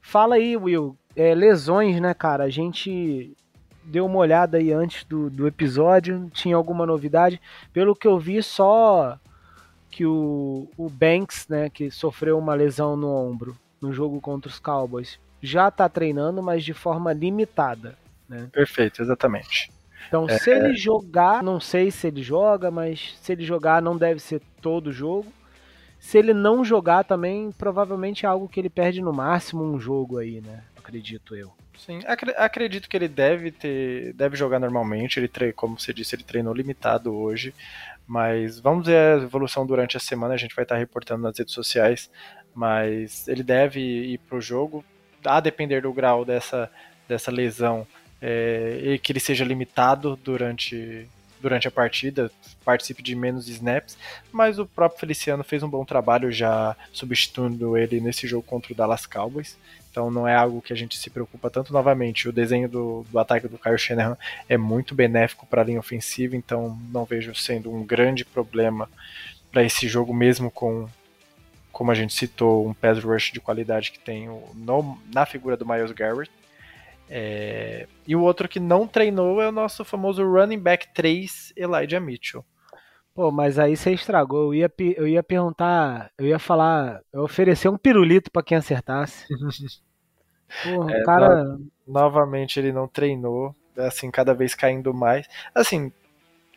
Fala 0.01 0.35
aí, 0.35 0.57
Will, 0.57 0.99
é, 1.17 1.35
lesões, 1.35 2.01
né, 2.01 2.15
cara? 2.15 2.45
A 2.45 2.51
gente 2.51 3.37
deu 3.85 4.07
uma 4.07 4.19
olhada 4.19 4.59
aí 4.59 4.73
antes 4.73 5.05
do, 5.05 5.29
do 5.29 5.47
episódio, 5.47 6.31
tinha 6.33 6.57
alguma 6.57 6.87
novidade. 6.87 7.41
Pelo 7.73 7.97
que 7.97 8.07
eu 8.07 8.19
vi, 8.19 8.43
só 8.43 9.19
que 9.91 10.07
o, 10.07 10.69
o 10.77 10.89
Banks, 10.89 11.47
né, 11.49 11.69
que 11.69 11.91
sofreu 11.91 12.39
uma 12.39 12.55
lesão 12.55 12.97
no 12.97 13.09
ombro 13.09 13.57
no 13.81 13.93
jogo 13.93 14.21
contra 14.21 14.49
os 14.49 14.59
Cowboys, 14.59 15.19
já 15.43 15.71
tá 15.71 15.89
treinando, 15.89 16.43
mas 16.43 16.65
de 16.65 16.73
forma 16.73 17.13
limitada. 17.13 17.97
Né? 18.29 18.49
Perfeito, 18.53 19.03
exatamente. 19.03 19.71
Então, 20.09 20.27
é... 20.29 20.39
se 20.39 20.51
ele 20.51 20.75
jogar, 20.75 21.43
não 21.43 21.61
sei 21.61 21.91
se 21.91 22.07
ele 22.07 22.23
joga, 22.23 22.71
mas 22.71 23.15
se 23.21 23.33
ele 23.33 23.45
jogar, 23.45 23.83
não 23.83 23.97
deve 23.97 24.21
ser 24.21 24.41
todo 24.61 24.93
jogo. 24.93 25.33
Se 25.99 26.19
ele 26.19 26.33
não 26.33 26.65
jogar 26.65 27.05
também, 27.05 27.53
provavelmente 27.53 28.25
é 28.25 28.29
algo 28.29 28.49
que 28.49 28.59
ele 28.59 28.71
perde 28.71 29.01
no 29.01 29.13
máximo 29.13 29.63
um 29.63 29.79
jogo 29.79 30.19
aí, 30.19 30.41
né? 30.41 30.63
Acredito 30.83 31.37
eu. 31.37 31.53
Sim, 31.79 32.01
acredito 32.37 32.89
que 32.89 32.97
ele 32.97 33.09
deve 33.09 33.51
ter, 33.51 34.13
deve 34.15 34.37
jogar 34.37 34.59
normalmente. 34.59 35.19
Ele 35.19 35.29
tre 35.29 35.53
como 35.53 35.79
você 35.79 35.93
disse, 35.93 36.15
ele 36.15 36.25
treinou 36.25 36.53
limitado 36.53 37.15
hoje. 37.15 37.55
Mas 38.07 38.59
vamos 38.59 38.87
ver 38.87 38.97
a 38.97 39.23
evolução 39.23 39.65
durante 39.65 39.97
a 39.97 40.01
semana. 40.01 40.35
A 40.35 40.37
gente 40.37 40.55
vai 40.55 40.65
estar 40.65 40.77
reportando 40.77 41.23
nas 41.23 41.39
redes 41.39 41.55
sociais. 41.55 42.11
Mas 42.55 43.27
ele 43.29 43.43
deve 43.43 43.81
ir 43.81 44.19
para 44.19 44.37
o 44.37 44.41
jogo, 44.41 44.85
a 45.25 45.41
depender 45.41 45.83
do 45.83 45.93
grau 45.93 46.25
dessa, 46.25 46.71
dessa 47.09 47.31
lesão, 47.31 47.87
é, 48.21 48.81
e 48.83 48.99
que 48.99 49.13
ele 49.13 49.21
seja 49.21 49.45
limitado 49.45 50.17
durante 50.17 51.09
durante 51.43 51.67
a 51.67 51.73
partida, 51.73 52.31
participe 52.65 53.03
de 53.03 53.17
menos 53.17 53.49
snaps, 53.49 53.99
mas 54.31 54.61
o 54.61 54.65
próprio 54.65 55.01
Feliciano 55.01 55.43
fez 55.43 55.61
um 55.63 55.69
bom 55.69 55.85
trabalho 55.85 56.31
já 56.31 56.77
substituindo 56.93 57.77
ele 57.77 58.01
nesse 58.01 58.29
jogo 58.29 58.47
contra 58.47 58.73
o 58.73 58.77
Dallas 58.77 59.07
Cowboys. 59.07 59.59
Então 59.93 60.11
não 60.11 60.27
é 60.27 60.35
algo 60.35 60.63
que 60.63 60.73
a 60.73 60.77
gente 60.77 60.97
se 60.97 61.11
preocupa 61.11 61.51
tanto 61.51 61.71
novamente. 61.71 62.27
O 62.27 62.33
desenho 62.33 62.67
do, 62.67 63.05
do 63.13 63.19
ataque 63.19 63.47
do 63.47 63.59
Kyle 63.59 63.79
Shanahan 63.79 64.17
é 64.49 64.57
muito 64.57 64.95
benéfico 64.95 65.47
para 65.47 65.61
a 65.61 65.65
linha 65.65 65.79
ofensiva, 65.79 66.35
então 66.35 66.79
não 66.91 67.05
vejo 67.05 67.35
sendo 67.35 67.71
um 67.71 67.85
grande 67.85 68.25
problema 68.25 68.89
para 69.53 69.63
esse 69.63 69.87
jogo 69.87 70.15
mesmo 70.15 70.51
com 70.51 70.89
como 71.71 71.91
a 71.91 71.95
gente 71.95 72.13
citou, 72.13 72.67
um 72.67 72.75
pass 72.75 73.03
rush 73.03 73.33
de 73.33 73.41
qualidade 73.41 73.93
que 73.93 73.99
tem 73.99 74.29
no, 74.55 74.99
na 75.13 75.25
figura 75.25 75.57
do 75.57 75.67
Miles 75.67 75.93
Garrett. 75.93 76.31
É, 77.09 77.87
e 78.07 78.15
o 78.15 78.23
outro 78.23 78.49
que 78.49 78.61
não 78.61 78.87
treinou 78.87 79.41
é 79.43 79.49
o 79.49 79.53
nosso 79.53 79.85
famoso 79.85 80.23
running 80.23 80.59
back 80.59 80.89
3, 80.95 81.53
Elijah 81.57 82.01
Mitchell. 82.01 82.45
Pô, 83.15 83.31
mas 83.31 83.59
aí 83.59 83.77
você 83.77 83.93
estragou. 83.93 84.47
Eu 84.47 84.55
ia, 84.55 84.73
eu 84.97 85.07
ia 85.07 85.23
perguntar, 85.23 86.11
eu 86.17 86.27
ia 86.27 86.39
falar, 86.39 87.01
eu 87.13 87.23
oferecer 87.23 87.69
um 87.69 87.77
pirulito 87.77 88.31
para 88.31 88.43
quem 88.43 88.57
acertasse. 88.57 89.27
Porra, 90.63 90.93
é, 90.97 91.03
cara. 91.05 91.45
No, 91.45 91.67
novamente 91.87 92.59
ele 92.59 92.73
não 92.73 92.89
treinou, 92.89 93.55
assim, 93.77 94.11
cada 94.11 94.33
vez 94.33 94.55
caindo 94.55 94.95
mais. 94.95 95.29
Assim, 95.55 95.93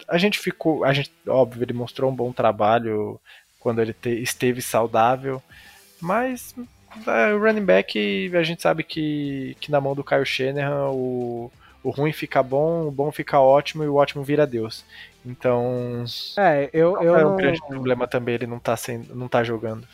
a 0.07 0.17
gente 0.17 0.39
ficou, 0.39 0.83
a 0.85 0.93
gente, 0.93 1.11
óbvio, 1.27 1.63
ele 1.63 1.73
mostrou 1.73 2.09
um 2.09 2.15
bom 2.15 2.31
trabalho 2.31 3.19
quando 3.59 3.81
ele 3.81 3.93
te, 3.93 4.09
esteve 4.21 4.61
saudável, 4.61 5.41
mas 5.99 6.55
é, 7.07 7.33
o 7.33 7.39
running 7.39 7.65
back, 7.65 8.31
a 8.35 8.43
gente 8.43 8.61
sabe 8.61 8.83
que, 8.83 9.57
que 9.59 9.71
na 9.71 9.81
mão 9.81 9.95
do 9.95 10.03
Kyle 10.03 10.25
Shanahan 10.25 10.89
o, 10.91 11.51
o 11.85 11.91
ruim 11.91 12.11
fica 12.11 12.41
bom, 12.41 12.87
o 12.87 12.91
bom 12.91 13.11
fica 13.11 13.39
ótimo 13.39 13.83
e 13.83 13.87
o 13.87 13.93
ótimo 13.93 14.23
vira 14.23 14.47
Deus. 14.47 14.83
Então. 15.23 16.03
É, 16.35 16.67
eu. 16.73 16.99
eu 16.99 17.15
é 17.15 17.23
um 17.23 17.29
não... 17.29 17.35
grande 17.37 17.59
problema 17.59 18.07
também 18.07 18.33
ele 18.33 18.47
não 18.47 18.57
tá, 18.57 18.75
sendo, 18.75 19.13
não 19.13 19.27
tá 19.27 19.43
jogando. 19.43 19.87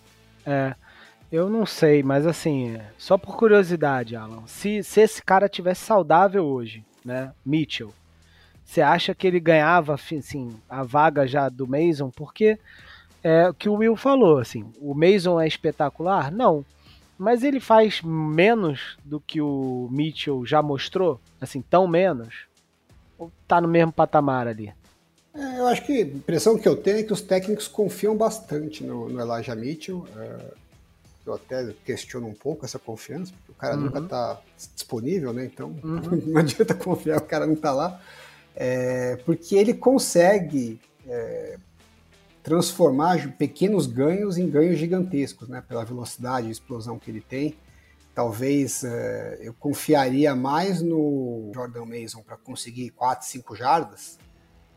É. 0.45 0.73
Eu 1.29 1.49
não 1.49 1.65
sei, 1.65 2.01
mas 2.01 2.25
assim, 2.25 2.77
só 2.97 3.17
por 3.17 3.37
curiosidade, 3.37 4.15
Alan, 4.15 4.43
se, 4.45 4.83
se 4.83 5.01
esse 5.01 5.23
cara 5.23 5.47
tivesse 5.47 5.81
saudável 5.81 6.45
hoje, 6.45 6.83
né, 7.05 7.31
Mitchell, 7.45 7.93
você 8.65 8.81
acha 8.81 9.15
que 9.15 9.27
ele 9.27 9.39
ganhava, 9.39 9.93
assim, 9.93 10.49
a 10.69 10.83
vaga 10.83 11.25
já 11.25 11.47
do 11.47 11.65
Mason? 11.65 12.09
Porque 12.09 12.59
é 13.23 13.47
o 13.47 13.53
que 13.53 13.69
o 13.69 13.75
Will 13.75 13.95
falou, 13.95 14.39
assim, 14.39 14.73
o 14.77 14.93
Mason 14.93 15.39
é 15.39 15.47
espetacular? 15.47 16.31
Não 16.31 16.65
mas 17.21 17.43
ele 17.43 17.59
faz 17.59 18.01
menos 18.01 18.97
do 19.05 19.19
que 19.19 19.39
o 19.39 19.87
Mitchell 19.91 20.43
já 20.43 20.59
mostrou? 20.59 21.21
Assim, 21.39 21.61
tão 21.61 21.85
menos? 21.85 22.47
Ou 23.15 23.31
tá 23.47 23.61
no 23.61 23.67
mesmo 23.67 23.91
patamar 23.91 24.47
ali? 24.47 24.73
É, 25.31 25.59
eu 25.59 25.67
acho 25.67 25.85
que 25.85 25.93
a 25.93 26.01
impressão 26.01 26.57
que 26.57 26.67
eu 26.67 26.75
tenho 26.75 26.97
é 26.97 27.03
que 27.03 27.13
os 27.13 27.21
técnicos 27.21 27.67
confiam 27.67 28.17
bastante 28.17 28.83
no, 28.83 29.07
no 29.07 29.21
Elijah 29.21 29.55
Mitchell. 29.55 30.03
É, 30.17 30.53
eu 31.23 31.35
até 31.35 31.71
questiono 31.85 32.25
um 32.25 32.33
pouco 32.33 32.65
essa 32.65 32.79
confiança, 32.79 33.31
porque 33.37 33.51
o 33.51 33.55
cara 33.55 33.75
uhum. 33.75 33.83
nunca 33.83 33.99
está 33.99 34.41
disponível, 34.73 35.31
né? 35.31 35.45
Então 35.45 35.75
uhum. 35.83 36.01
não 36.25 36.41
adianta 36.41 36.73
confiar, 36.73 37.19
o 37.19 37.25
cara 37.25 37.45
não 37.45 37.53
está 37.53 37.71
lá. 37.71 38.01
É, 38.55 39.17
porque 39.25 39.55
ele 39.55 39.75
consegue 39.75 40.81
é, 41.07 41.57
transformar 42.43 43.35
pequenos 43.37 43.85
ganhos 43.85 44.37
em 44.37 44.49
ganhos 44.49 44.77
gigantescos, 44.77 45.47
né? 45.47 45.63
Pela 45.67 45.85
velocidade 45.85 46.47
e 46.47 46.51
explosão 46.51 46.97
que 46.97 47.11
ele 47.11 47.21
tem. 47.21 47.55
Talvez 48.13 48.83
é, 48.83 49.39
eu 49.41 49.53
confiaria 49.53 50.35
mais 50.35 50.81
no 50.81 51.51
Jordan 51.53 51.85
Mason 51.85 52.21
para 52.21 52.35
conseguir 52.35 52.89
4, 52.91 53.25
5 53.27 53.55
jardas 53.55 54.19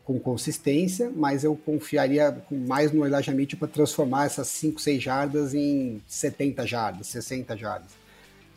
com 0.05 0.19
consistência, 0.19 1.11
mas 1.13 1.43
eu 1.43 1.55
confiaria 1.55 2.43
mais 2.51 2.91
no 2.91 3.05
Elijah 3.05 3.33
Mitchell 3.33 3.57
para 3.57 3.67
transformar 3.67 4.25
essas 4.25 4.47
5, 4.49 4.79
6 4.79 5.03
jardas 5.03 5.53
em 5.53 5.99
70 6.07 6.65
jardas, 6.65 7.07
60 7.07 7.57
jardas. 7.57 7.91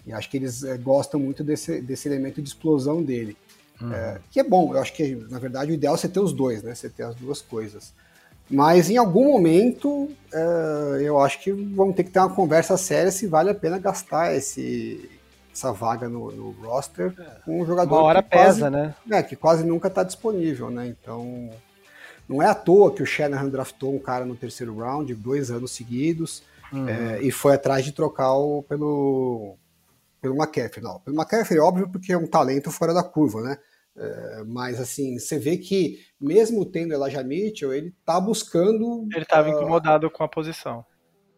E 0.06 0.12
acho 0.12 0.30
que 0.30 0.36
eles 0.36 0.62
é, 0.62 0.76
gostam 0.76 1.18
muito 1.18 1.42
desse, 1.42 1.80
desse 1.80 2.06
elemento 2.06 2.40
de 2.40 2.48
explosão 2.48 3.02
dele. 3.02 3.36
Uhum. 3.80 3.92
É, 3.92 4.20
que 4.30 4.38
é 4.38 4.44
bom, 4.44 4.74
eu 4.74 4.80
acho 4.80 4.92
que 4.92 5.14
na 5.14 5.38
verdade 5.38 5.72
o 5.72 5.74
ideal 5.74 5.94
é 5.94 5.98
você 5.98 6.08
ter 6.08 6.20
os 6.20 6.32
dois, 6.32 6.62
né? 6.62 6.74
Você 6.74 6.90
ter 6.90 7.04
as 7.04 7.14
duas 7.14 7.40
coisas. 7.40 7.94
Mas 8.50 8.88
em 8.88 8.96
algum 8.96 9.32
momento 9.32 10.04
uh, 10.32 10.96
eu 11.00 11.20
acho 11.20 11.40
que 11.40 11.52
vamos 11.52 11.94
ter 11.94 12.04
que 12.04 12.10
ter 12.10 12.18
uma 12.18 12.34
conversa 12.34 12.76
séria 12.76 13.10
se 13.10 13.26
vale 13.26 13.50
a 13.50 13.54
pena 13.54 13.78
gastar 13.78 14.34
esse, 14.34 15.10
essa 15.52 15.72
vaga 15.72 16.08
no, 16.08 16.30
no 16.32 16.50
roster 16.62 17.12
com 17.44 17.60
um 17.60 17.66
jogador 17.66 17.94
uma 17.94 18.02
hora 18.02 18.22
que 18.22 18.30
pesa, 18.30 18.60
quase, 18.60 18.70
né? 18.70 18.94
É, 19.10 19.22
que 19.22 19.36
quase 19.36 19.64
nunca 19.64 19.88
está 19.88 20.02
disponível, 20.02 20.70
né? 20.70 20.86
Então 20.86 21.50
não 22.28 22.42
é 22.42 22.46
à 22.46 22.54
toa 22.54 22.92
que 22.92 23.02
o 23.02 23.06
Shanahan 23.06 23.48
draftou 23.48 23.94
um 23.94 23.98
cara 23.98 24.24
no 24.24 24.36
terceiro 24.36 24.76
round, 24.76 25.14
dois 25.14 25.50
anos 25.50 25.72
seguidos, 25.72 26.42
uhum. 26.72 26.88
é, 26.88 27.22
e 27.22 27.30
foi 27.30 27.54
atrás 27.54 27.84
de 27.84 27.92
trocar 27.92 28.34
o, 28.34 28.62
pelo, 28.62 29.56
pelo 30.20 30.36
McCaffrey. 30.36 30.84
Não, 30.84 31.00
pelo 31.00 31.16
McCaffrey, 31.16 31.58
óbvio, 31.58 31.88
porque 31.88 32.12
é 32.12 32.18
um 32.18 32.26
talento 32.26 32.70
fora 32.70 32.92
da 32.92 33.02
curva, 33.02 33.40
né? 33.42 33.58
É, 33.98 34.44
mas 34.46 34.80
assim, 34.80 35.18
você 35.18 35.38
vê 35.38 35.56
que 35.56 35.98
mesmo 36.20 36.64
tendo 36.64 36.94
Elijah 36.94 37.24
Mitchell, 37.24 37.72
ele 37.72 37.92
tá 38.04 38.20
buscando. 38.20 39.08
Ele 39.12 39.22
estava 39.22 39.48
uh, 39.48 39.52
incomodado 39.52 40.08
com 40.10 40.22
a 40.22 40.28
posição. 40.28 40.84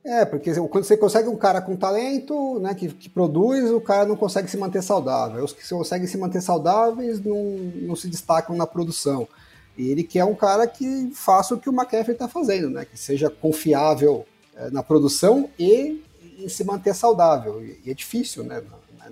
É, 0.05 0.24
porque 0.24 0.53
quando 0.69 0.85
você 0.85 0.97
consegue 0.97 1.28
um 1.28 1.37
cara 1.37 1.61
com 1.61 1.77
talento, 1.77 2.59
né, 2.59 2.74
que, 2.74 2.89
que, 2.89 3.09
produz, 3.09 3.70
o 3.70 3.81
cara 3.81 4.07
não 4.07 4.16
consegue 4.16 4.51
se 4.51 4.57
manter 4.57 4.82
saudável. 4.82 5.45
Os 5.45 5.53
que 5.53 5.66
conseguem 5.69 6.07
se 6.07 6.16
manter 6.16 6.41
saudáveis 6.41 7.23
não, 7.23 7.43
não 7.82 7.97
se 7.97 8.09
destacam 8.09 8.57
na 8.57 8.66
produção. 8.66 9.28
E 9.77 9.91
ele 9.91 10.03
quer 10.03 10.24
um 10.24 10.35
cara 10.35 10.66
que 10.66 11.11
faça 11.15 11.55
o 11.55 11.61
que 11.61 11.69
o 11.69 11.73
McCaffrey 11.73 12.15
está 12.15 12.28
fazendo, 12.28 12.70
né, 12.70 12.85
que 12.85 12.99
seja 12.99 13.28
confiável 13.28 14.27
é, 14.57 14.70
na 14.70 14.82
produção 14.82 15.51
e 15.59 16.03
em 16.39 16.49
se 16.49 16.65
manter 16.65 16.95
saudável. 16.95 17.62
E, 17.62 17.81
e 17.85 17.91
é 17.91 17.95
difícil, 17.95 18.43
né, 18.43 18.62
na, 18.99 19.11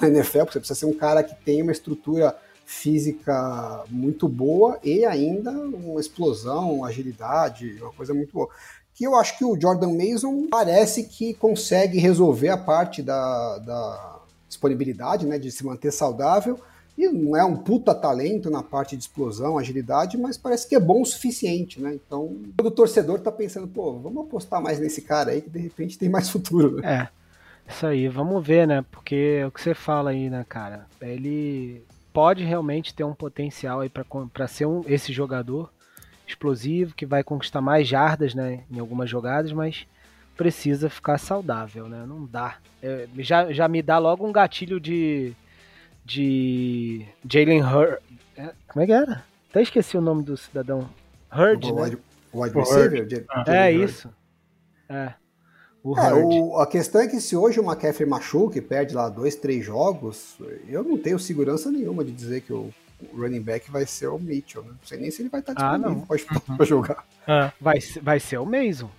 na 0.00 0.08
NFL, 0.08 0.38
porque 0.40 0.52
você 0.52 0.60
precisa 0.60 0.78
ser 0.78 0.86
um 0.86 0.94
cara 0.94 1.24
que 1.24 1.34
tem 1.44 1.60
uma 1.60 1.72
estrutura 1.72 2.36
física 2.70 3.82
muito 3.90 4.28
boa 4.28 4.78
e 4.82 5.04
ainda 5.04 5.50
uma 5.50 6.00
explosão, 6.00 6.84
agilidade, 6.84 7.76
uma 7.80 7.92
coisa 7.92 8.14
muito 8.14 8.32
boa. 8.32 8.48
Que 8.94 9.04
eu 9.04 9.16
acho 9.16 9.36
que 9.36 9.44
o 9.44 9.60
Jordan 9.60 9.92
Mason 9.92 10.46
parece 10.48 11.04
que 11.04 11.34
consegue 11.34 11.98
resolver 11.98 12.48
a 12.48 12.56
parte 12.56 13.02
da, 13.02 13.58
da 13.58 14.20
disponibilidade, 14.48 15.26
né, 15.26 15.36
de 15.36 15.50
se 15.50 15.66
manter 15.66 15.90
saudável. 15.90 16.60
E 16.96 17.08
não 17.08 17.36
é 17.36 17.44
um 17.44 17.56
puta 17.56 17.94
talento 17.94 18.48
na 18.50 18.62
parte 18.62 18.96
de 18.96 19.02
explosão, 19.02 19.58
agilidade, 19.58 20.16
mas 20.16 20.36
parece 20.36 20.68
que 20.68 20.74
é 20.74 20.80
bom 20.80 21.02
o 21.02 21.06
suficiente, 21.06 21.80
né? 21.80 21.94
Então, 21.94 22.36
todo 22.56 22.70
torcedor 22.70 23.20
tá 23.20 23.32
pensando, 23.32 23.66
pô, 23.66 23.94
vamos 23.94 24.26
apostar 24.26 24.60
mais 24.60 24.78
nesse 24.78 25.00
cara 25.00 25.30
aí 25.30 25.40
que 25.40 25.48
de 25.48 25.58
repente 25.58 25.98
tem 25.98 26.08
mais 26.08 26.28
futuro. 26.28 26.76
Né? 26.76 27.08
É. 27.66 27.72
Isso 27.72 27.86
aí, 27.86 28.06
vamos 28.08 28.46
ver, 28.46 28.66
né? 28.66 28.84
Porque 28.90 29.38
é 29.40 29.46
o 29.46 29.50
que 29.50 29.62
você 29.62 29.74
fala 29.74 30.10
aí, 30.10 30.28
né, 30.28 30.44
cara? 30.48 30.86
Ele 31.00 31.82
pode 32.12 32.44
realmente 32.44 32.94
ter 32.94 33.04
um 33.04 33.14
potencial 33.14 33.80
aí 33.80 33.88
para 33.88 34.48
ser 34.48 34.66
um, 34.66 34.82
esse 34.86 35.12
jogador 35.12 35.72
explosivo 36.26 36.94
que 36.94 37.06
vai 37.06 37.22
conquistar 37.22 37.60
mais 37.60 37.88
jardas 37.88 38.34
né, 38.34 38.64
em 38.70 38.78
algumas 38.78 39.10
jogadas, 39.10 39.52
mas 39.52 39.86
precisa 40.36 40.88
ficar 40.88 41.18
saudável, 41.18 41.88
né? 41.88 42.04
Não 42.06 42.24
dá. 42.24 42.56
É, 42.82 43.06
já, 43.18 43.52
já 43.52 43.68
me 43.68 43.82
dá 43.82 43.98
logo 43.98 44.26
um 44.26 44.32
gatilho 44.32 44.80
de 44.80 45.34
de 46.04 47.06
Jalen 47.28 47.62
Hurd. 47.62 47.98
É, 48.36 48.52
como 48.68 48.82
é 48.82 48.86
que 48.86 48.92
era? 48.92 49.24
Até 49.50 49.62
esqueci 49.62 49.96
o 49.96 50.00
nome 50.00 50.22
do 50.22 50.36
cidadão. 50.36 50.88
Hurd, 51.30 51.70
o 51.70 51.74
né? 51.74 51.82
Wide, 51.82 51.98
wide 52.32 52.54
receiver? 52.54 53.26
Ah, 53.28 53.44
é 53.46 53.72
isso. 53.72 54.08
É. 54.88 55.12
O 55.82 55.98
é, 55.98 56.12
o, 56.12 56.56
a 56.56 56.66
questão 56.66 57.00
é 57.00 57.08
que 57.08 57.20
se 57.20 57.34
hoje 57.34 57.58
o 57.58 57.64
McCaffrey 57.64 58.08
machuca 58.08 58.58
e 58.58 58.60
perde 58.60 58.94
lá 58.94 59.08
dois, 59.08 59.34
três 59.34 59.64
jogos, 59.64 60.36
eu 60.68 60.84
não 60.84 60.98
tenho 60.98 61.18
segurança 61.18 61.70
nenhuma 61.70 62.04
de 62.04 62.12
dizer 62.12 62.42
que 62.42 62.52
o 62.52 62.70
running 63.14 63.40
back 63.40 63.70
vai 63.70 63.86
ser 63.86 64.08
o 64.08 64.18
Mitchell. 64.18 64.62
Né? 64.62 64.70
Não 64.70 64.86
sei 64.86 64.98
nem 64.98 65.10
se 65.10 65.22
ele 65.22 65.30
vai 65.30 65.40
estar 65.40 65.54
disponível 65.54 65.90
ah, 65.90 65.94
não. 65.94 66.00
Pode, 66.02 66.26
uhum. 66.48 66.56
pra 66.56 66.66
jogar. 66.66 67.06
É. 67.26 67.52
Vai, 67.60 67.78
vai 68.02 68.20
ser 68.20 68.38
o 68.38 68.44
Mason. 68.44 68.90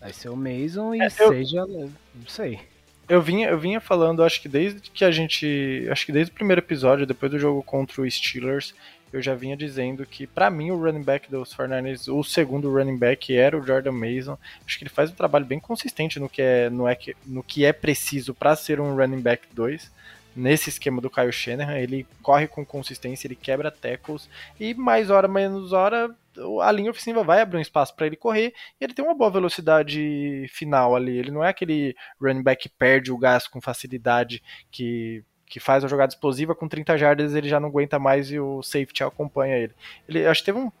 Vai 0.00 0.12
ser 0.12 0.28
o 0.28 0.36
Mason 0.36 0.94
e 0.94 1.00
é, 1.00 1.08
seja. 1.08 1.58
Eu... 1.58 1.90
Não 2.14 2.26
sei. 2.28 2.60
Eu 3.08 3.20
vinha, 3.20 3.48
eu 3.48 3.58
vinha 3.58 3.80
falando, 3.80 4.22
acho 4.22 4.40
que 4.40 4.48
desde 4.48 4.80
que 4.90 5.04
a 5.04 5.10
gente. 5.10 5.86
Acho 5.90 6.06
que 6.06 6.12
desde 6.12 6.32
o 6.32 6.34
primeiro 6.34 6.60
episódio, 6.60 7.06
depois 7.06 7.30
do 7.30 7.38
jogo 7.38 7.62
contra 7.62 8.02
o 8.02 8.10
Steelers, 8.10 8.74
eu 9.14 9.22
já 9.22 9.32
vinha 9.32 9.56
dizendo 9.56 10.04
que, 10.04 10.26
para 10.26 10.50
mim, 10.50 10.72
o 10.72 10.76
running 10.76 11.04
back 11.04 11.30
dos 11.30 11.54
49ers, 11.54 12.12
o 12.12 12.24
segundo 12.24 12.68
running 12.68 12.98
back 12.98 13.32
era 13.32 13.56
o 13.56 13.64
Jordan 13.64 13.92
Mason. 13.92 14.36
Acho 14.66 14.76
que 14.76 14.82
ele 14.82 14.90
faz 14.90 15.08
um 15.08 15.14
trabalho 15.14 15.46
bem 15.46 15.60
consistente 15.60 16.18
no 16.18 16.28
que 16.28 16.42
é, 16.42 16.68
no 16.68 16.88
é, 16.88 16.98
no 17.24 17.40
que 17.40 17.64
é 17.64 17.72
preciso 17.72 18.34
para 18.34 18.56
ser 18.56 18.80
um 18.80 18.96
running 18.96 19.20
back 19.20 19.46
2 19.52 19.92
nesse 20.34 20.68
esquema 20.68 21.00
do 21.00 21.08
Kyle 21.08 21.30
Shanahan, 21.30 21.78
ele 21.78 22.04
corre 22.20 22.48
com 22.48 22.66
consistência, 22.66 23.28
ele 23.28 23.36
quebra 23.36 23.70
tackles 23.70 24.28
e 24.58 24.74
mais 24.74 25.08
hora 25.08 25.28
menos 25.28 25.72
hora 25.72 26.12
a 26.60 26.72
linha 26.72 26.90
ofensiva 26.90 27.22
vai 27.22 27.40
abrir 27.40 27.58
um 27.58 27.60
espaço 27.60 27.94
para 27.94 28.06
ele 28.06 28.16
correr 28.16 28.52
e 28.80 28.84
ele 28.84 28.92
tem 28.92 29.04
uma 29.04 29.14
boa 29.14 29.30
velocidade 29.30 30.44
final 30.48 30.96
ali. 30.96 31.16
Ele 31.16 31.30
não 31.30 31.44
é 31.44 31.50
aquele 31.50 31.94
running 32.20 32.42
back 32.42 32.64
que 32.64 32.68
perde 32.68 33.12
o 33.12 33.18
gás 33.18 33.46
com 33.46 33.60
facilidade 33.60 34.42
que 34.72 35.22
que 35.54 35.60
faz 35.60 35.84
uma 35.84 35.88
jogada 35.88 36.12
explosiva 36.12 36.52
com 36.52 36.66
30 36.66 36.98
jardas, 36.98 37.32
ele 37.32 37.48
já 37.48 37.60
não 37.60 37.68
aguenta 37.68 37.96
mais 37.96 38.28
e 38.28 38.40
o 38.40 38.60
safety 38.60 39.04
acompanha 39.04 39.56
ele. 39.56 39.72
Ele 40.08 40.26
acho 40.26 40.40
que 40.40 40.46
teve 40.46 40.58
um 40.58 40.72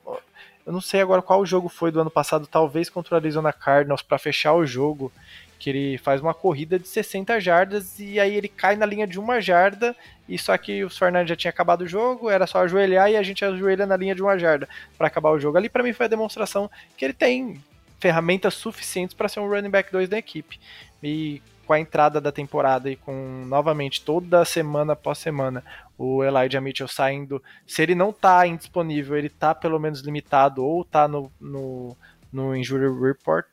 eu 0.66 0.72
não 0.72 0.80
sei 0.80 1.00
agora 1.00 1.22
qual 1.22 1.46
jogo 1.46 1.68
foi 1.68 1.92
do 1.92 2.00
ano 2.00 2.10
passado, 2.10 2.48
talvez 2.48 2.90
contra 2.90 3.14
o 3.14 3.16
Arizona 3.16 3.52
Cardinals 3.52 4.02
para 4.02 4.18
fechar 4.18 4.52
o 4.52 4.66
jogo, 4.66 5.12
que 5.60 5.70
ele 5.70 5.98
faz 5.98 6.20
uma 6.20 6.34
corrida 6.34 6.76
de 6.76 6.88
60 6.88 7.38
jardas 7.38 8.00
e 8.00 8.18
aí 8.18 8.34
ele 8.34 8.48
cai 8.48 8.74
na 8.74 8.84
linha 8.84 9.06
de 9.06 9.16
uma 9.16 9.40
jarda 9.40 9.94
e 10.28 10.36
só 10.36 10.58
que 10.58 10.82
o 10.82 10.90
Fernandes 10.90 11.28
já 11.28 11.36
tinha 11.36 11.50
acabado 11.50 11.82
o 11.82 11.86
jogo, 11.86 12.28
era 12.28 12.44
só 12.44 12.62
ajoelhar 12.62 13.08
e 13.08 13.16
a 13.16 13.22
gente 13.22 13.44
ajoelha 13.44 13.86
na 13.86 13.96
linha 13.96 14.14
de 14.16 14.22
uma 14.22 14.36
jarda 14.36 14.68
para 14.98 15.06
acabar 15.06 15.30
o 15.30 15.38
jogo. 15.38 15.56
Ali 15.56 15.68
para 15.68 15.84
mim 15.84 15.92
foi 15.92 16.06
a 16.06 16.08
demonstração 16.08 16.68
que 16.96 17.04
ele 17.04 17.14
tem 17.14 17.62
ferramentas 18.00 18.54
suficientes 18.54 19.14
para 19.14 19.28
ser 19.28 19.38
um 19.38 19.48
running 19.48 19.70
back 19.70 19.92
2 19.92 20.08
da 20.08 20.18
equipe. 20.18 20.58
E 21.00 21.40
com 21.64 21.72
a 21.72 21.80
entrada 21.80 22.20
da 22.20 22.30
temporada 22.30 22.90
e 22.90 22.96
com 22.96 23.44
novamente 23.46 24.02
toda 24.02 24.44
semana 24.44 24.92
após 24.92 25.18
semana 25.18 25.64
o 25.96 26.22
Elijah 26.24 26.60
Mitchell 26.60 26.88
saindo, 26.88 27.42
se 27.66 27.82
ele 27.82 27.94
não 27.94 28.12
tá 28.12 28.46
indisponível, 28.46 29.16
ele 29.16 29.28
tá 29.28 29.54
pelo 29.54 29.78
menos 29.78 30.00
limitado 30.00 30.64
ou 30.64 30.84
tá 30.84 31.06
no, 31.06 31.30
no, 31.40 31.96
no 32.32 32.56
injury 32.56 32.88
report, 33.00 33.46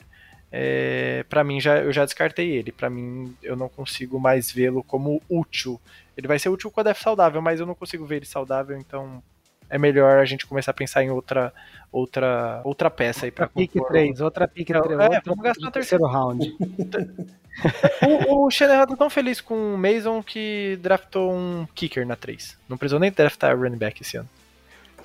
é, 0.51 1.23
para 1.29 1.43
mim 1.43 1.61
já 1.61 1.79
eu 1.79 1.93
já 1.93 2.03
descartei 2.03 2.51
ele. 2.51 2.71
Para 2.71 2.89
mim 2.89 3.35
eu 3.41 3.55
não 3.55 3.69
consigo 3.69 4.19
mais 4.19 4.51
vê-lo 4.51 4.83
como 4.83 5.21
útil. 5.29 5.79
Ele 6.17 6.27
vai 6.27 6.37
ser 6.37 6.49
útil 6.49 6.69
quando 6.69 6.87
é 6.87 6.93
saudável, 6.93 7.41
mas 7.41 7.59
eu 7.59 7.65
não 7.65 7.73
consigo 7.73 8.05
ver 8.05 8.17
ele 8.17 8.25
saudável, 8.25 8.77
então 8.77 9.23
é 9.69 9.77
melhor 9.77 10.19
a 10.19 10.25
gente 10.25 10.45
começar 10.45 10.71
a 10.71 10.73
pensar 10.73 11.03
em 11.03 11.09
outra 11.09 11.53
outra 11.89 12.61
outra 12.65 12.89
peça 12.89 13.25
aí 13.25 13.31
para 13.31 13.47
pick 13.47 13.71
3, 13.87 14.19
outra 14.19 14.45
pick 14.47 14.67
3, 14.67 14.81
é, 14.81 15.03
outra 15.03 15.21
vamos 15.25 15.43
gastar 15.43 15.67
o 15.67 15.71
terceiro 15.71 16.05
round. 16.05 16.53
o, 18.27 18.45
o 18.45 18.51
Shanahan 18.51 18.87
tá 18.87 18.95
tão 18.95 19.09
feliz 19.09 19.41
com 19.41 19.75
o 19.75 19.77
Mason 19.77 20.23
que 20.23 20.77
draftou 20.81 21.33
um 21.33 21.67
kicker 21.75 22.05
na 22.05 22.15
3. 22.15 22.57
Não 22.67 22.77
precisou 22.77 22.99
nem 22.99 23.11
draftar 23.11 23.57
running 23.57 23.77
back 23.77 24.01
esse 24.01 24.17
ano. 24.17 24.29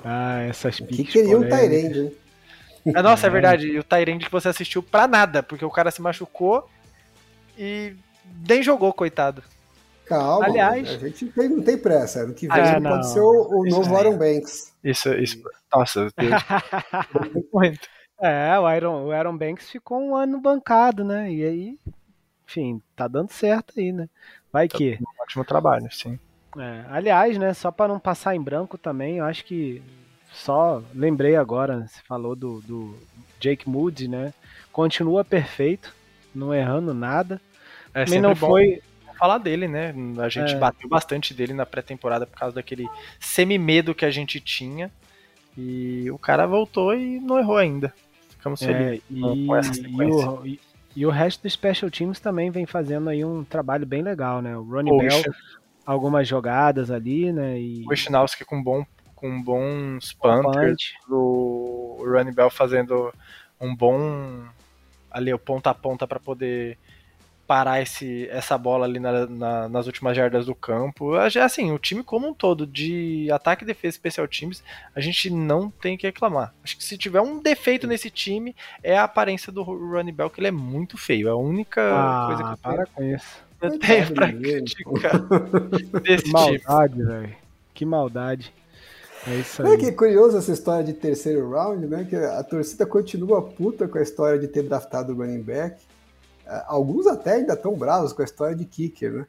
Ah, 0.04 0.42
essas 0.42 0.78
picks. 0.80 0.96
Que 0.96 1.04
queria 1.04 1.36
um 1.36 1.42
Tyrande, 1.42 1.98
hein? 2.00 2.16
É, 2.86 3.02
nossa, 3.02 3.26
é 3.26 3.30
verdade. 3.30 3.66
E 3.66 3.78
o 3.78 3.84
Tyrande 3.84 4.24
que 4.24 4.30
você 4.30 4.48
assistiu 4.48 4.82
pra 4.82 5.08
nada, 5.08 5.42
porque 5.42 5.64
o 5.64 5.70
cara 5.70 5.90
se 5.90 6.00
machucou 6.00 6.68
e 7.58 7.94
nem 8.48 8.62
jogou, 8.62 8.92
coitado. 8.92 9.42
Calma, 10.06 10.46
Aliás, 10.46 10.88
a 10.88 10.98
gente 10.98 11.26
tem, 11.26 11.48
não 11.48 11.62
tem 11.62 11.76
pressa. 11.76 12.20
Ano 12.20 12.32
que 12.32 12.46
vem 12.46 12.56
ah, 12.56 12.80
pode 12.80 13.10
ser 13.10 13.18
o, 13.18 13.48
o 13.50 13.64
novo 13.68 13.92
é. 13.92 13.98
Aaron 13.98 14.16
Banks. 14.16 14.72
Isso, 14.84 15.12
isso. 15.14 15.42
Nossa, 15.72 16.08
É, 18.18 18.58
o 18.58 18.64
Aaron, 18.64 19.04
o 19.04 19.12
Aaron 19.12 19.36
Banks 19.36 19.68
ficou 19.68 20.00
um 20.00 20.16
ano 20.16 20.40
bancado, 20.40 21.04
né? 21.04 21.30
E 21.30 21.44
aí, 21.44 21.78
enfim, 22.46 22.80
tá 22.94 23.08
dando 23.08 23.30
certo 23.30 23.74
aí, 23.78 23.92
né? 23.92 24.08
Vai 24.52 24.68
tá 24.68 24.78
que. 24.78 24.98
Um 25.00 25.22
ótimo 25.22 25.44
trabalho, 25.44 25.88
sim. 25.92 26.18
É, 26.58 26.84
aliás, 26.88 27.36
né, 27.36 27.52
só 27.52 27.70
para 27.70 27.88
não 27.88 27.98
passar 27.98 28.34
em 28.34 28.40
branco 28.40 28.78
também, 28.78 29.18
eu 29.18 29.24
acho 29.24 29.44
que 29.44 29.82
só 30.32 30.82
lembrei 30.94 31.36
agora, 31.36 31.86
você 31.86 32.00
falou 32.06 32.34
do, 32.34 32.60
do 32.62 32.96
Jake 33.40 33.68
Moody, 33.68 34.08
né? 34.08 34.32
Continua 34.72 35.24
perfeito, 35.24 35.94
não 36.34 36.54
errando 36.54 36.94
nada. 36.94 37.40
É, 37.92 38.04
Também 38.04 38.20
não 38.20 38.36
foi 38.36 38.82
falar 39.18 39.38
dele, 39.38 39.66
né? 39.66 39.94
A 40.18 40.28
gente 40.28 40.54
é. 40.54 40.58
bateu 40.58 40.88
bastante 40.88 41.32
dele 41.32 41.54
na 41.54 41.64
pré-temporada 41.64 42.26
por 42.26 42.38
causa 42.38 42.54
daquele 42.54 42.86
semi-medo 43.18 43.94
que 43.94 44.04
a 44.04 44.10
gente 44.10 44.38
tinha. 44.40 44.90
E 45.56 46.10
o 46.10 46.18
cara 46.18 46.46
voltou 46.46 46.94
e 46.94 47.18
não 47.18 47.38
errou 47.38 47.56
ainda. 47.56 47.94
Ficamos 48.28 48.60
é, 48.60 48.66
felizes 48.66 49.02
e, 49.10 49.46
com 49.46 49.56
essa 49.56 49.72
sequência. 49.72 50.26
E 50.26 50.28
o, 50.28 50.46
e, 50.46 50.60
e 50.96 51.04
o 51.04 51.10
resto 51.10 51.42
dos 51.42 51.52
Special 51.52 51.90
Teams 51.90 52.18
também 52.18 52.50
vem 52.50 52.64
fazendo 52.64 53.10
aí 53.10 53.22
um 53.22 53.44
trabalho 53.44 53.84
bem 53.84 54.02
legal, 54.02 54.40
né? 54.40 54.56
O 54.56 54.62
Ronnie 54.62 54.96
Bell, 54.96 55.22
algumas 55.84 56.26
jogadas 56.26 56.90
ali, 56.90 57.30
né? 57.30 57.60
E... 57.60 57.84
O 57.86 57.90
Wisnowski 57.90 58.44
com 58.44 58.62
bom 58.62 58.84
com 59.14 59.42
bons 59.42 60.12
punters, 60.12 60.92
o 61.08 61.96
Running 62.06 62.34
Bell 62.34 62.50
fazendo 62.50 63.12
um 63.58 63.74
bom 63.74 64.44
ali 65.10 65.32
o 65.32 65.38
ponta 65.38 65.70
a 65.70 65.74
ponta 65.74 66.06
para 66.06 66.20
poder 66.20 66.78
parar 67.46 67.80
esse, 67.80 68.28
essa 68.30 68.58
bola 68.58 68.84
ali 68.84 68.98
na, 68.98 69.26
na, 69.26 69.68
nas 69.68 69.86
últimas 69.86 70.16
jardas 70.16 70.46
do 70.46 70.54
campo. 70.54 71.14
Assim, 71.14 71.72
o 71.72 71.78
time 71.78 72.02
como 72.02 72.28
um 72.28 72.34
todo, 72.34 72.66
de 72.66 73.28
ataque, 73.30 73.64
defesa 73.64 73.94
e 73.94 73.96
especial 73.96 74.26
teams, 74.26 74.62
a 74.94 75.00
gente 75.00 75.30
não 75.30 75.70
tem 75.70 75.96
que 75.96 76.06
reclamar. 76.06 76.52
Acho 76.62 76.76
que 76.76 76.84
se 76.84 76.98
tiver 76.98 77.20
um 77.20 77.40
defeito 77.40 77.86
nesse 77.86 78.10
time, 78.10 78.54
é 78.82 78.98
a 78.98 79.04
aparência 79.04 79.52
do 79.52 79.62
Running 79.62 80.12
Bell, 80.12 80.30
que 80.30 80.40
ele 80.40 80.48
é 80.48 80.52
muito 80.52 80.98
feio. 80.98 81.28
É 81.28 81.30
a 81.30 81.36
única 81.36 81.80
ah, 81.82 82.26
coisa 82.26 82.44
que 82.44 82.50
eu 82.50 82.56
para 82.58 82.86
com 82.86 83.02
isso. 83.02 83.46
Eu 83.62 83.78
tenho 83.78 84.12
pra 84.12 84.32
criticar 84.32 85.22
desse 86.02 86.30
maldade, 86.30 87.02
velho. 87.02 87.36
Que 87.72 87.84
maldade. 87.84 88.52
É 89.26 89.34
isso 89.34 89.62
aí. 89.62 89.74
É 89.74 89.76
que 89.76 89.92
curioso 89.92 90.36
essa 90.36 90.52
história 90.52 90.84
de 90.84 90.92
terceiro 90.92 91.50
round, 91.50 91.86
né? 91.86 92.06
Que 92.08 92.16
a 92.16 92.42
torcida 92.44 92.86
continua 92.86 93.42
puta 93.42 93.88
com 93.88 93.98
a 93.98 94.02
história 94.02 94.38
de 94.38 94.46
ter 94.46 94.62
draftado 94.62 95.12
o 95.12 95.16
running 95.16 95.42
back. 95.42 95.76
É, 96.46 96.64
alguns 96.66 97.06
até 97.06 97.34
ainda 97.34 97.54
estão 97.54 97.74
bravos 97.74 98.12
com 98.12 98.22
a 98.22 98.24
história 98.24 98.54
de 98.54 98.64
kicker, 98.64 99.12
né? 99.12 99.26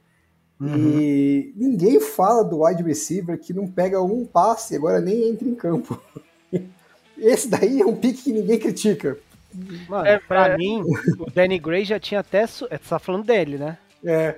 Uhum. 0.59 0.99
E 0.99 1.53
ninguém 1.55 1.99
fala 1.99 2.43
do 2.43 2.63
wide 2.63 2.81
receiver 2.81 3.37
que 3.39 3.53
não 3.53 3.67
pega 3.67 4.01
um 4.01 4.25
passe 4.25 4.73
e 4.73 4.77
agora 4.77 4.99
nem 4.99 5.29
entra 5.29 5.47
em 5.47 5.55
campo. 5.55 6.01
Esse 7.17 7.47
daí 7.47 7.81
é 7.81 7.85
um 7.85 7.95
pique 7.95 8.23
que 8.23 8.31
ninguém 8.31 8.59
critica. 8.59 9.17
Mano, 9.87 10.07
é, 10.07 10.19
pra 10.19 10.49
é... 10.49 10.57
mim, 10.57 10.83
o 11.19 11.31
Danny 11.31 11.57
Gray 11.57 11.85
já 11.85 11.99
tinha 11.99 12.19
até. 12.19 12.45
Você 12.45 12.67
tá 12.67 12.99
falando 12.99 13.25
dele, 13.25 13.57
né? 13.57 13.77
É. 14.03 14.35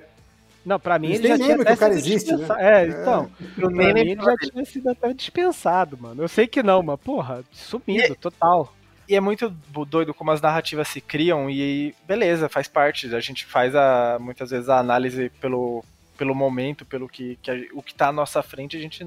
Não, 0.64 0.78
pra 0.78 0.98
mim 0.98 1.12
ele 1.12 1.28
já 1.28 1.36
tinha 1.36 1.54
até 1.54 1.64
que 1.64 1.72
o 1.72 1.76
cara 1.76 1.94
existe, 1.94 2.36
né? 2.36 2.46
É, 2.58 2.86
então. 2.86 3.30
É. 3.40 3.60
Pra 3.60 3.70
mim 3.70 3.84
ele 3.84 4.14
já 4.14 4.36
tinha 4.36 4.64
sido 4.64 4.90
até 4.90 5.12
dispensado, 5.12 5.98
mano. 5.98 6.22
Eu 6.22 6.28
sei 6.28 6.46
que 6.46 6.62
não, 6.62 6.82
mas, 6.82 7.00
porra, 7.00 7.42
sumido, 7.50 8.12
e, 8.12 8.16
total. 8.16 8.74
E 9.10 9.16
é 9.16 9.20
muito 9.20 9.50
doido 9.88 10.14
como 10.14 10.30
as 10.30 10.40
narrativas 10.40 10.86
se 10.86 11.00
criam 11.00 11.50
e 11.50 11.92
beleza, 12.06 12.48
faz 12.48 12.68
parte. 12.68 13.12
A 13.12 13.18
gente 13.18 13.44
faz 13.44 13.74
a, 13.74 14.18
muitas 14.20 14.50
vezes 14.50 14.68
a 14.68 14.78
análise 14.78 15.30
pelo, 15.40 15.84
pelo 16.16 16.32
momento, 16.32 16.84
pelo 16.84 17.08
que, 17.08 17.36
que 17.42 17.50
a, 17.50 17.54
o 17.72 17.82
que 17.82 17.92
tá 17.92 18.06
à 18.06 18.12
nossa 18.12 18.40
frente, 18.40 18.76
a 18.76 18.80
gente 18.80 19.04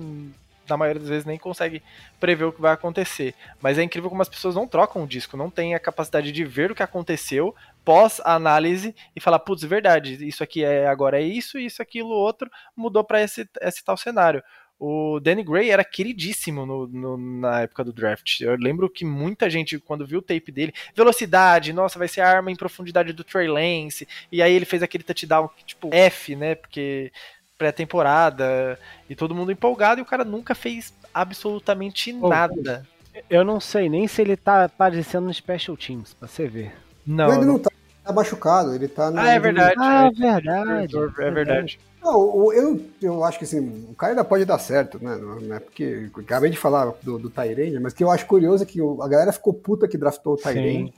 na 0.67 0.75
maioria 0.75 0.99
das 0.99 1.07
vezes 1.07 1.25
nem 1.25 1.37
consegue 1.37 1.81
prever 2.19 2.43
o 2.43 2.51
que 2.51 2.59
vai 2.59 2.73
acontecer. 2.73 3.33
Mas 3.61 3.77
é 3.77 3.83
incrível 3.83 4.09
como 4.09 4.21
as 4.21 4.27
pessoas 4.27 4.55
não 4.55 4.67
trocam 4.67 5.03
o 5.03 5.07
disco, 5.07 5.37
não 5.37 5.49
têm 5.49 5.73
a 5.73 5.79
capacidade 5.79 6.33
de 6.33 6.43
ver 6.43 6.69
o 6.69 6.75
que 6.75 6.83
aconteceu 6.83 7.55
pós-análise 7.85 8.93
e 9.15 9.21
falar, 9.21 9.39
putz, 9.39 9.63
verdade, 9.63 10.27
isso 10.27 10.43
aqui 10.43 10.65
é 10.65 10.85
agora 10.85 11.21
é 11.21 11.23
isso, 11.23 11.57
isso, 11.57 11.81
aquilo, 11.81 12.09
outro, 12.09 12.51
mudou 12.75 13.05
para 13.05 13.21
esse, 13.21 13.47
esse 13.61 13.81
tal 13.81 13.95
cenário. 13.95 14.43
O 14.79 15.19
Danny 15.19 15.43
Gray 15.43 15.69
era 15.69 15.83
queridíssimo 15.83 16.65
no, 16.65 16.87
no, 16.87 17.17
na 17.17 17.61
época 17.61 17.83
do 17.83 17.93
draft. 17.93 18.41
Eu 18.41 18.55
lembro 18.57 18.89
que 18.89 19.05
muita 19.05 19.49
gente, 19.49 19.79
quando 19.79 20.05
viu 20.05 20.19
o 20.19 20.21
tape 20.21 20.51
dele, 20.51 20.73
velocidade, 20.95 21.71
nossa, 21.71 21.97
vai 21.97 22.07
ser 22.07 22.21
a 22.21 22.29
arma 22.29 22.51
em 22.51 22.55
profundidade 22.55 23.13
do 23.13 23.23
Trey 23.23 23.47
Lance. 23.47 24.07
E 24.31 24.41
aí 24.41 24.53
ele 24.53 24.65
fez 24.65 24.83
aquele 24.83 25.03
touchdown, 25.03 25.49
tipo, 25.65 25.89
F, 25.93 26.35
né? 26.35 26.55
Porque 26.55 27.11
pré-temporada 27.57 28.77
e 29.09 29.15
todo 29.15 29.35
mundo 29.35 29.51
empolgado 29.51 30.01
e 30.01 30.03
o 30.03 30.05
cara 30.05 30.25
nunca 30.25 30.53
fez 30.53 30.93
absolutamente 31.13 32.11
nada. 32.11 32.85
Eu 33.29 33.45
não 33.45 33.59
sei 33.59 33.87
nem 33.87 34.07
se 34.07 34.21
ele 34.21 34.35
tá 34.35 34.65
aparecendo 34.65 35.25
no 35.25 35.33
Special 35.33 35.77
Teams, 35.77 36.13
pra 36.13 36.27
você 36.27 36.47
ver. 36.47 36.73
Não, 37.05 37.27
ele 37.31 37.45
não, 37.45 37.53
não 37.53 37.59
tá, 37.59 37.69
tá, 38.03 38.13
machucado, 38.13 38.73
ele 38.73 38.87
tá 38.87 39.11
Ah, 39.15 39.29
é 39.29 39.39
verdade. 39.39 39.75
Ah, 39.77 40.05
é 40.05 40.11
verdade. 40.11 40.95
É 41.19 41.31
verdade. 41.31 41.79
Não, 42.01 42.51
eu, 42.51 42.81
eu 43.01 43.23
acho 43.23 43.39
que 43.39 43.45
assim, 43.45 43.87
o 43.89 43.95
cara 43.95 44.11
ainda 44.11 44.25
pode 44.25 44.43
dar 44.43 44.59
certo, 44.59 45.01
né? 45.01 45.15
Não 45.15 45.55
é 45.55 45.59
porque. 45.59 46.09
Acabei 46.17 46.51
de 46.51 46.57
falar 46.57 46.93
do, 47.01 47.17
do 47.17 47.29
Tyrande, 47.29 47.79
mas 47.79 47.93
que 47.93 48.03
eu 48.03 48.11
acho 48.11 48.25
curioso 48.25 48.63
é 48.63 48.65
que 48.65 48.79
a 48.81 49.07
galera 49.07 49.31
ficou 49.31 49.53
puta 49.53 49.87
que 49.87 49.97
draftou 49.97 50.33
o 50.33 50.37
Tyrande 50.37 50.93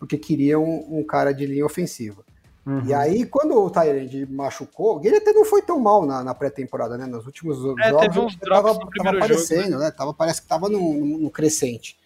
porque 0.00 0.16
queria 0.16 0.58
um, 0.58 0.98
um, 0.98 1.04
cara 1.04 1.30
de 1.30 1.44
linha 1.44 1.64
ofensiva. 1.64 2.24
Uhum. 2.64 2.86
E 2.86 2.94
aí, 2.94 3.26
quando 3.26 3.54
o 3.54 3.70
Tyrande 3.70 4.26
machucou, 4.26 4.98
ele 5.04 5.16
até 5.16 5.32
não 5.32 5.44
foi 5.44 5.60
tão 5.60 5.78
mal 5.78 6.06
na, 6.06 6.24
na 6.24 6.34
pré-temporada, 6.34 6.96
né? 6.96 7.04
Nos 7.04 7.26
últimos 7.26 7.58
é, 7.78 7.90
jogos, 7.90 8.06
teve 8.06 8.18
uns 8.18 8.36
tava, 8.36 8.78
tava 8.96 9.16
aparecendo, 9.16 9.64
jogo, 9.64 9.78
né? 9.78 9.84
né? 9.84 9.90
Tava, 9.90 10.14
parece 10.14 10.40
que 10.40 10.48
tava 10.48 10.70
no, 10.70 10.94
no, 10.94 11.18
no, 11.18 11.30
crescente. 11.30 11.98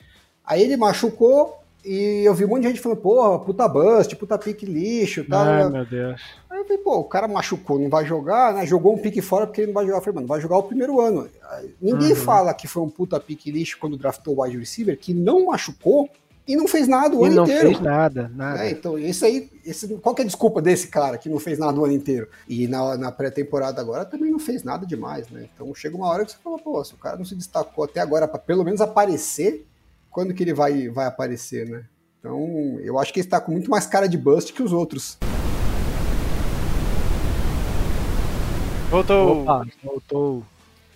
Aí 0.44 0.60
ele 0.60 0.76
machucou 0.76 1.63
e 1.84 2.22
eu 2.24 2.34
vi 2.34 2.44
um 2.44 2.48
monte 2.48 2.62
de 2.62 2.68
gente 2.68 2.80
falando, 2.80 2.98
porra, 2.98 3.38
puta 3.38 3.68
bust, 3.68 4.16
puta 4.16 4.38
pique 4.38 4.64
lixo 4.64 5.24
tal. 5.28 5.44
Ai, 5.44 5.68
meu 5.68 5.84
Deus. 5.84 6.20
Aí 6.48 6.58
eu 6.58 6.64
falei, 6.64 6.78
pô, 6.78 6.98
o 6.98 7.04
cara 7.04 7.28
machucou, 7.28 7.78
não 7.78 7.90
vai 7.90 8.06
jogar, 8.06 8.54
né? 8.54 8.64
Jogou 8.64 8.94
um 8.94 8.98
pique 8.98 9.20
fora 9.20 9.46
porque 9.46 9.60
ele 9.60 9.68
não 9.68 9.74
vai 9.74 9.84
jogar. 9.84 9.98
Eu 9.98 10.02
falei, 10.02 10.14
mano, 10.14 10.26
vai 10.26 10.40
jogar 10.40 10.56
o 10.56 10.62
primeiro 10.62 11.00
ano. 11.00 11.28
Ninguém 11.80 12.10
uhum. 12.10 12.16
fala 12.16 12.54
que 12.54 12.66
foi 12.66 12.82
um 12.82 12.88
puta 12.88 13.20
pique 13.20 13.50
lixo 13.50 13.76
quando 13.78 13.96
draftou 13.96 14.36
o 14.36 14.42
wide 14.42 14.56
receiver, 14.56 14.98
que 14.98 15.12
não 15.12 15.46
machucou 15.46 16.08
e 16.46 16.56
não 16.56 16.68
fez 16.68 16.86
nada 16.86 17.16
o 17.16 17.24
e 17.24 17.26
ano 17.26 17.36
não 17.36 17.44
inteiro. 17.44 17.64
Não 17.64 17.70
fez 17.70 17.80
nada, 17.80 18.30
nada. 18.34 18.66
É, 18.66 18.70
então, 18.70 18.98
isso 18.98 19.24
aí, 19.24 19.50
esse, 19.64 19.88
qual 19.96 20.14
que 20.14 20.22
é 20.22 20.24
a 20.24 20.26
desculpa 20.26 20.60
desse 20.60 20.88
cara 20.88 21.16
que 21.18 21.28
não 21.28 21.38
fez 21.38 21.58
nada 21.58 21.78
o 21.78 21.84
ano 21.84 21.94
inteiro? 21.94 22.28
E 22.48 22.68
na, 22.68 22.96
na 22.96 23.12
pré-temporada 23.12 23.80
agora 23.80 24.04
também 24.04 24.30
não 24.30 24.38
fez 24.38 24.62
nada 24.62 24.86
demais, 24.86 25.28
né? 25.30 25.48
Então 25.54 25.74
chega 25.74 25.96
uma 25.96 26.06
hora 26.06 26.24
que 26.24 26.32
você 26.32 26.38
fala, 26.42 26.58
pô, 26.58 26.82
se 26.84 26.94
o 26.94 26.98
cara 26.98 27.16
não 27.16 27.24
se 27.24 27.34
destacou 27.34 27.84
até 27.84 28.00
agora 28.00 28.28
para 28.28 28.38
pelo 28.38 28.64
menos 28.64 28.80
aparecer, 28.80 29.66
quando 30.14 30.32
que 30.32 30.44
ele 30.44 30.54
vai, 30.54 30.88
vai 30.88 31.06
aparecer, 31.06 31.68
né? 31.68 31.84
Então, 32.20 32.78
eu 32.80 33.00
acho 33.00 33.12
que 33.12 33.18
ele 33.18 33.26
está 33.26 33.40
com 33.40 33.50
muito 33.50 33.68
mais 33.68 33.84
cara 33.84 34.08
de 34.08 34.16
bust 34.16 34.52
que 34.52 34.62
os 34.62 34.72
outros. 34.72 35.18
Voltou. 38.88 39.42
Opa, 39.42 39.66
voltou 39.82 40.44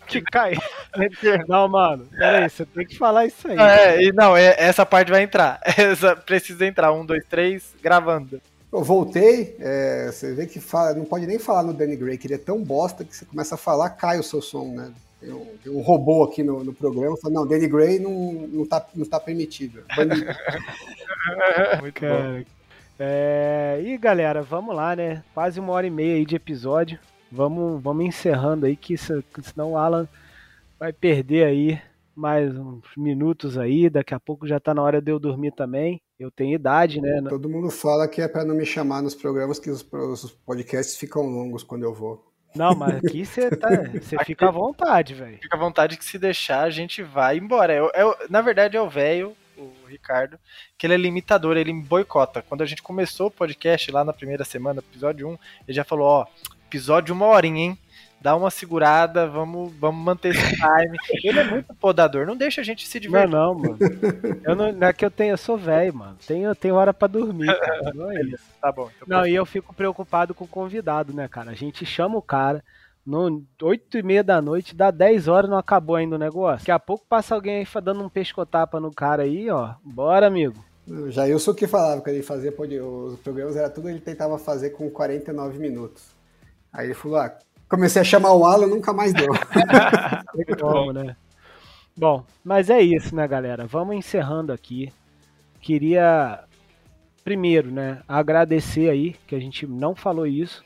que 0.06 0.22
cai. 0.22 0.54
Não, 1.46 1.68
mano, 1.68 2.06
peraí, 2.16 2.48
você 2.48 2.64
tem 2.64 2.86
que 2.86 2.96
falar 2.96 3.26
isso 3.26 3.46
aí. 3.46 3.58
É, 3.58 4.02
e 4.04 4.12
não, 4.12 4.34
é, 4.36 4.54
essa 4.56 4.86
parte 4.86 5.10
vai 5.10 5.22
entrar. 5.22 5.60
Essa 5.76 6.16
precisa 6.16 6.64
entrar. 6.64 6.92
Um, 6.92 7.04
dois, 7.04 7.24
três, 7.28 7.74
gravando. 7.82 8.40
Eu 8.72 8.82
voltei, 8.82 9.56
é, 9.60 10.10
você 10.10 10.32
vê 10.32 10.46
que 10.46 10.60
fala, 10.60 10.94
não 10.94 11.04
pode 11.04 11.26
nem 11.26 11.38
falar 11.38 11.62
no 11.62 11.74
Danny 11.74 11.96
Gray, 11.96 12.16
que 12.16 12.26
ele 12.26 12.34
é 12.34 12.38
tão 12.38 12.62
bosta 12.62 13.04
que 13.04 13.14
você 13.14 13.24
começa 13.24 13.54
a 13.54 13.58
falar, 13.58 13.90
cai 13.90 14.18
o 14.18 14.22
seu 14.22 14.40
som, 14.40 14.72
né? 14.74 14.92
Tem 15.20 15.32
um, 15.72 15.80
robô 15.80 16.24
aqui 16.24 16.42
no, 16.42 16.62
no 16.62 16.72
programa 16.72 17.16
falando, 17.16 17.36
não, 17.36 17.46
Danny 17.46 17.66
Gray 17.66 17.98
não, 17.98 18.32
não, 18.48 18.66
tá, 18.66 18.86
não 18.94 19.04
tá 19.04 19.18
permitido. 19.18 19.82
Muito 21.80 22.00
Cara, 22.00 22.44
é, 22.98 23.80
e 23.84 23.98
galera, 23.98 24.42
vamos 24.42 24.74
lá, 24.74 24.94
né? 24.94 25.24
Quase 25.34 25.58
uma 25.58 25.72
hora 25.72 25.86
e 25.86 25.90
meia 25.90 26.16
aí 26.16 26.24
de 26.24 26.36
episódio 26.36 26.98
vamos, 27.30 27.82
vamos 27.82 28.06
encerrando 28.06 28.66
aí, 28.66 28.76
que 28.76 28.96
senão 28.96 29.72
o 29.72 29.76
Alan 29.76 30.08
vai 30.78 30.92
perder 30.92 31.44
aí 31.44 31.80
mais 32.14 32.56
uns 32.56 32.84
minutos 32.96 33.56
aí, 33.56 33.88
daqui 33.88 34.12
a 34.12 34.18
pouco 34.18 34.46
já 34.46 34.58
tá 34.58 34.74
na 34.74 34.82
hora 34.82 35.00
de 35.00 35.12
eu 35.12 35.20
dormir 35.20 35.52
também. 35.52 36.00
Eu 36.18 36.32
tenho 36.32 36.54
idade, 36.54 37.00
né? 37.00 37.22
Todo 37.28 37.48
mundo 37.48 37.70
fala 37.70 38.08
que 38.08 38.20
é 38.20 38.26
para 38.26 38.44
não 38.44 38.56
me 38.56 38.66
chamar 38.66 39.02
nos 39.02 39.14
programas 39.14 39.60
que 39.60 39.70
os, 39.70 39.86
os, 39.92 40.32
podcasts 40.44 40.96
ficam 40.96 41.22
longos 41.22 41.62
quando 41.62 41.84
eu 41.84 41.94
vou. 41.94 42.27
Não, 42.54 42.74
mas 42.74 42.96
aqui 42.96 43.24
você 43.24 43.50
tá, 43.50 43.68
fica 44.24 44.48
à 44.48 44.50
vontade, 44.50 45.14
velho. 45.14 45.38
Fica 45.40 45.56
à 45.56 45.58
vontade 45.58 45.96
que 45.96 46.04
se 46.04 46.18
deixar 46.18 46.62
a 46.62 46.70
gente 46.70 47.02
vai 47.02 47.36
embora. 47.36 47.72
É, 47.72 47.78
é, 47.78 48.26
na 48.28 48.40
verdade 48.40 48.76
é 48.76 48.80
o 48.80 48.88
velho, 48.88 49.36
o 49.56 49.72
Ricardo, 49.86 50.38
que 50.76 50.86
ele 50.86 50.94
é 50.94 50.96
limitador, 50.96 51.56
ele 51.56 51.72
boicota. 51.72 52.42
Quando 52.42 52.62
a 52.62 52.66
gente 52.66 52.82
começou 52.82 53.28
o 53.28 53.30
podcast 53.30 53.90
lá 53.90 54.04
na 54.04 54.12
primeira 54.12 54.44
semana, 54.44 54.80
episódio 54.80 55.28
1, 55.28 55.32
ele 55.66 55.76
já 55.76 55.84
falou, 55.84 56.06
ó, 56.06 56.26
episódio 56.66 57.14
uma 57.14 57.26
horinha, 57.26 57.60
hein? 57.60 57.78
Dá 58.20 58.34
uma 58.34 58.50
segurada, 58.50 59.28
vamos, 59.28 59.72
vamos 59.74 60.04
manter 60.04 60.34
esse 60.34 60.56
time. 60.56 60.98
Ele 61.22 61.38
é 61.38 61.44
muito 61.44 61.74
podador, 61.74 62.26
não 62.26 62.36
deixa 62.36 62.60
a 62.60 62.64
gente 62.64 62.86
se 62.86 62.98
divertir. 62.98 63.30
Não, 63.30 63.54
não, 63.54 63.60
mano. 63.60 63.78
Eu 64.42 64.56
não, 64.56 64.72
não 64.72 64.88
é 64.88 64.92
que 64.92 65.04
eu 65.04 65.10
tenho, 65.10 65.32
eu 65.32 65.36
sou 65.38 65.56
velho, 65.56 65.94
mano. 65.94 66.16
Tenho, 66.26 66.54
tenho 66.54 66.74
hora 66.74 66.92
para 66.92 67.08
dormir, 67.08 67.46
cara. 67.60 67.92
Não 67.94 68.10
é 68.10 68.20
isso. 68.22 68.44
Tá 68.60 68.72
bom. 68.72 68.90
Então 68.96 69.06
não, 69.06 69.26
e 69.26 69.34
eu 69.34 69.46
fico 69.46 69.72
preocupado 69.74 70.34
com 70.34 70.44
o 70.44 70.48
convidado, 70.48 71.12
né, 71.12 71.28
cara? 71.28 71.52
A 71.52 71.54
gente 71.54 71.86
chama 71.86 72.18
o 72.18 72.22
cara, 72.22 72.62
no 73.06 73.44
8 73.62 73.98
e 73.98 74.02
meia 74.02 74.24
da 74.24 74.42
noite, 74.42 74.74
dá 74.74 74.90
10 74.90 75.28
horas, 75.28 75.48
não 75.48 75.56
acabou 75.56 75.96
ainda 75.96 76.16
o 76.16 76.18
negócio. 76.18 76.58
Daqui 76.58 76.70
a 76.70 76.78
pouco 76.78 77.06
passa 77.08 77.34
alguém 77.34 77.58
aí 77.58 77.82
dando 77.82 78.02
um 78.02 78.08
pescotapa 78.08 78.80
no 78.80 78.92
cara 78.92 79.22
aí, 79.22 79.48
ó. 79.48 79.74
Bora, 79.82 80.26
amigo. 80.26 80.64
Já 81.08 81.28
eu 81.28 81.38
sou 81.38 81.54
o 81.54 81.56
que 81.56 81.66
falava 81.66 82.00
que 82.00 82.10
ele 82.10 82.22
fazia, 82.22 82.50
os 82.50 83.18
programas 83.20 83.56
era 83.56 83.68
tudo 83.68 83.88
ele 83.88 84.00
tentava 84.00 84.38
fazer 84.38 84.70
com 84.70 84.90
49 84.90 85.58
minutos. 85.58 86.18
Aí 86.72 86.86
ele 86.86 86.94
falou: 86.94 87.18
ah, 87.18 87.36
comecei 87.68 88.02
a 88.02 88.04
chamar 88.04 88.32
o 88.32 88.44
Alan, 88.44 88.66
nunca 88.66 88.92
mais 88.92 89.12
deu. 89.12 89.28
Como, 90.60 90.92
né? 90.92 91.16
Bom, 91.96 92.24
mas 92.44 92.70
é 92.70 92.80
isso, 92.80 93.14
né, 93.14 93.26
galera? 93.26 93.66
Vamos 93.66 93.96
encerrando 93.96 94.52
aqui. 94.52 94.92
Queria 95.60 96.44
primeiro, 97.28 97.70
né, 97.70 98.00
agradecer 98.08 98.88
aí 98.88 99.14
que 99.26 99.34
a 99.34 99.38
gente 99.38 99.66
não 99.66 99.94
falou 99.94 100.26
isso. 100.26 100.64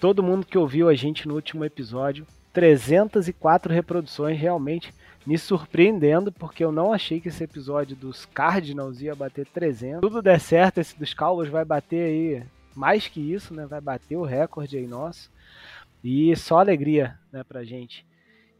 Todo 0.00 0.22
mundo 0.22 0.44
que 0.44 0.58
ouviu 0.58 0.88
a 0.88 0.94
gente 0.94 1.28
no 1.28 1.34
último 1.34 1.64
episódio, 1.64 2.26
304 2.52 3.72
reproduções 3.72 4.36
realmente 4.36 4.92
me 5.24 5.38
surpreendendo, 5.38 6.32
porque 6.32 6.64
eu 6.64 6.72
não 6.72 6.92
achei 6.92 7.20
que 7.20 7.28
esse 7.28 7.44
episódio 7.44 7.94
dos 7.94 8.26
Cardinals 8.26 9.00
ia 9.00 9.14
bater 9.14 9.46
300. 9.46 10.00
Tudo 10.00 10.20
der 10.20 10.40
certo, 10.40 10.78
esse 10.78 10.98
dos 10.98 11.14
Cowboys 11.14 11.50
vai 11.50 11.64
bater 11.64 12.04
aí 12.04 12.42
mais 12.74 13.06
que 13.06 13.20
isso, 13.20 13.54
né? 13.54 13.64
Vai 13.64 13.80
bater 13.80 14.16
o 14.16 14.24
recorde 14.24 14.76
aí 14.76 14.86
nosso. 14.88 15.30
E 16.02 16.34
só 16.36 16.58
alegria, 16.58 17.18
né, 17.32 17.42
pra 17.44 17.64
gente. 17.64 18.06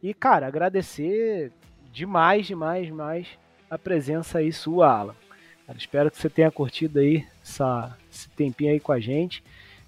E, 0.01 0.13
cara, 0.13 0.47
agradecer 0.47 1.51
demais, 1.91 2.45
demais, 2.45 2.85
demais 2.85 3.27
a 3.69 3.77
presença 3.77 4.39
aí 4.39 4.51
sua, 4.51 4.91
Alan. 4.91 5.15
Cara, 5.65 5.77
espero 5.77 6.11
que 6.11 6.17
você 6.17 6.29
tenha 6.29 6.51
curtido 6.51 6.99
aí 6.99 7.25
essa, 7.41 7.97
esse 8.11 8.29
tempinho 8.29 8.71
aí 8.71 8.79
com 8.79 8.91
a 8.91 8.99
gente. 8.99 9.43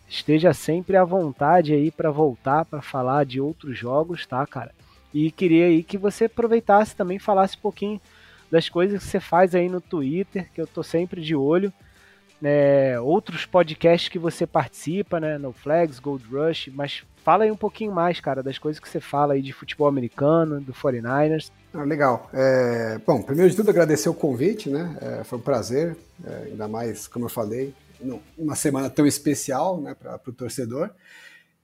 Esteja 0.07 0.53
sempre 0.53 0.97
à 0.97 1.03
vontade 1.03 1.73
aí 1.73 1.91
para 1.91 2.11
voltar 2.11 2.65
para 2.65 2.81
falar 2.81 3.25
de 3.25 3.39
outros 3.39 3.77
jogos, 3.77 4.25
tá, 4.25 4.45
cara? 4.45 4.73
E 5.13 5.31
queria 5.31 5.65
aí 5.65 5.83
que 5.83 5.97
você 5.97 6.25
aproveitasse 6.25 6.95
também 6.95 7.19
falasse 7.19 7.57
um 7.57 7.61
pouquinho 7.61 8.01
das 8.49 8.67
coisas 8.67 9.03
que 9.03 9.09
você 9.09 9.19
faz 9.19 9.53
aí 9.53 9.69
no 9.69 9.79
Twitter, 9.79 10.49
que 10.53 10.59
eu 10.59 10.67
tô 10.67 10.81
sempre 10.81 11.21
de 11.21 11.35
olho 11.35 11.71
né, 12.41 12.99
outros 12.99 13.45
podcasts 13.45 14.09
que 14.09 14.19
você 14.19 14.47
participa, 14.47 15.19
né, 15.19 15.37
no 15.37 15.51
Flags, 15.51 15.99
Gold 15.99 16.25
Rush, 16.25 16.69
mas 16.73 17.03
fala 17.23 17.43
aí 17.43 17.51
um 17.51 17.57
pouquinho 17.57 17.91
mais, 17.91 18.19
cara, 18.19 18.41
das 18.41 18.57
coisas 18.57 18.79
que 18.79 18.89
você 18.89 18.99
fala 18.99 19.33
aí 19.33 19.41
de 19.41 19.53
futebol 19.53 19.87
americano, 19.87 20.59
do 20.59 20.73
49ers. 20.73 21.51
Ah, 21.73 21.83
legal. 21.83 22.29
É, 22.33 22.99
bom, 23.05 23.21
primeiro 23.21 23.49
de 23.49 23.55
tudo 23.55 23.69
agradecer 23.69 24.09
o 24.09 24.13
convite, 24.13 24.69
né, 24.69 24.97
é, 25.01 25.23
foi 25.23 25.37
um 25.37 25.41
prazer, 25.41 25.95
é, 26.25 26.47
ainda 26.47 26.67
mais, 26.67 27.07
como 27.07 27.25
eu 27.25 27.29
falei, 27.29 27.73
uma 28.37 28.55
semana 28.55 28.89
tão 28.89 29.05
especial, 29.05 29.79
né, 29.79 29.95
para 29.95 30.19
o 30.25 30.33
torcedor. 30.33 30.89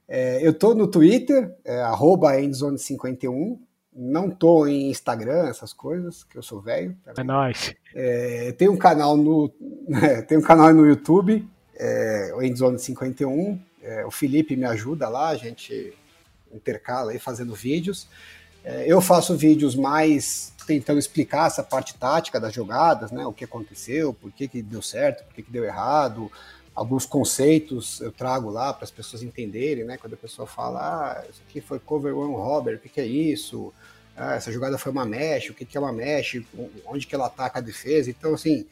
É, 0.08 0.46
eu 0.46 0.54
tô 0.54 0.76
no 0.76 0.88
Twitter, 0.88 1.56
é, 1.64 1.82
endzone51, 1.82 3.58
não 3.96 4.30
tô 4.30 4.68
em 4.68 4.90
Instagram, 4.90 5.48
essas 5.48 5.72
coisas, 5.72 6.24
que 6.24 6.38
eu 6.38 6.44
sou 6.44 6.62
velho. 6.62 6.96
Tá 7.06 7.22
é 7.22 7.24
nóis. 7.24 7.74
É, 7.96 8.52
tem 8.52 8.68
um 8.68 8.78
canal 8.78 9.16
no, 9.16 9.52
é, 10.04 10.22
tem 10.22 10.38
um 10.38 10.42
canal 10.42 10.74
no 10.74 10.86
YouTube, 10.86 11.48
é, 11.78 12.32
o 12.36 12.42
Endzone 12.42 12.80
51. 12.80 13.60
É, 13.86 14.06
o 14.06 14.12
Felipe 14.12 14.56
me 14.56 14.66
ajuda 14.66 15.08
lá, 15.08 15.30
a 15.30 15.38
gente 15.38 15.94
intercala 16.52 17.12
aí 17.12 17.20
fazendo 17.20 17.54
vídeos. 17.54 18.08
É, 18.64 18.86
eu 18.88 19.00
faço 19.00 19.38
vídeos 19.38 19.76
mais 19.76 20.54
tentando 20.66 21.00
explicar 21.00 21.48
essa 21.48 21.62
parte 21.62 21.96
tática 21.96 22.40
das 22.40 22.54
jogadas, 22.54 23.12
né? 23.12 23.26
O 23.26 23.32
que 23.32 23.44
aconteceu, 23.44 24.14
por 24.14 24.32
que, 24.32 24.48
que 24.48 24.62
deu 24.62 24.82
certo, 24.82 25.24
por 25.26 25.34
que, 25.36 25.44
que 25.44 25.52
deu 25.52 25.64
errado. 25.64 26.32
Alguns 26.74 27.06
conceitos 27.06 28.02
eu 28.02 28.12
trago 28.12 28.50
lá 28.50 28.74
para 28.74 28.84
as 28.84 28.92
pessoas 28.92 29.22
entenderem, 29.22 29.86
né? 29.86 29.98
Quando 29.98 30.14
a 30.14 30.18
pessoa 30.18 30.48
fala, 30.48 30.80
ah, 30.80 31.26
isso 31.30 31.42
aqui 31.48 31.62
foi 31.62 31.80
cover 31.80 32.18
one 32.18 32.34
robber, 32.34 32.76
o 32.76 32.80
que, 32.80 32.90
que 32.90 33.00
é 33.00 33.06
isso? 33.06 33.72
ah, 34.16 34.36
essa 34.36 34.52
jogada 34.52 34.78
foi 34.78 34.92
uma 34.92 35.06
mesh, 35.06 35.50
o 35.50 35.54
que, 35.54 35.66
que 35.66 35.78
é 35.78 35.80
uma 35.80 35.92
mesh, 35.92 36.42
onde 36.86 37.06
que 37.06 37.14
ela 37.14 37.28
ataca 37.28 37.60
a 37.60 37.62
defesa. 37.62 38.10
Então, 38.10 38.34
assim, 38.34 38.66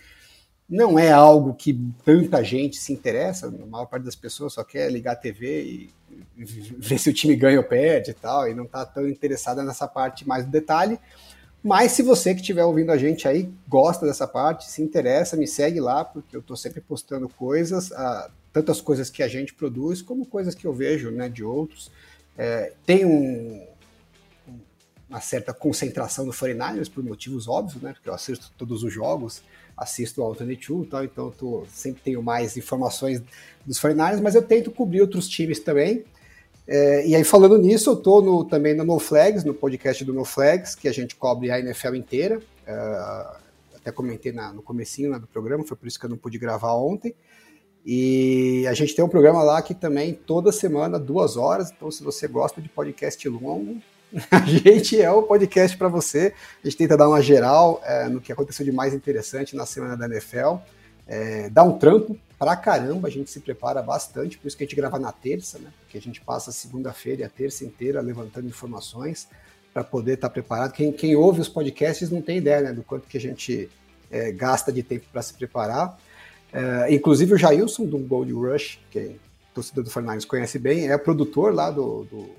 não 0.69 0.98
é 0.98 1.11
algo 1.11 1.53
que 1.53 1.77
tanta 2.03 2.44
gente 2.44 2.77
se 2.77 2.94
interessa, 2.94 3.48
a 3.48 3.65
maior 3.65 3.85
parte 3.85 4.03
das 4.03 4.15
pessoas 4.15 4.53
só 4.53 4.64
quer 4.64 4.91
ligar 4.91 5.14
a 5.14 5.15
TV 5.15 5.64
e 5.64 5.94
ver 6.35 6.98
se 6.98 7.10
o 7.10 7.14
time 7.14 7.35
ganha 7.35 7.60
ou 7.60 7.64
perde 7.64 8.11
e 8.11 8.14
tal, 8.14 8.48
e 8.48 8.53
não 8.53 8.64
está 8.64 8.85
tão 8.85 9.07
interessada 9.07 9.64
nessa 9.64 9.88
parte 9.88 10.27
mais 10.27 10.45
do 10.45 10.52
detalhe. 10.52 10.99
Mas 11.64 11.94
se 11.94 12.03
você 12.03 12.34
que 12.34 12.41
estiver 12.41 12.65
ouvindo 12.65 12.91
a 12.91 12.98
gente 12.98 13.27
aí 13.27 13.49
gosta 13.68 14.06
dessa 14.06 14.27
parte, 14.27 14.69
se 14.69 14.81
interessa, 14.81 15.38
me 15.38 15.48
segue 15.48 15.80
lá, 15.80 16.03
porque 16.03 16.35
eu 16.35 16.41
estou 16.41 16.57
sempre 16.57 16.81
postando 16.81 17.30
coisas, 17.30 17.91
ah, 17.94 18.30
tantas 18.52 18.81
coisas 18.81 19.10
que 19.10 19.23
a 19.23 19.27
gente 19.27 19.53
produz, 19.53 20.02
como 20.02 20.26
coisas 20.26 20.53
que 20.53 20.68
eu 20.68 20.73
vejo 20.73 21.10
né, 21.10 21.30
de 21.30 21.44
outros. 21.44 21.90
É, 22.38 22.73
tem 22.85 23.06
um, 23.06 23.65
uma 25.10 25.22
certa 25.22 25.53
concentração 25.53 26.26
no 26.26 26.34
49ers, 26.34 26.91
por 26.91 27.03
motivos 27.03 27.48
óbvios, 27.48 27.81
né? 27.81 27.94
Porque 27.94 28.10
eu 28.10 28.14
assisto 28.14 28.52
todos 28.57 28.84
os 28.84 28.91
jogos, 28.91 29.41
assisto 29.78 30.22
o 30.22 30.24
Alternate 30.24 30.72
e 30.72 30.86
tal, 30.86 31.04
então 31.04 31.26
eu 31.26 31.32
tô, 31.32 31.64
sempre 31.68 32.02
tenho 32.02 32.22
mais 32.22 32.56
informações 32.58 33.22
dos 33.66 33.80
49ers, 33.80 34.22
mas 34.22 34.36
eu 34.36 34.41
tento 34.41 34.72
cobrir 34.72 35.02
outros 35.02 35.28
times 35.28 35.60
também. 35.60 36.04
É, 36.68 37.06
e 37.06 37.16
aí, 37.16 37.24
falando 37.24 37.58
nisso, 37.58 37.90
eu 37.90 37.95
tô 37.95 38.22
no, 38.22 38.45
também 38.45 38.74
no 38.74 38.84
No 38.84 39.00
Flags, 39.00 39.44
no 39.44 39.54
podcast 39.54 40.04
do 40.06 40.14
No 40.14 40.24
Flags, 40.24 40.76
que 40.76 40.88
a 40.88 40.94
gente 40.94 41.16
cobre 41.16 41.52
a 41.52 41.60
NFL 41.60 41.95
inteira. 41.95 42.40
É, 42.66 43.44
até 43.76 43.91
comentei 43.91 44.32
na, 44.32 44.54
no 44.54 44.62
comecinho 44.62 45.12
né, 45.12 45.20
do 45.20 45.28
programa, 45.28 45.66
foi 45.66 45.76
por 45.76 45.88
isso 45.88 46.00
que 46.00 46.06
eu 46.06 46.10
não 46.10 46.18
pude 46.18 46.38
gravar 46.38 46.74
ontem. 46.74 47.14
E 47.86 48.66
a 48.68 48.74
gente 48.74 48.95
tem 48.95 49.04
um 49.04 49.10
programa 49.10 49.44
lá 49.44 49.62
que 49.62 49.74
também 49.74 50.14
toda 50.14 50.54
semana, 50.54 50.98
duas 50.98 51.36
horas. 51.36 51.70
Então, 51.70 51.91
se 51.91 52.02
você 52.02 52.28
gosta 52.30 52.62
de 52.62 52.70
podcast 52.70 53.28
longo, 53.28 53.82
a 54.30 54.40
gente 54.45 55.02
é 55.02 55.10
o 55.11 55.23
podcast 55.23 55.76
para 55.76 55.88
você. 55.88 56.34
A 56.64 56.68
gente 56.68 56.77
tenta 56.77 56.95
dar 56.95 57.07
uma 57.07 57.22
geral 57.22 57.81
é, 57.84 58.07
no 58.07 58.22
que 58.22 58.31
aconteceu 58.31 58.65
de 58.65 58.72
mais 58.72 58.94
interessante 58.94 59.56
na 59.56 59.65
semana 59.65 59.98
da 59.98 60.06
NFL. 60.06 60.57
É, 61.07 61.49
dá 61.49 61.64
um 61.64 61.77
trampo 61.77 62.18
pra 62.38 62.56
caramba, 62.56 63.07
a 63.07 63.11
gente 63.11 63.30
se 63.31 63.40
prepara 63.40 63.81
bastante, 63.81 64.38
por 64.38 64.48
isso 64.48 64.57
que 64.57 64.64
a 64.64 64.68
gente 64.68 64.76
grava 64.76 64.99
na 64.99 65.11
terça, 65.11 65.57
né? 65.60 65.69
Porque 65.80 65.98
a 65.98 66.02
gente 66.02 66.22
passa 66.22 66.49
a 66.49 66.53
segunda-feira 66.53 67.22
e 67.22 67.26
a 67.26 67.30
terça 67.30 67.65
inteira 67.65 68.02
levantando 68.02 68.48
informações 68.48 69.27
para 69.73 69.84
poder 69.84 70.14
estar 70.14 70.30
tá 70.30 70.34
preparado. 70.34 70.72
Quem, 70.72 70.91
quem, 70.91 71.15
ouve 71.15 71.41
os 71.41 71.49
podcasts 71.49 72.10
não 72.10 72.22
tem 72.22 72.38
ideia 72.38 72.61
né, 72.61 72.73
do 72.73 72.84
quanto 72.84 73.07
que 73.07 73.18
a 73.18 73.22
gente 73.22 73.69
é, 74.11 74.31
gasta 74.31 74.72
de 74.72 74.84
tempo 74.84 75.06
para 75.11 75.22
se 75.22 75.34
preparar. 75.34 75.98
É, 76.52 76.94
inclusive 76.94 77.34
o 77.34 77.38
Jailson 77.38 77.85
do 77.85 77.98
Gold 77.98 78.31
Rush, 78.31 78.80
que 78.91 78.99
é 78.99 79.11
torcedor 79.53 79.84
do 79.84 79.90
Fernandes 79.90 80.26
conhece 80.26 80.60
bem, 80.60 80.91
é 80.91 80.98
produtor 80.98 81.53
lá 81.53 81.72
do, 81.72 82.03
do, 82.06 82.30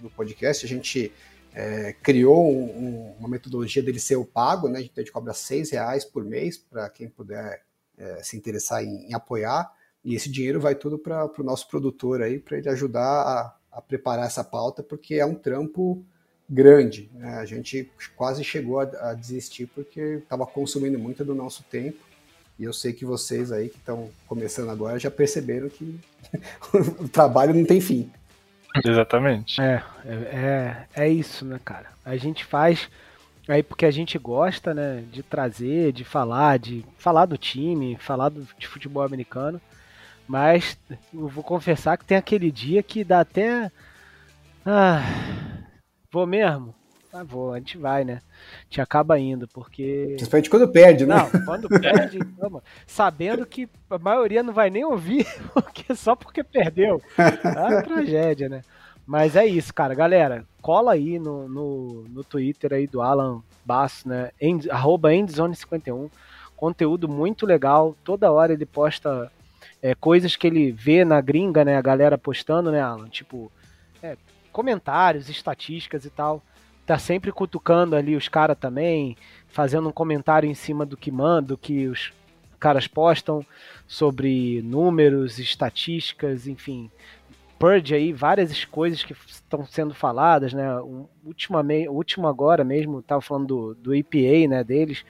do 0.00 0.10
podcast. 0.10 0.64
A 0.64 0.68
gente 0.68 1.12
é, 1.54 1.92
criou 2.02 2.50
um, 2.50 2.64
um, 2.64 3.14
uma 3.18 3.28
metodologia 3.28 3.82
dele 3.82 3.98
ser 3.98 4.16
o 4.16 4.24
pago, 4.24 4.68
né? 4.68 4.78
A 4.78 4.82
gente 4.82 5.12
cobra 5.12 5.32
seis 5.32 5.70
reais 5.70 6.04
por 6.04 6.24
mês 6.24 6.56
para 6.56 6.88
quem 6.88 7.08
puder 7.08 7.62
é, 7.96 8.22
se 8.22 8.36
interessar 8.36 8.84
em, 8.84 9.08
em, 9.08 9.14
apoiar. 9.14 9.70
E 10.04 10.14
esse 10.14 10.30
dinheiro 10.30 10.60
vai 10.60 10.74
tudo 10.74 10.98
para 10.98 11.30
o 11.38 11.42
nosso 11.42 11.68
produtor 11.68 12.22
aí, 12.22 12.38
para 12.38 12.58
ele 12.58 12.68
ajudar 12.68 13.02
a, 13.02 13.56
a, 13.72 13.82
preparar 13.82 14.26
essa 14.26 14.44
pauta, 14.44 14.82
porque 14.82 15.16
é 15.16 15.26
um 15.26 15.34
trampo 15.34 16.04
grande. 16.48 17.10
Né? 17.12 17.34
A 17.38 17.44
gente 17.44 17.90
quase 18.16 18.44
chegou 18.44 18.80
a, 18.80 18.84
a 19.10 19.14
desistir 19.14 19.66
porque 19.66 20.00
estava 20.22 20.46
consumindo 20.46 20.98
muito 20.98 21.24
do 21.24 21.34
nosso 21.34 21.64
tempo. 21.64 22.06
E 22.58 22.64
eu 22.64 22.72
sei 22.72 22.92
que 22.92 23.04
vocês 23.04 23.52
aí 23.52 23.68
que 23.68 23.76
estão 23.76 24.10
começando 24.26 24.70
agora 24.70 24.98
já 24.98 25.10
perceberam 25.10 25.68
que 25.68 25.98
o 27.00 27.08
trabalho 27.08 27.54
não 27.54 27.64
tem 27.64 27.80
fim. 27.80 28.10
Exatamente. 28.84 29.60
É, 29.60 29.82
é, 30.04 30.86
é, 30.96 31.04
é 31.04 31.08
isso, 31.08 31.44
né, 31.44 31.58
cara? 31.64 31.86
A 32.04 32.16
gente 32.16 32.44
faz 32.44 32.88
aí 33.48 33.62
porque 33.62 33.86
a 33.86 33.90
gente 33.90 34.18
gosta, 34.18 34.74
né, 34.74 35.02
de 35.10 35.22
trazer, 35.22 35.92
de 35.92 36.04
falar, 36.04 36.58
de 36.58 36.84
falar 36.98 37.26
do 37.26 37.38
time, 37.38 37.96
falar 37.98 38.28
do, 38.30 38.46
de 38.58 38.68
futebol 38.68 39.02
americano. 39.02 39.60
Mas 40.28 40.78
eu 41.14 41.28
vou 41.28 41.44
confessar 41.44 41.98
que 41.98 42.04
tem 42.06 42.16
aquele 42.18 42.50
dia 42.52 42.82
que 42.82 43.04
dá 43.04 43.20
até. 43.20 43.72
Ah, 44.66 45.02
vou 46.12 46.26
mesmo? 46.26 46.74
Ah, 47.12 47.24
vou, 47.24 47.54
a 47.54 47.58
gente 47.58 47.78
vai, 47.78 48.04
né? 48.04 48.20
A 48.60 48.64
gente 48.64 48.80
acaba 48.80 49.18
indo, 49.18 49.48
porque. 49.48 50.14
Principalmente 50.16 50.50
quando 50.50 50.68
perde, 50.68 51.06
né? 51.06 51.16
Não, 51.16 51.44
quando 51.44 51.68
perde, 51.68 52.18
vamos, 52.38 52.62
sabendo 52.86 53.46
que 53.46 53.68
a 53.88 53.98
maioria 53.98 54.42
não 54.42 54.52
vai 54.52 54.68
nem 54.68 54.84
ouvir, 54.84 55.26
porque 55.54 55.94
só 55.94 56.14
porque 56.14 56.44
perdeu. 56.44 57.00
É 57.16 57.60
uma 57.60 57.82
tragédia, 57.82 58.48
né? 58.48 58.62
Mas 59.06 59.36
é 59.36 59.46
isso, 59.46 59.72
cara. 59.72 59.94
Galera, 59.94 60.44
cola 60.60 60.92
aí 60.92 61.18
no, 61.18 61.48
no, 61.48 62.04
no 62.10 62.22
Twitter 62.22 62.74
aí 62.74 62.86
do 62.86 63.00
Alan 63.00 63.42
Basso, 63.64 64.06
né? 64.06 64.30
End, 64.38 64.70
arroba 64.70 65.10
Endzone51. 65.10 66.10
Conteúdo 66.54 67.08
muito 67.08 67.46
legal. 67.46 67.96
Toda 68.04 68.30
hora 68.30 68.52
ele 68.52 68.66
posta 68.66 69.32
é, 69.80 69.94
coisas 69.94 70.36
que 70.36 70.46
ele 70.46 70.70
vê 70.72 71.06
na 71.06 71.22
gringa, 71.22 71.64
né? 71.64 71.78
A 71.78 71.82
galera 71.82 72.18
postando, 72.18 72.70
né, 72.70 72.82
Alan? 72.82 73.08
Tipo, 73.08 73.50
é, 74.02 74.14
comentários, 74.52 75.30
estatísticas 75.30 76.04
e 76.04 76.10
tal 76.10 76.42
tá 76.88 76.98
sempre 76.98 77.30
cutucando 77.30 77.94
ali 77.94 78.16
os 78.16 78.30
caras 78.30 78.56
também, 78.58 79.14
fazendo 79.46 79.90
um 79.90 79.92
comentário 79.92 80.48
em 80.48 80.54
cima 80.54 80.86
do 80.86 80.96
que 80.96 81.10
manda, 81.10 81.48
do 81.48 81.58
que 81.58 81.86
os 81.86 82.14
caras 82.58 82.86
postam 82.86 83.44
sobre 83.86 84.62
números, 84.62 85.38
estatísticas, 85.38 86.46
enfim. 86.46 86.90
Purge 87.58 87.94
aí, 87.94 88.10
várias 88.10 88.64
coisas 88.64 89.04
que 89.04 89.14
estão 89.26 89.66
sendo 89.66 89.92
faladas, 89.92 90.54
né? 90.54 90.80
O 90.80 91.06
último, 91.26 91.58
último 91.90 92.26
agora 92.26 92.64
mesmo, 92.64 93.02
tava 93.02 93.20
falando 93.20 93.46
do, 93.46 93.74
do 93.74 93.94
EPA, 93.94 94.48
né, 94.48 94.64
deles, 94.64 95.04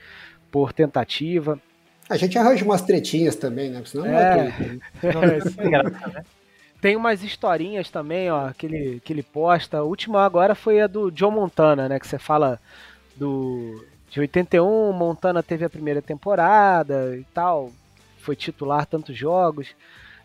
por 0.51 0.73
tentativa. 0.73 1.61
A 2.09 2.17
gente 2.17 2.37
arranja 2.37 2.65
umas 2.65 2.81
tretinhas 2.81 3.37
também, 3.37 3.69
né? 3.69 3.81
Senão 3.85 4.03
não 4.03 4.19
é, 4.19 4.79
é, 5.01 5.13
não 5.13 5.23
é 5.31 5.37
isso 5.37 5.61
aí, 5.61 5.69
né? 5.69 6.23
Tem 6.81 6.95
umas 6.95 7.23
historinhas 7.23 7.89
também, 7.89 8.31
ó, 8.31 8.51
que 8.51 8.65
ele, 8.65 9.01
que 9.03 9.11
ele 9.11 9.23
posta. 9.23 9.79
A 9.79 9.83
última 9.83 10.23
agora 10.25 10.55
foi 10.55 10.79
a 10.79 10.87
do 10.87 11.11
John 11.11 11.31
Montana, 11.31 11.89
né? 11.89 11.99
Que 11.99 12.07
você 12.07 12.17
fala 12.17 12.59
do. 13.15 13.85
De 14.09 14.19
81, 14.19 14.91
Montana 14.91 15.43
teve 15.43 15.63
a 15.63 15.69
primeira 15.69 16.01
temporada 16.01 17.15
e 17.15 17.23
tal. 17.33 17.71
Foi 18.19 18.35
titular 18.35 18.85
tantos 18.85 19.15
jogos. 19.15 19.75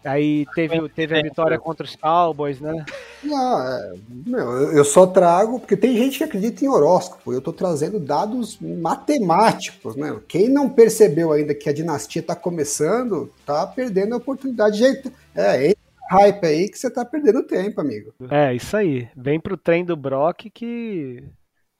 Aí 0.04 0.46
teve, 0.54 0.88
teve 0.90 1.18
a 1.18 1.22
vitória 1.22 1.58
contra 1.58 1.84
os 1.84 1.96
Cowboys, 1.96 2.60
né? 2.60 2.84
Não, 3.22 3.60
é, 3.60 3.94
meu, 4.26 4.50
eu 4.72 4.84
só 4.84 5.06
trago, 5.06 5.58
porque 5.58 5.76
tem 5.76 5.96
gente 5.96 6.18
que 6.18 6.24
acredita 6.24 6.62
em 6.62 6.68
horóscopo, 6.68 7.32
eu 7.32 7.38
estou 7.38 7.54
trazendo 7.54 7.98
dados 7.98 8.58
matemáticos, 8.60 9.96
né? 9.96 10.14
Quem 10.28 10.50
não 10.50 10.68
percebeu 10.68 11.32
ainda 11.32 11.54
que 11.54 11.70
a 11.70 11.72
dinastia 11.72 12.20
está 12.20 12.36
começando, 12.36 13.32
tá 13.46 13.66
perdendo 13.66 14.14
a 14.14 14.18
oportunidade 14.18 14.76
de. 14.76 15.10
É, 15.34 15.74
hype 16.10 16.44
aí 16.44 16.68
que 16.68 16.78
você 16.78 16.90
tá 16.90 17.04
perdendo 17.04 17.42
tempo, 17.42 17.80
amigo. 17.80 18.14
É, 18.30 18.54
isso 18.54 18.76
aí. 18.76 19.08
Vem 19.16 19.40
pro 19.40 19.56
trem 19.56 19.84
do 19.84 19.96
Brock 19.96 20.50
que 20.50 21.22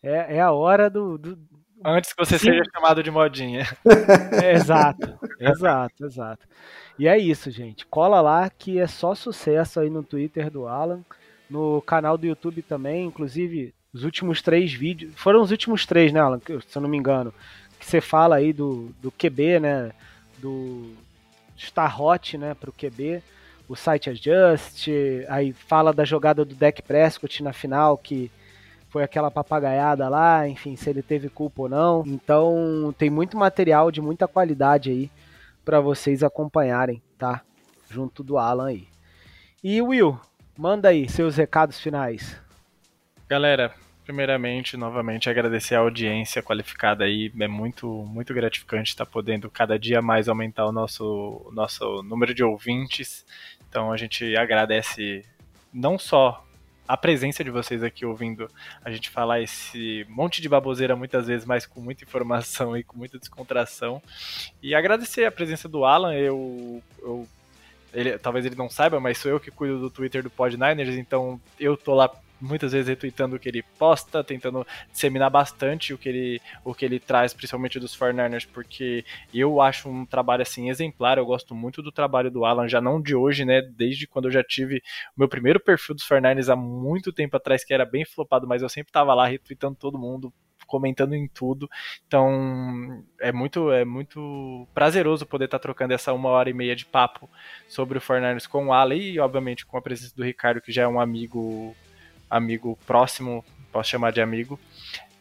é, 0.03 0.37
é 0.37 0.41
a 0.41 0.53
hora 0.53 0.89
do, 0.91 1.19
do... 1.19 1.39
Antes 1.85 2.13
que 2.13 2.25
você 2.25 2.39
Sim. 2.39 2.47
seja 2.47 2.63
chamado 2.75 3.03
de 3.03 3.11
modinha. 3.11 3.67
É, 4.43 4.53
exato, 4.53 5.19
exato, 5.39 6.05
exato. 6.05 6.47
E 6.99 7.07
é 7.07 7.17
isso, 7.17 7.51
gente. 7.51 7.87
Cola 7.87 8.21
lá 8.21 8.51
que 8.51 8.79
é 8.79 8.87
só 8.87 9.15
sucesso 9.15 9.81
aí 9.81 9.89
no 9.89 10.03
Twitter 10.03 10.51
do 10.51 10.67
Alan, 10.67 11.01
no 11.49 11.81
canal 11.83 12.19
do 12.19 12.27
YouTube 12.27 12.63
também, 12.63 13.07
inclusive 13.07 13.75
os 13.93 14.05
últimos 14.05 14.43
três 14.43 14.73
vídeos. 14.73 15.15
Foram 15.17 15.41
os 15.41 15.51
últimos 15.51 15.87
três, 15.87 16.13
né, 16.13 16.21
Alan? 16.21 16.41
Se 16.41 16.77
eu 16.77 16.83
não 16.83 16.89
me 16.89 16.97
engano. 16.97 17.33
Que 17.79 17.87
você 17.87 18.01
fala 18.01 18.37
aí 18.37 18.53
do, 18.53 18.91
do 19.01 19.11
QB, 19.11 19.61
né? 19.61 19.93
Do 20.39 20.93
Star 21.57 22.01
Hot, 22.01 22.37
né, 22.37 22.55
pro 22.55 22.73
QB 22.73 23.23
o 23.69 23.75
site 23.75 24.11
Adjust, 24.11 24.89
aí 25.29 25.53
fala 25.53 25.93
da 25.93 26.05
jogada 26.05 26.45
do 26.45 26.55
Deck 26.55 26.83
Prescott 26.83 27.43
na 27.43 27.53
final, 27.53 27.97
que 27.97 28.31
foi 28.91 29.03
aquela 29.03 29.31
papagaiada 29.31 30.09
lá, 30.09 30.47
enfim, 30.49 30.77
se 30.77 30.89
ele 30.89 31.03
teve 31.03 31.29
culpa 31.29 31.63
ou 31.63 31.69
não. 31.69 32.05
Então 32.07 32.95
tem 32.97 33.11
muito 33.11 33.37
material 33.37 33.91
de 33.91 34.01
muita 34.01 34.29
qualidade 34.29 34.91
aí 34.91 35.11
para 35.65 35.81
vocês 35.81 36.23
acompanharem, 36.23 37.03
tá? 37.19 37.43
Junto 37.91 38.23
do 38.23 38.39
Alan 38.39 38.69
aí. 38.69 38.87
E 39.63 39.81
Will, 39.83 40.21
manda 40.57 40.91
aí 40.91 41.09
seus 41.09 41.37
recados 41.37 41.81
finais. 41.81 42.41
Galera, 43.29 43.75
primeiramente, 44.05 44.77
novamente, 44.77 45.31
agradecer 45.31 45.75
a 45.75 45.81
audiência 45.81 46.43
qualificada 46.43 47.05
aí. 47.05 47.33
É 47.41 47.49
muito, 47.49 47.89
muito 47.89 48.35
gratificante 48.35 48.91
estar 48.91 49.07
podendo 49.07 49.51
cada 49.51 49.79
dia 49.79 50.03
mais 50.03 50.29
aumentar 50.29 50.67
o 50.67 50.73
nosso, 50.73 51.51
nosso 51.53 52.03
número 52.03 52.35
de 52.35 52.45
ouvintes. 52.45 53.25
Então 53.75 53.91
a 53.91 53.97
gente 53.97 54.37
agradece 54.37 55.25
não 55.73 55.99
só 55.99 56.47
a 56.87 56.97
presença 56.97 57.43
de 57.43 57.51
vocês 57.51 57.83
aqui 57.83 58.07
ouvindo 58.07 58.49
a 58.85 58.89
gente 58.89 59.11
falar 59.11 59.41
esse 59.41 60.07
monte 60.09 60.41
de 60.41 60.49
baboseira 60.49 60.95
muitas 60.95 61.27
vezes, 61.27 61.45
mas 61.45 61.67
com 61.67 61.81
muita 61.81 62.05
informação 62.05 62.77
e 62.77 62.85
com 62.85 62.97
muita 62.97 63.19
descontração. 63.19 64.01
E 64.63 64.77
agradecer 64.77 65.25
a 65.25 65.33
presença 65.33 65.69
do 65.69 65.85
Alan, 65.85 66.15
eu, 66.15 66.81
eu 67.03 67.27
ele, 67.93 68.17
talvez 68.17 68.47
ele 68.47 68.55
não 68.55 68.71
saiba, 68.71 69.01
mas 69.01 69.19
sou 69.19 69.33
eu 69.33 69.41
que 69.41 69.51
cuido 69.51 69.81
do 69.81 69.91
Twitter 69.91 70.23
do 70.23 70.31
Pod 70.31 70.57
Niners, 70.57 70.95
então 70.95 71.41
eu 71.59 71.77
tô 71.77 71.95
lá 71.95 72.09
muitas 72.41 72.73
vezes 72.73 72.89
retweetando 72.89 73.37
o 73.37 73.39
que 73.39 73.49
ele 73.49 73.63
posta, 73.79 74.23
tentando 74.23 74.67
disseminar 74.91 75.31
bastante 75.31 75.95
o 75.95 75.99
que 75.99 76.09
ele, 76.09 76.41
o 76.65 76.75
que 76.75 76.85
ele 76.85 77.01
traz, 77.01 77.33
principalmente 77.33 77.81
dos 77.81 77.97
49ers, 77.97 78.47
porque 78.53 79.05
eu 79.33 79.61
acho 79.61 79.89
um 79.89 80.05
trabalho 80.05 80.43
assim 80.43 80.69
exemplar, 80.69 81.19
eu 81.19 81.27
gosto 81.27 81.55
muito 81.55 81.83
do 81.83 81.93
trabalho 81.93 82.31
do 82.31 82.45
Alan, 82.45 82.69
já 82.69 82.81
não 82.81 83.01
de 83.01 83.15
hoje, 83.15 83.45
né, 83.45 83.63
desde 83.63 84.07
quando 84.07 84.27
eu 84.27 84.33
já 84.33 84.43
tive 84.43 84.83
o 85.17 85.21
meu 85.21 85.29
primeiro 85.29 85.61
perfil 85.61 85.95
dos 85.95 86.07
49ers 86.07 86.53
há 86.53 86.57
muito 86.57 87.13
tempo 87.13 87.37
atrás, 87.37 87.65
que 87.65 87.75
era 87.75 87.85
bem 87.85 88.05
flopado, 88.05 88.47
mas 88.47 88.63
eu 88.63 88.69
sempre 88.69 88.93
tava 88.93 89.15
lá 89.15 89.27
retweetando 89.27 89.77
todo 89.77 89.99
mundo, 89.99 90.33
comentando 90.67 91.15
em 91.15 91.29
tudo. 91.29 91.69
Então 92.07 93.05
é 93.21 93.33
muito 93.33 93.71
é 93.71 93.85
muito 93.85 94.67
prazeroso 94.75 95.27
poder 95.27 95.45
estar 95.45 95.59
tá 95.59 95.63
trocando 95.63 95.93
essa 95.93 96.13
uma 96.13 96.31
hora 96.31 96.51
e 96.51 96.55
meia 96.55 96.75
de 96.75 96.87
papo 96.87 97.29
sobre 97.69 97.99
o 97.99 98.01
49ers 98.01 98.49
com 98.49 98.67
o 98.67 98.73
Alan 98.73 98.95
e 98.95 99.19
obviamente 99.19 99.67
com 99.67 99.77
a 99.77 99.83
presença 99.83 100.15
do 100.17 100.25
Ricardo, 100.25 100.61
que 100.61 100.73
já 100.73 100.83
é 100.83 100.89
um 100.89 101.01
amigo 101.01 101.77
amigo 102.37 102.79
próximo, 102.87 103.45
posso 103.73 103.91
chamar 103.91 104.13
de 104.13 104.21
amigo. 104.21 104.59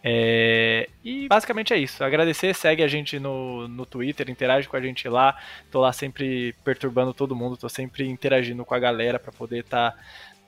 É, 0.05 0.89
e 1.03 1.27
basicamente 1.29 1.73
é 1.73 1.77
isso. 1.77 2.03
Agradecer, 2.03 2.53
segue 2.53 2.83
a 2.83 2.87
gente 2.87 3.19
no, 3.19 3.67
no 3.67 3.85
Twitter, 3.85 4.29
interage 4.29 4.67
com 4.67 4.75
a 4.75 4.81
gente 4.81 5.07
lá. 5.07 5.37
Tô 5.71 5.79
lá 5.79 5.93
sempre 5.93 6.53
perturbando 6.63 7.13
todo 7.13 7.35
mundo, 7.35 7.55
tô 7.55 7.69
sempre 7.69 8.07
interagindo 8.07 8.65
com 8.65 8.75
a 8.75 8.79
galera 8.79 9.17
para 9.17 9.31
poder 9.31 9.59
estar 9.59 9.91
tá 9.91 9.97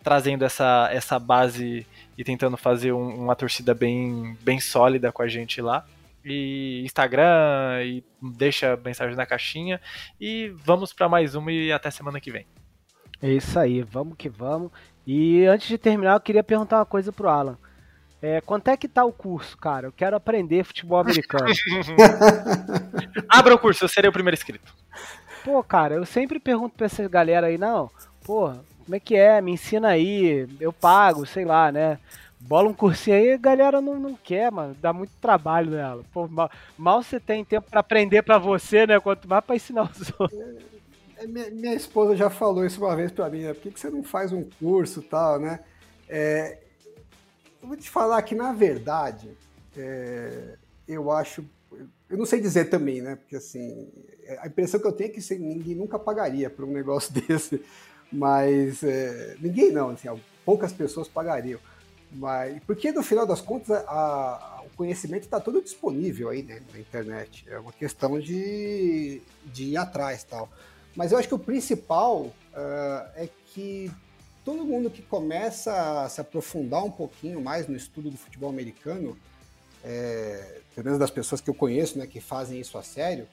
trazendo 0.04 0.44
essa, 0.44 0.90
essa 0.92 1.18
base 1.18 1.88
e 2.18 2.24
tentando 2.24 2.58
fazer 2.58 2.92
um, 2.92 3.24
uma 3.24 3.36
torcida 3.36 3.74
bem, 3.74 4.38
bem 4.42 4.60
sólida 4.60 5.12
com 5.12 5.22
a 5.22 5.28
gente 5.28 5.62
lá. 5.62 5.86
e 6.24 6.82
Instagram 6.84 7.82
e 7.84 8.04
deixa 8.22 8.76
mensagem 8.84 9.16
na 9.16 9.26
caixinha. 9.26 9.80
E 10.20 10.50
vamos 10.66 10.92
para 10.92 11.08
mais 11.08 11.34
uma 11.34 11.52
e 11.52 11.72
até 11.72 11.90
semana 11.90 12.20
que 12.20 12.32
vem. 12.32 12.46
É 13.22 13.30
isso 13.30 13.58
aí, 13.58 13.82
vamos 13.82 14.18
que 14.18 14.28
vamos. 14.28 14.72
E 15.06 15.45
antes 15.45 15.68
de 15.68 15.77
terminar, 15.77 16.14
eu 16.14 16.19
queria 16.19 16.44
perguntar 16.44 16.80
uma 16.80 16.86
coisa 16.86 17.11
pro 17.11 17.30
Alan. 17.30 17.57
É, 18.22 18.41
quanto 18.41 18.69
é 18.69 18.77
que 18.77 18.88
tá 18.88 19.06
o 19.06 19.11
curso, 19.11 19.56
cara? 19.57 19.88
Eu 19.88 19.91
quero 19.91 20.15
aprender 20.15 20.64
futebol 20.64 20.99
americano. 20.99 21.45
Abra 23.30 23.53
o 23.53 23.60
curso, 23.60 23.84
eu 23.84 23.90
serei 23.90 24.10
o 24.10 24.14
primeiro 24.14 24.36
inscrito. 24.36 24.73
Pô, 25.44 25.61
cara, 25.64 25.94
eu 25.95 26.06
sempre 26.06 26.40
pergunto 26.40 26.76
pra 26.76 26.88
essa 26.88 27.07
galera 27.07 27.48
aí, 27.48 27.57
não, 27.57 27.91
pô, 28.23 28.52
como 28.84 28.95
é 28.95 28.99
que 28.99 29.15
é? 29.15 29.40
Me 29.41 29.52
ensina 29.52 29.90
aí, 29.90 30.48
eu 30.60 30.73
pago, 30.73 31.26
sei 31.26 31.45
lá, 31.45 31.72
né? 31.72 31.99
Bola 32.40 32.69
um 32.69 32.73
cursinho 32.73 33.15
aí, 33.15 33.34
a 33.34 33.38
galera 33.38 33.82
não, 33.82 33.99
não 33.99 34.15
quer, 34.15 34.52
mano. 34.52 34.76
Dá 34.80 34.94
muito 34.94 35.11
trabalho 35.19 35.72
nela. 35.72 36.03
Pô, 36.14 36.27
mal, 36.27 36.49
mal 36.77 37.02
você 37.02 37.19
tem 37.19 37.44
tempo 37.44 37.69
para 37.69 37.80
aprender 37.80 38.22
para 38.22 38.38
você, 38.38 38.86
né? 38.86 38.99
Quanto 38.99 39.27
mais 39.27 39.44
pra 39.44 39.56
ensinar 39.56 39.84
os 39.84 40.11
outros. 40.19 40.65
Minha, 41.27 41.52
minha, 41.52 41.73
esposa 41.73 42.15
já 42.15 42.30
falou 42.30 42.65
isso 42.65 42.84
uma 42.84 42.95
vez 42.95 43.11
para 43.11 43.30
mim, 43.30 43.41
né? 43.41 43.53
Por 43.53 43.61
que, 43.61 43.72
que 43.72 43.80
você 43.80 43.89
não 43.89 44.03
faz 44.03 44.31
um 44.31 44.43
curso 44.60 45.02
tal, 45.02 45.39
né? 45.39 45.60
É, 46.07 46.60
eu 47.61 47.68
vou 47.68 47.77
te 47.77 47.89
falar 47.89 48.22
que, 48.22 48.35
na 48.35 48.53
verdade, 48.53 49.30
é, 49.76 50.56
eu 50.88 51.11
acho. 51.11 51.43
Eu 52.10 52.18
não 52.18 52.26
sei 52.26 52.39
dizer 52.39 52.69
também, 52.69 53.02
né? 53.02 53.15
Porque, 53.15 53.35
assim, 53.35 53.89
a 54.39 54.47
impressão 54.47 54.80
que 54.80 54.88
eu 54.88 54.91
tenho 54.91 55.10
é 55.10 55.14
que 55.14 55.35
ninguém 55.35 55.76
nunca 55.76 55.97
pagaria 55.97 56.49
por 56.49 56.65
um 56.65 56.72
negócio 56.72 57.14
desse. 57.22 57.64
Mas. 58.11 58.84
É, 58.84 59.35
ninguém 59.39 59.72
não, 59.72 59.89
assim, 59.89 60.07
poucas 60.45 60.72
pessoas 60.72 61.07
pagariam. 61.07 61.60
Mas, 62.11 62.61
porque 62.65 62.91
no 62.91 63.03
final 63.03 63.26
das 63.26 63.41
contas 63.41 63.72
a, 63.72 63.80
a, 63.80 64.64
o 64.65 64.69
conhecimento 64.77 65.23
está 65.23 65.39
todo 65.39 65.61
disponível 65.61 66.30
aí 66.30 66.43
né, 66.43 66.61
na 66.72 66.80
internet. 66.80 67.45
É 67.49 67.60
uma 67.60 67.73
questão 67.73 68.19
de, 68.19 69.22
de 69.45 69.72
ir 69.72 69.77
atrás 69.77 70.23
tal. 70.23 70.49
Mas 70.96 71.12
eu 71.12 71.18
acho 71.18 71.28
que 71.28 71.36
o 71.36 71.40
principal 71.40 72.22
uh, 72.22 73.10
é 73.16 73.30
que 73.48 73.92
todo 74.46 74.64
mundo 74.64 74.90
que 74.90 75.02
começa 75.02 76.04
a 76.04 76.10
se 76.10 76.22
aprofundar 76.22 76.84
um 76.84 76.92
pouquinho 76.92 77.42
mais 77.42 77.68
no 77.68 77.76
estudo 77.76 78.12
do 78.12 78.18
futebol 78.18 78.50
americano, 78.50 79.18
é, 79.84 80.60
pelo 80.74 80.86
menos 80.86 81.00
das 81.00 81.10
pessoas 81.10 81.42
que 81.42 81.50
eu 81.50 81.54
conheço, 81.54 81.98
né, 81.98 82.06
que 82.06 82.22
fazem 82.22 82.60
isso 82.60 82.78
a 82.78 82.84
sério, 82.84 83.28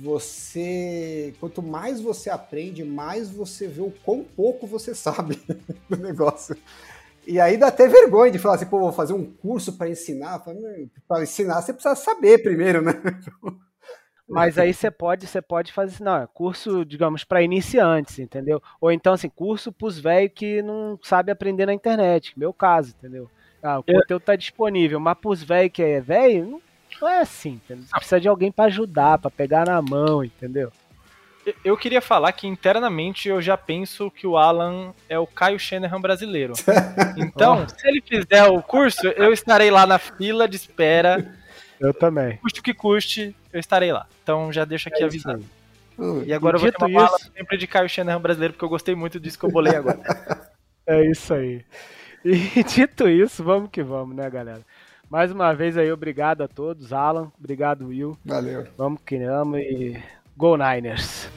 você, 0.00 1.34
quanto 1.40 1.62
mais 1.62 2.00
você 2.00 2.30
aprende, 2.30 2.84
mais 2.84 3.30
você 3.30 3.66
vê 3.66 3.80
o 3.80 3.92
quão 4.04 4.22
pouco 4.22 4.66
você 4.66 4.94
sabe 4.94 5.40
do 5.88 5.96
negócio. 5.96 6.56
E 7.26 7.40
aí 7.40 7.56
dá 7.56 7.68
até 7.68 7.88
vergonha 7.88 8.32
de 8.32 8.38
falar 8.38 8.56
assim, 8.56 8.66
pô, 8.66 8.80
vou 8.80 8.92
fazer 8.92 9.12
um 9.12 9.24
curso 9.24 9.72
para 9.74 9.88
ensinar. 9.88 10.40
Para 11.06 11.22
ensinar, 11.22 11.62
você 11.62 11.72
precisa 11.72 11.94
saber 11.94 12.42
primeiro, 12.42 12.82
né? 12.82 12.92
Mas 14.28 14.56
aí 14.56 14.72
você 14.72 14.90
pode, 14.90 15.26
você 15.26 15.42
pode 15.42 15.72
fazer, 15.72 16.02
não, 16.02 16.16
é 16.16 16.28
curso, 16.32 16.84
digamos, 16.84 17.24
para 17.24 17.42
iniciantes, 17.42 18.18
entendeu? 18.18 18.62
Ou 18.80 18.90
então, 18.90 19.12
assim, 19.12 19.28
curso 19.28 19.70
para 19.70 19.86
os 19.86 19.98
velhos 19.98 20.32
que 20.34 20.62
não 20.62 20.98
sabem 21.02 21.32
aprender 21.32 21.66
na 21.66 21.74
internet, 21.74 22.32
meu 22.38 22.52
caso, 22.52 22.94
entendeu? 22.98 23.30
Ah, 23.62 23.78
o 23.78 23.82
conteúdo 23.82 24.22
tá 24.22 24.34
disponível, 24.34 24.98
mas 24.98 25.18
para 25.18 25.30
os 25.30 25.42
velhos 25.42 25.72
que 25.72 25.82
é 25.82 26.00
velho, 26.00 26.46
não, 26.46 26.62
não 27.00 27.08
é 27.08 27.20
assim, 27.20 27.60
entendeu? 27.64 27.84
Você 27.84 27.94
precisa 27.96 28.20
de 28.20 28.28
alguém 28.28 28.50
para 28.50 28.64
ajudar, 28.64 29.18
para 29.18 29.30
pegar 29.30 29.66
na 29.66 29.80
mão, 29.82 30.24
entendeu? 30.24 30.72
Eu 31.64 31.76
queria 31.76 32.00
falar 32.00 32.32
que 32.32 32.46
internamente 32.46 33.28
eu 33.28 33.42
já 33.42 33.56
penso 33.56 34.10
que 34.10 34.26
o 34.26 34.36
Alan 34.36 34.94
é 35.08 35.18
o 35.18 35.26
Caio 35.26 35.58
Shanahan 35.58 36.00
brasileiro. 36.00 36.54
Então, 37.16 37.66
se 37.68 37.86
ele 37.86 38.00
fizer 38.00 38.44
o 38.44 38.62
curso, 38.62 39.06
eu 39.08 39.32
estarei 39.32 39.70
lá 39.70 39.86
na 39.86 39.98
fila 39.98 40.48
de 40.48 40.56
espera 40.56 41.34
eu 41.82 41.92
também. 41.92 42.36
Custe 42.36 42.60
o 42.60 42.62
que 42.62 42.72
custe, 42.72 43.34
eu 43.52 43.60
estarei 43.60 43.92
lá. 43.92 44.06
Então 44.22 44.52
já 44.52 44.64
deixo 44.64 44.88
aqui 44.88 45.02
é 45.02 45.06
avisado. 45.06 45.44
Uh, 45.98 46.22
e 46.24 46.32
agora 46.32 46.56
eu 46.56 46.60
vou 46.60 46.72
ter 46.72 46.84
uma 46.84 47.06
bala 47.06 47.18
sempre 47.18 47.58
de 47.58 47.66
Caio 47.66 47.88
Shanahan 47.88 48.20
brasileiro, 48.20 48.54
porque 48.54 48.64
eu 48.64 48.68
gostei 48.68 48.94
muito 48.94 49.20
disso 49.20 49.38
que 49.38 49.44
eu 49.44 49.50
bolei 49.50 49.74
agora. 49.74 50.00
é 50.86 51.04
isso 51.10 51.34
aí. 51.34 51.64
E 52.24 52.62
dito 52.64 53.08
isso, 53.08 53.42
vamos 53.42 53.70
que 53.70 53.82
vamos, 53.82 54.16
né, 54.16 54.30
galera? 54.30 54.62
Mais 55.10 55.30
uma 55.30 55.52
vez 55.52 55.76
aí, 55.76 55.92
obrigado 55.92 56.42
a 56.42 56.48
todos. 56.48 56.92
Alan, 56.92 57.30
obrigado, 57.38 57.88
Will. 57.88 58.16
Valeu. 58.24 58.66
Vamos 58.78 59.00
que 59.04 59.18
vamos 59.18 59.58
e 59.58 60.02
Go 60.36 60.56
Niners! 60.56 61.28